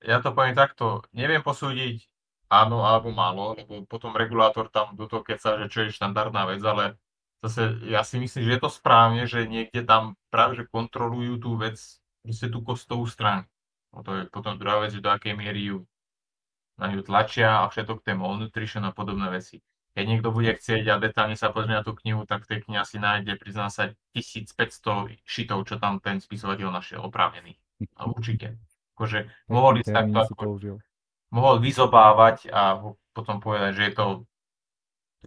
ja 0.03 0.22
to 0.22 0.30
poviem 0.30 0.55
takto, 0.55 1.03
neviem 1.11 1.42
posúdiť 1.42 2.07
áno 2.49 2.84
alebo 2.86 3.12
málo, 3.12 3.59
lebo 3.59 3.84
potom 3.84 4.16
regulátor 4.16 4.72
tam 4.72 4.96
do 4.96 5.05
toho 5.05 5.20
keca, 5.20 5.61
že 5.64 5.66
čo 5.68 5.78
je 5.84 5.96
štandardná 5.96 6.49
vec, 6.49 6.64
ale 6.64 6.96
zase 7.44 7.76
ja 7.86 8.01
si 8.03 8.16
myslím, 8.16 8.49
že 8.49 8.55
je 8.57 8.61
to 8.61 8.70
správne, 8.72 9.22
že 9.28 9.44
niekde 9.44 9.84
tam 9.84 10.16
práve 10.32 10.57
že 10.57 10.64
kontrolujú 10.64 11.38
tú 11.38 11.61
vec, 11.61 11.76
proste 12.24 12.49
tú 12.49 12.64
kostovú 12.64 13.05
stránku. 13.05 13.51
No 13.92 14.01
to 14.05 14.11
je 14.16 14.22
potom 14.28 14.57
druhá 14.57 14.80
vec, 14.80 14.96
že 14.96 15.05
do 15.05 15.12
akej 15.12 15.36
miery 15.36 15.72
ju 15.72 15.84
na 16.78 16.88
ňu 16.88 17.03
tlačia 17.03 17.64
a 17.64 17.68
všetok 17.68 18.07
ten 18.07 18.16
malnutrition 18.16 18.84
a 18.86 18.94
podobné 18.94 19.28
veci. 19.28 19.61
Keď 19.99 20.05
niekto 20.07 20.30
bude 20.30 20.55
chcieť 20.55 20.94
a 20.94 21.03
detálne 21.03 21.34
sa 21.34 21.51
pozrie 21.51 21.74
na 21.74 21.82
tú 21.82 21.90
knihu, 21.90 22.22
tak 22.22 22.46
v 22.46 22.55
tej 22.55 22.59
knihe 22.62 22.78
asi 22.78 23.03
nájde, 23.03 23.34
prizná 23.34 23.66
sa, 23.66 23.90
1500 24.14 25.18
šitov, 25.26 25.66
čo 25.66 25.74
tam 25.82 25.99
ten 25.99 26.22
spisovateľ 26.22 26.70
našiel, 26.70 27.03
oprávnený. 27.03 27.59
A 27.99 28.07
určite. 28.07 28.62
Akože 28.99 29.30
mohol 29.46 29.78
ísť 29.78 29.94
takto, 29.94 30.18
ako, 30.26 30.59
mohol 31.30 31.62
vyzobávať 31.62 32.51
a 32.51 32.82
potom 33.14 33.38
povedať, 33.38 33.78
že 33.78 33.82
je 33.86 33.94
to 33.94 34.05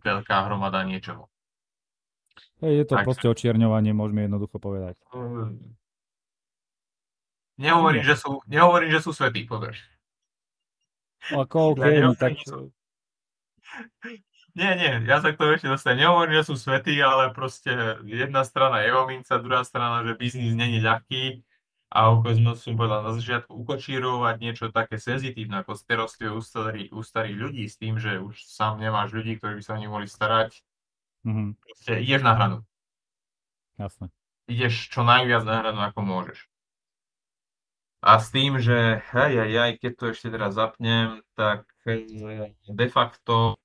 veľká 0.04 0.52
hromada 0.52 0.84
niečoho. 0.84 1.32
Je 2.60 2.84
to 2.84 3.00
Tak. 3.00 3.08
proste 3.08 3.32
očierňovanie, 3.32 3.96
môžeme 3.96 4.28
jednoducho 4.28 4.60
povedať. 4.60 5.00
Nehovorím, 7.56 8.04
Nie. 8.04 8.10
že 8.12 8.16
sú, 8.20 8.44
nehovorím, 8.44 8.92
že 8.92 9.00
sú 9.00 9.16
svetí, 9.16 9.48
pozor. 9.48 9.72
Ako 11.32 11.74
OK, 11.74 11.80
Ja 11.88 12.12
tak 12.12 12.36
nehovorím, 12.36 12.76
Nie, 14.52 14.76
nie, 14.76 15.08
ja 15.08 15.24
sa 15.24 15.32
k 15.32 15.40
tomu 15.40 15.56
ešte 15.56 15.72
dostanem. 15.72 16.04
Nehovorím, 16.04 16.44
že 16.44 16.52
sú 16.52 16.60
svetí, 16.60 17.00
ale 17.00 17.32
proste 17.32 18.04
jedna 18.04 18.44
strana 18.44 18.84
je 18.84 18.92
ominca, 18.92 19.40
druhá 19.40 19.64
strana, 19.64 20.04
že 20.04 20.20
biznis 20.20 20.52
není 20.60 20.84
ľahký. 20.84 21.40
A 21.92 22.08
ako 22.08 22.32
sme 22.32 22.56
som 22.56 22.80
povedal 22.80 23.04
na 23.04 23.12
začiatku, 23.12 23.52
ukočírovať 23.52 24.36
niečo 24.40 24.72
také 24.72 24.96
senzitívne 24.96 25.60
ako 25.60 25.76
starostlivé 25.76 26.32
u 26.32 26.40
starých, 26.40 26.90
u 26.96 27.04
starých 27.04 27.38
ľudí 27.38 27.64
s 27.68 27.76
tým, 27.76 28.00
že 28.00 28.24
už 28.24 28.48
sám 28.48 28.80
nemáš 28.80 29.12
ľudí, 29.12 29.36
ktorí 29.36 29.60
by 29.60 29.64
sa 29.64 29.76
o 29.76 29.80
nich 29.84 29.92
mohli 29.92 30.08
starať, 30.08 30.64
mhm, 31.28 31.60
proste 31.60 31.92
ideš 32.00 32.24
na 32.24 32.34
hranu. 32.40 32.58
jasné. 33.76 34.08
Ideš 34.48 34.88
čo 34.88 35.04
najviac 35.04 35.44
na 35.44 35.56
hranu, 35.60 35.80
ako 35.84 36.00
môžeš. 36.00 36.40
A 38.02 38.18
s 38.18 38.34
tým, 38.34 38.58
že 38.58 39.04
hej, 39.14 39.32
hej, 39.38 39.52
hej, 39.52 39.72
keď 39.78 39.92
to 40.00 40.06
ešte 40.16 40.28
teraz 40.34 40.58
zapnem, 40.58 41.22
tak 41.36 41.68
eh, 41.86 42.56
de 42.72 42.88
facto 42.88 43.60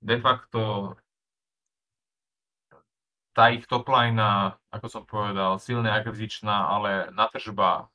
de 0.00 0.16
facto 0.22 0.94
tá 3.38 3.54
ich 3.54 3.70
topline, 3.70 4.18
ako 4.74 4.86
som 4.90 5.04
povedal, 5.06 5.62
silne 5.62 5.94
akvizičná, 5.94 6.74
ale 6.74 7.14
na 7.14 7.30
tržba 7.30 7.86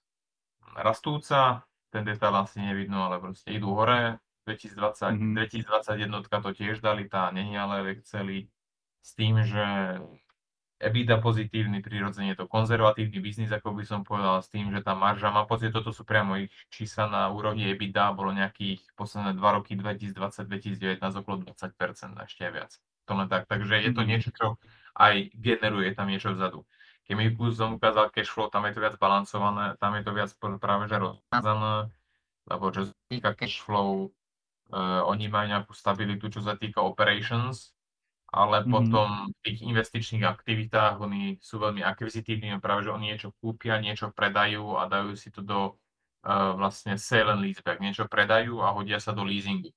rastúca, 0.79 1.67
ten 1.91 2.07
detail 2.07 2.35
asi 2.39 2.63
nevidno, 2.63 3.11
ale 3.11 3.19
proste 3.19 3.51
idú 3.51 3.75
hore. 3.75 4.23
2020, 4.47 5.19
Mhm. 5.19 5.35
2021 5.35 6.23
to 6.43 6.51
tiež 6.55 6.79
dali, 6.83 7.07
tá 7.11 7.31
není 7.35 7.55
ale 7.59 7.83
v 7.83 7.87
Exceli, 7.99 8.39
s 9.03 9.11
tým, 9.15 9.43
že 9.43 9.99
EBITDA 10.83 11.23
pozitívny, 11.23 11.79
prirodzene 11.79 12.35
to 12.35 12.43
konzervatívny 12.47 13.19
biznis, 13.23 13.51
ako 13.55 13.71
by 13.71 13.83
som 13.87 14.03
povedal, 14.03 14.43
s 14.43 14.51
tým, 14.51 14.67
že 14.75 14.83
tá 14.83 14.91
marža, 14.99 15.31
mám 15.31 15.47
pocit, 15.47 15.71
toto 15.71 15.95
sú 15.95 16.03
priamo 16.03 16.35
ich 16.43 16.51
čísla 16.71 17.07
na 17.07 17.21
úrovni 17.31 17.71
EBITDA, 17.71 18.11
bolo 18.15 18.35
nejakých 18.35 18.83
posledné 18.99 19.39
2 19.39 19.49
roky, 19.55 19.79
2020-2019, 19.79 21.15
okolo 21.23 21.47
20%, 21.47 22.19
a 22.19 22.27
ešte 22.27 22.43
viac. 22.51 22.75
To 23.07 23.15
len 23.15 23.27
tak, 23.31 23.47
takže 23.47 23.79
je 23.79 23.91
to 23.95 24.03
Mhm. 24.03 24.09
niečo, 24.11 24.29
čo 24.35 24.45
aj 24.97 25.33
generuje 25.37 25.93
tam 25.97 26.07
niečo 26.09 26.33
vzadu. 26.35 26.65
Keď 27.03 27.13
mi 27.19 27.27
som 27.51 27.75
ukázal 27.75 28.09
cash 28.15 28.31
flow, 28.31 28.47
tam 28.47 28.63
je 28.67 28.73
to 28.75 28.81
viac 28.83 28.95
balancované, 28.97 29.75
tam 29.81 29.91
je 29.99 30.03
to 30.07 30.11
viac 30.15 30.31
práve 30.39 30.87
že 30.87 30.97
rozkázané, 30.97 31.91
lebo 32.47 32.65
čo 32.71 32.81
sa 32.89 32.95
týka 33.11 33.31
cash 33.35 33.59
flow, 33.63 34.11
uh, 34.71 35.01
oni 35.07 35.27
majú 35.31 35.47
nejakú 35.51 35.73
stabilitu, 35.75 36.29
čo 36.31 36.41
sa 36.43 36.55
týka 36.59 36.81
operations, 36.83 37.73
ale 38.33 38.65
Mhm. 38.65 38.73
potom 38.73 39.29
v 39.29 39.39
tých 39.45 39.59
investičných 39.63 40.25
aktivitách 40.25 40.99
oni 41.01 41.37
sú 41.41 41.61
veľmi 41.61 41.81
akvizitívni, 41.85 42.57
práve 42.59 42.87
že 42.87 42.91
oni 42.95 43.05
niečo 43.13 43.29
kúpia, 43.41 43.77
niečo 43.79 44.09
predajú 44.11 44.77
a 44.79 44.89
dajú 44.89 45.13
si 45.17 45.29
to 45.31 45.41
do 45.45 45.59
uh, 46.25 46.53
vlastne 46.57 46.97
sale 46.97 47.31
and 47.33 47.41
leaseback, 47.45 47.79
niečo 47.83 48.05
predajú 48.09 48.59
a 48.65 48.73
hodia 48.73 48.97
sa 48.99 49.13
do 49.13 49.23
leasingu. 49.25 49.71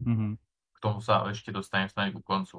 Mhm, 0.00 0.38
K 0.74 0.78
tomu 0.84 1.00
sa 1.06 1.14
ešte 1.28 1.50
dostanem 1.52 1.88
snáď 1.92 2.08
ku 2.16 2.22
koncu. 2.30 2.56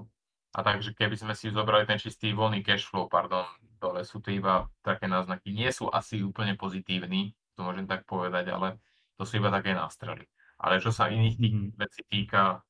A 0.55 0.65
takže 0.65 0.97
keby 0.97 1.15
sme 1.15 1.33
si 1.37 1.53
zobrali 1.53 1.85
ten 1.85 2.01
čistý 2.01 2.33
voľný 2.33 2.65
cash 2.65 2.89
flow, 2.89 3.05
pardon, 3.05 3.45
dole 3.77 4.01
sú 4.01 4.17
to 4.19 4.33
iba 4.33 4.65
také 4.81 5.05
náznaky. 5.05 5.53
Nie 5.53 5.69
sú 5.69 5.87
asi 5.93 6.25
úplne 6.25 6.57
pozitívni, 6.57 7.37
to 7.53 7.61
môžem 7.61 7.85
tak 7.85 8.03
povedať, 8.09 8.49
ale 8.49 8.81
to 9.15 9.23
sú 9.29 9.37
iba 9.37 9.53
také 9.53 9.77
nástrely. 9.77 10.25
Ale 10.57 10.81
čo 10.81 10.89
sa 10.89 11.07
iných 11.07 11.35
tých 11.37 11.53
Mhm. 11.55 11.69
vecí 11.77 12.01
týka, 12.09 12.63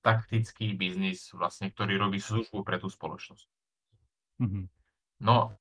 taktický 0.00 0.72
biznis, 0.74 1.28
vlastne, 1.36 1.68
ktorý 1.68 2.00
robí 2.00 2.18
službu 2.18 2.64
pre 2.64 2.80
tú 2.80 2.88
spoločnosť. 2.88 3.46
mhm. 4.40 4.68
No, 5.20 5.52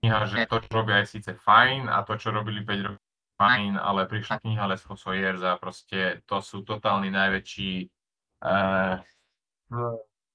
kniha, 0.00 0.24
že 0.24 0.48
to, 0.48 0.64
čo 0.64 0.72
robia, 0.72 1.04
je 1.04 1.20
síce 1.20 1.30
fajn 1.36 1.92
a 1.92 2.00
to, 2.02 2.16
čo 2.16 2.32
robili 2.32 2.64
5 2.64 2.80
rokov, 2.88 3.04
fajn, 3.36 3.76
ale 3.76 4.08
prišla 4.08 4.40
kniha 4.40 4.64
Les 4.68 4.80
Fossoyeurs 4.80 5.44
a 5.44 5.56
proste 5.56 6.24
to 6.24 6.40
sú 6.40 6.64
totálni 6.64 7.08
najväčší 7.12 7.88
uh, 8.44 8.96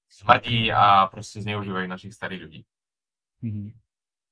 smrdí 0.08 0.72
a 0.72 1.06
proste 1.12 1.42
zneužívajú 1.42 1.86
našich 1.86 2.14
starých 2.14 2.40
ľudí. 2.46 2.60
Mhm. 3.44 3.64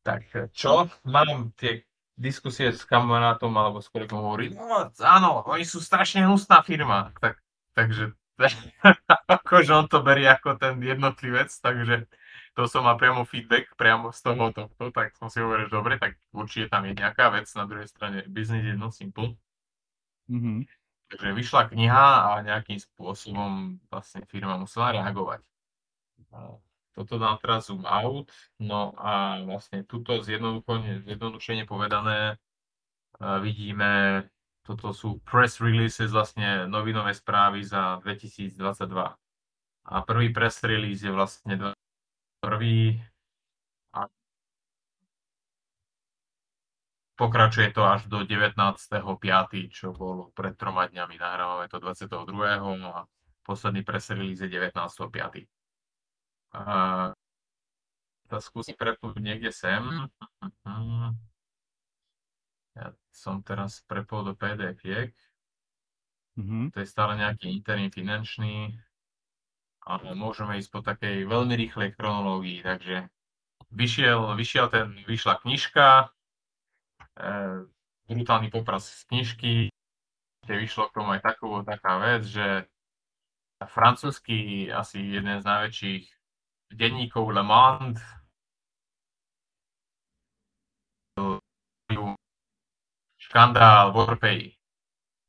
Tak 0.04 0.52
čo? 0.52 0.92
Mám 1.08 1.56
tie 1.56 1.88
diskusie 2.14 2.70
s 2.70 2.86
kamarátom, 2.86 3.50
alebo 3.56 3.82
s 3.82 3.90
kolegom 3.90 4.22
hovorí, 4.22 4.54
no 4.54 4.92
áno, 5.02 5.42
oni 5.48 5.66
sú 5.66 5.82
strašne 5.82 6.22
hnusná 6.22 6.62
firma. 6.62 7.10
Tak, 7.18 7.40
takže 7.74 8.14
akože 9.42 9.70
on 9.74 9.86
to 9.90 10.02
berie 10.02 10.26
ako 10.26 10.58
ten 10.58 10.78
jednotlivec, 10.82 11.50
takže 11.50 12.06
to 12.54 12.70
som 12.70 12.86
mal 12.86 12.94
priamo 12.98 13.26
feedback 13.26 13.70
priamo 13.74 14.14
z 14.14 14.20
toho 14.22 14.50
tohto, 14.54 14.90
tak 14.94 15.14
som 15.18 15.26
si 15.26 15.42
hovoril, 15.42 15.66
že 15.66 15.74
dobre, 15.74 15.98
tak 15.98 16.18
určite 16.30 16.70
tam 16.70 16.86
je 16.86 16.94
nejaká 16.94 17.30
vec, 17.34 17.50
na 17.54 17.66
druhej 17.66 17.90
strane 17.90 18.22
business 18.30 18.62
is 18.66 18.78
not 18.78 18.94
simple. 18.94 19.34
Mhm. 20.30 20.66
Takže 21.14 21.30
vyšla 21.30 21.70
kniha 21.70 22.06
a 22.26 22.30
nejakým 22.42 22.82
spôsobom 22.82 23.78
vlastne 23.86 24.26
firma 24.26 24.58
musela 24.58 24.90
reagovať. 24.98 25.40
A 26.34 26.58
Toto 26.94 27.18
dám 27.18 27.38
teraz 27.42 27.70
zoom 27.70 27.86
out, 27.86 28.30
no 28.62 28.94
a 28.98 29.42
vlastne 29.42 29.82
tuto 29.82 30.22
zjednodušene, 30.22 31.66
povedané 31.66 32.38
a 33.18 33.38
vidíme, 33.38 34.22
toto 34.62 34.94
sú 34.94 35.18
press 35.22 35.58
releases, 35.58 36.10
vlastne 36.10 36.66
novinové 36.66 37.14
správy 37.14 37.66
za 37.66 37.98
2022. 38.02 38.58
A 39.84 39.94
prvý 40.06 40.32
press 40.32 40.62
release 40.64 41.04
je 41.04 41.12
vlastne 41.12 41.74
prvý 42.40 42.98
pokračuje 47.14 47.70
to 47.70 47.82
až 47.86 48.06
do 48.10 48.26
19.5., 48.26 49.70
čo 49.70 49.94
bolo 49.94 50.34
pred 50.34 50.58
troma 50.58 50.90
dňami. 50.90 51.14
Nahrávame 51.18 51.66
to 51.70 51.78
22. 51.78 52.26
no 52.82 52.90
a 52.90 53.06
posledný 53.46 53.86
press 53.86 54.10
release 54.10 54.42
je 54.42 54.50
19.5. 54.50 55.46
A 56.54 56.64
sa 58.30 58.38
skúsim 58.40 58.74
prepnúť 58.74 59.20
niekde 59.20 59.54
sem. 59.54 59.82
Ja 62.74 62.90
som 63.14 63.44
teraz 63.46 63.86
prepol 63.86 64.26
do 64.26 64.34
PDF-iek. 64.34 65.14
Mhm. 66.34 66.74
To 66.74 66.82
je 66.82 66.88
stále 66.90 67.14
nejaký 67.14 67.46
interný 67.54 67.94
finančný. 67.94 68.74
Ale 69.84 70.16
môžeme 70.16 70.56
ísť 70.58 70.70
po 70.72 70.80
takej 70.80 71.28
veľmi 71.28 71.54
rýchlej 71.54 71.94
chronológii. 71.94 72.64
Takže 72.64 73.06
vyšiel, 73.70 74.32
vyšiel 74.34 74.66
ten, 74.72 74.96
vyšla 75.04 75.44
knižka, 75.44 76.08
brutálny 78.08 78.48
popras 78.50 78.84
z 78.84 79.02
knižky, 79.08 79.52
kde 80.44 80.54
vyšlo 80.60 80.90
k 80.90 80.94
tomu 81.00 81.16
aj 81.16 81.22
taková 81.24 81.64
taká 81.64 81.98
vec, 81.98 82.22
že 82.28 82.68
francúzsky 83.64 84.68
asi 84.68 85.00
jeden 85.00 85.40
z 85.40 85.44
najväčších 85.44 86.04
denníkov 86.74 87.32
Le 87.32 87.42
Monde 87.42 88.02
škandál 93.34 93.90
Orpeji. 93.96 94.54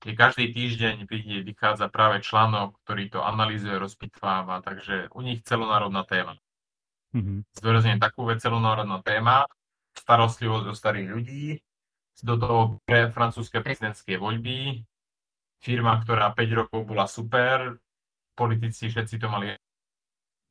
Je 0.06 0.14
každý 0.14 0.54
týždeň 0.54 1.10
vychádza 1.42 1.90
práve 1.90 2.22
článok, 2.22 2.78
ktorý 2.86 3.10
to 3.10 3.26
analýzuje, 3.26 3.74
rozpitváva, 3.82 4.62
takže 4.62 5.10
u 5.10 5.26
nich 5.26 5.42
celonárodná 5.42 6.06
téma. 6.06 6.38
Mhm. 7.18 7.42
Zdôrazňujem 7.58 7.98
takú 7.98 8.30
vec, 8.30 8.38
celonárodná 8.46 9.02
téma, 9.02 9.50
starostlivosť 9.98 10.66
o 10.70 10.74
starých 10.78 11.10
ľudí, 11.10 11.65
do 12.24 12.40
toho 12.40 12.60
pre 12.88 13.12
francúzske 13.12 13.60
prezidentské 13.60 14.16
voľby, 14.16 14.86
firma, 15.60 16.00
ktorá 16.00 16.32
5 16.32 16.60
rokov 16.62 16.82
bola 16.86 17.10
super, 17.10 17.76
politici 18.38 18.92
všetci 18.92 19.16
to 19.18 19.28
mali 19.32 19.56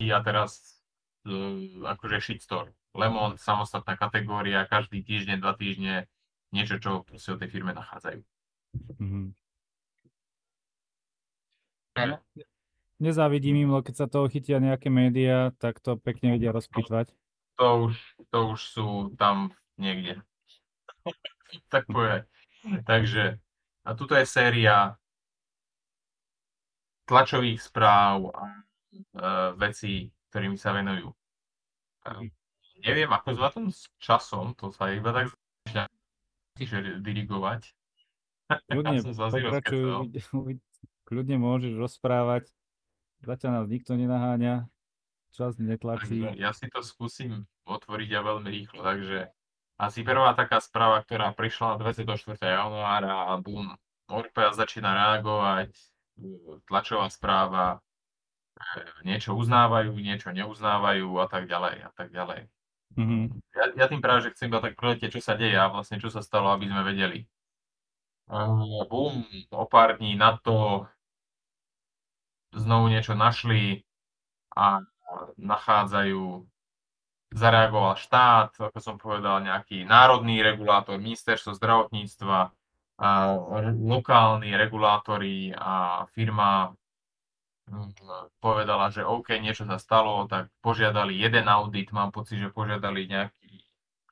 a 0.03 0.19
teraz 0.19 0.81
uh, 1.23 1.87
akože 1.87 2.19
shitstorm. 2.19 2.73
Lemon, 2.95 3.39
samostatná 3.39 3.95
kategória, 3.95 4.67
každý 4.67 5.03
týždeň, 5.03 5.39
dva 5.39 5.55
týždne 5.55 6.07
niečo, 6.51 6.79
čo 6.79 7.03
proste 7.03 7.35
o 7.35 7.39
tej 7.39 7.49
firme 7.51 7.71
nachádzajú. 7.71 8.19
Mhm. 8.99 9.31
Nezávidím 12.99 13.67
im, 13.67 13.71
keď 13.83 13.95
sa 13.95 14.07
toho 14.07 14.27
chytia 14.27 14.59
nejaké 14.59 14.87
médiá, 14.91 15.51
tak 15.59 15.79
to 15.79 15.95
pekne 15.99 16.35
vedia 16.35 16.51
rozpitvať. 16.51 17.11
To 17.55 17.87
už, 17.87 17.95
to 18.31 18.39
už 18.55 18.59
sú 18.59 18.87
tam 19.15 19.55
niekde. 19.79 20.19
tak 21.73 21.87
povedať. 21.89 22.27
Takže, 22.85 23.37
a 23.85 23.89
tuto 23.93 24.17
je 24.17 24.25
séria 24.25 24.97
tlačových 27.05 27.61
správ 27.61 28.33
a 28.33 28.43
e, 28.49 28.57
vecí, 29.61 30.09
ktorými 30.33 30.57
sa 30.57 30.73
venujú. 30.73 31.13
E, 32.09 32.33
neviem, 32.81 33.09
ako 33.13 33.37
zvládam 33.37 33.67
s 33.69 33.85
časom, 34.01 34.57
to 34.57 34.73
sa 34.73 34.89
iba 34.89 35.13
tak 35.13 35.29
že 36.55 37.03
dirigovať. 37.03 37.67
Kľudne, 38.71 39.01
pokračuj, 39.03 39.81
kľudne 41.03 41.37
môžeš 41.41 41.73
rozprávať. 41.75 42.47
Zatiaľ 43.25 43.51
nás 43.61 43.67
nikto 43.67 43.97
nenaháňa, 43.97 44.69
čas 45.33 45.57
netlačí. 45.57 46.21
Ja 46.37 46.53
si 46.53 46.69
to 46.69 46.85
skúsim 46.85 47.49
otvoriť 47.65 48.09
a 48.15 48.21
veľmi 48.21 48.49
rýchlo, 48.53 48.85
takže 48.85 49.33
asi 49.75 50.03
prvá 50.07 50.31
taká 50.33 50.63
správa, 50.63 51.03
ktorá 51.03 51.35
prišla 51.35 51.79
24. 51.79 52.39
januára 52.39 53.31
a 53.31 53.39
boom, 53.39 53.75
Orpea 54.07 54.53
začína 54.53 54.93
reagovať, 54.93 55.73
tlačová 56.69 57.09
správa, 57.09 57.81
niečo 59.03 59.35
uznávajú, 59.35 59.91
niečo 59.99 60.31
neuznávajú 60.31 61.09
a 61.19 61.25
tak 61.27 61.49
ďalej 61.49 61.75
a 61.83 61.91
tak 61.91 62.13
ďalej. 62.13 62.47
Mm-hmm. 62.95 63.23
Ja, 63.51 63.63
ja 63.75 63.85
tým 63.91 63.99
práve, 63.99 64.23
že 64.23 64.31
chcem 64.31 64.47
iba 64.47 64.63
tak 64.63 64.79
preletieť, 64.79 65.19
čo 65.19 65.21
sa 65.21 65.35
deje 65.35 65.57
a 65.59 65.67
vlastne 65.67 65.99
čo 65.99 66.07
sa 66.07 66.23
stalo, 66.23 66.47
aby 66.55 66.71
sme 66.71 66.81
vedeli. 66.87 67.19
Uh, 68.25 68.87
bum, 68.87 69.27
o 69.51 69.65
pár 69.67 69.99
dní 69.99 70.15
na 70.15 70.39
to 70.39 70.87
znovu 72.55 72.87
niečo 72.87 73.13
našli 73.13 73.83
a 74.55 74.79
nachádzajú, 75.35 76.47
zareagoval 77.35 77.99
štát, 77.99 78.55
ako 78.57 78.79
som 78.79 78.95
povedal, 78.95 79.43
nejaký 79.43 79.83
národný 79.83 80.39
regulátor, 80.39 80.95
ministerstvo 80.95 81.51
zdravotníctva, 81.59 82.55
a 82.95 83.35
lokálni 83.75 84.55
regulátori 84.55 85.51
a 85.51 86.07
firma 86.15 86.71
hm, 87.67 87.91
povedala, 88.39 88.87
že 88.87 89.03
OK, 89.03 89.35
niečo 89.43 89.67
sa 89.67 89.75
stalo, 89.75 90.23
tak 90.31 90.47
požiadali 90.63 91.11
jeden 91.11 91.51
audit, 91.51 91.91
mám 91.91 92.15
pocit, 92.15 92.39
že 92.39 92.55
požiadali 92.55 93.11
nejaký 93.11 93.51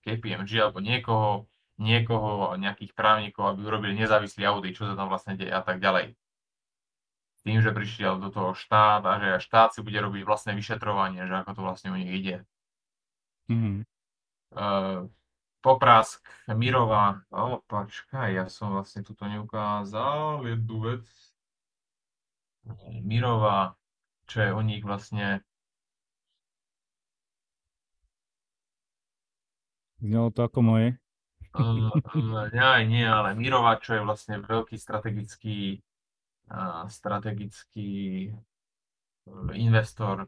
KPMG 0.03 0.51
alebo 0.59 0.83
niekoho, 0.83 1.47
niekoho, 1.79 2.59
nejakých 2.59 2.91
právnikov, 2.91 3.55
aby 3.55 3.63
urobili 3.63 3.95
nezávislý 3.95 4.43
audit, 4.51 4.75
čo 4.75 4.83
sa 4.83 4.99
tam 4.99 5.07
vlastne 5.07 5.39
deje 5.39 5.55
a 5.55 5.63
tak 5.63 5.79
ďalej 5.79 6.19
tým, 7.43 7.59
že 7.59 7.75
prišiel 7.75 8.23
do 8.23 8.31
toho 8.31 8.55
štát 8.55 9.03
a 9.03 9.13
že 9.19 9.43
štát 9.43 9.75
si 9.75 9.83
bude 9.83 9.99
robiť 9.99 10.23
vlastné 10.23 10.55
vyšetrovanie, 10.55 11.27
že 11.27 11.43
ako 11.43 11.51
to 11.59 11.61
vlastne 11.61 11.91
u 11.91 11.99
nich 11.99 12.07
ide. 12.07 12.47
Mm-hmm. 13.51 13.77
Uh, 14.53 15.09
Poprask, 15.63 16.19
Mirová, 16.51 17.23
o, 17.31 17.63
počkaj, 17.63 18.35
ja 18.35 18.45
som 18.51 18.75
vlastne 18.75 18.99
tuto 18.99 19.23
neukázal 19.23 20.43
jednu 20.43 20.77
vec. 20.83 21.07
Mirová, 23.03 23.75
čo 24.27 24.43
je 24.43 24.49
u 24.51 24.61
nich 24.63 24.83
vlastne 24.83 25.43
Znelo 30.03 30.35
to 30.35 30.43
ako 30.43 30.59
moje. 30.59 30.99
uh, 31.55 31.95
uh, 31.95 32.51
nie, 32.51 32.91
nie, 32.91 33.07
ale 33.07 33.39
Mirová, 33.39 33.79
čo 33.79 33.95
je 33.95 34.01
vlastne 34.03 34.43
veľký 34.43 34.75
strategický 34.75 35.79
strategický 36.87 37.91
e, 38.27 38.31
investor 39.53 40.27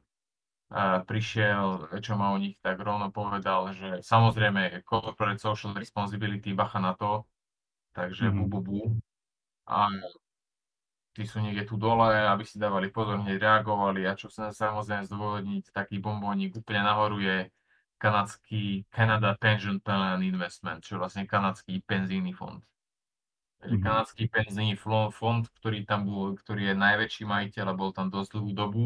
prišiel, 1.07 1.87
čo 2.03 2.19
ma 2.19 2.35
o 2.35 2.37
nich 2.37 2.59
tak 2.59 2.83
rovno 2.83 3.07
povedal, 3.07 3.71
že 3.71 4.03
samozrejme 4.03 4.83
corporate 4.83 5.39
social 5.39 5.71
responsibility, 5.71 6.51
bacha 6.51 6.83
na 6.83 6.91
to, 6.99 7.23
takže 7.95 8.27
mm-hmm. 8.27 8.47
bu, 8.51 8.59
bu, 8.59 8.59
bu. 8.59 8.79
A 9.71 9.87
tí 11.15 11.23
sú 11.23 11.39
niekde 11.39 11.63
tu 11.63 11.79
dole, 11.79 12.11
aby 12.11 12.43
si 12.43 12.59
dávali 12.59 12.91
pozor, 12.91 13.23
hneď 13.23 13.39
reagovali 13.39 14.03
a 14.03 14.19
čo 14.19 14.27
sa 14.27 14.51
samozrejme 14.51 15.07
zdôvodniť, 15.07 15.71
taký 15.71 16.03
bombónik 16.03 16.59
úplne 16.59 16.83
nahoru 16.83 17.23
je 17.23 17.47
kanadský 17.95 18.83
Canada 18.91 19.31
Pension 19.39 19.79
Plan 19.79 20.19
Investment, 20.19 20.83
čo 20.83 20.99
je 20.99 21.01
vlastne 21.07 21.23
kanadský 21.23 21.79
penzijný 21.87 22.35
fond. 22.35 22.59
Mm-hmm. 23.63 23.81
kanadský 23.81 24.27
penzijný 24.29 24.75
fond, 24.77 25.47
ktorý 25.57 25.87
tam 25.87 26.05
bol, 26.05 26.35
ktorý 26.37 26.69
je 26.69 26.75
najväčší 26.77 27.23
majiteľ 27.25 27.65
a 27.71 27.79
bol 27.79 27.89
tam 27.95 28.11
dosť 28.13 28.37
dlhú 28.37 28.51
dobu, 28.53 28.85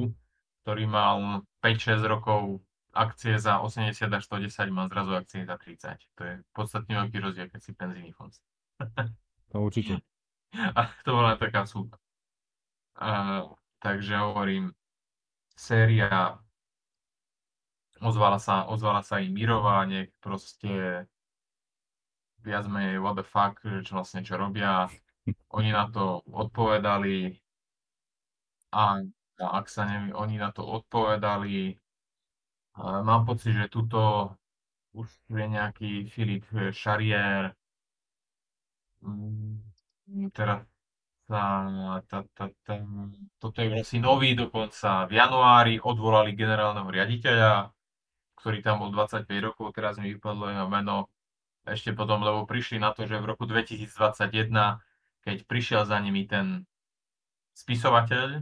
ktorý 0.70 0.86
mal 0.86 1.42
5-6 1.66 2.06
rokov 2.06 2.62
akcie 2.94 3.42
za 3.42 3.58
80 3.58 4.06
až 4.06 4.22
110, 4.30 4.70
má 4.70 4.86
zrazu 4.86 5.18
akcie 5.18 5.42
za 5.42 5.58
30. 5.58 5.98
To 6.14 6.22
je 6.22 6.34
podstatne 6.54 6.94
veľký 6.94 7.18
rozdiel, 7.26 7.50
keď 7.50 7.58
si 7.58 7.74
penzijný 7.74 8.14
fond. 8.14 8.30
to 9.50 9.58
určite. 9.58 9.98
A 10.78 10.94
to 11.02 11.10
bola 11.18 11.42
taká 11.42 11.66
súda. 11.66 11.98
Uh, 13.02 13.50
takže 13.82 14.14
hovorím, 14.22 14.78
séria 15.58 16.38
ozvala 17.98 18.38
sa, 18.38 18.70
ozvala 18.70 19.02
sa 19.02 19.26
im 19.26 19.34
Mirová, 19.34 19.90
nech 19.90 20.14
proste 20.22 21.02
viac 22.46 22.70
menej 22.70 23.02
what 23.02 23.18
the 23.18 23.26
fuck, 23.26 23.58
čo 23.58 23.98
vlastne 23.98 24.22
čo 24.22 24.38
robia. 24.38 24.86
Oni 25.50 25.74
na 25.74 25.90
to 25.90 26.22
odpovedali 26.30 27.42
a 28.70 29.02
ak 29.40 29.72
sa 29.72 29.88
neviem, 29.88 30.12
oni 30.16 30.36
na 30.38 30.52
to 30.52 30.68
odpovedali. 30.68 31.80
Mám 32.80 33.24
pocit, 33.28 33.56
že 33.56 33.72
tuto 33.72 34.34
už 34.96 35.08
je 35.32 35.46
nejaký 35.48 35.92
Filip 36.12 36.46
Šarier. 36.72 37.56
Mm, 39.02 39.64
teraz 40.36 40.66
tá, 41.30 41.44
tá, 42.10 42.18
tá, 42.34 42.46
tá, 42.66 42.74
toto 43.38 43.58
je 43.62 43.70
vlastne 43.70 44.00
nový 44.02 44.34
dokonca. 44.34 45.06
V 45.06 45.14
januári 45.14 45.78
odvolali 45.80 46.34
generálneho 46.34 46.90
riaditeľa, 46.90 47.70
ktorý 48.42 48.60
tam 48.66 48.82
bol 48.82 48.90
25 48.92 49.30
rokov, 49.46 49.72
teraz 49.78 50.02
mi 50.02 50.10
vypadlo 50.16 50.50
jeho 50.50 50.68
meno 50.68 51.08
ešte 51.70 51.94
potom, 51.94 52.26
lebo 52.26 52.50
prišli 52.50 52.82
na 52.82 52.98
to, 52.98 53.06
že 53.06 53.22
v 53.22 53.30
roku 53.30 53.46
2021, 53.46 54.50
keď 55.22 55.38
prišiel 55.46 55.82
za 55.86 56.02
nimi 56.02 56.26
ten 56.26 56.66
spisovateľ, 57.54 58.42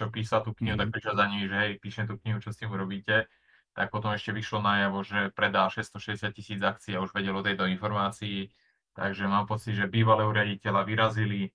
čo 0.00 0.08
písal 0.08 0.40
tú 0.40 0.56
knihu, 0.56 0.80
tak 0.80 0.88
mhm. 0.88 0.94
prišiel 0.96 1.14
za 1.14 1.26
nimi, 1.28 1.44
že 1.44 1.56
hej, 1.60 1.72
píšem 1.76 2.08
tú 2.08 2.16
knihu, 2.24 2.40
čo 2.40 2.48
s 2.48 2.56
tým 2.56 2.72
urobíte, 2.72 3.28
tak 3.76 3.92
potom 3.92 4.16
ešte 4.16 4.32
vyšlo 4.32 4.64
najavo, 4.64 5.04
že 5.04 5.28
predá 5.36 5.68
660 5.68 6.32
tisíc 6.32 6.60
akcií 6.64 6.96
a 6.96 7.04
už 7.04 7.12
vedel 7.12 7.36
o 7.36 7.44
tejto 7.44 7.68
informácii, 7.68 8.48
takže 8.96 9.28
mám 9.28 9.44
pocit, 9.44 9.76
že 9.76 9.92
bývalého 9.92 10.32
riaditeľa 10.32 10.82
vyrazili 10.88 11.52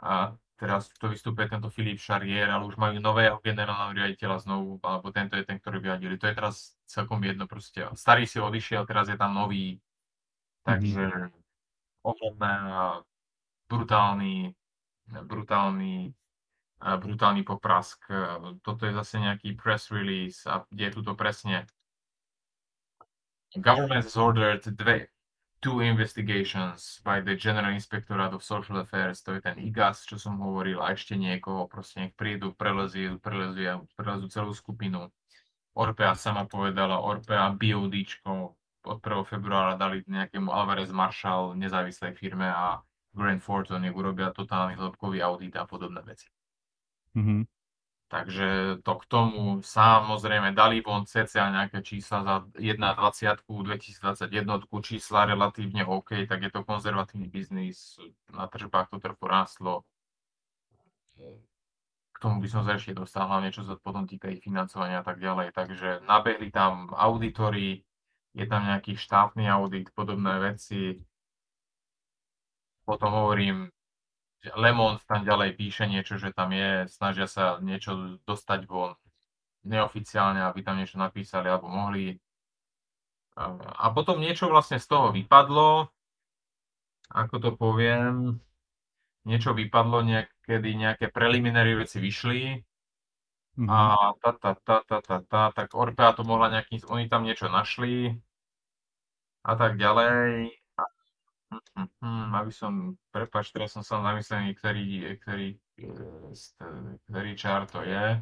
a 0.00 0.32
teraz 0.58 0.90
to 0.98 1.12
vystupuje 1.12 1.46
tento 1.46 1.70
Filip 1.70 2.02
Charrier, 2.02 2.50
ale 2.50 2.66
už 2.66 2.74
majú 2.74 2.98
nového 2.98 3.38
generálneho 3.38 3.94
riaditeľa 3.94 4.42
znovu, 4.42 4.82
alebo 4.82 5.14
tento 5.14 5.38
je 5.38 5.46
ten, 5.46 5.62
ktorý 5.62 5.78
vyradili. 5.78 6.18
To 6.18 6.26
je 6.26 6.34
teraz 6.34 6.74
celkom 6.90 7.22
jedno 7.22 7.46
proste. 7.46 7.86
Starý 7.94 8.26
si 8.26 8.42
odišiel, 8.42 8.82
teraz 8.82 9.06
je 9.06 9.14
tam 9.14 9.38
nový. 9.38 9.78
Takže 10.66 11.30
ohromné 12.02 12.54
a 12.74 13.00
brutálny, 13.70 14.50
brutálny, 15.06 16.10
brutálny 16.78 17.42
poprask. 17.42 17.98
Toto 18.62 18.82
je 18.86 18.94
zase 18.94 19.18
nejaký 19.18 19.58
press 19.58 19.90
release 19.90 20.46
a 20.46 20.62
kde 20.70 20.88
je 20.88 20.92
tuto 20.94 21.18
presne. 21.18 21.66
Government 23.58 24.04
has 24.04 24.14
ordered 24.14 24.62
dve, 24.76 25.08
two 25.58 25.80
investigations 25.80 27.00
by 27.02 27.18
the 27.24 27.34
General 27.34 27.74
Inspectorate 27.74 28.30
of 28.30 28.44
Social 28.44 28.78
Affairs, 28.78 29.24
to 29.26 29.34
je 29.34 29.40
ten 29.42 29.58
IGAS, 29.58 30.06
čo 30.06 30.14
som 30.20 30.38
hovoril, 30.38 30.78
a 30.78 30.94
ešte 30.94 31.18
niekoho, 31.18 31.66
proste 31.66 31.98
nech 31.98 32.14
prídu, 32.14 32.54
prelezú, 32.54 33.18
prelezú, 33.18 33.88
prelezú 33.98 34.26
celú 34.30 34.52
skupinu. 34.54 35.10
Orpea 35.74 36.14
sama 36.14 36.46
povedala, 36.46 37.02
Orpea 37.02 37.50
BODčko 37.58 38.54
od 38.86 38.98
1. 39.02 39.26
februára 39.26 39.74
dali 39.74 40.06
nejakému 40.06 40.52
Alvarez 40.52 40.94
Marshall 40.94 41.58
nezávislej 41.58 42.14
firme 42.14 42.46
a 42.46 42.78
Grant 43.10 43.42
Thornton 43.42 43.82
nech 43.82 43.96
urobia 43.96 44.30
totálny 44.30 44.78
hĺbkový 44.78 45.18
audit 45.26 45.58
a 45.58 45.66
podobné 45.66 46.04
veci. 46.06 46.30
Mm-hmm. 47.16 47.42
Takže 48.08 48.80
to 48.80 48.92
k 48.96 49.04
tomu 49.04 49.60
samozrejme 49.60 50.56
dali 50.56 50.80
von 50.80 51.04
cca 51.04 51.52
nejaké 51.52 51.84
čísla 51.84 52.24
za 52.24 52.34
1.20 52.56 53.44
2021, 53.44 54.64
čísla 54.80 55.28
relatívne 55.28 55.84
OK, 55.84 56.24
tak 56.24 56.40
je 56.40 56.48
to 56.48 56.64
konzervatívny 56.64 57.28
biznis, 57.28 58.00
na 58.32 58.48
tržbách 58.48 58.88
to 58.88 58.96
trochu 58.96 59.24
rástlo. 59.28 59.84
K 62.12 62.16
tomu 62.16 62.40
by 62.40 62.48
som 62.48 62.64
sa 62.64 62.80
ešte 62.80 62.96
dostal, 62.96 63.28
hlavne 63.28 63.52
čo 63.52 63.60
sa 63.68 63.76
potom 63.76 64.08
týka 64.08 64.32
ich 64.32 64.40
financovania 64.40 65.04
a 65.04 65.06
tak 65.06 65.20
ďalej. 65.20 65.52
Takže 65.52 66.00
nabehli 66.08 66.48
tam 66.48 66.88
auditory, 66.96 67.84
je 68.32 68.44
tam 68.48 68.64
nejaký 68.64 68.96
štátny 68.96 69.52
audit, 69.52 69.92
podobné 69.92 70.40
veci. 70.40 70.96
Potom 72.88 73.12
hovorím, 73.12 73.68
Lemon 74.54 75.02
tam 75.10 75.26
ďalej 75.26 75.58
píše 75.58 75.90
niečo, 75.90 76.14
že 76.14 76.30
tam 76.30 76.54
je, 76.54 76.86
snažia 76.86 77.26
sa 77.26 77.58
niečo 77.58 78.22
dostať 78.22 78.70
von 78.70 78.94
neoficiálne, 79.66 80.40
aby 80.46 80.62
tam 80.62 80.78
niečo 80.78 80.96
napísali 80.96 81.50
alebo 81.50 81.66
mohli. 81.66 82.16
A 83.38 83.86
potom 83.94 84.18
niečo 84.18 84.50
vlastne 84.50 84.82
z 84.82 84.86
toho 84.86 85.14
vypadlo, 85.14 85.90
ako 87.10 87.34
to 87.38 87.50
poviem, 87.54 88.42
niečo 89.26 89.54
vypadlo, 89.54 90.02
niekedy 90.02 90.74
nejaké 90.74 91.10
preliminary 91.10 91.74
veci 91.78 91.98
vyšli. 92.02 92.42
Mm-hmm. 93.58 93.74
a 93.74 94.14
ta, 94.22 94.30
ta, 94.38 94.54
ta, 94.54 94.76
ta, 94.86 94.98
ta, 95.02 95.18
ta, 95.26 95.42
tak 95.50 95.74
Orpea 95.74 96.14
to 96.14 96.22
mohla 96.22 96.46
nejakým, 96.46 96.78
oni 96.94 97.10
tam 97.10 97.26
niečo 97.26 97.50
našli. 97.50 98.14
A 99.42 99.58
tak 99.58 99.74
ďalej 99.82 100.54
Hm, 101.48 102.36
aby 102.36 102.52
som, 102.52 103.00
prepáč, 103.08 103.56
teraz 103.56 103.72
som 103.72 103.80
sa 103.80 104.04
namyslený, 104.04 104.52
ktorý, 104.52 105.16
ktorý, 105.24 105.48
ktorý 107.08 107.30
čár 107.40 107.64
to 107.64 107.80
je, 107.80 108.20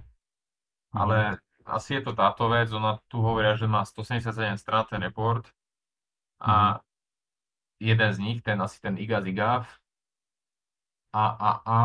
ale 0.94 1.16
mhm. 1.34 1.38
asi 1.66 1.98
je 1.98 2.02
to 2.06 2.12
táto 2.14 2.46
vec, 2.46 2.70
ona 2.70 3.02
tu 3.10 3.18
hovoria, 3.18 3.58
že 3.58 3.66
má 3.66 3.82
177 3.82 4.62
strán 4.62 4.86
ten 4.86 5.02
report 5.02 5.50
a 6.38 6.78
mm. 6.78 6.80
jeden 7.80 8.10
z 8.12 8.18
nich, 8.22 8.38
ten 8.44 8.60
asi 8.60 8.78
ten 8.78 8.94
IGAS 9.00 9.24
IGAF 9.26 9.64
a, 11.16 11.24
a, 11.32 11.50
a 11.64 11.76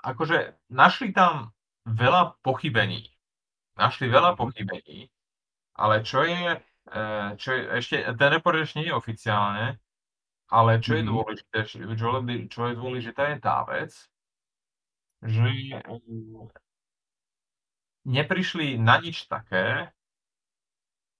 akože 0.00 0.56
našli 0.72 1.12
tam 1.12 1.52
veľa 1.84 2.40
pochybení. 2.40 3.12
Našli 3.76 4.08
veľa 4.12 4.34
mhm. 4.34 4.38
pochybení, 4.40 5.08
ale 5.76 6.04
čo 6.04 6.24
je 6.24 6.60
čo 7.38 7.50
je 7.54 7.62
ešte, 7.78 7.96
ten 8.02 8.28
report 8.34 8.58
ešte 8.58 8.82
nie 8.82 8.90
je 8.90 8.98
oficiálne, 8.98 9.66
ale 10.50 10.82
čo 10.82 10.98
je 10.98 11.06
mm-hmm. 11.06 11.14
dôležité, 11.14 11.56
čo, 11.62 11.76
čo 12.50 12.60
je 12.66 12.74
dôležité 12.74 13.22
je 13.34 13.38
tá 13.38 13.62
vec, 13.70 13.94
že 15.22 15.50
neprišli 18.02 18.74
na 18.80 18.98
nič 18.98 19.30
také, 19.30 19.94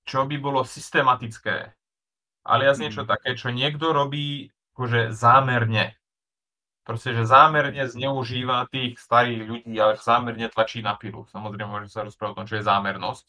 čo 0.03 0.27
by 0.27 0.37
bolo 0.43 0.67
systematické. 0.67 1.71
Alias 2.43 2.83
niečo 2.83 3.07
mm-hmm. 3.07 3.13
také, 3.15 3.31
čo 3.39 3.55
niekto 3.55 3.95
robí 3.95 4.51
akože 4.75 5.15
zámerne. 5.15 5.95
Proste, 6.83 7.15
že 7.15 7.29
zámerne 7.29 7.87
zneužíva 7.87 8.67
tých 8.73 8.99
starých 8.99 9.41
ľudí 9.47 9.75
a 9.79 9.95
zámerne 9.95 10.51
tlačí 10.51 10.83
na 10.83 10.99
pilu. 10.99 11.29
Samozrejme, 11.31 11.71
môžem 11.71 11.93
sa 11.93 12.03
rozprávať 12.03 12.33
o 12.35 12.39
tom, 12.43 12.49
čo 12.49 12.59
je 12.59 12.67
zámernosť. 12.67 13.27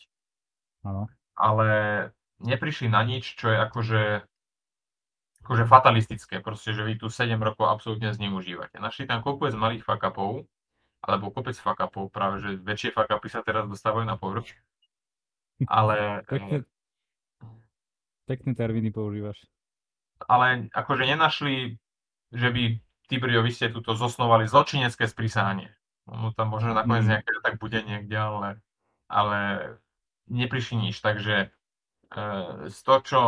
Ano. 0.87 1.05
Ale 1.37 1.69
neprišli 2.41 2.89
na 2.89 3.05
nič, 3.05 3.37
čo 3.37 3.53
je 3.53 3.57
akože, 3.57 4.03
akože 5.45 5.63
fatalistické, 5.69 6.41
proste, 6.41 6.73
že 6.73 6.83
vy 6.83 6.97
tu 6.97 7.07
7 7.07 7.37
rokov 7.37 7.69
absolútne 7.69 8.11
zneužívate. 8.11 8.81
Našli 8.81 9.05
tam 9.05 9.21
kopec 9.21 9.53
malých 9.53 9.85
fuck-upov, 9.85 10.45
alebo 11.01 11.33
kopec 11.33 11.57
fuck-upov, 11.57 12.09
práve 12.13 12.41
že 12.41 12.49
väčšie 12.61 12.93
fuck-upy 12.93 13.27
sa 13.29 13.45
teraz 13.45 13.65
dostávajú 13.69 14.05
na 14.05 14.17
povrch. 14.17 14.53
Ale... 15.69 16.25
Pekné, 16.25 16.65
pekné 18.25 18.51
termíny 18.57 18.89
používaš. 18.89 19.37
Ale 20.25 20.69
akože 20.73 21.03
nenašli, 21.05 21.77
že 22.33 22.49
by 22.49 22.63
tí 23.11 23.15
vy 23.19 23.51
ste 23.51 23.67
tuto 23.73 23.91
zosnovali 23.97 24.47
zločinecké 24.47 25.03
sprísahanie. 25.03 25.67
No 26.07 26.31
tam 26.31 26.55
možno 26.55 26.71
nakoniec 26.71 27.05
mm. 27.05 27.11
nejaké 27.11 27.31
tak 27.43 27.55
bude 27.59 27.79
niekde, 27.83 28.17
ale, 28.17 28.49
ale 29.11 29.39
neprišli 30.31 30.79
nič. 30.79 31.03
Takže 31.03 31.51
z 32.67 32.77
toho, 32.83 32.99
čo 33.03 33.21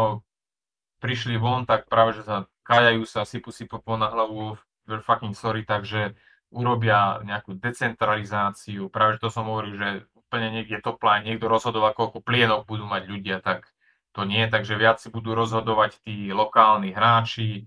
prišli 1.00 1.40
von, 1.40 1.64
tak 1.68 1.88
práve, 1.88 2.20
že 2.20 2.24
sa 2.28 2.48
kájajú 2.64 3.04
sa, 3.04 3.28
sypu 3.28 3.52
si 3.52 3.68
popol 3.68 4.00
na 4.00 4.08
hlavu, 4.12 4.56
we're 4.88 5.04
fucking 5.04 5.36
sorry, 5.36 5.68
takže 5.68 6.16
urobia 6.54 7.20
nejakú 7.26 7.58
decentralizáciu. 7.60 8.88
Práve, 8.88 9.18
že 9.18 9.28
to 9.28 9.30
som 9.34 9.50
hovoril, 9.50 9.76
že 9.76 9.90
úplne 10.16 10.54
niekde 10.54 10.80
top 10.80 11.02
line, 11.04 11.28
niekto 11.28 11.52
rozhodoval, 11.52 11.92
koľko 11.98 12.24
plienok 12.24 12.70
budú 12.70 12.88
mať 12.88 13.04
ľudia, 13.10 13.38
tak 13.44 13.68
to 14.14 14.24
nie, 14.24 14.46
takže 14.46 14.78
viac 14.78 15.02
si 15.02 15.10
budú 15.10 15.34
rozhodovať 15.34 16.00
tí 16.06 16.30
lokálni 16.30 16.94
hráči, 16.94 17.66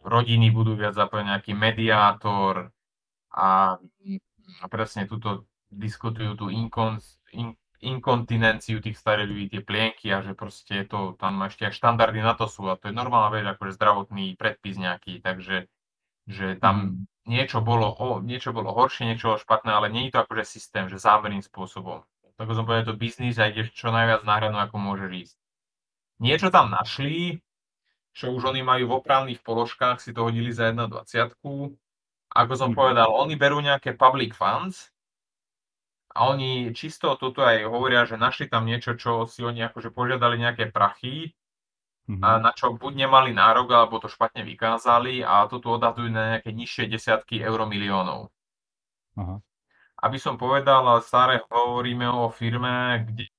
rodiny 0.00 0.48
budú 0.48 0.74
viac 0.74 0.96
zapojené 0.96 1.36
nejaký 1.36 1.52
mediátor 1.52 2.72
a, 3.30 3.76
a 4.60 4.64
presne 4.72 5.04
túto 5.04 5.44
diskutujú 5.68 6.34
tú 6.34 6.46
inkons, 6.48 7.20
in, 7.36 7.54
inkontinenciu 7.80 8.84
tých 8.84 9.00
starých 9.00 9.28
ľudí, 9.28 9.46
tie 9.56 9.62
plienky 9.64 10.12
a 10.12 10.20
že 10.20 10.36
proste 10.36 10.84
je 10.84 10.86
to, 10.86 11.00
tam 11.16 11.40
ešte 11.44 11.64
aj 11.64 11.72
štandardy 11.72 12.20
na 12.20 12.36
to 12.36 12.44
sú 12.44 12.68
a 12.68 12.76
to 12.76 12.92
je 12.92 12.94
normálna 12.94 13.32
vec, 13.32 13.44
akože 13.48 13.76
zdravotný 13.76 14.36
predpis 14.36 14.76
nejaký, 14.76 15.24
takže 15.24 15.68
že 16.28 16.60
tam 16.60 16.76
mm. 16.76 16.90
niečo, 17.26 17.58
bolo, 17.64 17.88
o, 17.90 18.20
niečo 18.20 18.52
bolo 18.52 18.70
horšie, 18.76 19.08
niečo 19.08 19.32
bolo 19.32 19.40
špatné, 19.40 19.70
ale 19.72 19.88
nie 19.88 20.08
je 20.08 20.12
to 20.14 20.22
akože 20.22 20.44
systém, 20.44 20.84
že 20.86 21.00
zámerným 21.00 21.40
spôsobom. 21.40 22.04
Tak 22.36 22.52
som 22.52 22.64
povedal, 22.64 22.92
to 22.92 22.96
biznis 22.96 23.36
a 23.36 23.48
ideš 23.48 23.72
čo 23.72 23.92
najviac 23.92 24.24
náhradnú, 24.24 24.60
ako 24.60 24.76
môže 24.80 25.08
ísť. 25.08 25.36
Niečo 26.20 26.48
tam 26.52 26.72
našli, 26.72 27.40
čo 28.12 28.32
už 28.36 28.52
oni 28.52 28.60
majú 28.60 28.92
v 28.92 28.96
opravných 29.00 29.40
položkách, 29.40 30.04
si 30.04 30.12
to 30.12 30.28
hodili 30.28 30.52
za 30.52 30.68
1,20. 30.68 31.32
Ako 32.30 32.52
som 32.54 32.70
mm. 32.72 32.76
povedal, 32.76 33.08
oni 33.08 33.34
berú 33.40 33.58
nejaké 33.64 33.96
public 33.96 34.36
funds, 34.36 34.89
a 36.10 36.26
oni 36.26 36.74
čisto 36.74 37.14
toto 37.14 37.46
aj 37.46 37.70
hovoria, 37.70 38.02
že 38.02 38.18
našli 38.18 38.50
tam 38.50 38.66
niečo, 38.66 38.98
čo 38.98 39.30
si 39.30 39.46
oni 39.46 39.62
akože 39.70 39.94
požiadali 39.94 40.42
nejaké 40.42 40.74
prachy, 40.74 41.30
mm-hmm. 42.10 42.22
a 42.26 42.28
na 42.42 42.50
čo 42.50 42.74
buď 42.74 43.06
nemali 43.06 43.30
nárok, 43.30 43.70
alebo 43.70 44.02
to 44.02 44.10
špatne 44.10 44.42
vykázali 44.42 45.22
a 45.22 45.46
toto 45.46 45.78
odhadujú 45.78 46.10
na 46.10 46.36
nejaké 46.36 46.50
nižšie 46.50 46.90
desiatky 46.90 47.38
euromiliónov. 47.46 48.26
Aha. 49.22 49.38
Aby 50.00 50.18
som 50.18 50.34
povedal, 50.34 50.82
stále 51.04 51.44
hovoríme 51.46 52.08
o 52.10 52.32
firme, 52.32 53.06
kde 53.06 53.30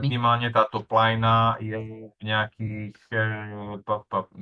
minimálne 0.00 0.48
táto 0.48 0.80
plajna 0.80 1.60
je 1.60 2.08
v 2.08 2.20
nejakých, 2.24 2.96
eh, 3.12 3.84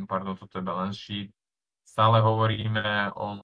pardon, 0.07 0.39
toto 0.39 0.55
je 0.55 0.63
balance 0.63 1.01
sheet, 1.03 1.35
stále 1.83 2.23
hovoríme 2.23 3.11
o 3.19 3.43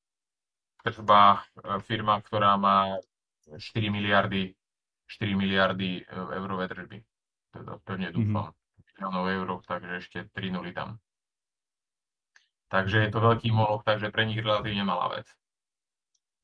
tržbách 0.86 1.42
eh, 1.42 1.82
firma, 1.82 2.22
ktorá 2.22 2.54
má 2.54 3.02
4 3.56 3.88
miliardy, 3.88 4.52
4 5.06 5.34
miliardy 5.34 6.02
e, 6.02 6.02
eurové 6.12 6.68
tržby. 6.68 6.98
Teda 7.52 7.80
pevne 7.84 8.12
mhm. 8.12 8.14
dúfam. 8.14 8.48
Mm-hmm. 8.98 9.30
eur, 9.30 9.48
takže 9.62 9.92
ešte 10.02 10.18
3 10.34 10.50
nuly 10.52 10.74
tam. 10.74 10.98
Takže 12.68 13.08
je 13.08 13.10
to 13.14 13.20
veľký 13.24 13.48
moloch, 13.48 13.80
takže 13.86 14.12
pre 14.12 14.28
nich 14.28 14.42
relatívne 14.44 14.84
malá 14.84 15.08
vec. 15.16 15.24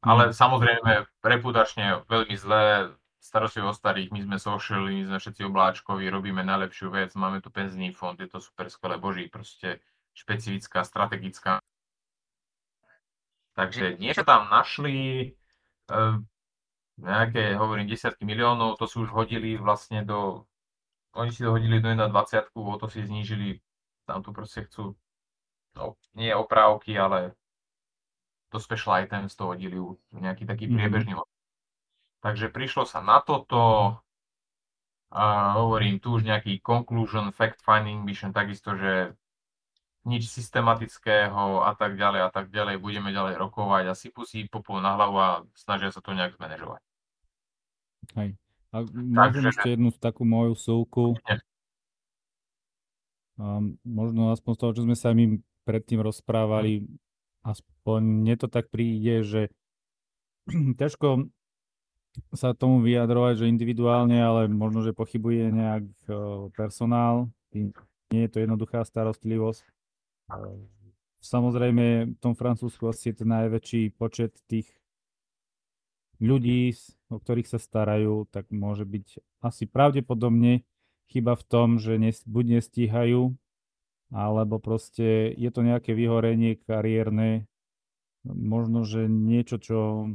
Ale 0.01 0.33
mm. 0.33 0.33
samozrejme, 0.33 0.93
reputačne 1.21 2.01
veľmi 2.09 2.33
zlé, 2.33 2.97
starostlivosť 3.21 3.77
o 3.77 3.81
starých, 3.81 4.09
my 4.09 4.21
sme 4.25 4.37
social, 4.41 4.89
my 4.89 5.05
sme 5.05 5.19
všetci 5.21 5.45
obláčkoví, 5.45 6.09
robíme 6.09 6.41
najlepšiu 6.41 6.89
vec, 6.89 7.13
máme 7.13 7.45
tu 7.45 7.53
penzný 7.53 7.93
fond, 7.93 8.17
je 8.17 8.29
to 8.29 8.41
super 8.41 8.73
skvelé, 8.73 8.97
boží, 8.97 9.29
proste 9.29 9.85
špecifická, 10.17 10.81
strategická 10.81 11.61
Takže 13.55 14.03
niečo 14.03 14.27
tam 14.27 14.51
našli, 14.51 15.31
e, 15.87 15.97
nejaké, 16.99 17.59
hovorím, 17.59 17.91
desiatky 17.91 18.23
miliónov, 18.23 18.79
to 18.79 18.87
si 18.87 19.03
už 19.03 19.11
hodili 19.11 19.59
vlastne 19.59 20.07
do, 20.07 20.47
oni 21.15 21.31
si 21.35 21.43
to 21.43 21.51
hodili 21.51 21.83
do 21.83 21.91
1,20, 21.91 22.55
o 22.55 22.77
to 22.79 22.87
si 22.91 23.03
znížili, 23.03 23.59
tam 24.07 24.23
tu 24.23 24.31
proste 24.31 24.67
chcú, 24.67 24.95
no, 25.75 25.99
nie 26.15 26.31
oprávky, 26.31 26.95
ale 26.95 27.35
to 28.51 28.63
special 28.63 28.95
items 28.95 29.35
to 29.35 29.51
hodili 29.51 29.75
nejaký 30.15 30.47
taký 30.47 30.71
Mhm. 30.71 30.75
priebežný 30.79 31.13
mm-hmm. 31.19 31.33
Takže 32.25 32.49
prišlo 32.49 32.89
sa 32.89 33.05
na 33.05 33.21
toto, 33.21 33.93
a 35.15 35.55
hovorím, 35.55 36.03
tu 36.03 36.19
už 36.19 36.27
nejaký 36.27 36.59
conclusion, 36.59 37.31
fact-finding 37.31 38.03
mission, 38.03 38.35
takisto, 38.35 38.75
že 38.75 39.15
nič 40.05 40.29
systematického 40.29 41.65
a 41.65 41.73
tak 41.73 41.97
ďalej 41.97 42.21
a 42.29 42.31
tak 42.31 42.53
ďalej, 42.53 42.77
budeme 42.77 43.09
ďalej 43.09 43.41
rokovať 43.41 43.85
a 43.89 43.95
sypú 43.97 44.29
si 44.29 44.45
popol 44.45 44.85
na 44.85 44.93
hlavu 45.01 45.17
a 45.17 45.31
snažia 45.57 45.89
sa 45.89 46.05
to 46.05 46.13
nejak 46.13 46.37
zmanéžovať. 46.37 46.81
Hej. 48.21 48.37
A 48.75 48.77
môžem 48.93 49.49
Takže- 49.49 49.53
ešte 49.57 49.69
jednu 49.73 49.91
takú 49.97 50.29
moju 50.29 50.55
súku. 50.59 51.17
Um, 53.35 53.81
možno 53.83 54.31
aspoň 54.31 54.53
z 54.55 54.61
toho, 54.61 54.73
čo 54.79 54.83
sme 54.87 54.95
sa 54.95 55.11
my 55.11 55.43
predtým 55.67 55.99
rozprávali, 55.99 56.87
aspoň 57.43 58.01
mne 58.23 58.35
to 58.39 58.47
tak 58.47 58.71
príde, 58.71 59.27
že 59.27 59.43
ťažko 60.81 61.33
sa 62.31 62.55
tomu 62.55 62.79
vyjadrovať, 62.85 63.43
že 63.43 63.51
individuálne, 63.51 64.15
ale 64.23 64.47
možno, 64.47 64.87
že 64.87 64.95
pochybuje 64.95 65.51
nejak 65.51 65.85
uh, 66.07 66.47
personál. 66.55 67.27
Tým 67.51 67.75
nie 68.15 68.31
je 68.31 68.31
to 68.31 68.39
jednoduchá 68.47 68.87
starostlivosť. 68.87 69.74
Samozrejme, 71.25 72.17
v 72.17 72.19
tom 72.21 72.37
Francúzsku 72.37 72.85
asi 72.89 73.13
je 73.13 73.25
ten 73.25 73.29
najväčší 73.33 73.97
počet 73.97 74.37
tých 74.45 74.69
ľudí, 76.21 76.73
o 77.09 77.17
ktorých 77.17 77.49
sa 77.49 77.59
starajú, 77.61 78.29
tak 78.29 78.49
môže 78.53 78.85
byť 78.85 79.21
asi 79.41 79.65
pravdepodobne 79.65 80.65
chyba 81.09 81.37
v 81.37 81.45
tom, 81.49 81.69
že 81.81 81.97
nes, 82.01 82.21
buď 82.25 82.61
nestíhajú, 82.61 83.33
alebo 84.13 84.57
proste 84.61 85.33
je 85.33 85.51
to 85.53 85.65
nejaké 85.65 85.93
vyhorenie 85.93 86.61
kariérne, 86.61 87.49
možno, 88.25 88.85
že 88.85 89.09
niečo, 89.09 89.61
čo 89.61 90.09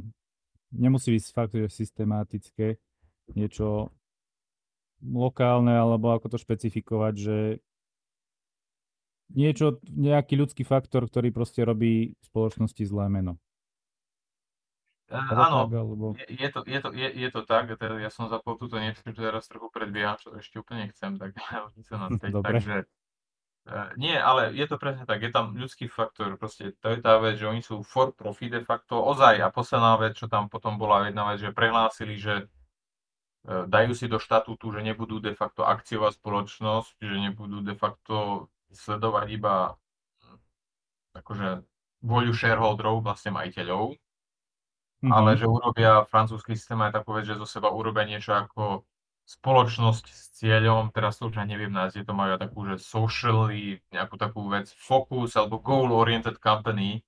nemusí 0.74 1.14
byť 1.14 1.24
fakt, 1.34 1.54
že 1.54 1.70
systematické, 1.70 2.78
niečo 3.34 3.94
lokálne, 5.02 5.78
alebo 5.78 6.14
ako 6.14 6.36
to 6.36 6.38
špecifikovať, 6.42 7.14
že 7.16 7.38
niečo, 9.34 9.78
nejaký 9.86 10.34
ľudský 10.38 10.64
faktor, 10.66 11.06
ktorý 11.06 11.30
proste 11.30 11.62
robí 11.62 12.14
v 12.14 12.24
spoločnosti 12.26 12.84
zlé 12.86 13.08
meno. 13.10 13.38
E, 15.10 15.18
áno, 15.18 15.66
tak, 15.66 15.74
alebo... 15.74 16.06
je, 16.18 16.26
je, 16.38 16.50
to, 16.54 16.60
je, 16.70 16.80
to, 16.82 16.90
je, 16.94 17.10
je 17.10 17.30
to 17.34 17.42
tak, 17.42 17.74
teda 17.74 17.98
ja 17.98 18.14
som 18.14 18.30
zapol 18.30 18.62
túto 18.62 18.78
niečo, 18.78 19.02
čo 19.02 19.18
teraz 19.18 19.50
trochu 19.50 19.74
predbieham, 19.74 20.18
čo 20.22 20.38
ešte 20.38 20.62
úplne 20.62 20.90
nechcem, 20.90 21.18
tak 21.18 21.34
sa 21.90 21.98
Dobre. 22.30 22.46
takže 22.46 22.76
e, 23.66 23.82
nie, 23.98 24.14
ale 24.14 24.54
je 24.54 24.66
to 24.70 24.78
presne 24.78 25.10
tak, 25.10 25.26
je 25.26 25.34
tam 25.34 25.58
ľudský 25.58 25.90
faktor, 25.90 26.38
proste 26.38 26.78
to 26.78 26.94
je 26.94 27.02
tá 27.02 27.18
vec, 27.18 27.42
že 27.42 27.50
oni 27.50 27.66
sú 27.66 27.82
for 27.82 28.14
profit 28.14 28.54
de 28.54 28.62
facto, 28.62 29.02
ozaj 29.02 29.42
a 29.42 29.50
posledná 29.50 29.98
vec, 29.98 30.14
čo 30.14 30.30
tam 30.30 30.46
potom 30.46 30.78
bola 30.78 31.10
jedna 31.10 31.26
vec, 31.34 31.42
že 31.42 31.58
prehlásili, 31.58 32.14
že 32.22 32.46
e, 33.50 33.66
dajú 33.66 33.98
si 33.98 34.06
do 34.06 34.22
štatútu, 34.22 34.70
že 34.78 34.86
nebudú 34.86 35.18
de 35.18 35.34
facto 35.34 35.66
akciová 35.66 36.14
spoločnosť, 36.14 37.02
že 37.02 37.18
nebudú 37.18 37.66
de 37.66 37.74
facto 37.74 38.46
sledovať 38.74 39.28
iba 39.38 39.56
hm, 40.24 40.38
akože 41.22 41.50
voľu 42.04 42.34
shareholderov, 42.36 43.04
vlastne 43.06 43.32
majiteľov, 43.36 43.98
Mhm. 45.02 45.16
ale 45.18 45.38
že 45.40 45.46
urobia 45.50 46.06
francúzsky 46.12 46.54
systém 46.56 46.80
aj 46.82 46.92
takú 47.02 47.10
vec, 47.18 47.26
že 47.30 47.40
zo 47.40 47.48
seba 47.48 47.70
urobia 47.74 48.06
niečo 48.06 48.32
ako 48.36 48.86
spoločnosť 49.26 50.06
s 50.10 50.24
cieľom, 50.42 50.90
teraz 50.96 51.22
to 51.22 51.30
už 51.30 51.38
aj 51.42 51.48
neviem 51.50 51.70
nájsť, 51.74 51.96
je 52.02 52.06
to 52.10 52.14
majú 52.18 52.34
takú, 52.42 52.60
že 52.70 52.76
socially, 52.82 53.78
nejakú 53.94 54.16
takú 54.18 54.42
vec, 54.50 54.68
focus 54.74 55.38
alebo 55.38 55.62
goal-oriented 55.62 56.38
company, 56.42 57.06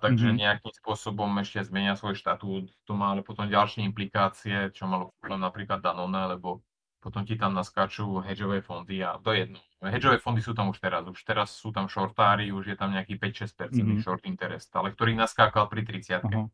takže 0.00 0.28
Mhm. 0.28 0.40
nejakým 0.40 0.72
spôsobom 0.80 1.28
ešte 1.42 1.60
zmenia 1.68 1.94
svoj 1.98 2.14
štatút, 2.16 2.64
to 2.86 2.92
má 2.96 3.12
ale 3.12 3.20
potom 3.26 3.46
ďalšie 3.50 3.84
implikácie, 3.84 4.70
čo 4.76 4.86
malo 4.88 5.12
problém 5.20 5.42
napríklad 5.42 5.78
Danone, 5.84 6.22
lebo 6.36 6.62
potom 7.00 7.24
ti 7.24 7.34
tam 7.40 7.56
naskáču 7.56 8.20
hedžové 8.20 8.60
fondy 8.60 9.00
a 9.00 9.16
to 9.16 9.32
je 9.32 9.48
jedno. 9.48 9.60
Hedžové 9.80 10.20
fondy 10.20 10.44
sú 10.44 10.52
tam 10.52 10.68
už 10.68 10.78
teraz, 10.78 11.08
už 11.08 11.20
teraz 11.24 11.56
sú 11.56 11.72
tam 11.72 11.88
shortári, 11.88 12.52
už 12.52 12.72
je 12.72 12.76
tam 12.76 12.92
nejaký 12.92 13.16
5-6% 13.16 13.96
Mhm. 13.96 14.04
short 14.04 14.22
interest, 14.28 14.68
ale 14.76 14.92
ktorý 14.92 15.16
naskákal 15.16 15.66
pri 15.72 15.82
30 15.88 16.20
Aha. 16.20 16.52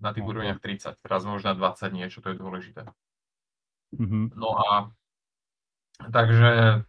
na 0.00 0.10
tých 0.16 0.24
Ok. 0.24 0.30
úrovniach 0.32 0.58
30, 0.58 0.96
teraz 1.04 1.28
možno 1.28 1.52
20 1.52 1.92
niečo, 1.92 2.24
to 2.24 2.32
je 2.32 2.40
dôležité. 2.40 2.88
Mhm. 3.92 4.32
No 4.36 4.56
a 4.56 4.88
takže 6.12 6.82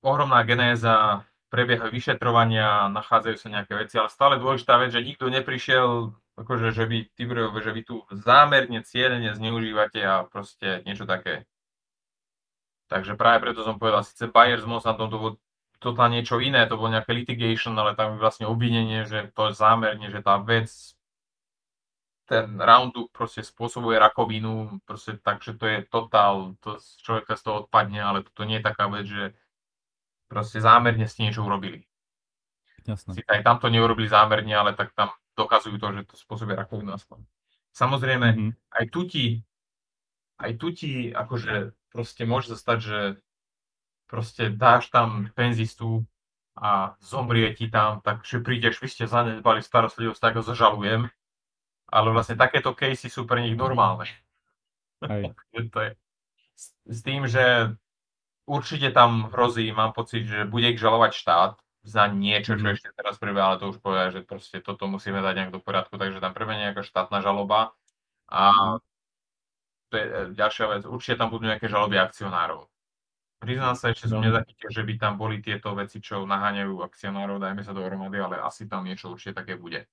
ohromná 0.00 0.40
genéza, 0.48 1.26
prebiehajú 1.50 1.90
vyšetrovania, 1.94 2.90
nachádzajú 2.90 3.36
sa 3.38 3.48
nejaké 3.50 3.72
veci, 3.78 3.94
ale 3.98 4.10
stále 4.10 4.34
dôležitá 4.38 4.78
vec, 4.82 4.90
že 4.92 5.02
nikto 5.02 5.30
neprišiel, 5.30 6.14
akože, 6.36 6.74
že 6.74 6.84
vy, 6.84 7.06
Tibrejové, 7.14 7.58
že 7.62 7.72
vy 7.72 7.82
tu 7.86 7.96
zámerne, 8.10 8.82
cieľene 8.82 9.30
zneužívate 9.34 10.00
a 10.02 10.26
proste 10.26 10.82
niečo 10.84 11.06
také. 11.06 11.46
Takže 12.86 13.18
práve 13.18 13.42
preto 13.42 13.66
som 13.66 13.78
povedal, 13.78 14.06
síce 14.06 14.30
Bayer 14.30 14.62
s 14.62 14.66
Monsantom 14.68 15.10
to 15.10 15.18
bolo 15.18 15.32
totálne 15.82 16.22
niečo 16.22 16.38
iné, 16.38 16.64
to 16.70 16.78
bolo 16.78 16.94
nejaké 16.94 17.12
litigation, 17.12 17.74
ale 17.76 17.98
tam 17.98 18.16
je 18.16 18.22
vlastne 18.22 18.46
obvinenie, 18.46 19.04
že 19.04 19.28
to 19.34 19.50
je 19.50 19.58
zámerne, 19.58 20.06
že 20.08 20.22
tá 20.22 20.38
vec 20.38 20.70
ten 22.26 22.58
Roundup 22.58 23.14
proste 23.14 23.46
spôsobuje 23.46 24.02
rakovinu, 24.02 24.82
proste 24.82 25.14
tak, 25.22 25.46
že 25.46 25.54
to 25.54 25.64
je 25.70 25.78
totál, 25.86 26.58
to 26.58 26.74
z 26.82 26.98
človeka 27.06 27.38
z 27.38 27.42
toho 27.46 27.56
odpadne, 27.64 28.02
ale 28.02 28.26
toto 28.26 28.42
nie 28.42 28.58
je 28.58 28.66
taká 28.66 28.90
vec, 28.90 29.06
že 29.06 29.24
proste 30.26 30.58
zámerne 30.58 31.06
ste 31.06 31.22
niečo 31.22 31.46
urobili. 31.46 31.86
Jasné. 32.82 33.14
Si 33.14 33.22
aj 33.22 33.46
tam 33.46 33.62
to 33.62 33.70
neurobili 33.70 34.10
zámerne, 34.10 34.50
ale 34.54 34.74
tak 34.74 34.90
tam 34.98 35.14
dokazujú 35.38 35.78
to, 35.78 35.86
že 35.94 36.02
to 36.02 36.14
spôsobuje 36.18 36.58
rakovinu 36.58 36.98
aspoň. 36.98 37.22
Samozrejme, 37.70 38.26
Mhm. 38.34 38.50
aj 38.74 38.84
tu 38.90 39.00
ti, 39.06 39.26
aj 40.42 40.52
tu 40.58 40.74
ti 40.74 41.14
akože 41.14 41.70
proste 41.92 42.22
môže 42.26 42.52
sa 42.54 42.58
stať, 42.58 42.78
že 42.82 42.98
proste 44.06 44.50
dáš 44.54 44.90
tam 44.90 45.30
penzistu 45.34 46.06
a 46.56 46.96
zomrie 47.04 47.52
ti 47.54 47.68
tam, 47.70 48.00
takže 48.04 48.40
prídeš, 48.40 48.80
vy 48.80 48.88
ste 48.88 49.04
zanedbali 49.08 49.60
starostlivosť, 49.62 50.20
tak 50.20 50.34
ho 50.40 50.42
zažalujem. 50.44 51.08
Ale 51.90 52.08
vlastne 52.14 52.36
takéto 52.38 52.74
casey 52.74 53.10
sú 53.12 53.26
pre 53.28 53.42
nich 53.44 53.56
normálne. 53.58 54.06
To 55.72 55.80
je. 55.80 55.96
S, 56.88 57.00
tým, 57.04 57.28
že 57.28 57.74
určite 58.46 58.90
tam 58.92 59.28
hrozí, 59.32 59.72
mám 59.72 59.92
pocit, 59.92 60.24
že 60.26 60.44
bude 60.48 60.70
ich 60.72 60.80
žalovať 60.80 61.12
štát 61.14 61.52
za 61.86 62.04
niečo, 62.10 62.56
čo 62.58 62.66
Mhm. 62.66 62.74
ešte 62.76 62.88
teraz 62.96 63.16
prebieha, 63.18 63.54
ale 63.54 63.60
to 63.62 63.70
už 63.70 63.78
povedal, 63.82 64.10
že 64.10 64.22
proste 64.26 64.58
toto 64.62 64.86
musíme 64.90 65.22
dať 65.22 65.34
nejak 65.36 65.52
do 65.54 65.60
poriadku, 65.62 65.96
takže 65.98 66.20
tam 66.22 66.34
prebehne 66.34 66.70
nejaká 66.72 66.82
štátna 66.86 67.22
žaloba 67.22 67.72
a 68.30 68.52
Mhm. 68.52 68.78
To 69.96 70.04
je 70.04 70.06
e, 70.06 70.12
ďalšia 70.36 70.66
vec, 70.68 70.82
určite 70.84 71.16
tam 71.16 71.32
budú 71.32 71.48
nejaké 71.48 71.72
žaloby 71.72 71.96
akcionárov. 71.96 72.68
Priznám 73.40 73.76
sa, 73.76 73.92
ešte 73.92 74.12
som 74.12 74.20
nezachytil, 74.20 74.68
že 74.68 74.82
by 74.84 74.94
tam 74.96 75.16
boli 75.16 75.40
tieto 75.40 75.72
veci, 75.76 76.00
čo 76.00 76.24
naháňajú 76.24 76.84
akcionárov, 76.84 77.40
dajme 77.40 77.64
sa 77.64 77.72
dohromady, 77.72 78.20
ale 78.20 78.36
asi 78.40 78.68
tam 78.68 78.84
niečo 78.84 79.12
určite 79.12 79.40
také 79.40 79.56
bude. 79.56 79.88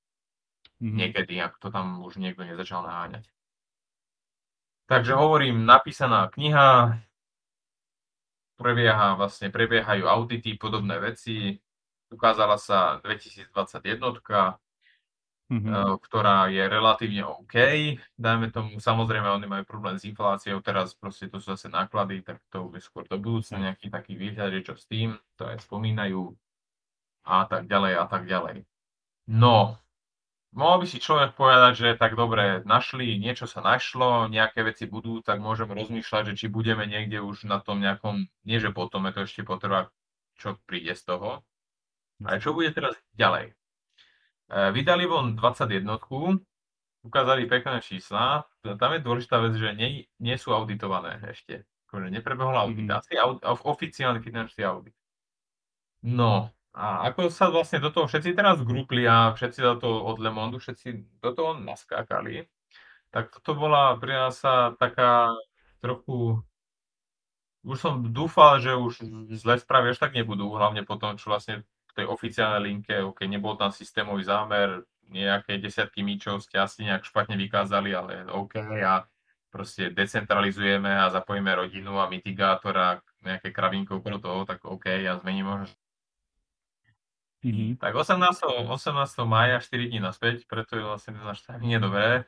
Mhm. 0.84 0.96
Niekedy, 1.00 1.40
ak 1.40 1.60
to 1.60 1.72
tam 1.72 2.04
už 2.04 2.20
niekto 2.20 2.44
nezačal 2.44 2.84
naháňať. 2.84 3.24
Takže 4.92 5.16
hovorím, 5.16 5.64
napísaná 5.64 6.28
kniha, 6.28 7.00
prebieha, 8.60 9.16
vlastne 9.16 9.48
prebiehajú 9.48 10.04
audity, 10.04 10.60
podobné 10.60 11.00
veci. 11.00 11.56
Ukázala 12.12 12.60
sa 12.60 13.00
2021, 13.00 14.20
Mhm. 15.54 15.70
eh, 15.70 15.96
ktorá 16.02 16.50
je 16.50 16.64
relatívne 16.66 17.24
OK. 17.30 17.56
Dajme 18.18 18.50
tomu, 18.50 18.82
samozrejme, 18.82 19.30
oni 19.30 19.46
majú 19.46 19.64
problém 19.70 20.02
s 20.02 20.08
infláciou, 20.10 20.58
teraz 20.66 20.98
proste 20.98 21.30
to 21.30 21.38
sú 21.38 21.54
zase 21.54 21.70
náklady, 21.70 22.26
tak 22.26 22.42
to 22.50 22.74
je 22.74 22.82
skôr 22.82 23.06
do 23.06 23.22
budúcna 23.22 23.70
nejaký 23.70 23.94
taký 23.94 24.18
výhľad, 24.18 24.50
že 24.58 24.66
čo 24.66 24.74
s 24.74 24.90
tým, 24.90 25.14
to 25.38 25.46
aj 25.46 25.62
spomínajú 25.62 26.34
a 27.28 27.46
tak 27.46 27.70
ďalej 27.70 27.94
a 28.00 28.06
tak 28.10 28.24
ďalej. 28.28 28.66
No, 29.30 29.78
mohol 30.54 30.84
by 30.84 30.88
si 30.90 31.00
človek 31.00 31.38
povedať, 31.38 31.74
že 31.80 31.90
tak 32.00 32.16
dobre, 32.18 32.64
našli, 32.68 33.18
niečo 33.20 33.46
sa 33.48 33.62
našlo, 33.64 34.28
nejaké 34.28 34.64
veci 34.66 34.86
budú, 34.90 35.22
tak 35.24 35.40
môžem 35.40 35.70
rozmýšľať, 35.72 36.34
že 36.34 36.46
či 36.46 36.48
budeme 36.52 36.86
niekde 36.90 37.22
už 37.24 37.46
na 37.48 37.60
tom 37.64 37.80
nejakom, 37.80 38.28
nie 38.48 38.58
že 38.60 38.72
potom, 38.76 39.06
je 39.08 39.14
to 39.16 39.22
ešte 39.28 39.42
potrvá, 39.48 39.92
čo 40.40 40.58
príde 40.68 40.94
z 40.98 41.04
toho. 41.08 41.46
Ale 42.26 42.42
čo 42.42 42.54
bude 42.58 42.72
teraz 42.74 42.96
ďalej? 43.16 43.54
E, 44.50 44.72
Vydali 44.72 45.06
von 45.06 45.36
21, 45.36 45.88
ukázali 47.04 47.46
pekné 47.46 47.82
čísla, 47.84 48.48
tam 48.64 48.92
je 48.96 49.00
dôležitá 49.04 49.40
vec, 49.44 49.54
že 49.60 49.76
nie, 49.76 50.08
nie 50.20 50.36
sú 50.40 50.56
auditované 50.56 51.20
ešte. 51.28 51.68
Akože 51.88 52.10
neprebehol 52.10 52.56
audit, 52.58 52.88
Mhm. 52.90 52.96
asi 52.96 53.14
aud, 53.20 53.38
oficiálny 53.44 54.20
finančný 54.24 54.64
audit. 54.66 54.96
No, 56.04 56.50
A 56.74 57.06
ako 57.14 57.30
sa 57.30 57.54
vlastne 57.54 57.78
do 57.78 57.94
toho 57.94 58.10
všetci 58.10 58.34
teraz 58.34 58.58
grupli 58.66 59.06
a 59.06 59.30
všetci 59.38 59.62
do 59.62 59.76
toho 59.78 59.98
od 60.10 60.18
Le 60.18 60.34
Monde, 60.34 60.58
všetci 60.58 61.22
do 61.22 61.30
toho 61.38 61.54
naskákali, 61.62 62.50
tak 63.14 63.30
toto 63.30 63.54
bola 63.54 63.94
pre 64.02 64.10
nás 64.18 64.42
taká 64.82 65.30
trochu 65.86 66.42
už 67.64 67.78
som 67.80 68.04
dúfal, 68.12 68.60
že 68.60 68.76
už 68.76 68.94
zle 69.40 69.56
správy 69.56 69.96
až 69.96 70.00
tak 70.04 70.12
nebudú, 70.12 70.52
hlavne 70.52 70.84
po 70.84 71.00
tom, 71.00 71.16
čo 71.16 71.32
vlastne 71.32 71.64
tej 71.94 72.06
oficiálnej 72.10 72.62
linke, 72.74 73.00
OK, 73.02 73.26
nebol 73.30 73.56
tam 73.56 73.70
systémový 73.70 74.26
zámer, 74.26 74.84
nejaké 75.10 75.62
desiatky 75.62 76.02
míčov 76.02 76.42
ste 76.42 76.58
asi 76.58 76.88
nejak 76.88 77.06
špatne 77.06 77.38
vykázali, 77.38 77.94
ale 77.94 78.26
OK, 78.32 78.58
a 78.82 79.06
proste 79.54 79.94
decentralizujeme 79.94 80.90
a 80.90 81.14
zapojíme 81.14 81.54
rodinu 81.54 82.02
a 82.02 82.10
mitigátor 82.10 82.74
a 82.74 82.90
nejaké 83.22 83.54
kravinko 83.54 84.02
okolo 84.02 84.18
toho, 84.18 84.40
tak 84.50 84.66
OK, 84.66 84.90
ja 84.90 85.20
zmením 85.22 85.46
možno 85.46 85.70
Mhm. 87.44 87.76
Tak 87.76 87.96
18. 87.96 88.48
18. 88.72 89.28
maja, 89.28 89.60
4 89.60 89.92
dní 89.92 90.00
naspäť, 90.00 90.48
preto 90.48 90.80
je 90.80 90.84
vlastne 90.88 91.12
ten 91.12 91.28
náš 91.28 91.44
nie 91.60 91.76
dobré. 91.76 92.24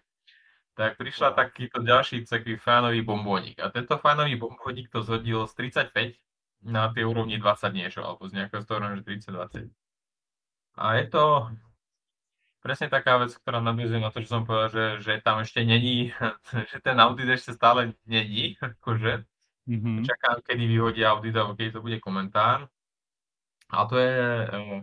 Tak 0.75 0.99
prišla 0.99 1.31
takýto 1.31 1.79
ďalší 1.79 2.27
taký 2.27 2.59
fánový 2.59 2.99
bombónik. 2.99 3.63
A 3.63 3.71
tento 3.71 3.95
fánový 3.95 4.35
bombónik 4.35 4.91
to 4.91 4.99
zhodil 4.99 5.47
z 5.47 5.55
35 5.55 6.19
na 6.63 6.93
tej 6.93 7.03
úrovni 7.05 7.37
20 7.37 7.73
niečo, 7.73 8.01
alebo 8.05 8.27
z 8.29 8.39
nejakého 8.39 8.61
storonu, 8.63 8.95
že 8.99 9.03
30-20. 9.03 9.69
A 10.75 10.99
je 10.99 11.05
to 11.07 11.49
presne 12.65 12.89
taká 12.89 13.21
vec, 13.21 13.29
ktorá 13.37 13.61
nadviezuje 13.61 14.01
na 14.01 14.09
to, 14.09 14.25
že 14.25 14.33
som 14.33 14.41
povedal, 14.41 14.73
že, 14.73 14.85
že 15.05 15.13
tam 15.21 15.45
ešte 15.45 15.61
není, 15.61 16.09
že 16.73 16.77
ten 16.81 16.97
audit 16.97 17.29
ešte 17.29 17.53
stále 17.53 17.93
není, 18.09 18.57
akože. 18.81 19.21
Mhm. 19.65 20.05
Čakám, 20.05 20.45
kedy 20.45 20.63
vyhodia 20.65 21.13
audit, 21.13 21.33
alebo 21.33 21.57
keď 21.57 21.77
to 21.77 21.81
bude 21.81 21.97
komentár. 22.01 22.69
A 23.73 23.89
to 23.89 23.97
je 23.97 24.45
uh, 24.45 24.81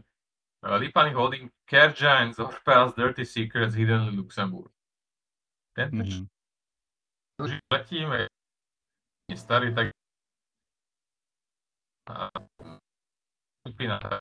Lipany 0.78 1.15
Holding 1.15 1.55
Care 1.70 1.94
Giants 1.94 2.43
Orpea's 2.43 2.94
Dirty 2.99 3.23
Secrets 3.23 3.78
Hidden 3.78 4.11
in 4.11 4.19
Luxembourg. 4.19 4.74
Tento 5.73 6.03
Mhm. 6.03 6.27
mm-hmm. 7.39 7.62
letíme 7.73 8.27
je 9.31 9.36
starý, 9.39 9.74
tak 9.74 9.91
skupina 13.63 14.21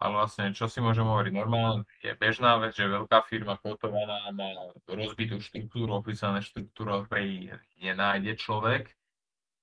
ale 0.00 0.16
vlastne, 0.16 0.56
čo 0.56 0.64
si 0.64 0.80
môžem 0.80 1.04
hovoriť, 1.04 1.32
normálne 1.36 1.84
je 2.00 2.16
bežná 2.16 2.56
vec, 2.56 2.72
že 2.72 2.88
veľká 2.88 3.20
firma 3.28 3.60
kotovaná 3.60 4.32
má 4.32 4.72
rozbitú 4.88 5.44
štruktúru, 5.44 5.92
oficiálne 6.00 6.40
štruktúru, 6.40 7.04
ktorej 7.04 7.52
nenájde 7.84 8.40
človek, 8.40 8.88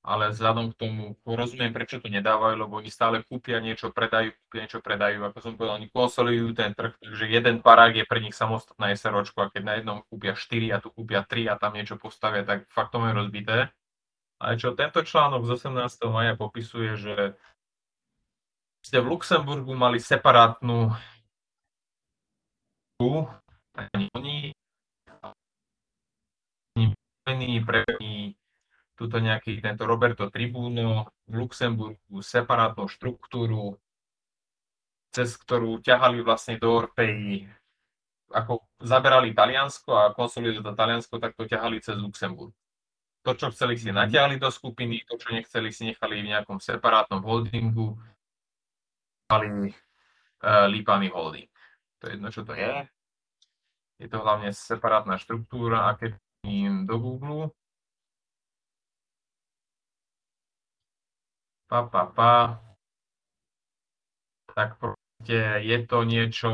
ale 0.06 0.30
vzhľadom 0.30 0.72
k 0.72 0.80
tomu 0.80 1.04
rozumiem, 1.26 1.74
prečo 1.74 1.98
to 1.98 2.06
nedávajú, 2.06 2.54
lebo 2.54 2.78
oni 2.78 2.94
stále 2.94 3.26
kúpia 3.26 3.58
niečo, 3.58 3.90
predajú, 3.90 4.38
kúpia 4.46 4.70
niečo, 4.70 4.80
predajú, 4.80 5.26
ako 5.26 5.38
som 5.42 5.54
povedal, 5.58 5.82
oni 5.82 5.90
konsolidujú 5.90 6.54
ten 6.54 6.72
trh, 6.78 6.94
takže 7.02 7.26
jeden 7.34 7.66
parák 7.66 7.98
je 7.98 8.06
pre 8.06 8.22
nich 8.22 8.38
samostatná 8.38 8.94
SROčko 8.94 9.42
a 9.42 9.50
keď 9.50 9.64
na 9.66 9.74
jednom 9.82 10.06
kúpia 10.06 10.38
4 10.38 10.70
a 10.70 10.78
tu 10.78 10.94
kúpia 10.94 11.26
3 11.26 11.50
a 11.50 11.58
tam 11.58 11.74
niečo 11.74 11.98
postavia, 11.98 12.46
tak 12.46 12.70
fakt 12.70 12.94
to 12.94 13.02
je 13.02 13.12
rozbité. 13.12 13.74
Ale 14.38 14.54
čo 14.62 14.78
tento 14.78 15.02
článok 15.02 15.50
z 15.50 15.50
18. 15.66 15.98
maja 16.14 16.38
popisuje, 16.38 16.94
že 16.98 17.16
ste 18.86 19.02
v 19.02 19.10
Luxemburgu 19.10 19.74
mali 19.74 19.98
separátnu 19.98 20.94
ani 23.78 24.54
oni 27.28 27.60
pre 27.62 27.84
tuto 28.98 29.22
nejaký 29.22 29.62
tento 29.62 29.86
Roberto 29.86 30.32
Tribuno 30.34 31.14
v 31.30 31.34
Luxemburgu 31.38 32.18
separátnu 32.24 32.90
štruktúru, 32.90 33.78
cez 35.14 35.38
ktorú 35.38 35.78
ťahali 35.86 36.26
vlastne 36.26 36.58
do 36.58 36.74
Orpei, 36.74 37.46
ako 38.34 38.66
zaberali 38.82 39.38
Taliansko 39.38 39.92
a 39.94 40.16
konsolidovali 40.18 40.66
to 40.66 40.74
Taliansko, 40.74 41.14
tak 41.22 41.38
to 41.38 41.46
ťahali 41.46 41.78
cez 41.78 41.94
Luxemburg. 42.02 42.56
To, 43.28 43.36
čo 43.36 43.52
chceli 43.52 43.76
si 43.76 43.92
natiahli 43.92 44.40
do 44.40 44.48
skupiny, 44.48 45.04
to, 45.04 45.20
čo 45.20 45.36
nechceli 45.36 45.68
si 45.76 45.92
nechali 45.92 46.24
v 46.24 46.32
nejakom 46.32 46.64
separátnom 46.64 47.20
holdingu, 47.28 48.00
mali 49.28 49.76
uh, 50.48 50.64
Lipany 50.72 51.12
Holding. 51.12 51.52
To 52.00 52.04
je 52.08 52.12
jedno, 52.16 52.32
čo 52.32 52.48
to 52.48 52.56
je. 52.56 52.88
Je 54.00 54.08
to 54.08 54.24
hlavne 54.24 54.56
separátna 54.56 55.20
štruktúra 55.20 55.92
a 55.92 56.00
im 56.48 56.88
do 56.88 56.96
Google 57.04 57.52
pa, 61.68 61.84
pa, 61.84 62.08
pa, 62.08 62.34
tak 64.56 64.80
proste 64.80 65.40
je 65.60 65.78
to 65.84 66.08
niečo, 66.08 66.52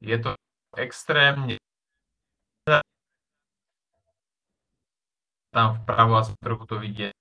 je 0.00 0.16
to 0.16 0.32
extrémne 0.80 1.60
tam 5.58 5.74
vpravo 5.82 6.14
a 6.14 6.22
trochu 6.38 6.64
to 6.70 6.76
vidieť. 6.78 7.14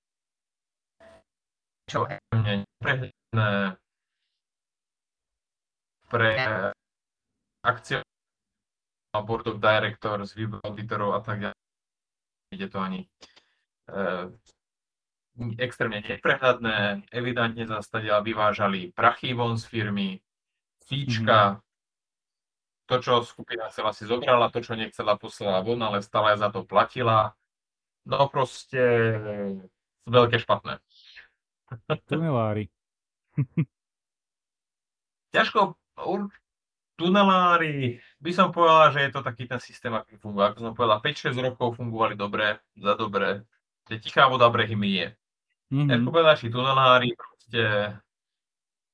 Čo 1.90 2.06
je 2.06 2.22
mne 2.38 2.62
neprehľadné 2.62 3.50
pre 6.06 6.30
akciu 7.66 8.06
a 9.18 9.20
board 9.26 9.50
of 9.50 9.58
directors, 9.58 10.38
výbor 10.38 10.62
auditorov 10.62 11.18
a 11.18 11.22
tak 11.26 11.50
ďalej. 11.50 11.62
Ide 12.54 12.68
to 12.70 12.78
ani 12.78 13.02
e, 13.02 13.08
extrémne 15.58 16.06
neprehľadné, 16.06 17.10
evidentne 17.10 17.66
zastadia 17.66 18.22
vyvážali 18.22 18.94
prachy 18.94 19.34
von 19.34 19.58
z 19.58 19.66
firmy, 19.66 20.22
fíčka, 20.86 21.60
to, 22.88 23.04
čo 23.04 23.26
skupina 23.26 23.68
chcela 23.68 23.92
si 23.92 24.08
zobrala, 24.08 24.54
to, 24.54 24.64
čo 24.64 24.78
nechcela 24.78 25.20
poslala 25.20 25.60
von, 25.60 25.82
ale 25.84 26.00
stále 26.00 26.38
za 26.40 26.48
to 26.48 26.64
platila. 26.64 27.36
No 28.08 28.32
proste 28.32 28.80
veľké 30.08 30.40
špatné. 30.40 30.80
Tunelári. 32.10 32.72
Ťažko, 35.36 35.76
tunelári, 36.96 38.00
by 38.24 38.32
som 38.34 38.50
povedal, 38.50 38.96
že 38.96 39.00
je 39.06 39.12
to 39.12 39.22
taký 39.22 39.44
ten 39.46 39.60
systém, 39.60 39.94
aký 39.94 40.16
funguje. 40.18 40.50
Ako 40.50 40.60
som 40.64 40.74
povedal, 40.74 41.04
5-6 41.04 41.36
rokov 41.46 41.78
fungovali 41.78 42.16
dobre, 42.16 42.58
za 42.80 42.96
dobre. 42.96 43.44
Že 43.92 43.96
tichá 44.02 44.26
voda 44.32 44.48
brehy 44.50 44.74
je. 44.74 45.08
Mm-hmm. 45.76 45.94
Ako 46.00 46.10
tunelári, 46.48 47.12
proste 47.14 47.62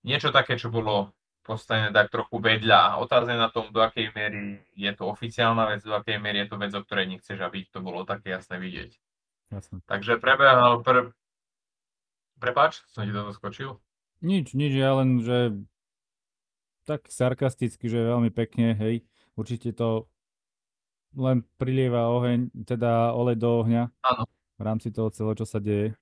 niečo 0.04 0.34
také, 0.34 0.58
čo 0.58 0.74
bolo 0.74 1.14
postavené 1.44 1.92
tak 1.92 2.08
trochu 2.10 2.40
vedľa. 2.40 3.04
Otázne 3.04 3.36
na 3.36 3.52
tom, 3.52 3.70
do 3.70 3.84
akej 3.84 4.16
miery 4.16 4.64
je 4.74 4.92
to 4.96 5.12
oficiálna 5.12 5.68
vec, 5.68 5.84
do 5.84 5.94
akej 5.94 6.18
miery 6.18 6.48
je 6.48 6.50
to 6.50 6.58
vec, 6.58 6.72
o 6.72 6.82
ktorej 6.82 7.06
nechceš, 7.12 7.38
aby 7.44 7.68
to 7.68 7.84
bolo 7.84 8.08
také 8.08 8.32
jasné 8.32 8.58
vidieť. 8.58 8.92
Jasne. 9.52 9.84
Takže 9.86 10.18
prebehal 10.18 10.82
pr... 10.82 11.12
Prepač, 12.40 12.84
som 12.92 13.08
ti 13.08 13.12
to 13.12 13.36
skočil? 13.36 13.80
Nič, 14.24 14.56
nič, 14.56 14.72
ja 14.76 14.96
len, 14.96 15.20
že 15.20 15.56
tak 16.84 17.08
sarkasticky, 17.08 17.88
že 17.88 18.12
veľmi 18.12 18.32
pekne, 18.32 18.76
hej, 18.76 19.04
určite 19.36 19.72
to 19.72 20.08
len 21.16 21.46
prilieva 21.56 22.10
oheň, 22.12 22.52
teda 22.66 23.14
olej 23.16 23.38
do 23.40 23.64
ohňa 23.64 23.84
Áno. 24.04 24.24
v 24.58 24.62
rámci 24.64 24.90
toho 24.90 25.14
celého, 25.14 25.38
čo 25.38 25.48
sa 25.48 25.60
deje. 25.64 25.96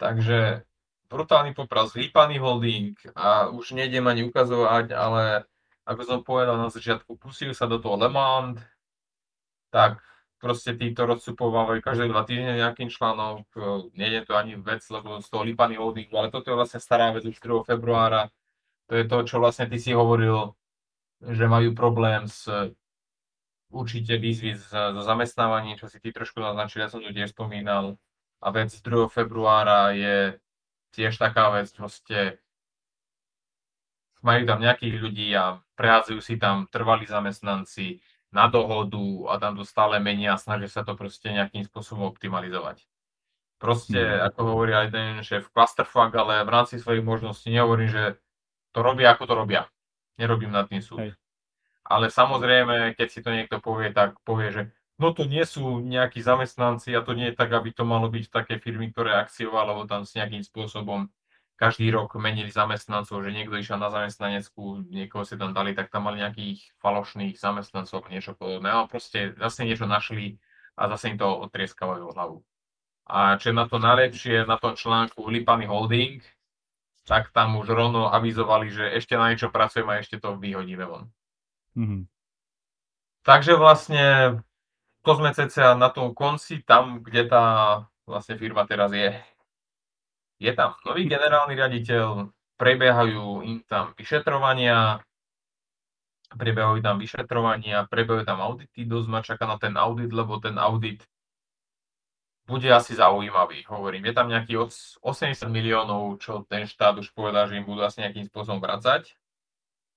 Takže 0.00 0.64
brutálny 1.10 1.52
popras, 1.58 1.90
vypaný 1.92 2.38
holding 2.38 2.94
a 3.18 3.50
už 3.50 3.74
nejdem 3.74 4.06
ani 4.06 4.22
ukazovať, 4.30 4.94
ale 4.94 5.44
ako 5.82 6.02
som 6.06 6.18
povedal 6.22 6.54
na 6.54 6.70
začiatku, 6.70 7.18
pustili 7.18 7.50
sa 7.50 7.66
do 7.66 7.82
toho 7.82 7.98
Le 7.98 8.06
Monde, 8.06 8.62
tak 9.74 9.98
proste 10.38 10.78
títo 10.78 11.04
rozcupovávajú 11.04 11.82
každé 11.82 12.08
dva 12.08 12.22
týždne 12.22 12.56
nejaký 12.56 12.86
článok, 12.88 13.44
nejde 13.92 14.24
to 14.24 14.38
ani 14.38 14.54
vec, 14.56 14.86
lebo 14.88 15.18
z 15.18 15.28
toho 15.28 15.42
Lipany 15.42 15.76
holdingu, 15.76 16.14
ale 16.14 16.30
toto 16.30 16.54
je 16.54 16.56
vlastne 16.56 16.78
stará 16.78 17.10
vec 17.10 17.26
už 17.26 17.36
4. 17.36 17.66
februára, 17.66 18.30
to 18.86 18.94
je 18.94 19.04
to, 19.04 19.16
čo 19.26 19.36
vlastne 19.42 19.66
ty 19.66 19.82
si 19.82 19.90
hovoril, 19.90 20.54
že 21.20 21.44
majú 21.50 21.74
problém 21.74 22.30
s 22.30 22.46
určite 23.70 24.18
výzvy 24.18 24.58
so 24.58 25.02
zamestnávaním, 25.02 25.78
čo 25.78 25.86
si 25.86 25.98
ty 26.02 26.10
trošku 26.10 26.38
naznačil, 26.42 26.86
ja 26.86 26.90
som 26.90 27.02
to 27.02 27.10
tiež 27.10 27.34
spomínal, 27.34 27.98
a 28.40 28.46
vec 28.50 28.72
2. 28.72 29.10
februára 29.12 29.92
je 29.92 30.40
tiež 30.94 31.16
taká 31.16 31.50
vec, 31.54 31.70
proste 31.72 32.38
majú 34.20 34.44
tam 34.44 34.60
nejakých 34.60 34.94
ľudí 35.00 35.28
a 35.32 35.64
prehádzajú 35.80 36.20
si 36.20 36.36
tam 36.36 36.68
trvalí 36.68 37.08
zamestnanci 37.08 38.04
na 38.30 38.46
dohodu 38.46 39.32
a 39.32 39.40
tam 39.42 39.58
to 39.58 39.64
stále 39.66 39.98
menia 39.98 40.36
a 40.36 40.40
snažia 40.40 40.70
sa 40.70 40.82
to 40.86 40.94
proste 40.94 41.32
nejakým 41.32 41.66
spôsobom 41.66 42.06
optimalizovať. 42.12 42.86
Proste, 43.60 44.00
mm. 44.00 44.32
ako 44.32 44.40
hovorí 44.56 44.72
aj 44.72 44.88
ten 44.88 45.08
šéf, 45.20 45.52
clusterfuck, 45.52 46.14
ale 46.16 46.46
v 46.46 46.50
rámci 46.52 46.80
svojich 46.80 47.04
možností 47.04 47.52
nehovorím, 47.52 47.92
že 47.92 48.04
to 48.72 48.80
robia, 48.80 49.12
ako 49.12 49.24
to 49.28 49.34
robia. 49.36 49.62
Nerobím 50.16 50.52
nad 50.54 50.70
tým 50.70 50.80
súd. 50.80 51.00
Hej. 51.00 51.12
Ale 51.84 52.08
samozrejme, 52.08 52.94
keď 52.94 53.08
si 53.10 53.20
to 53.20 53.34
niekto 53.34 53.58
povie, 53.58 53.90
tak 53.90 54.16
povie, 54.22 54.48
že 54.54 54.62
no 55.00 55.16
to 55.16 55.24
nie 55.24 55.42
sú 55.48 55.80
nejakí 55.80 56.20
zamestnanci 56.20 56.92
a 56.92 57.00
to 57.00 57.16
nie 57.16 57.32
je 57.32 57.38
tak, 57.40 57.50
aby 57.56 57.72
to 57.72 57.88
malo 57.88 58.12
byť 58.12 58.28
v 58.28 58.34
takej 58.36 58.58
firmy, 58.60 58.92
ktoré 58.92 59.16
akcioval, 59.16 59.66
alebo 59.66 59.88
tam 59.88 60.04
s 60.04 60.12
nejakým 60.12 60.44
spôsobom 60.44 61.08
každý 61.60 61.92
rok 61.92 62.16
menili 62.16 62.48
zamestnancov, 62.48 63.20
že 63.20 63.36
niekto 63.36 63.52
išiel 63.60 63.76
na 63.76 63.92
zamestnanecku, 63.92 64.80
niekoho 64.88 65.28
si 65.28 65.36
tam 65.36 65.52
dali, 65.52 65.76
tak 65.76 65.92
tam 65.92 66.08
mali 66.08 66.24
nejakých 66.24 66.72
falošných 66.80 67.36
zamestnancov, 67.36 68.08
niečo 68.08 68.32
podobné. 68.32 68.72
A 68.72 68.88
proste 68.88 69.36
zase 69.36 69.68
niečo 69.68 69.84
našli 69.84 70.40
a 70.72 70.88
zase 70.88 71.12
im 71.12 71.20
to 71.20 71.28
otrieskavajú 71.28 72.16
hlavu. 72.16 72.40
A 73.04 73.36
čo 73.36 73.52
je 73.52 73.58
na 73.60 73.68
to 73.68 73.76
najlepšie, 73.76 74.48
na 74.48 74.56
tom 74.56 74.72
článku 74.72 75.20
Lipany 75.28 75.68
Holding, 75.68 76.24
tak 77.04 77.28
tam 77.36 77.60
už 77.60 77.68
rovno 77.68 78.08
avizovali, 78.08 78.72
že 78.72 78.96
ešte 78.96 79.20
na 79.20 79.28
niečo 79.28 79.52
pracujeme 79.52 79.98
a 79.98 80.00
ešte 80.00 80.16
to 80.16 80.40
vyhodíme 80.40 80.88
von. 80.88 81.12
Mm-hmm. 81.76 82.02
Takže 83.20 83.52
vlastne 83.60 84.04
to 85.00 85.10
sme 85.16 85.32
cca 85.32 85.76
na 85.76 85.88
tom 85.88 86.12
konci, 86.12 86.60
tam, 86.64 87.00
kde 87.00 87.28
tá 87.28 87.44
vlastne 88.04 88.36
firma 88.36 88.66
teraz 88.68 88.92
je 88.92 89.16
je 90.40 90.52
tam 90.56 90.72
nový 90.88 91.04
generálny 91.04 91.52
riaditeľ, 91.52 92.32
prebiehajú 92.56 93.44
im 93.44 93.60
tam 93.68 93.92
vyšetrovania, 93.92 95.04
prebiehajú 96.32 96.80
tam 96.80 96.96
vyšetrovania, 96.96 97.84
prebiehajú 97.92 98.24
tam 98.24 98.40
audity, 98.40 98.88
dosť 98.88 99.08
ma 99.12 99.20
čaká 99.20 99.44
na 99.44 99.60
ten 99.60 99.76
audit, 99.76 100.08
lebo 100.08 100.40
ten 100.40 100.56
audit 100.56 101.04
bude 102.48 102.66
asi 102.72 102.96
zaujímavý, 102.96 103.62
hovorím. 103.68 104.10
Je 104.10 104.14
tam 104.16 104.26
nejakých 104.26 104.58
80 105.04 105.46
miliónov, 105.52 106.18
čo 106.18 106.42
ten 106.50 106.66
štát 106.66 106.98
už 106.98 107.14
povedal, 107.14 107.46
že 107.46 107.60
im 107.60 107.68
budú 107.68 107.84
asi 107.86 108.02
nejakým 108.02 108.26
spôsobom 108.26 108.58
vracať. 108.58 109.12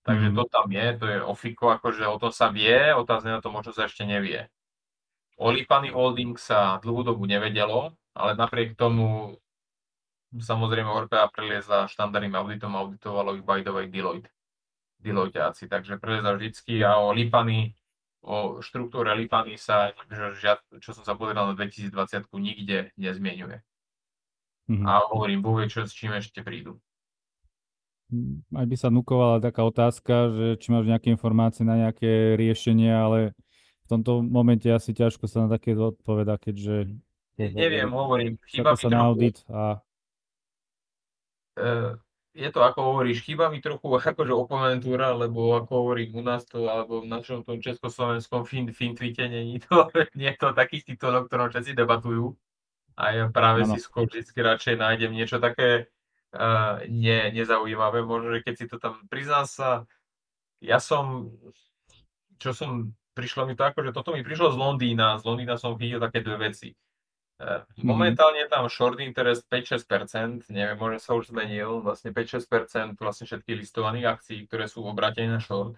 Takže 0.03 0.27
mm. 0.29 0.35
to 0.35 0.43
tam 0.51 0.67
je, 0.69 0.85
to 0.99 1.05
je 1.07 1.17
ofiko, 1.23 1.71
akože 1.71 2.03
o 2.05 2.19
tom 2.19 2.29
sa 2.35 2.51
vie, 2.51 2.91
otázne 2.93 3.31
na 3.31 3.39
to 3.39 3.47
možno 3.49 3.71
sa 3.71 3.87
ešte 3.87 4.03
nevie. 4.03 4.51
O 5.41 5.49
Lipany 5.49 5.89
Holding 5.89 6.37
sa 6.37 6.77
dlhú 6.77 7.01
dobu 7.01 7.25
nevedelo, 7.25 7.93
ale 8.13 8.37
napriek 8.37 8.77
tomu 8.77 9.37
Samozrejme 10.33 10.89
Orpea 10.89 11.29
prelieza 11.29 11.85
štandardným 11.85 12.33
auditom, 12.33 12.73
auditovalo 12.73 13.37
ich 13.37 13.45
by 13.45 13.61
the 13.61 13.69
way 13.69 13.85
Deloitte. 13.85 14.33
Deloitteáci, 14.97 15.69
takže 15.69 16.01
prelieza 16.01 16.33
vždycky 16.33 16.81
a 16.81 16.97
o 16.97 17.13
Lipany, 17.13 17.75
o 18.25 18.63
štruktúre 18.63 19.13
Lipany 19.13 19.59
sa, 19.61 19.93
čo 20.81 20.95
som 20.95 21.05
sa 21.05 21.13
pozeral 21.13 21.53
na 21.53 21.53
2020 21.53 22.33
nikde 22.39 22.89
nezmienuje. 22.97 23.61
Mm-hmm. 24.71 24.87
A 24.89 25.05
hovorím, 25.11 25.43
Boh 25.43 25.59
vie, 25.59 25.69
čo, 25.69 25.83
s 25.85 25.93
čím 25.93 26.15
ešte 26.17 26.41
prídu. 26.41 26.79
Aj 28.55 28.65
by 28.65 28.75
sa 28.79 28.89
nukovala 28.89 29.43
taká 29.43 29.67
otázka, 29.67 30.33
že 30.33 30.47
či 30.57 30.71
máš 30.71 30.87
nejaké 30.87 31.11
informácie 31.13 31.67
na 31.67 31.77
nejaké 31.77 32.39
riešenie, 32.39 32.89
ale 32.89 33.35
v 33.83 33.87
tomto 33.87 34.23
momente 34.23 34.65
asi 34.71 34.95
ťažko 34.95 35.27
sa 35.27 35.45
na 35.45 35.59
také 35.59 35.75
odpoveda, 35.75 36.39
keďže... 36.39 36.89
Neviem, 37.35 37.89
hovorím, 37.89 38.37
chyba 38.45 38.77
sa 38.77 38.87
na 38.87 39.09
audit 39.09 39.41
a 39.49 39.83
Eh, 41.53 41.91
je 42.33 42.49
to 42.49 42.65
ako 42.65 42.81
hovoríš, 42.81 43.21
chýba 43.21 43.53
mi 43.53 43.61
trochu 43.61 43.85
akože 44.01 44.33
oponentúra, 44.33 45.13
lebo 45.13 45.53
ako 45.53 45.71
hovorím 45.85 46.17
u 46.17 46.23
nás 46.25 46.45
to, 46.49 46.65
alebo 46.65 47.05
v 47.05 47.11
našom 47.13 47.45
tom 47.45 47.61
československom 47.61 48.45
fin, 48.45 48.73
fintwite 48.73 49.29
není 49.29 49.61
to, 49.65 49.89
nie 50.17 50.33
je 50.33 50.37
to 50.37 50.49
taký 50.57 50.81
titul, 50.81 51.13
o 51.13 51.25
ktorom 51.25 51.53
všetci 51.53 51.77
debatujú. 51.77 52.33
A 52.93 53.03
ja 53.09 53.25
práve 53.25 53.65
ano. 53.65 53.73
si 53.73 53.81
skôr 53.81 54.05
vždy 54.05 54.21
radšej 54.21 54.77
nájdem 54.77 55.17
niečo 55.17 55.41
také 55.41 55.89
uh, 56.37 56.77
ne, 56.85 57.33
nezaujímavé. 57.33 58.05
Možno, 58.05 58.37
že 58.37 58.45
keď 58.45 58.53
si 58.53 58.65
to 58.69 58.77
tam 58.77 59.01
priznám 59.09 59.49
sa, 59.49 59.89
ja 60.61 60.77
som, 60.77 61.33
čo 62.37 62.53
som, 62.53 62.93
prišlo 63.13 63.45
mi 63.45 63.53
to 63.53 63.63
ako, 63.63 63.85
že 63.85 63.95
toto 63.95 64.11
mi 64.11 64.25
prišlo 64.25 64.53
z 64.53 64.57
Londýna, 64.57 65.21
z 65.21 65.23
Londýna 65.25 65.55
som 65.55 65.77
chytil 65.77 66.01
také 66.01 66.25
dve 66.25 66.51
veci. 66.51 66.73
Mhm. 67.43 67.83
Momentálne 67.83 68.39
je 68.45 68.49
tam 68.49 68.69
short 68.69 68.99
interest 69.01 69.43
5-6%, 69.49 70.47
neviem, 70.53 70.77
možno 70.77 70.99
sa 71.01 71.11
už 71.17 71.33
zmenil, 71.33 71.83
vlastne 71.83 72.13
5-6% 72.13 72.95
vlastne 72.95 73.25
všetkých 73.27 73.59
listovaných 73.67 74.05
akcií, 74.15 74.39
ktoré 74.47 74.69
sú 74.69 74.85
obratené 74.85 75.37
na 75.37 75.41
short. 75.43 75.75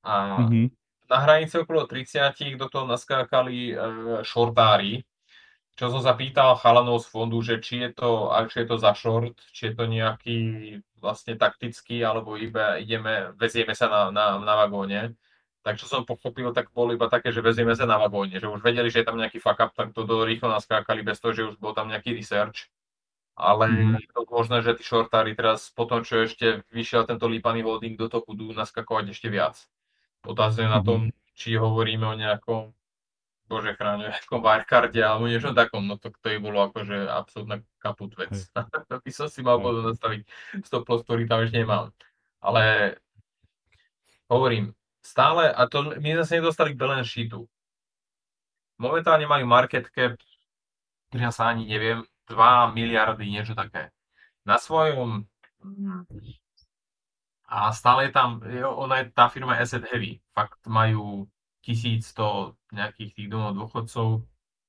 A 0.00 0.40
mm-hmm. 0.40 0.66
na 1.12 1.18
hranici 1.20 1.60
okolo 1.60 1.84
30 1.84 2.32
do 2.56 2.66
toho 2.72 2.88
naskákali 2.88 3.76
uh, 3.76 4.24
shortári, 4.24 5.04
čo 5.76 5.92
som 5.92 6.00
sa 6.00 6.16
pýtal 6.16 6.56
chalanov 6.56 7.04
z 7.04 7.06
fondu, 7.12 7.40
že 7.44 7.60
či 7.60 7.84
je 7.84 7.90
to, 7.92 8.32
či 8.48 8.64
je 8.64 8.66
to 8.68 8.76
za 8.80 8.92
short, 8.96 9.36
či 9.52 9.72
je 9.72 9.74
to 9.76 9.84
nejaký 9.84 10.38
vlastne 11.00 11.36
taktický, 11.36 12.00
alebo 12.04 12.36
iba 12.36 12.80
ideme, 12.80 13.32
vezieme 13.36 13.72
sa 13.76 13.88
na, 13.88 14.00
na, 14.12 14.24
na 14.40 14.54
vagóne. 14.60 15.16
Tak 15.60 15.76
čo 15.76 15.84
som 15.84 16.08
pochopil, 16.08 16.56
tak 16.56 16.72
bolo 16.72 16.96
iba 16.96 17.04
také, 17.12 17.36
že 17.36 17.44
vezieme 17.44 17.76
sa 17.76 17.84
na 17.84 18.00
vagóne, 18.00 18.40
že 18.40 18.48
už 18.48 18.64
vedeli, 18.64 18.88
že 18.88 19.04
je 19.04 19.06
tam 19.12 19.20
nejaký 19.20 19.44
fuck 19.44 19.60
up, 19.60 19.76
tak 19.76 19.92
to 19.92 20.08
do 20.08 20.24
rýchlo 20.24 20.48
naskákali 20.48 21.04
bez 21.04 21.20
toho, 21.20 21.36
že 21.36 21.42
už 21.52 21.60
bol 21.60 21.76
tam 21.76 21.92
nejaký 21.92 22.16
research. 22.16 22.72
Ale 23.36 23.68
mm. 23.68 24.12
to 24.12 24.24
možné, 24.28 24.60
že 24.60 24.76
tí 24.76 24.84
shortári 24.84 25.32
teraz 25.32 25.68
po 25.72 25.84
tom, 25.84 26.04
čo 26.04 26.24
ešte 26.24 26.64
vyšiel 26.72 27.08
tento 27.08 27.28
lípaný 27.28 27.64
holding 27.64 27.96
do 27.96 28.08
toho, 28.08 28.24
budú 28.24 28.52
naskakovať 28.52 29.12
ešte 29.12 29.28
viac. 29.28 29.56
Otázne 30.24 30.68
mm. 30.68 30.72
na 30.72 30.80
tom, 30.80 31.00
mhm. 31.08 31.12
či 31.36 31.56
hovoríme 31.56 32.04
o 32.08 32.16
nejakom 32.16 32.72
bože 33.50 33.74
chráne, 33.74 34.14
nejakom 34.14 34.38
wirecarde 34.38 35.02
alebo 35.02 35.26
niečo 35.26 35.50
takom, 35.50 35.82
no 35.82 35.98
to, 35.98 36.14
to 36.22 36.28
je 36.30 36.38
bolo 36.38 36.70
akože 36.70 37.10
absolútna 37.10 37.58
kaput 37.82 38.14
vec. 38.14 38.30
to 38.88 38.94
by 39.02 39.10
som 39.10 39.26
si 39.26 39.42
mal 39.42 39.58
potom 39.58 39.90
nastaviť 39.90 40.22
stop 40.62 40.86
loss, 40.86 41.02
ktorý 41.02 41.26
tam 41.26 41.42
ešte 41.42 41.58
nemám. 41.58 41.90
Ale 42.38 42.94
hovorím, 44.30 44.70
stále, 45.00 45.50
a 45.50 45.66
to 45.66 45.96
my 45.98 46.10
sme 46.20 46.24
sa 46.24 46.36
nedostali 46.38 46.76
k 46.76 46.80
balance 46.80 47.10
sheetu. 47.10 47.48
Momentálne 48.80 49.28
majú 49.28 49.44
market 49.44 49.88
cap, 49.92 50.16
ja 51.12 51.30
sa 51.34 51.52
ani 51.52 51.68
neviem, 51.68 52.04
2 52.30 52.72
miliardy, 52.72 53.28
niečo 53.28 53.52
také. 53.52 53.92
Na 54.46 54.56
svojom 54.56 55.28
a 57.50 57.74
stále 57.74 58.06
je 58.08 58.12
tam, 58.14 58.38
ona 58.78 59.02
je, 59.02 59.10
tá 59.10 59.26
firma 59.26 59.58
asset 59.58 59.82
heavy. 59.90 60.22
Fakt 60.30 60.62
majú 60.70 61.26
1100 61.66 62.54
nejakých 62.70 63.10
tých 63.18 63.28
domov 63.28 63.58
dôchodcov 63.58 64.22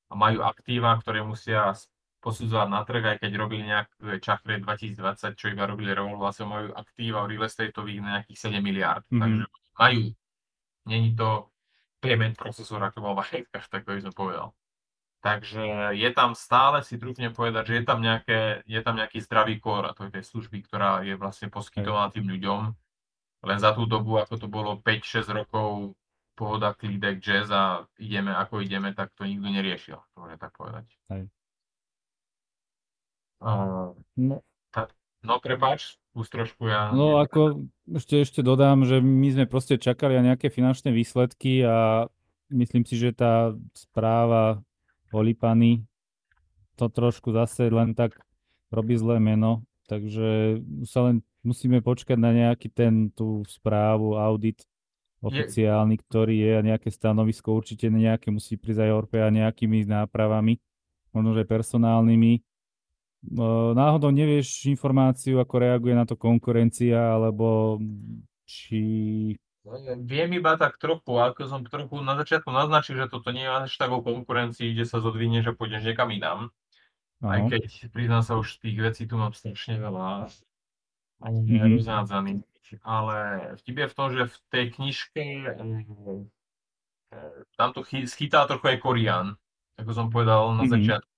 a 0.10 0.14
majú 0.18 0.42
aktíva, 0.42 0.98
ktoré 0.98 1.22
musia 1.22 1.78
posudzovať 2.26 2.68
na 2.70 2.82
trh, 2.82 3.04
aj 3.06 3.18
keď 3.22 3.32
robili 3.38 3.70
nejaké 3.70 4.18
čachre 4.22 4.58
2020, 4.58 5.38
čo 5.38 5.46
iba 5.54 5.70
robili 5.70 5.94
revolváciu, 5.94 6.50
majú 6.50 6.74
aktíva 6.74 7.26
real 7.30 7.46
estateových 7.46 8.02
na 8.02 8.10
nejakých 8.20 8.40
7 8.50 8.62
miliard. 8.62 9.06
Mm-hmm. 9.10 9.22
Takže 9.22 9.44
majú 9.78 10.02
Není 10.86 11.16
to 11.16 11.50
payment 12.02 12.38
procesor, 12.38 12.82
ako 12.84 13.02
bol 13.02 13.14
v 13.14 13.46
tak 13.52 13.86
by 13.86 14.02
som 14.02 14.14
povedal. 14.14 14.48
Takže 15.22 15.94
je 15.94 16.10
tam 16.18 16.34
stále, 16.34 16.82
si 16.82 16.98
trúfne 16.98 17.30
povedať, 17.30 17.70
že 17.70 17.74
je 17.78 17.84
tam, 17.86 18.02
nejaké, 18.02 18.66
je 18.66 18.82
tam 18.82 18.98
nejaký 18.98 19.22
zdravý 19.22 19.62
kór 19.62 19.86
a 19.86 19.94
to 19.94 20.10
je 20.10 20.18
tej 20.18 20.26
služby, 20.26 20.66
ktorá 20.66 21.06
je 21.06 21.14
vlastne 21.14 21.54
poskytovaná 21.54 22.10
tým 22.10 22.26
ľuďom. 22.26 22.74
Len 23.46 23.58
za 23.62 23.78
tú 23.78 23.86
dobu, 23.86 24.18
ako 24.18 24.42
to 24.42 24.48
bolo 24.50 24.82
5-6 24.82 25.30
rokov, 25.30 25.94
pohoda, 26.34 26.74
klídek, 26.74 27.22
jazz 27.22 27.54
a 27.54 27.86
ideme 28.02 28.34
ako 28.34 28.66
ideme, 28.66 28.98
tak 28.98 29.14
to 29.14 29.30
nikto 29.30 29.46
neriešil, 29.46 30.02
to 30.18 30.26
je 30.26 30.38
tak 30.42 30.58
povedať. 30.58 30.90
Hej. 31.14 31.30
Uh, 33.42 33.94
no. 34.18 34.42
Ta, 34.74 34.90
no 35.22 35.38
prepáč, 35.38 36.01
už 36.12 36.28
trošku 36.28 36.68
ja... 36.68 36.92
No 36.92 37.20
ako 37.24 37.68
ešte, 37.88 38.24
ešte 38.24 38.42
dodám, 38.44 38.84
že 38.84 39.00
my 39.00 39.28
sme 39.32 39.46
proste 39.48 39.80
čakali 39.80 40.20
na 40.20 40.34
nejaké 40.34 40.52
finančné 40.52 40.92
výsledky 40.92 41.64
a 41.64 42.08
myslím 42.52 42.84
si, 42.84 43.00
že 43.00 43.16
tá 43.16 43.56
správa 43.72 44.60
o 45.16 45.20
Lipany 45.24 45.88
to 46.76 46.92
trošku 46.92 47.32
zase 47.32 47.72
len 47.72 47.96
tak 47.96 48.20
robí 48.72 48.96
zlé 48.96 49.20
meno, 49.20 49.64
takže 49.88 50.60
sa 50.88 51.12
len 51.12 51.24
musíme 51.44 51.84
počkať 51.84 52.18
na 52.18 52.32
nejaký 52.32 52.72
ten 52.72 53.12
tú 53.12 53.44
správu, 53.48 54.16
audit 54.18 54.64
oficiálny, 55.22 55.96
je... 55.96 56.02
ktorý 56.02 56.36
je 56.42 56.52
a 56.58 56.66
nejaké 56.66 56.90
stanovisko 56.90 57.54
určite 57.54 57.88
nejaké 57.88 58.34
musí 58.34 58.58
prísť 58.58 58.90
aj 58.90 58.92
Orpea 59.06 59.30
nejakými 59.30 59.86
nápravami, 59.86 60.58
možno 61.14 61.38
že 61.38 61.46
personálnymi 61.46 62.42
náhodou 63.78 64.10
nevieš 64.10 64.66
informáciu, 64.66 65.38
ako 65.38 65.56
reaguje 65.62 65.94
na 65.94 66.10
to 66.10 66.18
konkurencia, 66.18 66.98
alebo 66.98 67.78
či... 68.50 68.82
Viem 70.02 70.42
iba 70.42 70.58
tak 70.58 70.82
trochu, 70.82 71.22
ako 71.22 71.46
som 71.46 71.62
trochu 71.62 72.02
na 72.02 72.18
začiatku 72.18 72.50
naznačil, 72.50 72.98
že 72.98 73.14
toto 73.14 73.30
nie 73.30 73.46
je 73.46 73.70
až 73.70 73.72
tak 73.78 73.94
o 73.94 74.02
konkurencii, 74.02 74.74
kde 74.74 74.90
sa 74.90 74.98
zodvinie, 74.98 75.46
že 75.46 75.54
pôjdeš 75.54 75.86
niekam 75.86 76.10
inám. 76.10 76.50
Aj 77.22 77.46
keď 77.46 77.94
priznám 77.94 78.26
sa 78.26 78.42
už 78.42 78.58
tých 78.58 78.82
vecí 78.82 79.06
tu 79.06 79.22
mám 79.22 79.38
strašne 79.38 79.78
veľa. 79.78 80.34
Ani 81.22 81.46
mm-hmm. 81.46 82.42
Ale 82.82 83.18
vtip 83.62 83.78
je 83.78 83.88
v 83.92 83.94
tom, 83.94 84.08
že 84.10 84.24
v 84.26 84.38
tej 84.50 84.66
knižke 84.74 85.26
eh, 85.46 87.36
tam 87.54 87.70
to 87.78 87.86
schytá 87.86 88.50
trochu 88.50 88.74
aj 88.74 88.82
Korian, 88.82 89.38
ako 89.78 89.92
som 89.94 90.10
povedal 90.10 90.58
na 90.58 90.66
mm-hmm. 90.66 90.74
začiatku 90.74 91.11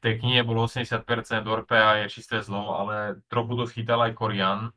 tej 0.00 0.20
knihe 0.20 0.40
bolo 0.44 0.64
80% 0.64 1.44
Orpea 1.44 2.04
je 2.04 2.06
čisté 2.08 2.40
zlo, 2.40 2.76
ale 2.76 3.20
trochu 3.28 3.52
to 3.56 3.64
schytal 3.68 4.00
aj 4.00 4.16
Korian. 4.16 4.72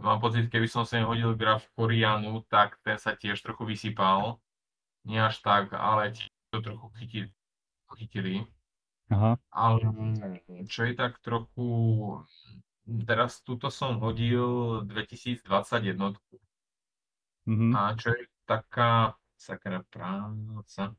Mám 0.00 0.18
pocit, 0.20 0.48
keby 0.48 0.68
som 0.68 0.84
sem 0.84 1.04
hodil 1.04 1.36
graf 1.36 1.68
Korianu, 1.76 2.44
tak 2.48 2.80
ten 2.84 2.96
sa 2.96 3.16
tiež 3.16 3.40
trochu 3.40 3.64
vysypal. 3.64 4.40
Nie 5.04 5.26
až 5.26 5.40
tak, 5.40 5.72
ale 5.72 6.12
to 6.52 6.60
trochu 6.60 6.88
chytili. 7.00 7.28
chytili. 7.96 8.48
Aha. 9.12 9.36
Ale 9.52 9.84
čo 10.64 10.88
je 10.88 10.96
tak 10.96 11.20
trochu 11.20 11.68
teraz 13.06 13.44
túto 13.44 13.70
som 13.70 14.00
hodil 14.02 14.82
2021 14.88 16.16
Mhm. 17.46 17.74
a 17.74 17.94
čo 17.98 18.14
je 18.14 18.22
taká 18.46 19.18
sakra 19.34 19.82
práca. 19.90 20.94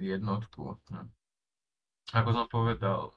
Jednotku. 0.00 0.78
Hm. 0.90 1.08
Ako 2.12 2.30
som 2.34 2.46
povedal, 2.50 3.12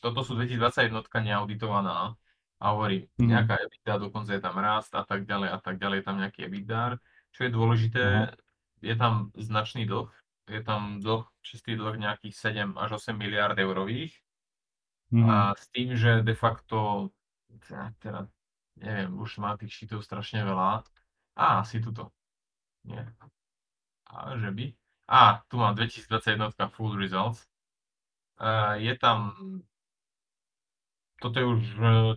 toto 0.00 0.20
sú 0.24 0.36
2021 0.36 1.24
neauditovaná 1.24 2.16
a 2.60 2.64
hovorím, 2.72 3.08
Mhm. 3.18 3.28
nejaká 3.28 3.54
EBITDA, 3.60 3.94
dokonca 3.98 4.30
je 4.32 4.40
tam 4.40 4.56
rast 4.60 4.92
a 4.94 5.02
tak 5.04 5.26
ďalej 5.26 5.48
a 5.52 5.58
tak 5.60 5.76
ďalej, 5.80 5.96
je 6.00 6.06
tam 6.06 6.16
nejaký 6.20 6.40
EBITDA. 6.46 6.80
Čo 7.34 7.40
je 7.44 7.50
dôležité, 7.50 8.04
Aha. 8.04 8.32
je 8.80 8.94
tam 8.94 9.32
značný 9.34 9.84
dlh, 9.90 10.08
je 10.48 10.60
tam 10.62 11.00
dlh, 11.02 11.24
čistý 11.42 11.74
dlh 11.74 11.96
nejakých 11.98 12.34
7 12.36 12.78
až 12.78 13.00
8 13.00 13.16
miliard 13.18 13.56
eurových 13.58 14.14
Mhm. 15.10 15.28
a 15.30 15.34
s 15.56 15.68
tým, 15.74 15.96
že 15.96 16.22
de 16.22 16.34
facto, 16.34 17.10
teda, 17.68 17.92
teda 17.98 18.20
neviem, 18.76 19.10
už 19.18 19.38
má 19.38 19.56
tých 19.56 19.72
šítov 19.72 20.02
strašne 20.02 20.42
veľa. 20.44 20.82
Á, 21.34 21.60
asi 21.62 21.80
tuto. 21.82 22.10
Nie. 22.84 23.02
A 24.10 24.38
že 24.38 24.50
by? 24.50 24.66
Á, 25.08 25.44
tu 25.48 25.56
mám 25.56 25.74
2021 25.74 26.68
full 26.72 26.96
results. 26.96 27.46
Uh, 28.40 28.74
je 28.80 28.98
tam 28.98 29.36
toto 31.24 31.40
je 31.40 31.46
už, 31.46 31.62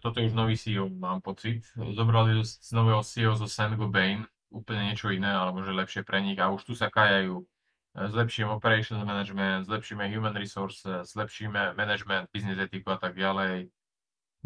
toto 0.04 0.20
je 0.20 0.28
už 0.28 0.36
nový 0.36 0.60
CEO, 0.60 0.92
mám 0.92 1.24
pocit. 1.24 1.64
Zobrali 1.96 2.44
z 2.44 2.72
nového 2.76 3.00
CEO 3.08 3.40
zo 3.40 3.48
Saint-Gobain 3.48 4.28
úplne 4.52 4.92
niečo 4.92 5.12
iné, 5.16 5.32
alebo 5.32 5.64
že 5.64 5.72
lepšie 5.72 6.02
pre 6.04 6.20
nich 6.20 6.36
a 6.40 6.52
už 6.52 6.68
tu 6.68 6.74
sa 6.76 6.92
kajajú. 6.92 7.40
Zlepšíme 7.98 8.52
operations 8.52 9.02
management, 9.02 9.66
zlepšíme 9.66 10.06
human 10.12 10.36
resources, 10.36 11.08
zlepšíme 11.16 11.74
management, 11.74 12.30
business 12.36 12.60
etiku 12.60 12.94
a 12.94 13.00
tak 13.00 13.16
ďalej. 13.16 13.72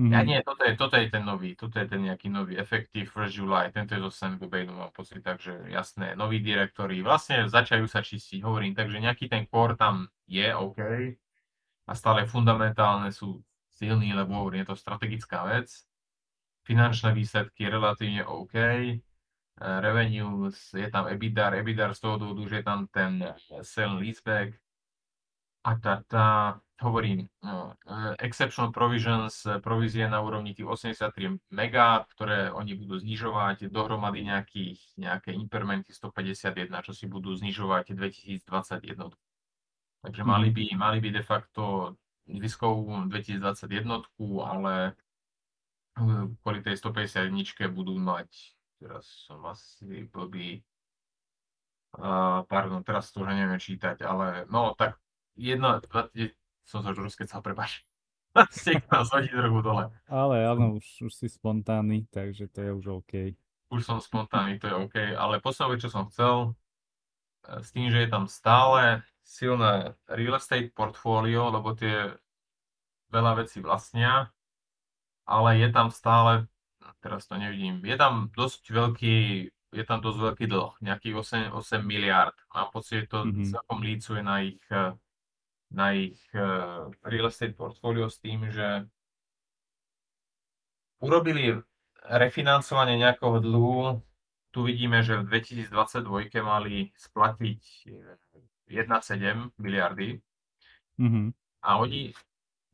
Mhm. 0.02 0.10
Ja 0.18 0.26
nie, 0.26 0.42
toto 0.42 0.66
je, 0.66 0.74
toto 0.74 0.98
je 0.98 1.14
ten 1.14 1.22
nový, 1.22 1.54
toto 1.54 1.78
je 1.78 1.86
ten 1.86 2.02
nejaký 2.02 2.26
nový 2.34 2.58
Effective 2.58 3.06
First 3.06 3.38
July, 3.38 3.70
tento 3.70 3.94
je 3.94 4.02
zo 4.02 4.10
Saint-Gobainu, 4.10 4.74
mám 4.74 4.90
pocit, 4.90 5.22
takže 5.22 5.70
jasné, 5.70 6.18
noví 6.18 6.42
direktori, 6.42 7.06
vlastne 7.06 7.46
začajú 7.46 7.86
sa 7.86 8.02
čistiť, 8.02 8.42
hovorím, 8.42 8.74
takže 8.74 8.98
nejaký 8.98 9.30
ten 9.30 9.46
core 9.46 9.78
tam 9.78 10.10
je, 10.26 10.50
OK, 10.58 10.82
a 11.86 11.92
stále 11.94 12.26
fundamentálne 12.26 13.14
sú 13.14 13.46
silný, 13.78 14.18
lebo 14.18 14.42
hovorím, 14.42 14.66
je 14.66 14.74
to 14.74 14.78
strategická 14.80 15.46
vec. 15.46 15.70
Finančné 16.66 17.14
výsledky 17.14 17.70
relatívne 17.70 18.26
OK. 18.26 18.56
Revenue, 19.62 20.50
je 20.54 20.88
tam 20.90 21.06
EBITDA, 21.06 21.62
EBITDA 21.62 21.94
z 21.94 22.00
toho 22.02 22.18
dôvodu, 22.18 22.42
že 22.50 22.56
je 22.62 22.66
tam 22.66 22.90
ten 22.90 23.22
sell 23.62 24.02
leaseback. 24.02 24.58
A 25.62 25.78
tá, 25.78 26.02
tá 26.10 26.58
hovorím, 26.82 27.30
no, 27.46 27.78
exceptional 28.18 28.74
provisions, 28.74 29.46
provízie 29.62 30.10
na 30.10 30.20
úrovni 30.20 30.58
tých 30.58 30.66
83 30.66 31.38
mega, 31.54 32.04
ktoré 32.10 32.50
oni 32.50 32.74
budú 32.74 32.98
znižovať, 32.98 33.70
dohromady 33.70 34.26
nejakých, 34.26 34.82
nejaké 34.98 35.30
impairmenty 35.38 35.94
151, 35.94 36.74
čo 36.82 36.94
si 36.98 37.06
budú 37.06 37.38
znižovať 37.38 37.94
2021. 37.94 39.14
Takže 40.02 40.22
mali 40.26 40.50
by, 40.50 40.64
mali 40.74 40.98
by 40.98 41.10
de 41.14 41.24
facto 41.24 41.94
diskovú 42.26 43.06
2021, 43.06 43.86
ale 44.42 44.98
kvôli 46.42 46.60
tej 46.66 46.76
151 46.82 47.30
budú 47.70 47.94
mať, 48.02 48.30
teraz 48.82 49.06
som 49.30 49.46
asi 49.46 50.10
blbý, 50.10 50.66
uh, 52.02 52.42
pardon, 52.50 52.82
teraz 52.82 53.14
to 53.14 53.22
už 53.22 53.30
neviem 53.36 53.62
čítať, 53.62 54.02
ale 54.02 54.50
no 54.50 54.74
tak 54.74 54.98
jedna, 55.38 55.84
som 56.66 56.82
sa 56.82 56.94
už 56.94 57.06
rozkecal, 57.06 57.42
prepáč. 57.44 57.84
Ste 58.56 58.80
nás 58.88 59.12
hodí 59.12 59.28
drogu 59.28 59.60
dole. 59.60 59.92
Ale 60.08 60.48
áno, 60.48 60.80
už, 60.80 61.12
už 61.12 61.14
si 61.14 61.28
spontánny, 61.28 62.08
takže 62.08 62.48
to 62.48 62.60
je 62.64 62.72
už 62.72 62.86
OK. 63.04 63.14
Už 63.72 63.82
som 63.84 64.00
spontánny, 64.00 64.60
to 64.60 64.68
je 64.68 64.76
OK, 64.76 64.96
ale 65.16 65.44
posledná 65.44 65.80
čo 65.80 65.92
som 65.92 66.08
chcel, 66.12 66.56
s 67.48 67.72
tým, 67.72 67.90
že 67.90 68.06
je 68.06 68.10
tam 68.12 68.28
stále 68.28 69.04
silné 69.24 69.96
real 70.12 70.36
estate 70.36 70.76
portfólio, 70.76 71.50
lebo 71.50 71.74
tie 71.74 72.14
veľa 73.12 73.44
vecí 73.44 73.60
vlastnia, 73.60 74.32
ale 75.28 75.60
je 75.60 75.70
tam 75.72 75.92
stále, 75.92 76.48
teraz 77.00 77.28
to 77.28 77.36
nevidím, 77.40 77.84
je 77.84 77.96
tam 77.96 78.32
dosť 78.36 78.72
veľký, 78.72 79.18
je 79.72 79.84
tam 79.88 80.00
dosť 80.04 80.20
veľký 80.20 80.46
dlh, 80.52 80.74
nejakých 80.84 81.16
8, 81.52 81.56
8 81.56 81.84
miliard. 81.84 82.36
Mám 82.52 82.70
pocit, 82.76 83.08
že 83.08 83.12
to 83.12 83.20
mm-hmm. 83.24 83.48
celkom 83.48 83.80
lícuje 83.80 84.20
na 84.20 84.36
ich, 84.44 84.64
na 85.72 85.96
ich 85.96 86.20
uh, 86.36 86.92
real 87.08 87.32
estate 87.32 87.56
portfólio 87.56 88.12
s 88.12 88.20
tým, 88.20 88.52
že 88.52 88.86
urobili 91.00 91.58
refinancovanie 92.06 93.00
nejakého 93.00 93.40
dlhu. 93.42 94.04
Tu 94.52 94.60
vidíme, 94.68 95.00
že 95.00 95.24
v 95.24 95.32
2022 95.32 96.44
mali 96.44 96.92
splatiť 97.00 97.62
1,7 98.68 99.56
miliardy. 99.56 100.20
Mm-hmm. 101.00 101.28
A 101.64 101.70
oni 101.80 102.12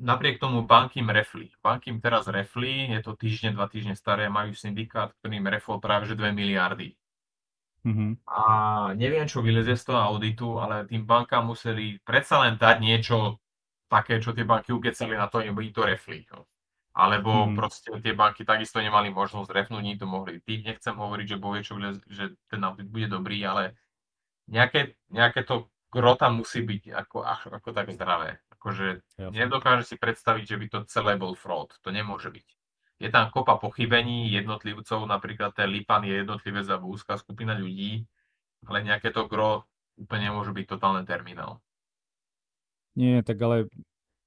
napriek 0.01 0.41
tomu 0.41 0.65
banky 0.65 1.05
im 1.05 1.09
refli. 1.13 1.53
Banky 1.61 1.93
im 1.93 2.01
teraz 2.01 2.25
refli, 2.29 2.89
je 2.93 3.01
to 3.01 3.13
týždne, 3.13 3.53
dva 3.53 3.69
týždne 3.69 3.93
staré, 3.93 4.29
majú 4.29 4.57
syndikát, 4.57 5.13
ktorý 5.21 5.37
im 5.37 5.49
refol 5.49 5.77
práve 5.77 6.09
že 6.09 6.17
2 6.17 6.33
miliardy. 6.33 6.97
Mm-hmm. 7.87 8.11
A 8.27 8.41
neviem, 8.99 9.23
čo 9.31 9.39
vylezie 9.39 9.79
z 9.79 9.87
toho 9.87 9.99
auditu, 10.03 10.59
ale 10.59 10.83
tým 10.91 11.07
bankám 11.07 11.47
museli 11.47 12.03
predsa 12.03 12.43
len 12.43 12.59
dať 12.59 12.83
niečo 12.83 13.39
také, 13.87 14.19
čo 14.19 14.35
tie 14.35 14.43
banky 14.43 14.75
ukecali 14.75 15.15
na 15.15 15.31
to, 15.31 15.39
aby 15.39 15.71
to 15.71 15.87
refli. 15.87 16.27
No. 16.35 16.43
Alebo 16.91 17.47
mm-hmm. 17.47 17.55
proste 17.55 17.89
tie 18.03 18.11
banky 18.11 18.43
takisto 18.43 18.83
nemali 18.83 19.07
možnosť 19.07 19.53
refnúť, 19.55 19.83
nie 19.85 19.95
to 19.95 20.03
mohli. 20.03 20.43
Tým 20.43 20.67
nechcem 20.67 20.91
hovoriť, 20.99 21.25
že 21.31 21.37
bovie, 21.39 21.63
čo 21.63 21.79
vylez, 21.79 22.03
že 22.11 22.35
ten 22.51 22.59
audit 22.67 22.91
bude 22.91 23.07
dobrý, 23.07 23.39
ale 23.47 23.79
nejaké, 24.51 24.99
nejaké 25.07 25.47
to 25.47 25.71
gro 25.87 26.19
tam 26.19 26.43
musí 26.43 26.65
byť 26.65 26.91
ako, 26.91 27.23
ako 27.23 27.69
tak 27.71 27.95
zdravé. 27.95 28.43
Akože 28.59 29.05
nedokáže 29.31 29.87
si 29.87 29.95
predstaviť, 29.95 30.43
že 30.43 30.57
by 30.59 30.65
to 30.67 30.79
celé 30.91 31.15
bol 31.15 31.37
fraud. 31.37 31.71
To 31.85 31.89
nemôže 31.93 32.27
byť. 32.27 32.56
Je 32.97 33.13
tam 33.13 33.29
kopa 33.29 33.61
pochybení 33.61 34.33
jednotlivcov, 34.33 35.05
napríklad 35.05 35.53
ten 35.53 35.69
Lipan 35.69 36.01
je 36.01 36.25
jednotlivec 36.25 36.65
alebo 36.65 36.89
úzká 36.89 37.13
skupina 37.21 37.53
ľudí, 37.53 38.09
ale 38.65 38.81
nejaké 38.81 39.13
to 39.13 39.29
gro 39.29 39.69
úplne 39.97 40.33
môže 40.33 40.49
byť 40.49 40.65
totálne 40.65 41.05
terminál. 41.05 41.61
Nie, 42.97 43.21
tak 43.21 43.37
ale 43.45 43.69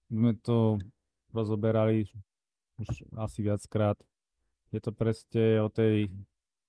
sme 0.07 0.39
to 0.39 0.79
rozoberali 1.35 2.07
už 2.79 3.07
asi 3.19 3.43
viackrát. 3.43 3.99
Je 4.71 4.79
to 4.79 4.95
presne 4.95 5.59
o 5.63 5.69
tej 5.71 6.07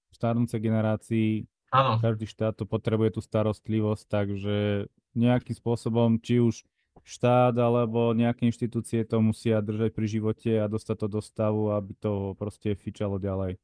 starnúcej 0.09 0.57
generácii. 0.57 1.45
Áno. 1.69 2.01
Každý 2.01 2.25
štát 2.25 2.57
to 2.57 2.65
potrebuje 2.65 3.15
tú 3.15 3.21
starostlivosť, 3.21 4.05
takže 4.09 4.89
nejakým 5.13 5.55
spôsobom, 5.55 6.19
či 6.19 6.41
už 6.41 6.65
štát 7.01 7.55
alebo 7.57 8.13
nejaké 8.13 8.45
inštitúcie 8.45 9.01
to 9.07 9.17
musia 9.23 9.63
držať 9.63 9.91
pri 9.95 10.07
živote 10.07 10.51
a 10.61 10.69
dostať 10.69 10.95
to 11.01 11.07
do 11.07 11.21
stavu, 11.23 11.73
aby 11.73 11.97
to 11.97 12.37
proste 12.37 12.77
fičalo 12.77 13.17
ďalej. 13.17 13.57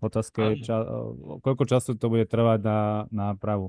Otázka 0.00 0.56
je, 0.56 0.64
ča- 0.64 0.88
koľko 1.44 1.64
času 1.68 1.94
to 1.94 2.06
bude 2.08 2.24
trvať 2.24 2.60
na 2.64 2.80
nápravu. 3.12 3.68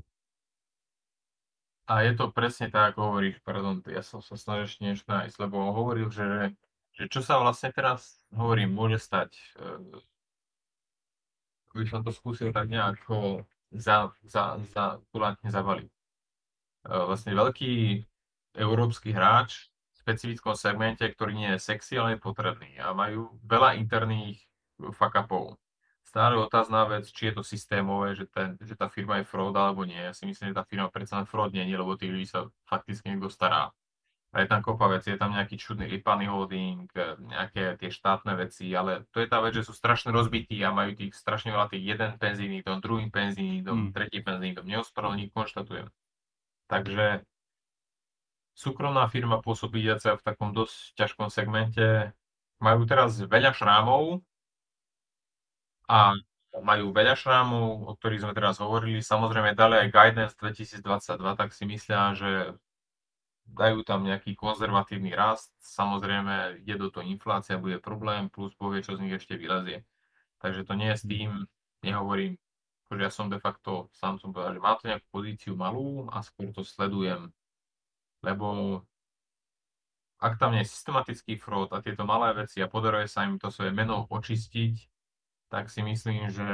A 1.90 2.08
je 2.08 2.16
to 2.16 2.32
presne 2.32 2.72
tak, 2.72 2.94
ako 2.96 3.12
hovoríš, 3.12 3.36
pardon, 3.44 3.84
ja 3.90 4.00
som 4.00 4.24
sa 4.24 4.38
snažil 4.38 4.64
ešte 4.64 4.80
niečo 4.86 5.04
nájsť, 5.10 5.36
lebo 5.44 5.60
on 5.60 5.76
hovoril, 5.76 6.08
že, 6.08 6.56
že 6.96 7.04
čo 7.10 7.20
sa 7.20 7.36
vlastne 7.36 7.68
teraz, 7.74 8.22
hovorím, 8.32 8.72
môže 8.72 8.96
stať. 8.96 9.36
By 11.74 11.84
som 11.84 12.00
to 12.00 12.14
skúsil 12.14 12.48
tak 12.48 12.72
nejako 12.72 13.44
za, 13.74 14.08
za, 14.24 14.56
za 14.72 15.04
kulantne 15.12 15.52
zavaliť. 15.52 15.90
Vlastne 16.86 17.32
veľký 17.36 17.72
európsky 18.56 19.12
hráč 19.12 19.72
v 19.96 19.96
špecifickom 20.04 20.54
segmente, 20.58 21.04
ktorý 21.06 21.32
nie 21.32 21.50
je 21.56 21.64
sexy, 21.64 21.96
ale 21.98 22.16
je 22.16 22.24
potrebný 22.24 22.76
a 22.80 22.92
majú 22.92 23.32
veľa 23.46 23.78
interných 23.78 24.42
fuck 24.92 25.14
upov. 25.14 25.56
Stále 26.02 26.36
otázna 26.36 26.84
vec, 26.84 27.08
či 27.08 27.32
je 27.32 27.40
to 27.40 27.42
systémové, 27.46 28.12
že, 28.12 28.28
ten, 28.28 28.60
že 28.60 28.76
tá 28.76 28.92
firma 28.92 29.22
je 29.22 29.24
fraud 29.24 29.56
alebo 29.56 29.88
nie. 29.88 29.96
Ja 29.96 30.12
si 30.12 30.28
myslím, 30.28 30.52
že 30.52 30.58
tá 30.60 30.64
firma 30.66 30.92
predsa 30.92 31.16
len 31.16 31.24
fraud 31.24 31.56
nie, 31.56 31.64
lebo 31.64 31.96
tých 31.96 32.12
ľudí 32.12 32.28
sa 32.28 32.52
fakticky 32.68 33.08
niekto 33.08 33.32
stará. 33.32 33.72
A 34.32 34.40
je 34.40 34.48
tam 34.48 34.64
kopa 34.64 34.88
veci, 34.88 35.12
je 35.12 35.20
tam 35.20 35.36
nejaký 35.36 35.60
čudný 35.60 35.84
Lipany 35.88 36.24
holding, 36.24 36.88
nejaké 37.20 37.76
tie 37.76 37.90
štátne 37.92 38.32
veci, 38.40 38.72
ale 38.72 39.04
to 39.12 39.20
je 39.20 39.28
tá 39.28 39.44
vec, 39.44 39.52
že 39.52 39.68
sú 39.68 39.76
strašne 39.76 40.08
rozbití 40.08 40.56
a 40.64 40.72
majú 40.72 40.96
tých 40.96 41.12
strašne 41.12 41.52
veľa 41.52 41.68
tých 41.68 41.84
jeden 41.96 42.16
penzijný 42.16 42.64
dom, 42.64 42.80
druhý 42.80 43.12
penzijný 43.12 43.60
dom, 43.60 43.88
mm. 43.88 43.92
tretí 43.92 44.24
penzijný 44.24 44.56
dom. 44.56 44.64
Neospravedlní 44.64 45.36
konštatujem. 45.36 45.88
Takže 46.64 47.28
súkromná 48.52 49.08
firma 49.08 49.40
pôsobí 49.40 49.84
v 49.88 50.24
takom 50.24 50.52
dosť 50.52 50.96
ťažkom 50.96 51.28
segmente. 51.32 52.12
Majú 52.62 52.86
teraz 52.86 53.18
veľa 53.18 53.52
šrámov 53.56 54.22
a 55.90 56.14
majú 56.60 56.92
veľa 56.92 57.16
šrámov, 57.16 57.88
o 57.88 57.92
ktorých 57.96 58.28
sme 58.28 58.36
teraz 58.36 58.60
hovorili. 58.60 59.00
Samozrejme 59.00 59.56
dali 59.56 59.80
aj 59.82 59.88
guidance 59.88 60.34
2022, 60.36 61.40
tak 61.40 61.50
si 61.56 61.64
myslia, 61.64 62.12
že 62.12 62.54
dajú 63.52 63.82
tam 63.84 64.04
nejaký 64.04 64.36
konzervatívny 64.38 65.12
rast, 65.12 65.52
samozrejme 65.60 66.62
ide 66.62 66.76
do 66.78 66.88
toho 66.88 67.04
inflácia, 67.04 67.60
bude 67.60 67.82
problém, 67.82 68.30
plus 68.32 68.54
povie, 68.54 68.80
čo 68.80 68.96
z 68.96 69.02
nich 69.02 69.16
ešte 69.16 69.36
vylezie. 69.36 69.84
Takže 70.40 70.64
to 70.64 70.72
nie 70.78 70.88
je 70.94 70.98
s 70.98 71.04
tým, 71.04 71.30
nehovorím, 71.82 72.38
že 72.92 73.00
ja 73.00 73.10
som 73.10 73.32
de 73.32 73.40
facto, 73.40 73.88
sám 73.96 74.20
som 74.20 74.32
povedal, 74.32 74.56
že 74.56 74.62
má 74.62 74.72
to 74.76 74.88
nejakú 74.88 75.06
pozíciu 75.08 75.52
malú 75.56 76.08
a 76.12 76.20
skôr 76.20 76.52
to 76.52 76.62
sledujem. 76.64 77.32
Lebo 78.22 78.80
ak 80.22 80.38
tam 80.38 80.54
nie 80.54 80.62
je 80.62 80.70
systematický 80.70 81.34
fraud 81.34 81.74
a 81.74 81.82
tieto 81.82 82.06
malé 82.06 82.30
veci 82.46 82.62
a 82.62 82.70
podaruje 82.70 83.10
sa 83.10 83.26
im 83.26 83.42
to 83.42 83.50
svoje 83.50 83.74
meno 83.74 84.06
očistiť, 84.06 84.74
tak 85.50 85.66
si 85.68 85.82
myslím, 85.82 86.30
že 86.30 86.46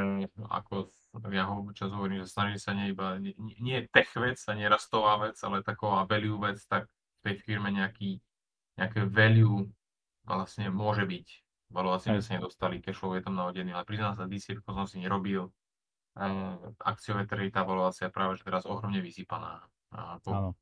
ako 0.49 0.89
ja 1.29 1.45
ho 1.47 1.69
čas 1.77 1.93
hovorím, 1.93 2.25
že 2.25 2.33
snaží 2.33 2.57
sa 2.57 2.73
nie 2.73 2.97
iba, 2.97 3.21
nie, 3.21 3.37
nie 3.61 3.85
tech 3.93 4.09
vec 4.17 4.41
a 4.49 4.57
nie 4.57 4.67
rastová 4.67 5.21
vec, 5.21 5.37
ale 5.45 5.61
taková 5.61 6.09
value 6.09 6.41
vec, 6.41 6.59
tak 6.65 6.89
v 6.89 7.21
tej 7.29 7.35
firme 7.45 7.69
nejaký, 7.69 8.19
nejaké 8.81 9.05
value 9.07 9.69
vlastne 10.25 10.73
môže 10.73 11.05
byť. 11.05 11.27
Valuácie 11.69 12.17
sme 12.17 12.25
sa 12.25 12.33
nedostali, 12.41 12.81
cashflow 12.81 13.21
je 13.21 13.23
tam 13.29 13.37
nahodený, 13.37 13.77
ale 13.77 13.85
priznám 13.85 14.17
sa, 14.17 14.25
DC 14.25 14.65
som 14.65 14.89
si 14.89 15.05
nerobil. 15.05 15.53
E, 16.17 16.31
akciové 16.81 17.29
trhy, 17.29 17.53
tá 17.53 17.63
valuácia 17.69 18.09
práve 18.09 18.41
že 18.41 18.49
teraz 18.49 18.65
ohromne 18.65 19.05
vysypaná. 19.05 19.69
Áno 19.93 20.57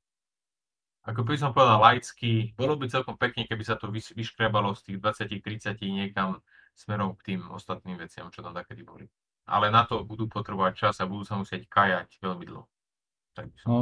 ako 1.06 1.22
by 1.22 1.38
som 1.38 1.54
povedal 1.54 1.78
laicky, 1.78 2.50
bolo 2.58 2.74
by 2.74 2.90
celkom 2.90 3.14
pekne, 3.14 3.46
keby 3.46 3.62
sa 3.62 3.78
to 3.78 3.86
vyškrebalo 3.94 4.74
z 4.74 4.90
tých 4.90 4.98
20-30 4.98 5.78
niekam 5.94 6.42
smerom 6.74 7.14
k 7.14 7.34
tým 7.34 7.40
ostatným 7.54 7.94
veciam, 7.96 8.26
čo 8.34 8.42
tam 8.42 8.52
takedy 8.52 8.82
boli. 8.82 9.06
Ale 9.46 9.70
na 9.70 9.86
to 9.86 10.02
budú 10.02 10.26
potrebovať 10.26 10.74
čas 10.74 10.94
a 10.98 11.06
budú 11.06 11.22
sa 11.22 11.38
musieť 11.38 11.70
kajať 11.70 12.18
veľmi 12.18 12.44
dlho. 12.50 12.66
Tak 13.38 13.46
by 13.46 13.56
som 13.62 13.68
no, 13.70 13.78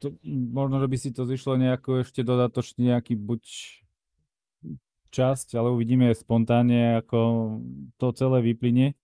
to, 0.00 0.16
možno, 0.24 0.80
že 0.80 0.88
by 0.88 0.96
si 0.96 1.10
to 1.12 1.28
zišlo 1.28 1.60
nejako 1.60 2.00
ešte 2.00 2.24
dodatočne 2.24 2.96
nejaký 2.96 3.12
buď 3.12 3.42
časť, 5.12 5.56
ale 5.60 5.68
uvidíme 5.68 6.08
spontánne, 6.16 7.04
ako 7.04 7.18
to 8.00 8.06
celé 8.16 8.40
vyplynie. 8.40 8.96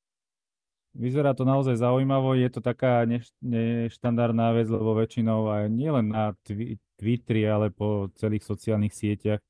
Vyzerá 0.94 1.34
to 1.34 1.42
naozaj 1.42 1.74
zaujímavo, 1.74 2.38
je 2.38 2.48
to 2.48 2.62
taká 2.62 3.02
neš- 3.02 3.34
neštandardná 3.42 4.54
vec, 4.54 4.70
lebo 4.70 4.94
väčšinou 4.94 5.50
aj 5.50 5.64
nielen 5.68 6.14
na 6.14 6.38
twi- 6.46 6.78
Twitteri, 6.96 7.46
ale 7.48 7.74
po 7.74 8.08
celých 8.14 8.46
sociálnych 8.46 8.94
sieťach 8.94 9.42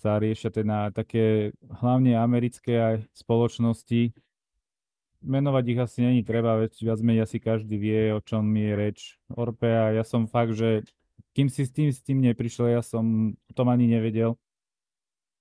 sa 0.00 0.16
riešia 0.16 0.48
teda 0.48 0.96
také 0.96 1.52
hlavne 1.68 2.16
americké 2.16 2.80
aj 2.80 2.94
spoločnosti. 3.12 4.16
Menovať 5.20 5.64
ich 5.68 5.80
asi 5.80 5.98
není 6.00 6.22
treba, 6.24 6.56
veď 6.56 6.72
viac 6.80 7.00
menej 7.04 7.28
asi 7.28 7.36
každý 7.36 7.76
vie, 7.76 8.16
o 8.16 8.24
čom 8.24 8.48
je 8.48 8.72
reč. 8.72 9.20
Orpea, 9.28 9.92
ja 9.92 10.04
som 10.08 10.24
fakt, 10.24 10.56
že 10.56 10.88
kým 11.36 11.52
si 11.52 11.68
s 11.68 11.70
tým, 11.70 11.92
s 11.92 12.00
tým 12.00 12.24
neprišiel, 12.24 12.72
ja 12.72 12.80
som 12.80 13.36
o 13.36 13.52
tom 13.52 13.68
ani 13.68 13.84
nevedel. 13.84 14.40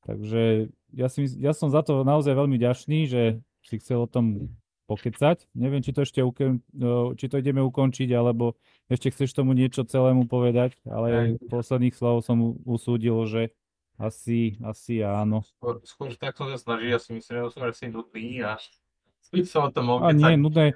Takže 0.04 0.68
ja, 0.92 1.08
si, 1.08 1.24
ja 1.40 1.56
som 1.56 1.72
za 1.72 1.80
to 1.80 2.04
naozaj 2.04 2.36
veľmi 2.36 2.60
ďačný, 2.60 3.08
že 3.08 3.22
si 3.64 3.76
chcel 3.80 4.04
o 4.04 4.12
tom 4.12 4.52
pokecať. 4.90 5.46
Neviem, 5.54 5.86
či 5.86 5.94
to 5.94 6.02
ešte 6.02 6.26
no, 6.74 7.14
či 7.14 7.30
to 7.30 7.38
ideme 7.38 7.62
ukončiť, 7.62 8.10
alebo 8.18 8.58
ešte 8.90 9.14
chceš 9.14 9.38
tomu 9.38 9.54
niečo 9.54 9.86
celému 9.86 10.26
povedať, 10.26 10.74
ale 10.90 11.08
Aj. 11.14 11.30
posledných 11.54 11.94
slov 11.94 12.26
som 12.26 12.58
usúdil, 12.66 13.14
že 13.30 13.54
asi, 14.02 14.58
asi 14.66 15.06
áno. 15.06 15.46
Skôr, 15.62 15.76
skôr 15.86 16.10
tak 16.18 16.34
som 16.34 16.50
sa 16.50 16.58
snažil, 16.58 16.90
ja 16.90 16.98
si 16.98 17.14
myslím, 17.14 17.46
že 17.46 17.54
som 17.54 17.62
asi 17.70 17.86
nudný 17.94 18.42
a 18.42 18.58
som 19.54 19.68
o 19.68 19.72
tom 19.72 20.02
A 20.02 20.10
nie, 20.10 20.34
nudné. 20.34 20.74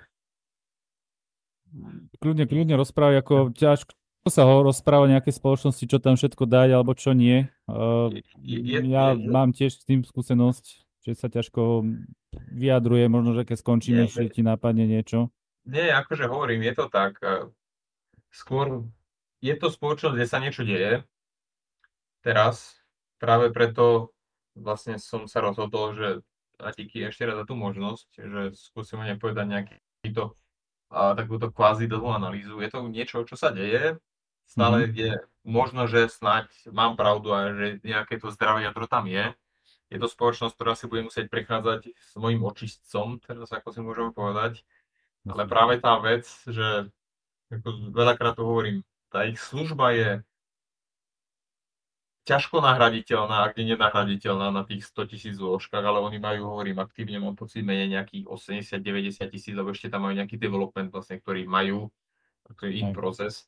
Kľudne, 2.22 2.45
kľudne 2.45 2.77
rozprávať, 2.77 3.26
ako 3.26 3.35
ťažko 3.57 3.98
sa 4.30 4.48
ho 4.48 4.64
rozpráva 4.64 5.10
nejaké 5.10 5.34
spoločnosti, 5.35 5.84
čo 5.84 5.98
tam 5.99 6.15
všetko 6.15 6.48
dať, 6.48 6.69
alebo 6.77 6.95
čo 6.95 7.11
nie. 7.11 7.49
Uh, 7.68 8.14
je, 8.40 8.61
je, 8.61 8.80
ja 8.88 9.18
je, 9.18 9.27
mám 9.27 9.52
tiež 9.52 9.81
s 9.81 9.84
tým 9.84 10.06
skúsenosť, 10.06 10.65
že 11.03 11.11
sa 11.18 11.27
ťažko 11.27 11.84
vyjadruje, 12.51 13.05
možno, 13.10 13.38
že 13.38 13.43
keď 13.47 13.57
skončíme, 13.60 14.03
že 14.10 14.30
ti 14.30 14.41
napadne 14.41 14.85
niečo. 14.85 15.34
Nie, 15.64 15.95
akože 15.95 16.27
hovorím, 16.27 16.68
je 16.68 16.73
to 16.76 16.85
tak. 16.91 17.18
E, 17.23 17.47
skôr 18.34 18.84
je 19.39 19.55
to 19.55 19.68
spoločnosť, 19.72 20.15
kde 20.15 20.27
sa 20.27 20.41
niečo 20.43 20.64
deje. 20.68 21.03
Teraz 22.23 22.80
práve 23.19 23.51
preto 23.51 24.15
vlastne 24.55 24.99
som 24.99 25.27
sa 25.27 25.43
rozhodol, 25.43 25.95
že 25.95 26.07
a 26.61 26.72
díky 26.72 27.03
ešte 27.03 27.27
raz 27.27 27.35
za 27.41 27.45
tú 27.45 27.57
možnosť, 27.57 28.07
že 28.15 28.41
skúsim 28.55 29.01
o 29.01 29.05
povedať 29.18 29.45
nejaký 29.49 30.10
to, 30.14 30.38
a 30.93 31.18
takúto 31.18 31.49
kvázi 31.49 31.89
dlhú 31.89 32.14
analýzu. 32.14 32.61
Je 32.61 32.69
to 32.69 32.85
niečo, 32.88 33.26
čo 33.26 33.34
sa 33.34 33.49
deje, 33.49 33.97
stále 34.45 34.85
mm-hmm. 34.85 34.95
je 34.95 35.11
možno, 35.43 35.89
že 35.89 36.07
snáď 36.07 36.47
mám 36.69 36.93
pravdu 36.95 37.34
a 37.34 37.51
že 37.51 37.65
nejaké 37.81 38.22
to 38.22 38.30
zdravé 38.30 38.69
jadro 38.69 38.85
tam 38.85 39.10
je, 39.10 39.34
je 39.93 40.01
to 40.01 40.09
spoločnosť, 40.09 40.53
ktorá 40.57 40.73
si 40.73 40.89
bude 40.89 41.05
musieť 41.05 41.29
prechádzať 41.29 41.93
s 41.93 42.11
mojim 42.17 42.41
očistcom, 42.41 43.21
teraz 43.21 43.53
ako 43.53 43.69
si 43.69 43.79
môžeme 43.85 44.09
povedať. 44.09 44.65
Ale 45.29 45.45
práve 45.45 45.77
tá 45.77 46.01
vec, 46.01 46.25
že 46.49 46.89
ako 47.53 47.93
veľakrát 47.93 48.33
to 48.33 48.43
hovorím, 48.43 48.81
tá 49.13 49.29
ich 49.29 49.37
služba 49.37 49.93
je 49.93 50.09
ťažko 52.23 52.63
nahraditeľná, 52.63 53.45
ak 53.45 53.59
nie 53.59 53.75
nenahraditeľná 53.75 54.49
na 54.49 54.63
tých 54.63 54.87
100 54.89 55.11
tisíc 55.11 55.35
zložkách, 55.37 55.83
ale 55.83 55.99
oni 55.99 56.17
majú, 56.23 56.55
hovorím, 56.55 56.79
aktívne 56.79 57.19
mám 57.19 57.35
pocit, 57.35 57.61
menej 57.61 57.91
nejakých 57.93 58.25
80-90 58.25 59.27
tisíc, 59.29 59.53
lebo 59.53 59.75
ešte 59.75 59.91
tam 59.91 60.07
majú 60.07 60.17
nejaký 60.17 60.39
development, 60.39 60.89
vlastne, 60.89 61.19
ktorý 61.19 61.45
majú, 61.45 61.91
to 62.47 62.65
je 62.65 62.79
ich 62.79 62.89
proces. 62.95 63.45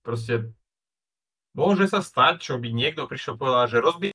Proste 0.00 0.48
môže 1.52 1.84
sa 1.92 2.00
stať, 2.00 2.40
čo 2.40 2.56
by 2.56 2.72
niekto 2.72 3.04
prišiel 3.04 3.36
povedal, 3.36 3.68
že 3.68 3.84
rozbí 3.84 4.08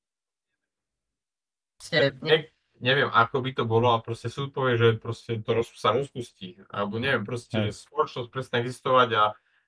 proste, 1.93 2.25
ne, 2.25 2.37
neviem, 2.81 3.09
ako 3.13 3.37
by 3.39 3.51
to 3.53 3.63
bolo 3.63 3.93
a 3.93 4.01
proste 4.01 4.27
súd 4.27 4.51
povie, 4.51 4.75
že 4.75 4.99
proste 4.99 5.39
to 5.39 5.51
roz, 5.53 5.69
sa 5.77 5.93
rozpustí. 5.93 6.59
Alebo 6.73 6.97
neviem, 6.97 7.23
proste, 7.23 7.69
že 7.69 7.85
spoločnosť 7.85 8.27
prestane 8.33 8.65
existovať 8.65 9.09
a 9.15 9.23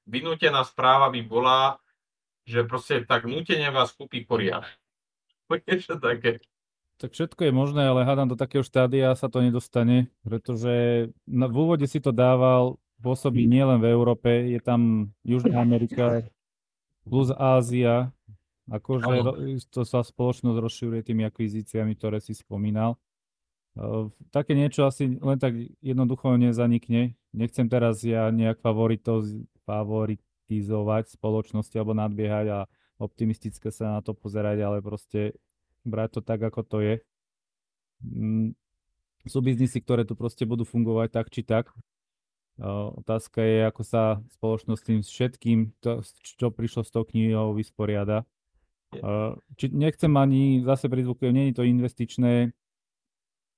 vynútená 0.10 0.66
správa 0.66 1.08
by 1.14 1.22
bola, 1.24 1.80
že 2.44 2.68
proste 2.68 3.06
tak 3.08 3.24
nútenie 3.30 3.72
vás 3.72 3.94
kúpi 3.94 4.26
poriad. 4.26 4.66
Niečo 5.48 6.02
také. 6.04 6.42
Tak 6.96 7.12
všetko 7.12 7.52
je 7.52 7.54
možné, 7.54 7.92
ale 7.92 8.08
hádam 8.08 8.32
do 8.32 8.40
takého 8.40 8.64
štádia 8.64 9.12
sa 9.20 9.28
to 9.28 9.44
nedostane, 9.44 10.08
pretože 10.24 11.08
na, 11.28 11.52
v 11.52 11.56
úvode 11.60 11.84
si 11.92 12.00
to 12.00 12.16
dával 12.16 12.80
pôsobí 13.04 13.44
nielen 13.44 13.84
v 13.84 13.92
Európe, 13.92 14.32
je 14.48 14.64
tam 14.64 15.12
Južná 15.28 15.60
Amerika 15.60 16.24
plus 17.04 17.36
Ázia, 17.36 18.15
Akože 18.66 19.22
to 19.70 19.86
sa 19.86 20.02
spoločnosť 20.02 20.58
rozširuje 20.58 21.02
tými 21.06 21.22
akvizíciami, 21.30 21.94
ktoré 21.94 22.18
si 22.18 22.34
spomínal. 22.34 22.98
Také 24.32 24.56
niečo 24.56 24.88
asi 24.88 25.20
len 25.20 25.38
tak 25.38 25.54
jednoducho 25.84 26.34
nezanikne. 26.40 27.14
Nechcem 27.36 27.68
teraz 27.70 28.02
ja 28.02 28.32
nejak 28.32 28.64
favoritizovať 29.68 31.04
spoločnosti 31.14 31.76
alebo 31.78 31.94
nadbiehať 31.94 32.48
a 32.50 32.60
optimistické 32.98 33.70
sa 33.70 34.00
na 34.00 34.02
to 34.02 34.16
pozerať, 34.16 34.64
ale 34.64 34.80
proste 34.80 35.36
brať 35.84 36.10
to 36.18 36.22
tak, 36.24 36.42
ako 36.42 36.62
to 36.64 36.78
je. 36.82 36.96
Mm, 38.02 38.56
sú 39.28 39.42
biznisy, 39.44 39.84
ktoré 39.84 40.08
tu 40.08 40.16
proste 40.18 40.48
budú 40.48 40.64
fungovať 40.66 41.10
tak 41.12 41.28
či 41.30 41.44
tak. 41.46 41.70
Otázka 42.96 43.44
je, 43.44 43.68
ako 43.68 43.84
sa 43.84 44.24
spoločnosť 44.40 44.82
tým 44.88 45.00
všetkým, 45.04 45.60
to, 45.84 46.00
čo 46.24 46.48
prišlo 46.56 46.88
s 46.88 46.92
tou 46.96 47.04
knihou, 47.04 47.52
vysporiada. 47.52 48.24
Či 49.56 49.66
nechcem 49.72 50.12
ani, 50.16 50.62
zase 50.62 50.92
prizvukujem, 50.92 51.34
nie 51.34 51.46
je 51.52 51.56
to 51.58 51.64
investičné 51.64 52.52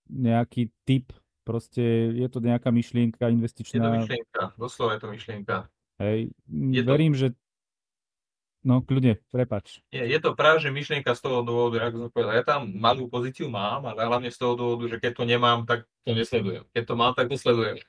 nejaký 0.08 0.72
typ, 0.88 1.12
proste 1.44 2.16
je 2.16 2.28
to 2.32 2.40
nejaká 2.40 2.72
myšlienka 2.72 3.28
investičná. 3.28 3.78
Je 3.78 3.84
to 3.84 3.98
myšlienka, 4.04 4.42
doslova 4.56 4.92
je 4.96 5.00
to 5.04 5.08
myšlienka. 5.12 5.56
Hej, 5.98 6.20
je 6.48 6.82
verím, 6.86 7.14
to... 7.16 7.20
že 7.20 7.28
No, 8.68 8.84
kľudne, 8.84 9.16
prepač. 9.32 9.80
Je, 9.96 10.04
je 10.04 10.20
to 10.20 10.36
práve, 10.36 10.60
že 10.60 10.74
myšlienka 10.74 11.16
z 11.16 11.24
toho 11.24 11.40
dôvodu, 11.40 11.88
ako 11.88 11.96
som 12.04 12.10
povedal, 12.12 12.34
ja 12.36 12.44
tam 12.44 12.68
malú 12.76 13.08
pozíciu 13.08 13.48
mám, 13.48 13.88
ale 13.88 14.04
hlavne 14.04 14.28
z 14.28 14.36
toho 14.36 14.60
dôvodu, 14.60 14.92
že 14.92 14.98
keď 15.00 15.12
to 15.14 15.24
nemám, 15.24 15.64
tak 15.64 15.88
to 16.04 16.12
nesledujem. 16.12 16.68
Keď 16.76 16.84
to 16.84 16.94
mám, 17.00 17.16
tak 17.16 17.32
to 17.32 17.40
sledujem. 17.40 17.80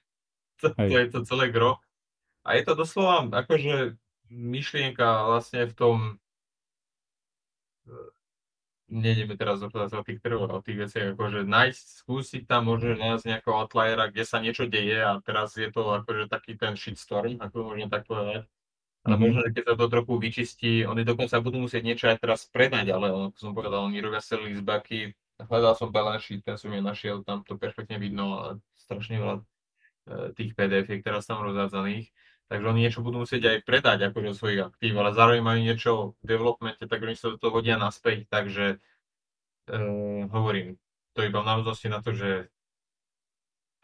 To, 0.59 0.75
to 0.75 0.91
je 0.91 1.07
to 1.15 1.23
celé 1.23 1.55
gro. 1.55 1.79
A 2.43 2.59
je 2.59 2.67
to 2.67 2.75
doslova 2.75 3.23
akože 3.31 3.95
myšlienka 4.27 5.07
vlastne 5.31 5.71
v 5.71 5.75
tom, 5.79 5.97
nejdeme 8.89 9.37
teraz 9.37 9.61
rozprávať 9.61 10.01
o 10.01 10.07
tých 10.07 10.21
trhoch, 10.25 10.49
o 10.49 10.65
tých 10.65 10.89
veciach, 10.89 11.13
akože 11.13 11.45
nájsť, 11.45 11.85
skúsiť 12.05 12.43
tam 12.49 12.73
možno 12.73 12.97
nájsť 12.97 13.25
nejakého 13.29 13.55
outliera, 13.55 14.09
kde 14.09 14.25
sa 14.25 14.41
niečo 14.41 14.65
deje 14.65 15.05
a 15.05 15.21
teraz 15.21 15.55
je 15.61 15.69
to 15.69 15.85
akože 16.03 16.33
taký 16.33 16.57
ten 16.57 16.75
shitstorm, 16.75 17.37
ako 17.39 17.69
môžem 17.69 17.93
tak 17.93 18.09
povedať. 18.09 18.49
Ale 19.05 19.15
mm-hmm. 19.15 19.23
možno, 19.23 19.41
že 19.47 19.51
keď 19.55 19.65
sa 19.65 19.75
to 19.79 19.87
trochu 19.93 20.15
vyčistí, 20.19 20.73
oni 20.89 21.03
dokonca 21.05 21.37
budú 21.39 21.59
musieť 21.63 21.83
niečo 21.85 22.07
aj 22.11 22.19
teraz 22.19 22.49
predať, 22.49 22.91
ale 22.91 23.13
ako 23.13 23.39
som 23.39 23.53
povedal, 23.53 23.87
oni 23.87 24.01
robia 24.01 24.25
sell 24.25 24.43
leasebacky, 24.43 25.15
hľadal 25.39 25.75
som 25.79 25.95
balance 25.95 26.27
sheet, 26.27 26.43
ten 26.43 26.59
som 26.59 26.73
je 26.73 26.83
našiel, 26.83 27.23
tam 27.23 27.47
to 27.47 27.55
perfektne 27.55 28.01
vidno, 28.01 28.59
strašne 28.75 29.23
veľa 29.23 29.37
e, 29.39 29.43
tých 30.35 30.57
pdf 30.59 30.89
teraz 31.05 31.29
tam 31.31 31.45
rozdádzaných. 31.47 32.11
Takže 32.49 32.65
oni 32.65 32.81
niečo 32.81 33.05
budú 33.05 33.29
musieť 33.29 33.45
aj 33.45 33.59
predať 33.69 33.99
akože 34.09 34.33
svojich 34.33 34.65
aktív, 34.73 34.97
ale 34.97 35.13
zároveň 35.13 35.41
majú 35.45 35.61
niečo 35.61 35.91
v 36.21 36.25
developmente, 36.25 36.81
tak 36.89 37.05
oni 37.05 37.13
sa 37.13 37.29
do 37.29 37.37
toho 37.37 37.61
hodia 37.61 37.77
naspäť, 37.77 38.25
takže 38.33 38.81
uh, 39.69 40.25
hovorím, 40.33 40.81
to 41.13 41.29
iba 41.29 41.45
v 41.45 41.49
návaznosti 41.53 41.89
na 41.93 42.01
to, 42.01 42.17
že 42.17 42.49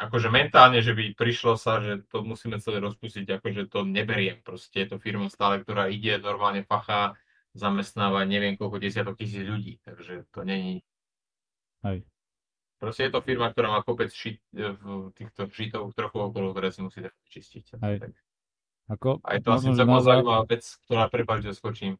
akože 0.00 0.32
mentálne, 0.32 0.80
že 0.80 0.96
by 0.96 1.12
prišlo 1.12 1.60
sa, 1.60 1.84
že 1.84 2.08
to 2.08 2.24
musíme 2.24 2.56
celé 2.58 2.80
rozpustiť, 2.80 3.36
akože 3.36 3.68
to 3.68 3.84
neberiem. 3.84 4.40
Proste 4.40 4.82
je 4.82 4.96
to 4.96 4.96
firma 4.96 5.28
stále, 5.28 5.60
ktorá 5.60 5.92
ide, 5.92 6.16
normálne 6.18 6.64
fachá, 6.64 7.14
zamestnáva 7.54 8.26
neviem 8.26 8.58
koľko 8.58 8.82
desiatok 8.82 9.20
tisíc 9.20 9.44
ľudí, 9.46 9.78
takže 9.84 10.26
to 10.32 10.40
není... 10.42 10.82
Hej. 11.84 12.02
Proste 12.80 13.06
je 13.06 13.12
to 13.12 13.20
firma, 13.22 13.52
ktorá 13.52 13.70
má 13.70 13.80
kopec 13.86 14.10
šit, 14.10 14.42
v 14.50 15.12
týchto 15.14 15.46
šitov 15.52 15.94
trochu 15.94 16.18
okolo, 16.18 16.50
ktoré 16.50 16.74
si 16.74 16.80
musí 16.82 17.04
čistiť. 17.30 17.78
Hej. 17.78 17.96
Tak. 18.02 18.23
Ako, 18.84 19.24
A 19.24 19.36
je 19.36 19.40
to 19.40 19.56
asi 19.56 19.72
celkom 19.72 20.04
zaujímavá 20.04 20.44
vec, 20.44 20.64
ktorá, 20.84 21.08
prepáč, 21.08 21.48
že 21.48 21.56
skočím, 21.56 21.96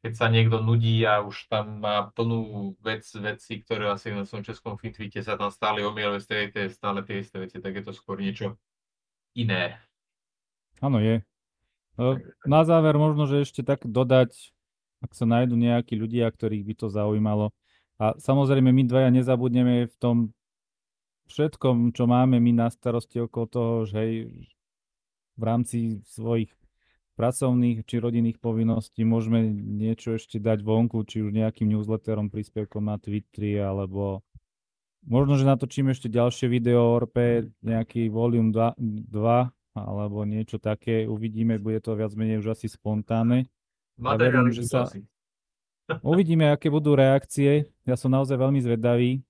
keď 0.00 0.12
sa 0.16 0.26
niekto 0.32 0.64
nudí 0.64 1.04
a 1.04 1.20
už 1.20 1.46
tam 1.52 1.78
má 1.84 2.08
plnú 2.10 2.72
vec, 2.80 3.04
veci, 3.20 3.60
ktoré 3.60 3.92
asi 3.92 4.10
na 4.16 4.24
svojom 4.24 4.42
českom 4.42 4.74
Fitbite 4.80 5.20
sa 5.20 5.36
tam 5.36 5.52
stále 5.52 5.84
omielajú, 5.84 6.24
stále 6.72 7.04
tie 7.04 7.20
isté 7.20 7.36
veci, 7.36 7.60
tak 7.60 7.76
je 7.76 7.84
to 7.84 7.92
skôr 7.92 8.16
niečo 8.16 8.56
iné. 9.36 9.76
Áno, 10.80 10.98
je. 10.98 11.22
No, 12.00 12.16
na 12.48 12.64
záver 12.64 12.96
možno, 12.96 13.28
že 13.28 13.44
ešte 13.44 13.60
tak 13.60 13.84
dodať, 13.84 14.56
ak 15.04 15.12
sa 15.12 15.28
nájdú 15.28 15.54
nejakí 15.54 15.94
ľudia, 15.94 16.32
ktorých 16.32 16.64
by 16.64 16.74
to 16.80 16.86
zaujímalo. 16.88 17.52
A 18.00 18.16
samozrejme, 18.18 18.72
my 18.72 18.82
dvaja 18.88 19.12
nezabudneme 19.12 19.86
v 19.86 19.96
tom 20.00 20.16
všetkom, 21.30 21.94
čo 21.94 22.08
máme 22.08 22.42
my 22.42 22.52
na 22.56 22.68
starosti 22.72 23.22
okolo 23.22 23.46
toho, 23.46 23.72
že 23.86 23.94
hej, 24.00 24.12
v 25.36 25.42
rámci 25.42 25.78
svojich 26.06 26.52
pracovných 27.16 27.84
či 27.84 28.00
rodinných 28.00 28.40
povinností 28.40 29.04
môžeme 29.04 29.44
niečo 29.52 30.16
ešte 30.16 30.40
dať 30.40 30.64
vonku, 30.64 31.04
či 31.04 31.20
už 31.20 31.30
nejakým 31.30 31.68
newsletterom, 31.68 32.32
príspevkom 32.32 32.88
na 32.88 32.96
Twitteri, 32.96 33.60
alebo 33.60 34.24
možno, 35.04 35.36
že 35.36 35.44
natočíme 35.44 35.92
ešte 35.92 36.08
ďalšie 36.08 36.48
video 36.48 36.96
RP, 36.96 37.48
nejaký 37.60 38.08
volume 38.08 38.50
2, 38.50 38.80
2 39.12 39.76
alebo 39.76 40.24
niečo 40.28 40.60
také. 40.60 41.08
Uvidíme, 41.08 41.56
bude 41.56 41.80
to 41.80 41.96
viac 41.96 42.12
menej 42.12 42.44
už 42.44 42.56
asi 42.56 42.68
spontánne. 42.68 43.48
Ja 44.00 44.16
verím, 44.16 44.52
že 44.52 44.68
sa... 44.68 44.88
Uvidíme, 46.00 46.48
aké 46.48 46.72
budú 46.72 46.96
reakcie. 46.96 47.68
Ja 47.84 47.96
som 47.96 48.12
naozaj 48.12 48.40
veľmi 48.40 48.60
zvedavý 48.64 49.20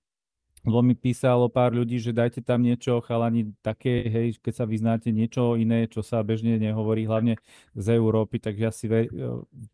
lebo 0.63 0.79
mi 0.79 0.95
písalo 0.95 1.51
pár 1.51 1.75
ľudí, 1.75 1.99
že 1.99 2.15
dajte 2.15 2.39
tam 2.39 2.63
niečo, 2.63 3.03
chalani, 3.03 3.51
také, 3.59 4.07
hej, 4.07 4.39
keď 4.39 4.53
sa 4.63 4.65
vyznáte 4.65 5.11
niečo 5.11 5.59
iné, 5.59 5.91
čo 5.91 5.99
sa 5.99 6.23
bežne 6.23 6.55
nehovorí, 6.55 7.03
hlavne 7.03 7.35
z 7.75 7.87
Európy, 7.99 8.39
takže 8.39 8.61
ja 8.63 8.71
si 8.71 8.87
ver, 8.87 9.11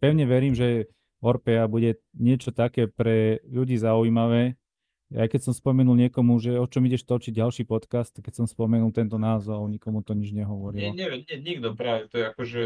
pevne 0.02 0.26
verím, 0.26 0.58
že 0.58 0.90
Orpea 1.20 1.68
bude 1.68 2.00
niečo 2.16 2.56
také 2.56 2.88
pre 2.88 3.44
ľudí 3.44 3.76
zaujímavé. 3.76 4.56
Aj 5.10 5.26
keď 5.26 5.50
som 5.50 5.54
spomenul 5.58 5.98
niekomu, 5.98 6.38
že 6.38 6.54
o 6.56 6.70
čom 6.70 6.86
ideš 6.86 7.02
točiť 7.04 7.34
ďalší 7.34 7.64
podcast, 7.66 8.14
keď 8.22 8.34
som 8.40 8.46
spomenul 8.46 8.94
tento 8.94 9.18
názov, 9.18 9.66
nikomu 9.66 10.06
to 10.06 10.14
nič 10.14 10.32
nehovorilo. 10.32 10.80
Nie, 10.80 10.94
nie, 10.94 11.26
nie, 11.26 11.38
nikto 11.42 11.74
práve, 11.74 12.08
to 12.14 12.22
je 12.22 12.26
akože, 12.30 12.62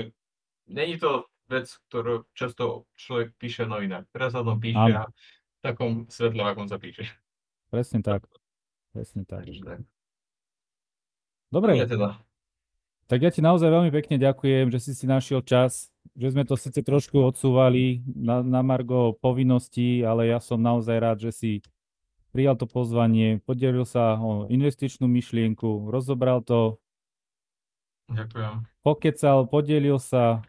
není 0.69 0.99
to 0.99 1.25
vec, 1.47 1.71
ktorú 1.89 2.27
často 2.35 2.85
človek 2.99 3.35
píše 3.39 3.63
inak. 3.65 4.11
Teraz 4.11 4.35
sa 4.35 4.43
to 4.43 4.59
píše 4.59 4.91
a 4.91 5.07
v 5.07 5.59
takom 5.63 5.91
svetle, 6.11 6.43
akom 6.43 6.67
sa 6.67 6.75
píše. 6.75 7.07
Presne 7.73 8.05
tak. 8.05 8.29
Presne 8.93 9.25
tak. 9.25 9.49
Dobre. 11.49 11.73
teda. 11.89 12.21
Tak 13.09 13.17
ja 13.17 13.33
ti 13.33 13.41
naozaj 13.41 13.65
veľmi 13.65 13.89
pekne 13.89 14.21
ďakujem, 14.21 14.69
že 14.69 14.77
si 14.77 14.91
si 14.93 15.09
našiel 15.09 15.41
čas, 15.41 15.89
že 16.13 16.37
sme 16.37 16.45
to 16.45 16.53
síce 16.53 16.77
trošku 16.85 17.17
odsúvali 17.17 18.05
na, 18.05 18.45
na 18.45 18.61
margo 18.61 19.17
povinností, 19.17 20.05
ale 20.05 20.29
ja 20.29 20.37
som 20.37 20.61
naozaj 20.61 20.97
rád, 21.01 21.17
že 21.25 21.31
si 21.33 21.51
prijal 22.29 22.53
to 22.53 22.69
pozvanie, 22.69 23.41
podelil 23.41 23.89
sa 23.89 24.21
o 24.21 24.45
investičnú 24.53 25.09
myšlienku, 25.09 25.89
rozobral 25.89 26.45
to. 26.45 26.77
Ďakujem. 28.13 28.69
Pokecal, 28.85 29.49
podelil 29.49 29.97
sa, 29.97 30.45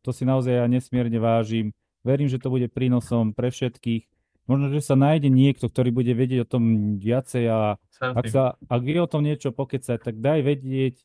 to 0.00 0.08
si 0.16 0.24
naozaj 0.24 0.56
ja 0.56 0.64
nesmierne 0.64 1.20
vážim. 1.20 1.76
Verím, 2.00 2.32
že 2.32 2.40
to 2.40 2.48
bude 2.48 2.64
prínosom 2.72 3.36
pre 3.36 3.52
všetkých 3.52 4.08
možno, 4.50 4.74
že 4.74 4.82
sa 4.82 4.98
nájde 4.98 5.30
niekto, 5.30 5.70
ktorý 5.70 5.94
bude 5.94 6.10
vedieť 6.10 6.42
o 6.42 6.50
tom 6.50 6.98
viacej 6.98 7.44
a 7.46 7.78
ak, 8.02 8.26
sa, 8.26 8.58
ak 8.66 8.82
vie 8.82 8.98
o 8.98 9.06
tom 9.06 9.22
niečo 9.22 9.54
pokecať, 9.54 10.02
tak 10.02 10.18
daj 10.18 10.42
vedieť, 10.42 10.98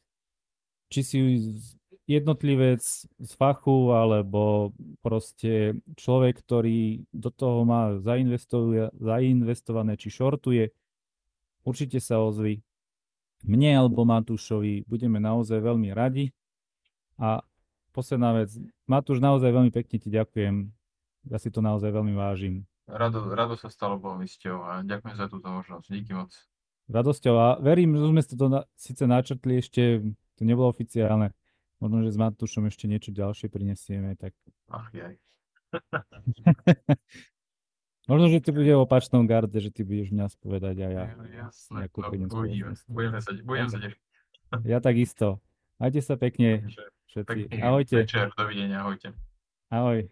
či 0.90 1.00
si 1.06 1.18
jednotlivec 2.10 2.82
z 2.82 3.32
fachu, 3.38 3.94
alebo 3.94 4.74
proste 5.06 5.78
človek, 5.98 6.42
ktorý 6.42 7.06
do 7.14 7.30
toho 7.30 7.66
má 7.66 7.98
zainvestované, 8.02 9.94
či 9.98 10.10
šortuje, 10.10 10.74
určite 11.66 12.02
sa 12.02 12.22
ozvi. 12.22 12.62
Mne 13.46 13.86
alebo 13.86 14.10
Matúšovi 14.10 14.90
budeme 14.90 15.22
naozaj 15.22 15.62
veľmi 15.62 15.94
radi. 15.94 16.34
A 17.22 17.46
posledná 17.94 18.34
vec, 18.42 18.54
Matúš, 18.90 19.22
naozaj 19.22 19.54
veľmi 19.54 19.70
pekne 19.74 19.98
ti 20.02 20.10
ďakujem. 20.10 20.70
Ja 21.30 21.38
si 21.38 21.50
to 21.54 21.62
naozaj 21.62 21.90
veľmi 21.94 22.14
vážim. 22.14 22.66
Rado, 22.86 23.34
rado 23.34 23.58
sa 23.58 23.74
stalo, 23.74 23.98
mi 23.98 24.30
a 24.46 24.86
ďakujem 24.86 25.16
za 25.18 25.26
túto 25.26 25.50
možnosť. 25.50 25.88
Díky 25.90 26.14
moc. 26.14 26.30
Radosťou 26.86 27.36
a 27.42 27.48
verím, 27.58 27.98
že 27.98 28.06
sme 28.06 28.22
to 28.22 28.46
na, 28.46 28.62
síce 28.78 29.04
načrtli 29.10 29.58
ešte, 29.58 30.06
to 30.38 30.42
nebolo 30.46 30.70
oficiálne. 30.70 31.34
Možno, 31.82 32.06
že 32.06 32.14
s 32.14 32.18
Matúšom 32.22 32.70
ešte 32.70 32.86
niečo 32.86 33.10
ďalšie 33.10 33.50
prinesieme, 33.50 34.14
tak... 34.14 34.38
Ach, 34.70 34.86
jaj. 34.94 35.18
Možno, 38.10 38.30
že 38.30 38.46
to 38.46 38.54
bude 38.54 38.70
v 38.70 38.86
opačnom 38.86 39.26
garde, 39.26 39.58
že 39.58 39.74
ty 39.74 39.82
budeš 39.82 40.14
mňa 40.14 40.30
spovedať 40.30 40.78
a 40.86 40.88
ja. 40.94 41.06
Jasné, 41.50 41.90
no, 41.90 42.06
uvidíme. 42.06 42.78
Budeme 42.86 43.18
sa, 43.18 43.34
budem 43.42 43.68
sa 43.68 43.82
tešiť. 43.82 44.02
Ja 44.72 44.78
takisto. 44.78 45.42
Majte 45.82 46.00
sa 46.06 46.16
pekne 46.16 46.70
všetci. 47.10 47.60
Ahojte. 47.60 48.06
Večer, 48.06 48.30
dovidenia, 48.38 48.86
ahojte. 48.86 49.12
Ahoj. 49.74 50.06